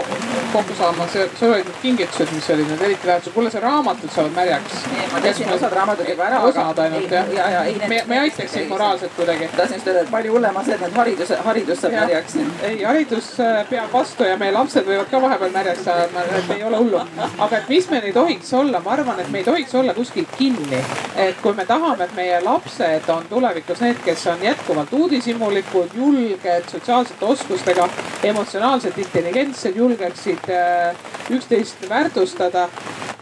kokku 0.53 0.79
saama, 0.79 1.09
see, 1.13 1.27
sul 1.39 1.55
olid 1.57 1.67
need 1.67 1.81
kingitused, 1.83 2.26
mis 2.35 2.51
olid 2.51 2.69
need 2.69 2.83
eriti 2.83 3.07
väärtused. 3.07 3.35
kuule, 3.35 3.51
see 3.51 3.61
raamatud 3.61 4.11
saavad 4.15 4.33
märjaks. 4.37 4.77
ma 5.13 5.21
tõstsin 5.25 5.53
osad 5.55 5.73
raamatud 5.73 6.09
juba 6.09 6.25
ära. 6.29 6.41
osad 6.49 6.79
ainult 6.85 7.11
jah? 7.11 7.33
ja, 7.35 7.49
ja 7.51 7.65
ei. 7.65 7.77
me, 7.89 8.03
me 8.07 8.19
aitaks 8.19 8.53
sind 8.53 8.69
moraalselt 8.69 9.13
kuidagi. 9.17 9.49
tahtsin 9.57 9.77
just 9.77 9.87
öelda, 9.87 10.03
et 10.03 10.11
palju 10.11 10.33
hullem 10.33 10.57
on 10.57 10.65
see, 10.65 10.75
et 10.75 10.85
nüüd 10.85 10.97
haridus, 11.01 11.33
haridus 11.45 11.81
saab 11.81 11.97
märjaks. 11.99 12.37
ei, 12.63 12.83
haridus 12.83 13.31
äh, 13.41 13.61
peab 13.71 13.93
vastu 13.93 14.29
ja 14.29 14.37
meie 14.41 14.55
lapsed 14.55 14.89
võivad 14.89 15.11
ka 15.11 15.21
vahepeal 15.23 15.53
märjaks 15.59 15.85
saada, 15.89 16.25
et 16.39 16.55
ei 16.57 16.65
ole 16.65 16.83
hullu. 16.83 17.03
aga 17.39 17.61
et 17.61 17.69
mis 17.75 17.91
meil 17.91 18.09
ei 18.11 18.15
tohiks 18.17 18.53
olla, 18.61 18.81
ma 18.85 18.95
arvan, 18.97 19.21
et 19.21 19.31
me 19.31 19.43
ei 19.43 19.49
tohiks 19.51 19.75
olla 19.75 19.95
kuskil 19.95 20.27
kinni. 20.37 20.83
et 21.17 21.43
kui 21.43 21.55
me 21.55 21.67
tahame, 21.67 22.05
et 22.05 22.17
meie 22.17 22.41
lapsed 22.45 23.11
on 23.15 23.29
tulevikus 23.31 23.81
need, 23.85 24.01
kes 24.05 24.27
on 24.33 24.43
jätkuvalt 24.43 24.93
uudishimulikud, 24.93 25.95
julged, 25.95 26.71
sotsiaalsete 26.71 27.25
oskustega, 27.25 27.89
emotsionaalselt 28.23 28.99
intelligentsed, 28.99 29.77
julgeksid 29.77 30.51
äh, 30.51 30.97
üksteist 31.31 31.89
väärtustada. 32.17 32.69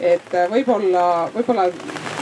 et 0.01 0.35
äh, 0.35 0.51
võib-olla, 0.51 1.31
võib-olla 1.33 1.69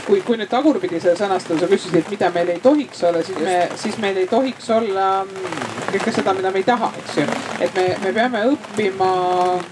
kui, 0.07 0.21
kui 0.21 0.37
nüüd 0.37 0.51
tagurpidi 0.53 1.01
seda 1.01 1.17
sõnastada, 1.17 1.63
sa 1.63 1.69
küsisid, 1.71 1.97
et 1.99 2.11
mida 2.13 2.29
meil 2.31 2.51
ei 2.53 2.61
tohiks 2.61 3.01
olla, 3.09 3.23
siis 3.25 3.39
me, 3.41 3.55
siis 3.81 3.97
meil 3.99 4.17
ei 4.21 4.27
tohiks 4.29 4.69
olla 4.71 5.25
mm, 5.25 5.55
kõike 5.89 6.13
seda, 6.13 6.35
mida 6.37 6.53
me 6.53 6.61
ei 6.61 6.67
taha, 6.69 6.91
eks 7.01 7.17
ju. 7.17 7.25
et 7.65 7.75
me, 7.75 7.87
me 8.05 8.13
peame 8.13 8.45
õppima 8.53 9.11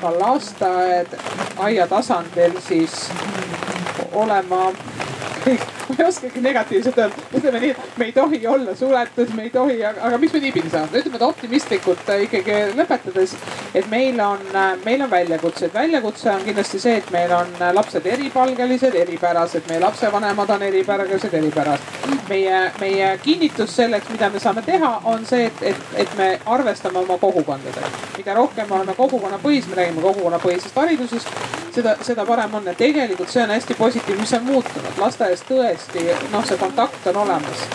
ka 0.01 0.15
lasteaed, 0.17 1.13
aia 1.61 1.87
tasandil 1.93 2.57
siis 2.65 3.05
olema 4.17 4.73
ma 5.89 5.95
ei 5.99 6.05
oskagi 6.05 6.41
negatiivselt 6.41 6.99
öelda, 6.99 7.23
ütleme 7.37 7.61
nii, 7.61 7.71
et 7.71 7.99
me 7.99 8.05
ei 8.05 8.13
tohi 8.13 8.41
olla 8.47 8.75
suletud, 8.77 9.33
me 9.35 9.43
ei 9.43 9.51
tohi, 9.51 9.79
aga 9.85 10.19
mis 10.19 10.33
me 10.33 10.41
niipidi 10.45 10.71
saame, 10.73 11.01
ütleme, 11.01 11.17
et 11.17 11.25
optimistlikult 11.25 12.11
äh, 12.13 12.25
ikkagi 12.27 12.59
lõpetades. 12.77 13.35
et 13.75 13.87
meil 13.91 14.21
on, 14.21 14.43
äh, 14.55 14.73
meil 14.85 15.03
on 15.03 15.11
väljakutsed, 15.11 15.73
väljakutse 15.75 16.31
on 16.31 16.45
kindlasti 16.45 16.81
see, 16.81 16.97
et 17.01 17.11
meil 17.11 17.33
on 17.33 17.55
äh, 17.61 17.73
lapsed 17.75 18.07
eripalgelised, 18.07 18.95
eripärased, 18.95 19.69
meie 19.69 19.81
lapsevanemad 19.81 20.51
on 20.51 20.63
eripärased, 20.63 21.35
eripärased. 21.35 21.99
meie, 22.29 22.73
meie 22.81 23.19
kinnitus 23.23 23.77
selleks, 23.77 24.09
mida 24.11 24.31
me 24.31 24.41
saame 24.41 24.63
teha, 24.63 24.93
on 25.05 25.27
see, 25.27 25.47
et, 25.47 25.63
et, 25.73 25.81
et 26.05 26.17
me 26.19 26.31
arvestame 26.47 26.99
oma 26.99 27.19
kogukondadega. 27.19 27.93
mida 28.17 28.35
rohkem 28.35 28.69
me 28.69 28.77
oleme 28.81 28.95
kogukonnapõhised, 28.95 29.71
me 29.71 29.83
räägime 29.83 30.03
kogukonnapõhisest 30.03 30.77
haridusest, 30.77 31.29
seda, 31.75 31.97
seda 32.03 32.27
parem 32.27 32.55
on 32.55 32.67
ja 32.67 32.75
tegelikult 32.75 33.31
see 33.33 33.43
on 33.43 33.55
hästi 33.55 33.75
positiivne, 33.79 34.21
mis 34.21 34.33
on 34.37 34.45
muutunud 34.45 34.99
lasteaias 35.31 35.45
tõesti 35.47 36.33
noh, 36.33 36.45
see 36.47 36.59
kontakt 36.59 37.07
on 37.07 37.17
olemas. 37.23 37.67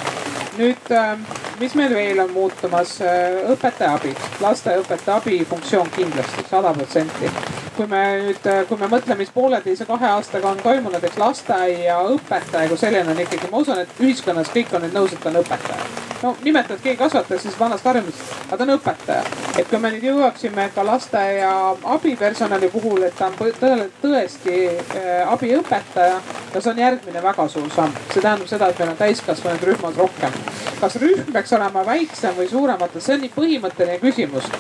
nüüd, 0.58 0.92
ähm, 0.92 1.22
mis 1.60 1.74
meil 1.76 1.94
veel 1.94 2.20
on 2.20 2.30
muutumas, 2.32 3.02
äh, 3.02 3.44
õpetaja 3.52 3.96
abi, 3.96 4.14
lasteaiaõpetaja 4.40 5.18
abi 5.18 5.46
funktsioon 5.46 5.90
kindlasti 5.90 6.46
sada 6.50 6.74
protsenti. 6.74 7.32
kui 7.76 7.88
me 7.88 8.04
nüüd, 8.24 8.48
äh, 8.48 8.68
kui 8.68 8.78
me 8.78 8.88
mõtleme, 8.88 9.18
mis 9.18 9.32
pooleteise, 9.32 9.86
kahe 9.86 10.08
aastaga 10.08 10.50
on 10.50 10.58
toimunud, 10.58 11.04
eks 11.04 11.18
lasteaiaõpetaja 11.18 12.68
kui 12.68 12.78
selline 12.78 13.12
on 13.12 13.20
ikkagi, 13.20 13.52
ma 13.52 13.58
usun, 13.58 13.80
et 13.80 14.00
ühiskonnas 14.00 14.50
kõik 14.50 14.74
on 14.74 14.82
nüüd 14.82 14.94
nõus, 14.94 15.14
et 15.14 15.20
ta 15.20 15.30
on 15.30 15.44
õpetaja 15.44 16.06
no 16.26 16.36
nimetad 16.44 16.80
keegi 16.84 16.98
kasvataja, 16.98 17.40
siis 17.40 17.60
vanast 17.60 17.86
harjumusest, 17.86 18.32
aga 18.48 18.58
ta 18.58 18.64
on 18.64 18.78
õpetaja. 18.78 19.24
et 19.60 19.68
kui 19.70 19.80
me 19.80 19.92
nüüd 19.94 20.08
jõuaksime 20.10 20.70
ka 20.76 20.86
lasteaia 20.86 21.52
abipersonali 21.96 22.70
puhul, 22.74 23.04
et 23.06 23.16
ta 23.18 23.28
on 23.30 23.38
tõele, 23.40 23.90
tõesti 24.02 24.56
äh, 24.72 25.34
abiõpetaja, 25.34 26.18
no 26.56 26.62
see 26.62 26.72
on 26.72 26.80
järgmine 26.80 27.24
väga 27.24 27.48
suur 27.52 27.70
samm. 27.76 27.94
see 28.14 28.22
tähendab 28.22 28.48
seda, 28.48 28.70
et 28.72 28.80
meil 28.80 28.94
on 28.94 28.98
täiskasvanud 28.98 29.64
rühmad 29.70 29.98
rohkem. 30.00 30.42
kas 30.80 30.96
rühm 31.04 31.32
peaks 31.34 31.54
olema 31.54 31.86
väiksem 31.86 32.36
või 32.38 32.50
suurematel, 32.50 33.02
see 33.02 33.16
on 33.18 33.26
nii 33.26 33.34
põhimõtteline 33.36 34.00
küsimus. 34.00 34.52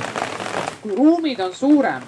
kui 0.81 0.95
ruumid 0.95 1.39
on 1.39 1.53
suurem 1.55 2.03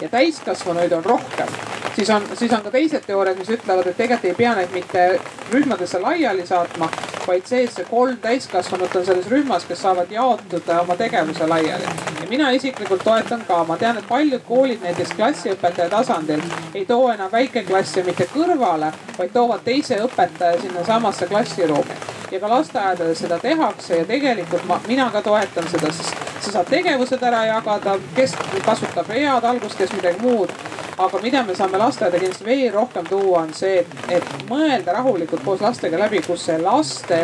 ja 0.00 0.08
täiskasvanuid 0.08 0.92
on 0.92 1.04
rohkem 1.04 1.60
siis 1.94 2.10
on, 2.10 2.26
siis 2.34 2.52
on 2.52 2.62
ka 2.62 2.70
teised 2.70 3.06
teooriad, 3.06 3.38
mis 3.38 3.50
ütlevad, 3.50 3.86
et 3.86 3.96
tegelikult 3.96 4.30
ei 4.30 4.34
pea 4.34 4.54
neid 4.56 4.74
mitte 4.74 5.06
rühmadesse 5.52 6.00
laiali 6.00 6.46
saatma, 6.46 6.90
vaid 7.26 7.46
see, 7.46 7.64
et 7.64 7.72
see 7.72 7.84
kolm 7.88 8.16
täiskasvanut 8.22 8.94
on 8.96 9.04
selles 9.06 9.28
rühmas, 9.30 9.64
kes 9.68 9.82
saavad 9.82 10.10
jaotuda 10.10 10.80
oma 10.80 10.96
tegevuse 10.96 11.46
laiali. 11.46 11.84
ja 12.20 12.28
mina 12.28 12.50
isiklikult 12.50 13.04
toetan 13.04 13.44
ka, 13.48 13.64
ma 13.64 13.76
tean, 13.76 13.98
et 13.98 14.08
paljud 14.08 14.42
koolid 14.48 14.82
näiteks 14.82 15.12
klassiõpetaja 15.16 15.88
tasandil 15.90 16.42
ei 16.74 16.86
too 16.86 17.10
enam 17.12 17.32
väikeklasse 17.32 18.02
mitte 18.06 18.28
kõrvale, 18.34 18.92
vaid 19.18 19.32
toovad 19.32 19.64
teise 19.64 20.00
õpetaja 20.06 20.60
sinnasamasse 20.60 21.26
klassiruumi. 21.26 22.00
ja 22.30 22.40
ka 22.40 22.48
lasteaedades 22.48 23.18
seda 23.18 23.38
tehakse 23.38 23.96
ja 23.96 24.04
tegelikult 24.04 24.64
ma, 24.66 24.80
mina 24.88 25.10
ka 25.10 25.22
toetan 25.22 25.68
seda, 25.68 25.92
sest 25.92 26.14
sa 26.40 26.52
saad 26.52 26.70
tegevused 26.70 27.22
ära 27.22 27.44
jagada, 27.44 27.98
kes 28.14 28.36
kasutab 28.64 29.08
head 29.08 29.44
algust, 29.44 29.78
kes 29.78 29.92
midagi 29.92 30.22
muud 30.22 30.52
aga 30.98 31.20
mida 31.22 31.42
me 31.44 31.54
saame 31.54 31.78
lasteaeda 31.78 32.18
kindlasti 32.18 32.44
veel 32.44 32.72
rohkem 32.74 33.06
tuua, 33.08 33.44
on 33.44 33.54
see, 33.54 33.80
et, 33.80 33.96
et 34.18 34.46
mõelda 34.50 34.94
rahulikult 34.96 35.44
koos 35.44 35.64
lastega 35.64 35.98
läbi, 36.00 36.22
kus 36.26 36.44
see 36.48 36.58
laste 36.62 37.20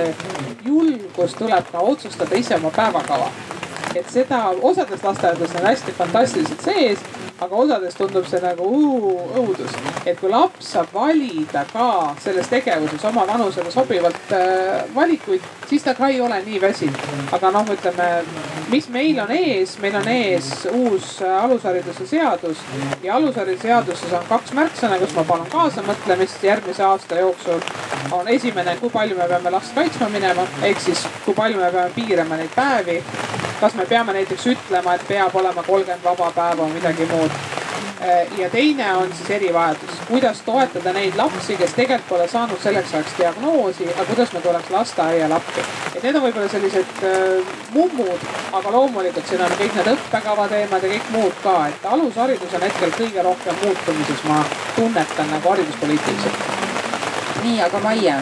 julgus 0.65 1.37
tuleb 1.39 1.71
ka 1.73 1.85
otsustada 1.85 2.37
ise 2.37 2.57
oma 2.57 2.73
päevakava. 2.75 3.31
Et 3.97 4.09
seda 4.13 4.43
osades 4.63 5.05
lasteaedades 5.05 5.55
on 5.57 5.71
hästi 5.71 5.95
fantastiliselt 5.97 6.65
sees 6.67 7.05
aga 7.41 7.57
osades 7.57 7.97
tundub 7.97 8.25
see 8.29 8.41
nagu 8.41 8.65
uu, 8.65 9.13
õudus. 9.37 9.75
et 10.07 10.17
kui 10.21 10.31
laps 10.33 10.71
saab 10.73 10.93
valida 10.95 11.67
ka 11.73 12.15
selles 12.23 12.49
tegevuses 12.49 13.05
oma 13.11 13.27
vanusele 13.29 13.71
sobivalt 13.73 14.33
äh, 14.33 14.87
valikuid, 14.95 15.45
siis 15.69 15.85
ta 15.85 15.95
ka 15.95 16.09
ei 16.09 16.21
ole 16.21 16.41
nii 16.47 16.61
väsinud. 16.63 17.03
aga 17.37 17.51
noh, 17.53 17.69
ütleme, 17.77 18.09
mis 18.73 18.89
meil 18.89 19.21
on 19.21 19.33
ees, 19.37 19.77
meil 19.85 19.99
on 20.01 20.09
ees 20.09 20.51
uus 20.73 21.21
äh, 21.21 21.45
alushariduse 21.45 22.09
seadus 22.09 22.65
ja 23.03 23.19
alushariduse 23.21 23.69
seaduses 23.69 24.17
on 24.17 24.25
kaks 24.31 24.57
märksõna, 24.57 25.01
kus 25.03 25.15
ma 25.19 25.27
palun 25.29 25.53
kaasamõtlemist 25.53 26.45
järgmise 26.45 26.85
aasta 26.89 27.21
jooksul. 27.21 27.61
on 28.17 28.29
esimene, 28.29 28.77
kui 28.81 28.91
palju 28.91 29.17
me 29.19 29.29
peame 29.29 29.51
last 29.51 29.75
kaitsma 29.75 30.09
minema, 30.09 30.47
ehk 30.63 30.81
siis 30.81 31.05
kui 31.25 31.35
palju 31.35 31.61
me 31.61 31.73
peame 31.73 31.91
piirama 31.97 32.41
neid 32.41 32.55
päevi 32.57 33.03
kas 33.61 33.75
me 33.75 33.87
peame 33.87 34.13
näiteks 34.13 34.47
ütlema, 34.47 34.95
et 34.95 35.05
peab 35.09 35.35
olema 35.35 35.63
kolmkümmend 35.63 36.05
vaba 36.05 36.31
päeva 36.37 36.63
või 36.63 36.75
midagi 36.77 37.07
muud. 37.11 37.26
Äh, 38.01 38.39
ja 38.39 38.51
teine 38.51 38.97
on 38.97 39.09
siis 39.17 39.31
erivajadus, 39.31 39.91
kuidas 40.09 40.41
toetada 40.45 40.93
neid 40.93 41.15
lapsi, 41.17 41.57
kes 41.57 41.73
tegelikult 41.73 42.09
pole 42.09 42.27
saanud 42.29 42.61
selleks 42.61 42.93
ajaks 42.95 43.15
diagnoosi, 43.19 43.87
aga 43.89 44.05
kuidas 44.05 44.33
me 44.35 44.41
tuleks 44.45 44.69
lasteaial 44.71 45.33
appi. 45.33 45.65
et 45.95 46.03
need 46.03 46.19
on 46.19 46.27
võib-olla 46.27 46.51
sellised 46.53 47.01
äh, 47.09 47.55
mummud, 47.73 48.27
aga 48.53 48.73
loomulikult 48.75 49.31
siin 49.31 49.41
on 49.41 49.55
kõik 49.57 49.79
need 49.79 49.89
õppekava 49.95 50.45
teemad 50.53 50.85
ja 50.85 50.91
kõik 50.93 51.09
muud 51.15 51.41
ka, 51.43 51.55
et 51.71 51.87
alusharidus 51.95 52.59
on 52.59 52.67
hetkel 52.69 52.93
kõige 52.99 53.25
rohkem 53.25 53.59
muutumises, 53.65 54.25
ma 54.29 54.43
tunnetan 54.77 55.33
nagu 55.33 55.55
hariduspoliitiliselt. 55.55 56.45
nii, 57.47 57.63
aga 57.65 57.81
Maie, 57.89 58.19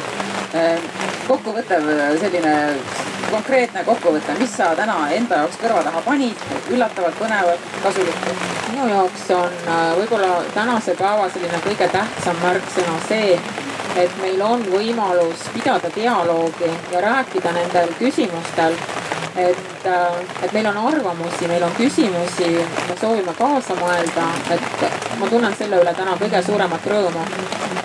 äh, 0.55 0.86
kokkuvõttev 1.26 1.90
selline 2.22 2.55
konkreetne 3.35 3.85
kokkuvõte, 3.85 4.36
mis 4.39 4.52
sa 4.56 4.70
täna 4.78 4.97
enda 5.16 5.43
jaoks 5.43 5.59
kõrva 5.62 5.82
taha 5.86 6.02
panid, 6.06 6.44
üllatavalt 6.70 7.19
põnevat, 7.19 7.70
kasulikku? 7.82 8.35
minu 8.74 8.89
jaoks 8.90 9.28
on 9.35 9.52
äh, 9.70 9.82
võib-olla 9.98 10.43
tänase 10.55 10.94
päeva 10.98 11.28
selline 11.31 11.61
kõige 11.66 11.89
tähtsam 11.93 12.39
märksõna 12.43 12.94
see, 13.09 13.39
et 14.02 14.16
meil 14.23 14.43
on 14.43 14.62
võimalus 14.70 15.47
pidada 15.55 15.90
dialoogi 15.94 16.70
ja 16.93 17.02
rääkida 17.05 17.55
nendel 17.55 17.94
küsimustel. 17.98 18.78
Et, 19.35 19.86
äh, 19.90 20.19
et 20.47 20.52
meil 20.55 20.66
on 20.70 20.78
arvamusi, 20.89 21.48
meil 21.51 21.62
on 21.66 21.74
küsimusi, 21.74 22.52
me 22.89 22.98
soovime 23.01 23.35
kaasa 23.39 23.74
mõelda, 23.81 24.28
et 24.55 25.19
ma 25.19 25.31
tunnen 25.31 25.56
selle 25.59 25.82
üle 25.82 25.94
täna 25.94 26.15
kõige 26.20 26.43
suuremat 26.47 26.86
rõõmu. 26.86 27.27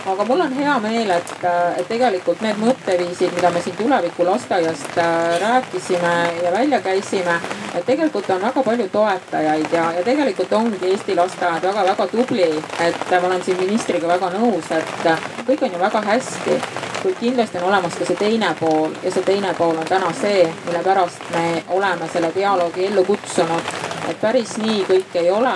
Aga 0.09 0.25
mul 0.25 0.41
on 0.41 0.53
hea 0.57 0.75
meel, 0.81 1.11
et, 1.13 1.33
et 1.77 1.87
tegelikult 1.89 2.41
need 2.41 2.57
mõtteviisid, 2.61 3.33
mida 3.35 3.49
me 3.53 3.61
siin 3.61 3.75
tuleviku 3.77 4.25
lasteaiast 4.25 4.97
äh, 4.97 5.38
rääkisime 5.41 6.13
ja 6.43 6.51
välja 6.51 6.81
käisime, 6.81 7.39
et 7.75 7.85
tegelikult 7.85 8.29
on 8.29 8.41
väga 8.41 8.63
palju 8.63 8.87
toetajaid 8.89 9.65
ja, 9.71 9.91
ja 9.97 10.03
tegelikult 10.03 10.53
ongi 10.53 10.79
Eesti 10.91 11.15
lasteaed 11.15 11.63
väga-väga 11.63 12.07
tubli. 12.07 12.63
et 12.79 13.11
ma 13.21 13.27
olen 13.27 13.43
siin 13.43 13.57
ministriga 13.57 14.07
väga 14.07 14.29
nõus, 14.29 14.71
et 14.71 15.09
kõik 15.47 15.63
on 15.65 15.73
ju 15.73 15.79
väga 15.79 16.01
hästi, 16.01 16.61
kuid 17.01 17.15
kindlasti 17.19 17.57
on 17.57 17.63
olemas 17.63 17.95
ka 17.95 18.05
see 18.05 18.15
teine 18.15 18.55
pool 18.59 18.95
ja 19.03 19.11
see 19.11 19.23
teine 19.23 19.53
pool 19.57 19.77
on 19.77 19.85
täna 19.85 20.11
see, 20.21 20.43
mille 20.65 20.83
pärast 20.83 21.31
me 21.35 21.63
oleme 21.67 22.09
selle 22.13 22.31
dialoogi 22.35 22.85
ellu 22.85 23.05
kutsunud. 23.05 23.71
et 24.09 24.21
päris 24.21 24.57
nii 24.57 24.83
kõik 24.89 25.15
ei 25.15 25.31
ole 25.31 25.53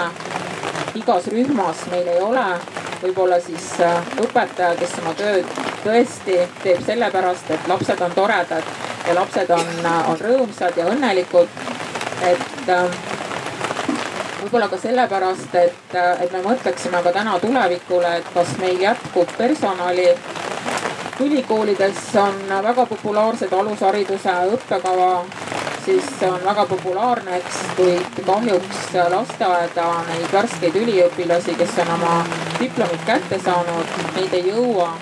igas 0.96 1.28
rühmas 1.28 1.86
meil 1.92 2.08
ei 2.08 2.22
ole 2.22 2.46
võib-olla 3.04 3.40
siis 3.42 3.66
äh, 3.82 4.00
õpetaja, 4.22 4.76
kes 4.80 4.96
oma 5.02 5.14
tööd 5.20 5.46
tõesti 5.84 6.38
teeb 6.64 6.84
sellepärast, 6.86 7.52
et 7.52 7.68
lapsed 7.68 8.02
on 8.02 8.14
toredad 8.16 8.64
ja 9.08 9.16
lapsed 9.16 9.50
on, 9.50 9.74
äh, 9.86 10.10
on 10.10 10.20
rõõmsad 10.20 10.78
ja 10.78 10.86
õnnelikud. 10.92 11.48
et 12.24 12.70
äh, 12.70 12.98
võib-olla 14.42 14.68
ka 14.68 14.78
sellepärast, 14.78 15.56
et, 15.56 15.96
et 16.20 16.32
me 16.32 16.42
mõtleksime 16.44 17.04
ka 17.04 17.12
täna 17.12 17.40
tulevikule, 17.40 18.18
et 18.18 18.34
kas 18.34 18.58
meil 18.60 18.82
jätkub 18.82 19.38
personali. 19.38 20.10
ülikoolides 21.20 22.16
on 22.20 22.40
väga 22.64 22.86
populaarsed 22.86 23.54
alushariduse 23.54 24.32
õppekava 24.56 25.24
siis 25.86 26.04
on 26.24 26.40
väga 26.46 26.66
populaarne, 26.66 27.38
eks, 27.38 27.58
kuid 27.76 28.22
kahjuks 28.26 28.94
lasteaeda 29.10 29.88
neid 30.08 30.30
värskeid 30.34 30.76
üliõpilasi, 30.80 31.56
kes 31.60 31.76
on 31.84 31.92
oma 31.98 32.14
diplomid 32.60 33.04
kätte 33.08 33.40
saanud, 33.44 33.98
neid 34.16 34.38
ei 34.40 34.48
jõua. 34.48 34.94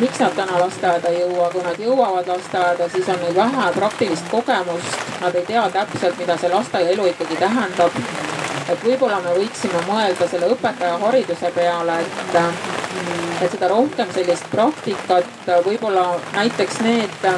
Miks 0.00 0.18
nad 0.18 0.34
täna 0.36 0.60
lasteaeda 0.60 1.08
ei 1.08 1.20
jõua, 1.20 1.48
kui 1.52 1.62
nad 1.62 1.80
jõuavad 1.80 2.28
lasteaeda, 2.28 2.88
siis 2.92 3.08
on 3.08 3.20
neil 3.22 3.34
vähe 3.36 3.66
praktilist 3.76 4.30
kogemust, 4.30 5.02
nad 5.20 5.34
ei 5.34 5.46
tea 5.46 5.64
täpselt, 5.76 6.18
mida 6.18 6.36
see 6.40 6.50
lasteaiaelu 6.54 7.06
ikkagi 7.12 7.36
tähendab. 7.42 8.00
et 8.68 8.84
võib-olla 8.84 9.20
me 9.20 9.34
võiksime 9.36 9.80
mõelda 9.86 10.28
selle 10.28 10.46
õpetaja 10.54 10.98
hariduse 10.98 11.50
peale, 11.54 11.98
et, 12.00 12.38
et 13.42 13.50
seda 13.52 13.68
rohkem 13.68 14.12
sellist 14.14 14.48
praktikat, 14.50 15.50
võib-olla 15.66 16.06
näiteks 16.32 16.80
need 16.80 17.28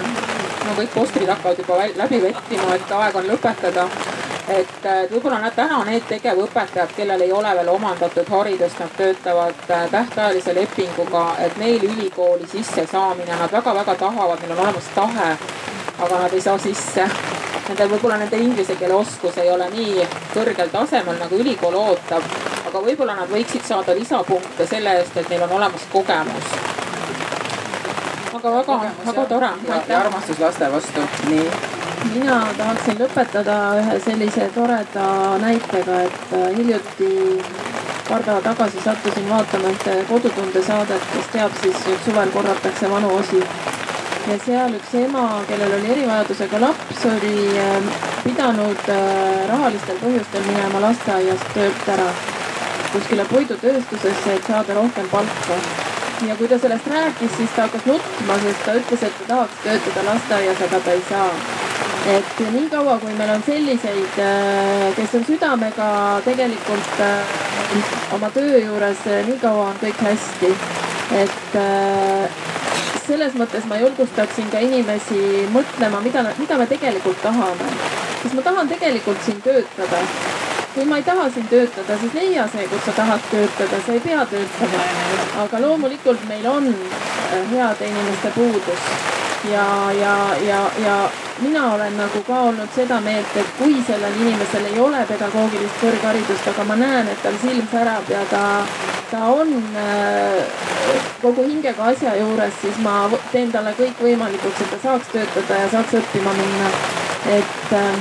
no 0.66 0.76
kõik 0.78 0.94
postrid 0.94 1.28
hakkavad 1.30 1.58
juba 1.62 1.80
läbi 1.96 2.22
vettima, 2.22 2.74
et 2.74 2.94
aeg 3.00 3.18
on 3.20 3.28
lõpetada. 3.30 3.88
Et 4.48 5.10
võib-olla 5.10 5.38
nad 5.42 5.54
täna 5.54 5.80
need 5.86 6.04
tegevõpetajad, 6.08 6.92
kellel 6.96 7.22
ei 7.24 7.32
ole 7.32 7.52
veel 7.58 7.68
omandatud 7.72 8.28
haridust, 8.30 8.78
nad 8.78 8.92
töötavad 8.96 9.70
äh, 9.70 9.86
tähtajalise 9.90 10.54
lepinguga, 10.54 11.24
et 11.42 11.56
neil 11.58 11.82
ülikooli 11.84 12.46
sissesaamine, 12.50 13.34
nad 13.40 13.52
väga-väga 13.52 13.94
tahavad, 13.94 14.42
neil 14.42 14.54
on 14.54 14.62
olemas 14.66 14.90
tahe, 14.94 15.32
aga 15.98 16.20
nad 16.22 16.34
ei 16.34 16.40
saa 16.40 16.58
sisse. 16.58 17.08
Nende 17.66 17.88
võib-olla 17.90 18.20
nende 18.20 18.38
inglise 18.38 18.76
keele 18.78 18.94
oskus 18.94 19.38
ei 19.42 19.50
ole 19.50 19.66
nii 19.72 20.04
kõrgel 20.34 20.70
tasemel, 20.70 21.18
nagu 21.18 21.40
ülikool 21.42 21.74
ootab. 21.74 22.22
aga 22.66 22.82
võib-olla 22.82 23.14
nad 23.14 23.30
võiksid 23.30 23.64
saada 23.66 23.94
lisapunkte 23.94 24.66
selle 24.66 24.98
eest, 25.00 25.16
et 25.16 25.28
neil 25.30 25.42
on 25.42 25.56
olemas 25.58 25.86
kogemus. 25.92 26.54
Aga 28.36 28.52
väga, 28.58 28.78
väga 29.06 29.26
tore. 29.26 29.50
ja 29.88 29.98
armastus 29.98 30.38
laste 30.38 30.70
vastu, 30.72 31.08
nii 31.30 31.85
mina 32.14 32.36
tahaksin 32.58 32.98
lõpetada 33.00 33.56
ühe 33.80 33.96
sellise 34.04 34.48
toreda 34.54 35.06
näitega, 35.42 36.00
et 36.06 36.34
äh, 36.36 36.44
hiljuti 36.56 37.08
paar 38.08 38.22
päeva 38.26 38.40
tagasi 38.44 38.82
sattusin 38.84 39.28
vaatama 39.30 39.72
ühte 39.74 39.96
kodutunde 40.10 40.62
saadet, 40.66 41.08
kes 41.14 41.32
teab, 41.32 41.56
siis 41.62 41.80
nüüd 41.88 42.04
suvel 42.04 42.30
korratakse 42.34 42.90
vanu 42.90 43.10
osi. 43.16 43.42
ja 44.26 44.38
seal 44.44 44.74
üks 44.74 44.94
ema, 44.98 45.24
kellel 45.48 45.74
oli 45.78 45.92
erivajadusega 45.96 46.60
laps, 46.60 47.04
oli 47.10 47.34
äh, 47.64 47.90
pidanud 48.24 48.88
äh, 48.90 49.44
rahalistel 49.50 50.00
põhjustel 50.02 50.48
minema 50.48 50.80
lasteaiast 50.88 51.52
töölt 51.54 51.92
ära 51.96 52.08
kuskile 52.92 53.24
puidutööstusesse, 53.30 54.34
et 54.34 54.50
saada 54.50 54.74
rohkem 54.74 55.08
palka 55.12 55.60
ja 56.24 56.36
kui 56.36 56.48
ta 56.48 56.58
sellest 56.58 56.86
rääkis, 56.86 57.36
siis 57.36 57.50
ta 57.56 57.66
hakkas 57.66 57.84
nutma, 57.86 58.38
sest 58.42 58.64
ta 58.64 58.74
ütles, 58.78 59.02
et 59.02 59.18
ta 59.18 59.26
tahaks 59.28 59.58
töötada 59.64 60.04
lasteaias, 60.06 60.62
aga 60.68 60.80
ta 60.80 60.92
ei 60.92 61.04
saa. 61.08 61.30
et 62.06 62.40
niikaua, 62.52 62.98
kui 63.02 63.14
meil 63.18 63.30
on 63.34 63.42
selliseid, 63.42 64.18
äh, 64.22 64.94
kes 64.96 65.14
on 65.18 65.24
südamega 65.26 65.88
tegelikult 66.24 67.00
äh, 67.02 68.14
oma 68.14 68.30
töö 68.30 68.60
juures, 68.62 69.02
äh, 69.10 69.26
nii 69.26 69.38
kaua 69.42 69.68
on 69.72 69.80
kõik 69.82 70.02
hästi. 70.06 70.52
et 71.22 71.58
selles 73.06 73.34
mõttes 73.38 73.66
ma 73.66 73.76
julgustaksin 73.78 74.50
ka 74.50 74.58
inimesi 74.58 75.46
mõtlema, 75.54 76.00
mida, 76.02 76.24
mida 76.38 76.58
me 76.58 76.66
tegelikult 76.66 77.22
tahame. 77.22 77.70
kas 78.22 78.32
ma 78.32 78.42
tahan 78.42 78.68
tegelikult 78.68 79.22
siin 79.26 79.42
töötada 79.42 80.02
kui 80.76 80.84
ma 80.84 80.96
ei 81.00 81.02
taha 81.02 81.30
siin 81.32 81.46
töötada, 81.48 81.96
siis 82.00 82.14
leia 82.14 82.42
see, 82.52 82.66
kus 82.68 82.84
sa 82.84 82.92
tahad 82.92 83.28
töötada, 83.30 83.80
sa 83.86 83.92
ei 83.96 84.00
pea 84.04 84.26
töötama. 84.28 84.82
aga 85.44 85.60
loomulikult 85.60 86.28
meil 86.28 86.46
on 86.46 86.68
äh, 86.68 87.50
heade 87.50 87.88
inimeste 87.88 88.32
puudus 88.34 88.90
ja, 89.52 89.92
ja, 89.92 90.16
ja, 90.46 90.60
ja 90.84 91.10
mina 91.40 91.74
olen 91.74 91.96
nagu 91.96 92.22
ka 92.26 92.40
olnud 92.40 92.68
seda 92.74 93.00
meelt, 93.00 93.36
et 93.36 93.50
kui 93.58 93.82
sellel 93.86 94.20
inimesel 94.20 94.64
ei 94.70 94.78
ole 94.80 95.02
pedagoogilist 95.08 95.80
kõrgharidust, 95.82 96.48
aga 96.52 96.64
ma 96.68 96.76
näen, 96.80 97.10
et 97.12 97.22
tal 97.22 97.36
silm 97.42 97.66
särab 97.72 98.10
ja 98.10 98.22
ta, 98.30 98.44
ta 99.10 99.24
on 99.32 99.52
äh, 99.82 100.62
kogu 101.22 101.44
hingega 101.48 101.90
asja 101.92 102.16
juures, 102.20 102.54
siis 102.62 102.78
ma 102.84 102.94
teen 103.32 103.52
talle 103.52 103.74
kõik 103.78 104.00
võimalikuks, 104.08 104.62
et 104.64 104.72
ta 104.74 104.80
saaks 104.86 105.12
töötada 105.12 105.60
ja 105.64 105.68
saaks 105.74 105.98
õppima 106.00 106.32
minna. 106.38 106.72
et 107.26 107.72
äh, 107.74 107.94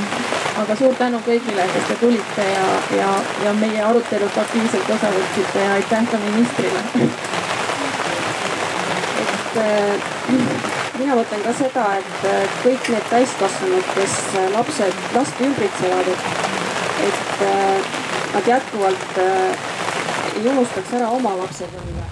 aga 0.62 0.76
suur 0.80 0.96
tänu 0.96 1.20
kõigile, 1.26 1.68
kes 1.74 1.88
te 1.90 1.96
tulite 2.00 2.48
ja, 2.52 2.66
ja, 3.00 3.12
ja 3.44 3.54
meie 3.60 3.82
arutelust 3.84 4.38
aktiivselt 4.38 4.90
osa 4.98 5.12
võtsite 5.18 5.66
ja 5.66 5.74
aitäh 5.80 6.10
ka 6.12 6.18
ministrile. 6.30 6.82
et 9.26 9.62
äh, 9.66 10.85
mina 11.00 11.16
mõtlen 11.18 11.44
ka 11.44 11.54
seda, 11.58 11.86
et 12.00 12.26
kõik 12.64 12.90
need 12.94 13.08
täiskasvanud, 13.12 13.88
kes 13.96 14.18
lapsed, 14.56 15.00
last 15.16 15.42
ümbritsevad, 15.44 16.12
et, 16.14 16.28
et 17.08 17.42
äh, 17.48 17.90
nad 18.36 18.48
jätkuvalt 18.52 19.20
äh, 19.24 19.66
ei 20.36 20.48
unustaks 20.52 20.94
ära 21.00 21.10
oma 21.18 21.36
lapsepõlve. 21.42 22.06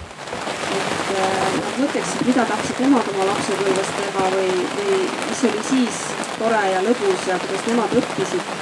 et 0.74 1.10
nad 1.14 1.78
mõtleksid, 1.78 2.26
mida 2.26 2.44
tahtsid 2.50 2.80
nemad 2.82 3.08
oma 3.14 3.28
lapsepõlves 3.30 3.90
teha 3.98 4.28
või, 4.34 4.52
või 4.76 5.00
mis 5.28 5.42
oli 5.50 5.64
siis 5.70 6.00
tore 6.38 6.62
ja 6.72 6.84
lõbus 6.86 7.28
ja 7.28 7.38
kuidas 7.44 7.66
nemad 7.70 7.98
õppisid. 8.02 8.54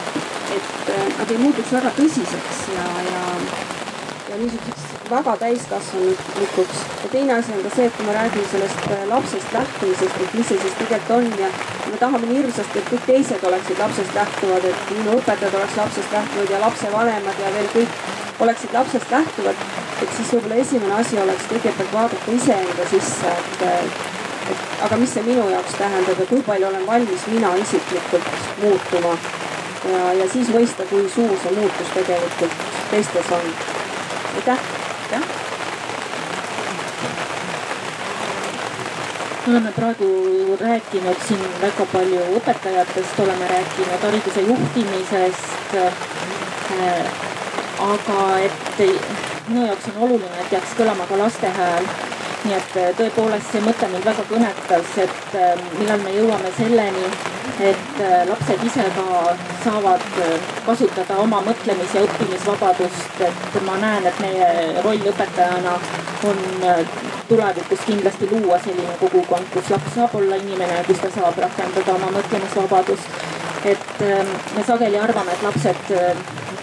et 0.59 0.91
äh, 0.97 1.05
nad 1.19 1.31
ei 1.31 1.43
muutuks 1.45 1.77
väga 1.79 1.95
tõsiseks 1.99 2.65
ja, 2.77 2.89
ja, 3.11 3.23
ja 4.31 4.43
niisuguseks 4.43 4.92
väga 5.13 5.37
täiskasvanulikuks. 5.37 6.79
ja 7.03 7.09
teine 7.13 7.33
asi 7.35 7.53
on 7.53 7.63
ka 7.63 7.75
see, 7.77 7.87
et 7.87 7.97
kui 7.97 8.07
me 8.07 8.13
räägime 8.17 8.49
sellest 8.53 8.87
äh, 8.91 9.05
lapsest 9.09 9.53
lähtumisest, 9.53 10.17
et 10.25 10.35
mis 10.35 10.49
see 10.49 10.61
siis 10.65 10.79
tegelikult 10.79 11.11
on 11.17 11.45
ja 11.45 11.51
me 11.91 11.99
tahame 12.01 12.27
nii 12.27 12.39
hirmsasti, 12.41 12.79
et 12.79 12.91
kõik 12.93 13.05
teised 13.11 13.45
oleksid 13.51 13.83
lapsest 13.85 14.15
lähtuvad, 14.15 14.65
et 14.71 14.91
minu 14.97 15.19
õpetajad 15.19 15.59
oleks 15.61 15.77
lapsest 15.83 16.17
lähtuvad 16.17 16.57
ja 16.57 16.61
lapsevanemad 16.65 17.45
ja 17.45 17.55
veel 17.59 17.71
kõik 17.77 18.01
oleksid 18.47 18.75
lapsest 18.79 19.11
lähtuvad. 19.11 19.69
et 20.03 20.17
siis 20.17 20.33
võib-olla 20.35 20.61
esimene 20.65 20.95
asi 20.95 21.19
oleks 21.21 21.45
kõigepealt 21.53 21.93
vaadata 21.93 22.33
iseenda 22.39 22.89
sisse, 22.91 23.37
et, 23.39 23.63
et 24.51 24.85
aga 24.89 24.97
mis 24.97 25.15
see 25.15 25.23
minu 25.29 25.49
jaoks 25.51 25.79
tähendab 25.79 26.19
ja 26.25 26.27
kui 26.27 26.43
palju 26.49 26.69
olen 26.69 26.87
valmis 26.87 27.27
mina 27.35 27.55
isiklikult 27.65 28.31
muutuma. 28.63 29.17
ja, 29.93 30.13
ja 30.13 30.29
siis 30.33 30.49
mõista, 30.57 30.89
kui 30.91 31.09
suur 31.15 31.37
see 31.43 31.59
muutus 31.59 31.97
tegelikult 31.99 32.63
teistes 32.91 33.35
on. 33.41 33.53
aitäh 34.37 34.82
aitäh. 35.13 35.29
me 39.47 39.53
oleme 39.53 39.73
praegu 39.73 40.59
rääkinud 40.61 41.17
siin 41.29 41.41
väga 41.63 41.87
palju 41.93 42.21
õpetajatest, 42.39 43.21
oleme 43.23 43.49
rääkinud 43.49 44.03
hariduse 44.03 44.41
juhtimisest 44.41 45.75
äh,. 45.75 47.05
aga 47.81 48.39
et 48.39 48.81
minu 49.49 49.67
jaoks 49.67 49.89
on 49.95 50.03
oluline, 50.03 50.41
et 50.41 50.53
jääks 50.53 50.77
kõlama 50.79 51.07
ka 51.09 51.19
laste 51.19 51.49
hääl. 51.59 51.87
Nii 52.45 52.57
et 52.59 52.73
tõepoolest 52.99 53.53
see 53.53 53.63
mõte 53.63 53.89
mind 53.93 54.09
väga 54.09 54.25
kõnetas, 54.31 54.97
et 55.05 55.39
äh, 55.39 55.69
millal 55.79 56.03
me 56.03 56.17
jõuame 56.17 56.51
selleni, 56.57 57.07
et 57.61 58.01
äh, 58.01 58.27
lapsed 58.29 58.65
ise 58.67 58.85
ka 58.97 59.35
saavad 59.65 60.05
äh, 60.23 60.35
kasutada 60.67 61.19
oma 61.23 61.43
mõtlemis- 61.47 61.95
ja 61.95 62.03
õppimisvabadust, 62.07 63.21
et 63.27 63.59
ma 63.67 63.77
näen, 63.83 64.07
et 64.07 64.21
meie 64.25 64.83
roll 64.85 65.09
õpetajana 65.13 65.75
on 66.31 66.43
äh, 66.69 66.83
tulevikus 67.29 67.85
kindlasti 67.87 68.29
luua 68.31 68.59
selline 68.65 68.97
kogukond, 69.01 69.51
kus 69.55 69.71
laps 69.75 69.95
saab 69.95 70.15
olla 70.19 70.39
inimene, 70.43 70.83
kus 70.87 71.03
ta 71.03 71.11
saab 71.15 71.39
rakendada 71.45 71.95
oma 71.95 72.11
mõtlemisvabadust. 72.19 73.21
et 73.65 74.01
me 74.57 74.63
sageli 74.67 74.99
arvame, 74.99 75.33
et 75.33 75.43
lapsed 75.43 75.93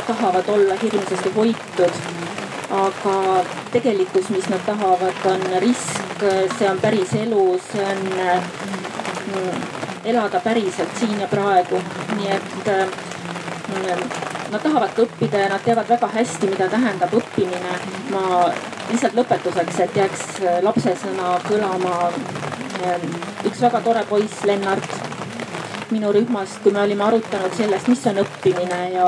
tahavad 0.07 0.49
olla 0.51 0.75
hirmsasti 0.81 1.31
hoitud, 1.35 2.01
aga 2.69 3.43
tegelikkus, 3.71 4.29
mis 4.29 4.49
nad 4.49 4.61
tahavad, 4.65 5.25
on 5.25 5.45
risk, 5.59 6.23
see 6.57 6.69
on 6.69 6.79
päris 6.81 7.13
elu, 7.17 7.43
see 7.71 7.85
on 7.85 8.01
elada 10.05 10.39
päriselt 10.39 10.89
siin 10.99 11.21
ja 11.21 11.27
praegu. 11.27 11.81
nii 12.17 12.31
et 12.31 12.67
äh, 12.67 12.87
nad 14.51 14.61
tahavad 14.61 14.97
õppida 15.03 15.43
ja 15.43 15.49
nad 15.49 15.63
teavad 15.65 15.89
väga 15.89 16.07
hästi, 16.13 16.47
mida 16.47 16.69
tähendab 16.69 17.13
õppimine. 17.13 17.75
ma 18.09 18.51
lihtsalt 18.91 19.17
lõpetuseks, 19.17 19.79
et 19.85 19.95
jääks 19.95 20.25
lapsesõna 20.61 21.37
kõlama. 21.47 22.11
Äh, 22.83 23.07
üks 23.45 23.61
väga 23.61 23.81
tore 23.81 24.05
poiss, 24.09 24.43
Lennart 24.45 25.09
minu 25.91 26.11
rühmast, 26.13 26.61
kui 26.63 26.71
me 26.71 26.81
olime 26.81 27.03
arutanud 27.03 27.53
sellest, 27.57 27.87
mis 27.89 28.05
on 28.07 28.21
õppimine 28.21 28.81
ja 28.93 29.07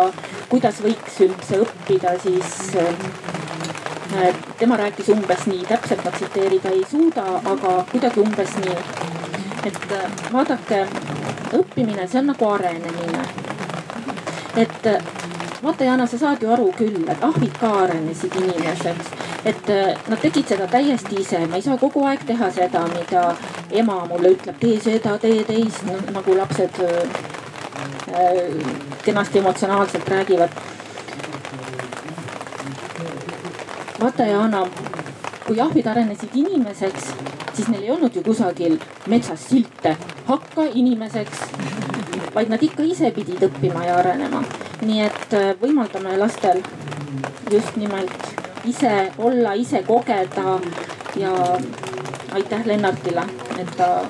kuidas 0.49 0.81
võiks 0.81 1.19
üldse 1.21 1.61
õppida, 1.61 2.15
siis 2.23 2.71
tema 4.59 4.77
rääkis 4.77 5.09
umbes 5.09 5.45
nii, 5.47 5.65
täpselt 5.69 6.03
ma 6.05 6.11
tsiteerida 6.11 6.69
ei 6.69 6.83
suuda, 6.89 7.23
aga 7.53 7.77
kuidagi 7.91 8.19
umbes 8.19 8.57
nii 8.65 8.77
et 9.65 9.91
äh, 9.91 10.11
vaadake, 10.33 10.85
õppimine, 11.57 12.07
see 12.09 12.21
on 12.21 12.31
nagu 12.31 12.47
arenemine. 12.49 13.25
et 14.57 14.85
äh, 14.85 15.03
vaata, 15.63 15.83
Jana, 15.83 16.07
sa 16.07 16.17
saad 16.17 16.41
ju 16.41 16.51
aru 16.51 16.71
küll, 16.77 17.03
et 17.09 17.23
ahvid 17.23 17.57
ka 17.59 17.71
arenesid 17.83 18.35
inimeseks. 18.41 19.11
et 19.45 19.69
äh, 19.69 19.93
nad 20.07 20.21
tegid 20.21 20.47
seda 20.47 20.67
täiesti 20.67 21.21
ise, 21.21 21.45
ma 21.47 21.55
ei 21.55 21.65
saa 21.65 21.77
kogu 21.77 22.05
aeg 22.05 22.25
teha 22.25 22.51
seda, 22.51 22.85
mida 22.95 23.35
ema 23.71 24.05
mulle 24.09 24.35
ütleb, 24.35 24.57
tee 24.59 24.79
seda, 24.79 25.17
tee 25.17 25.43
teist 25.43 25.85
no,, 25.85 25.97
nagu 26.11 26.37
lapsed 26.37 26.81
äh, 26.85 27.05
kenasti 29.05 29.39
emotsionaalselt 29.39 30.09
räägivad. 30.09 30.49
Vaata, 34.01 34.25
Jana, 34.25 34.65
kui 35.45 35.59
ahvid 35.61 35.87
arenesid 35.87 36.33
inimeseks 36.33 37.13
siis 37.53 37.67
neil 37.67 37.83
ei 37.83 37.91
olnud 37.91 38.15
ju 38.15 38.23
kusagil 38.23 38.77
metsas 39.07 39.49
silte, 39.49 39.95
hakka 40.25 40.63
inimeseks. 40.73 41.39
vaid 42.35 42.49
nad 42.49 42.63
ikka 42.63 42.83
ise 42.83 43.11
pidid 43.11 43.43
õppima 43.43 43.83
ja 43.85 43.97
arenema. 43.99 44.43
nii 44.81 45.01
et 45.05 45.33
äh, 45.33 45.51
võimaldame 45.61 46.17
lastel 46.17 46.61
just 47.51 47.75
nimelt 47.75 48.23
ise 48.65 49.11
olla, 49.17 49.53
ise 49.53 49.83
kogeda 49.83 50.59
ja 51.15 51.31
aitäh 52.33 52.65
Lennartile, 52.65 53.25
et 53.59 53.75
ta 53.77 54.05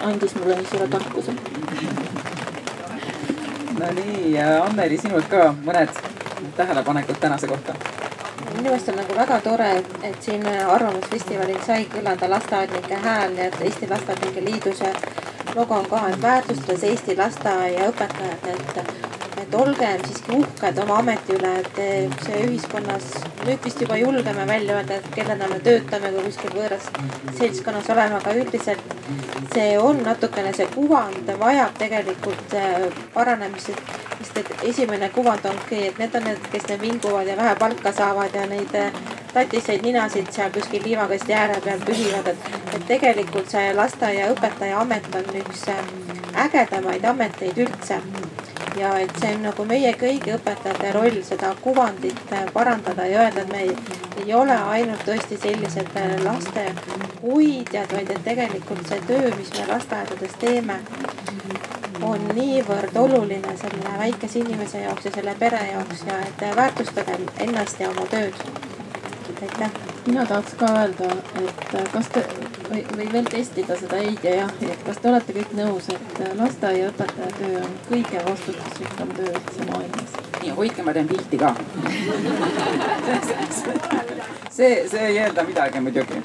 andis 0.00 0.34
mulle 0.34 0.56
nii 0.56 0.70
suure 0.70 0.88
tarkuse. 0.88 1.32
Nonii, 3.78 4.38
Anneli, 4.38 4.98
sinult 4.98 5.28
ka 5.28 5.54
mõned 5.64 6.02
tähelepanekud 6.56 7.20
tänase 7.20 7.46
kohta 7.46 7.74
minu 8.58 8.72
meelest 8.72 8.88
on 8.90 8.98
nagu 8.98 9.14
väga 9.14 9.40
tore, 9.40 9.68
et, 9.80 9.92
et 10.10 10.22
siin 10.22 10.46
Arvamusfestivalil 10.46 11.60
sai 11.66 11.84
kõlada 11.92 12.30
lasteaednike 12.30 13.02
hääl 13.04 13.36
ja 13.38 13.46
et 13.50 13.60
Eesti 13.62 13.90
Lasteaednike 13.90 14.44
Liiduse 14.44 14.90
logo 15.54 15.78
on 15.78 15.86
ka, 15.90 16.08
et 16.08 16.22
väärtustades 16.22 16.84
Eesti 16.90 17.16
lasteaiaõpetajad, 17.18 18.50
et 18.54 19.06
et 19.38 19.54
olgem 19.54 20.00
siiski 20.02 20.34
uhked 20.34 20.78
oma 20.82 20.96
ameti 20.98 21.36
üle, 21.36 21.52
et 21.62 22.22
see 22.24 22.40
ühiskonnas 22.42 23.06
nüüd 23.46 23.62
vist 23.64 23.80
juba 23.80 23.96
julgeme 24.00 24.46
välja 24.48 24.76
öelda, 24.76 24.98
et 24.98 25.06
kellena 25.14 25.46
me 25.48 25.60
töötame, 25.64 26.10
kui 26.16 26.24
kuskil 26.26 26.56
võõras 26.56 26.88
seltskonnas 27.38 27.88
oleme, 27.94 28.18
aga 28.18 28.34
üldiselt 28.40 28.94
see 29.54 29.70
on 29.80 30.02
natukene, 30.04 30.52
see 30.56 30.66
kuvand 30.74 31.30
vajab 31.40 31.78
tegelikult 31.78 32.58
äh, 32.58 32.88
paranemist. 33.14 33.72
Sest 34.28 34.38
et 34.38 34.68
esimene 34.68 35.08
kuvand 35.14 35.44
ongi, 35.48 35.86
et 35.88 35.98
need 35.98 36.14
on 36.14 36.26
need, 36.28 36.50
kes 36.52 36.66
need 36.68 36.80
vinguvad 36.80 37.26
ja 37.26 37.36
vähe 37.36 37.54
palka 37.58 37.92
saavad 37.92 38.34
ja 38.34 38.46
neid 38.46 38.74
äh, 38.76 38.92
tatiseid 39.32 39.82
ninasid 39.82 40.32
seal 40.32 40.50
kuskil 40.52 40.82
liivakasti 40.84 41.34
ääre 41.34 41.60
peal 41.64 41.80
pühivad, 41.86 42.28
et, 42.32 42.50
et 42.74 42.86
tegelikult 42.86 43.50
see 43.50 43.72
lasteaiaõpetaja 43.76 44.80
amet 44.80 45.08
on 45.20 45.30
üks 45.42 45.68
äh, 45.72 45.80
ägedamaid 46.44 47.04
ameteid 47.04 47.64
üldse. 47.66 48.02
Ja 48.78 48.92
et 49.02 49.10
see 49.18 49.32
on 49.34 49.40
nagu 49.42 49.64
meie 49.66 49.90
kõigi 49.98 50.30
õpetajate 50.36 50.92
roll 50.94 51.16
seda 51.26 51.54
kuvandit 51.64 52.34
äh, 52.36 52.44
parandada 52.52 53.06
ja 53.08 53.24
öelda, 53.24 53.42
et 53.46 53.52
me 53.52 53.62
ei, 53.64 53.96
ei 54.24 54.34
ole 54.34 54.58
ainult 54.74 55.02
tõesti 55.08 55.40
sellised 55.40 55.96
äh, 55.98 56.14
laste 56.24 56.68
hoidjad, 57.22 57.90
vaid 57.96 58.12
et 58.14 58.22
tegelikult 58.28 58.86
see 58.88 59.00
töö, 59.08 59.32
mis 59.40 59.50
me 59.56 59.66
lasteaedades 59.72 60.38
teeme, 60.38 60.78
on 62.02 62.28
niivõrd 62.34 62.96
oluline 62.96 63.56
selle 63.60 63.98
väikese 63.98 64.38
inimese 64.38 64.80
jaoks 64.80 65.04
ja 65.04 65.10
selle 65.14 65.34
pere 65.38 65.62
jaoks 65.72 66.04
ja 66.06 66.18
et 66.26 66.56
väärtustagem 66.56 67.26
ennast 67.46 67.80
ja 67.80 67.90
oma 67.90 68.06
tööd. 68.10 68.34
aitäh 69.42 69.70
mina 70.06 70.26
tahaks 70.26 70.54
ka 70.54 70.66
öelda, 70.80 71.10
et 71.42 71.92
kas 71.92 72.08
te 72.08 72.24
või, 72.70 72.84
või 72.96 73.08
veel 73.12 73.28
testida 73.30 73.76
seda 73.80 74.00
ei 74.04 74.14
ja 74.22 74.34
jah, 74.42 74.54
et 74.68 74.84
kas 74.86 75.00
te 75.02 75.10
olete 75.10 75.36
kõik 75.36 75.54
nõus, 75.58 75.88
et 75.94 76.22
äh, 76.24 76.32
lasteaiaõpetaja 76.38 77.30
töö 77.38 77.60
on 77.62 77.76
kõige 77.88 78.24
vastutusrikkam 78.30 79.14
töö 79.18 79.32
üldse 79.32 79.68
maailmas? 79.70 80.18
nii, 80.42 80.50
hoidke, 80.56 80.82
ma 80.86 80.94
teen 80.96 81.08
pilti 81.08 81.38
ka 81.40 81.54
see, 84.50 84.88
see 84.90 85.06
ei 85.06 85.18
eelda 85.24 85.44
midagi 85.48 85.80
muidugi. 85.82 86.20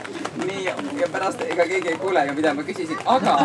nii 0.45 0.65
ja 0.65 1.09
pärast 1.11 1.41
ega 1.47 1.67
keegi 1.69 1.93
ei 1.93 2.01
kuule 2.01 2.25
ju, 2.27 2.35
mida 2.39 2.53
ma 2.53 2.65
küsisin, 2.67 2.99
aga 3.15 3.37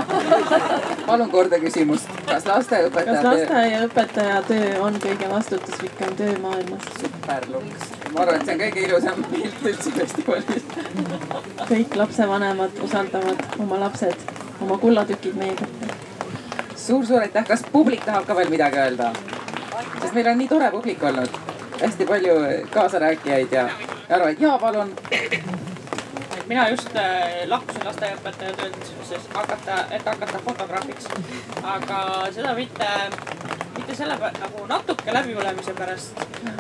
palun 1.06 1.30
korda 1.34 1.60
küsimust, 1.62 2.10
kas 2.28 2.48
lasteaiaõpetaja 2.48 3.14
kas 3.14 3.30
lasteaiaõpetaja 3.30 4.42
töö 4.50 4.74
on 4.88 5.00
kõige 5.06 5.32
vastutusrikkam 5.36 6.18
töö 6.20 6.36
maailmas? 6.44 6.92
super, 7.00 7.48
Luks 7.54 7.97
ma 8.14 8.22
arvan, 8.22 8.40
et 8.40 8.47
see 8.47 8.55
on 8.55 8.60
kõige 8.62 8.85
ilusam 8.86 9.24
pilt 9.30 9.66
üldse 9.70 9.93
festivalis. 9.97 10.66
kõik 11.68 11.97
lapsevanemad 12.02 12.82
usaldavad 12.85 13.44
oma 13.59 13.80
lapsed, 13.85 14.26
oma 14.60 14.78
kullatükid 14.78 15.36
meie 15.39 15.56
kätte 15.59 15.86
suur,. 15.89 16.76
suur-suur 16.86 17.26
aitäh, 17.26 17.47
kas 17.47 17.64
publik 17.72 18.05
tahab 18.05 18.26
ka 18.26 18.36
veel 18.36 18.51
midagi 18.51 18.80
öelda? 18.85 19.12
sest 20.01 20.14
meil 20.14 20.32
on 20.32 20.39
nii 20.39 20.48
tore 20.48 20.70
publik 20.70 21.02
olnud, 21.02 21.40
hästi 21.80 22.06
palju 22.06 22.35
kaasarääkijaid 22.74 23.52
ja, 23.52 23.68
ja 24.09 24.16
arvajaid, 24.16 24.40
jaa, 24.40 24.59
palun 24.59 24.94
mina 26.48 26.68
just 26.68 26.97
äh, 26.97 27.44
lahkusin 27.47 27.85
lasteaiaõpetaja 27.85 28.52
töölt, 28.56 28.93
sest 29.05 29.35
hakata, 29.36 29.82
et 29.93 30.06
hakata 30.06 30.40
fotograafiks. 30.44 31.09
aga 31.62 31.98
seda 32.32 32.55
mitte, 32.56 32.89
mitte 33.89 34.05
selle 34.05 34.16
nagu 34.20 34.65
natuke 34.69 35.12
läbipõlemise 35.16 35.73
pärast, 35.73 36.19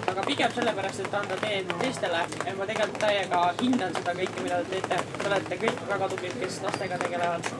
aga 0.08 0.22
pigem 0.24 0.52
sellepärast, 0.54 1.00
et 1.04 1.16
anda 1.18 1.36
teed 1.42 1.72
teistele. 1.82 2.22
ja 2.46 2.54
ma 2.56 2.66
tegelikult 2.70 3.00
täiega 3.02 3.40
hindan 3.60 3.92
seda 3.96 4.14
kõike, 4.20 4.44
mida 4.46 4.60
te 4.62 4.70
teete. 4.70 5.00
Te 5.18 5.28
olete 5.28 5.58
kõik 5.64 5.82
väga 5.90 6.08
tublid, 6.08 6.38
kes 6.40 6.56
lastega 6.64 6.98
tegelevad. 7.02 7.50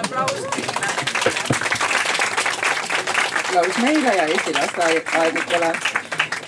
aplaus 0.00 0.46
kõigile. 0.54 0.88
aplaus 3.42 3.82
meile 3.82 4.14
ja 4.16 4.24
Eesti 4.26 4.54
lasteaednikele. 4.56 5.72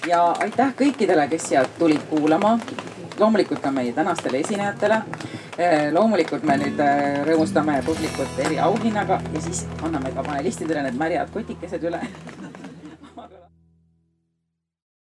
ja 0.07 0.23
aitäh 0.47 0.73
kõikidele, 0.81 1.29
kes 1.29 1.49
siia 1.49 1.67
tulid 1.79 2.09
kuulama. 2.09 2.59
Loomulikult 3.18 3.60
ka 3.60 3.70
meie 3.70 3.93
tänastele 3.93 4.40
esinejatele. 4.40 5.02
loomulikult 5.93 6.44
me 6.48 6.56
nüüd 6.56 6.80
rõõmustame 7.28 7.82
publikut 7.86 8.39
eriauhinnaga 8.47 9.20
ja 9.34 9.40
siis 9.40 9.66
anname 9.82 10.14
ka 10.14 10.24
panelistidele 10.24 10.82
need 10.89 10.98
märjad 10.98 11.30
kotikesed 11.34 11.84
üle 11.90 12.01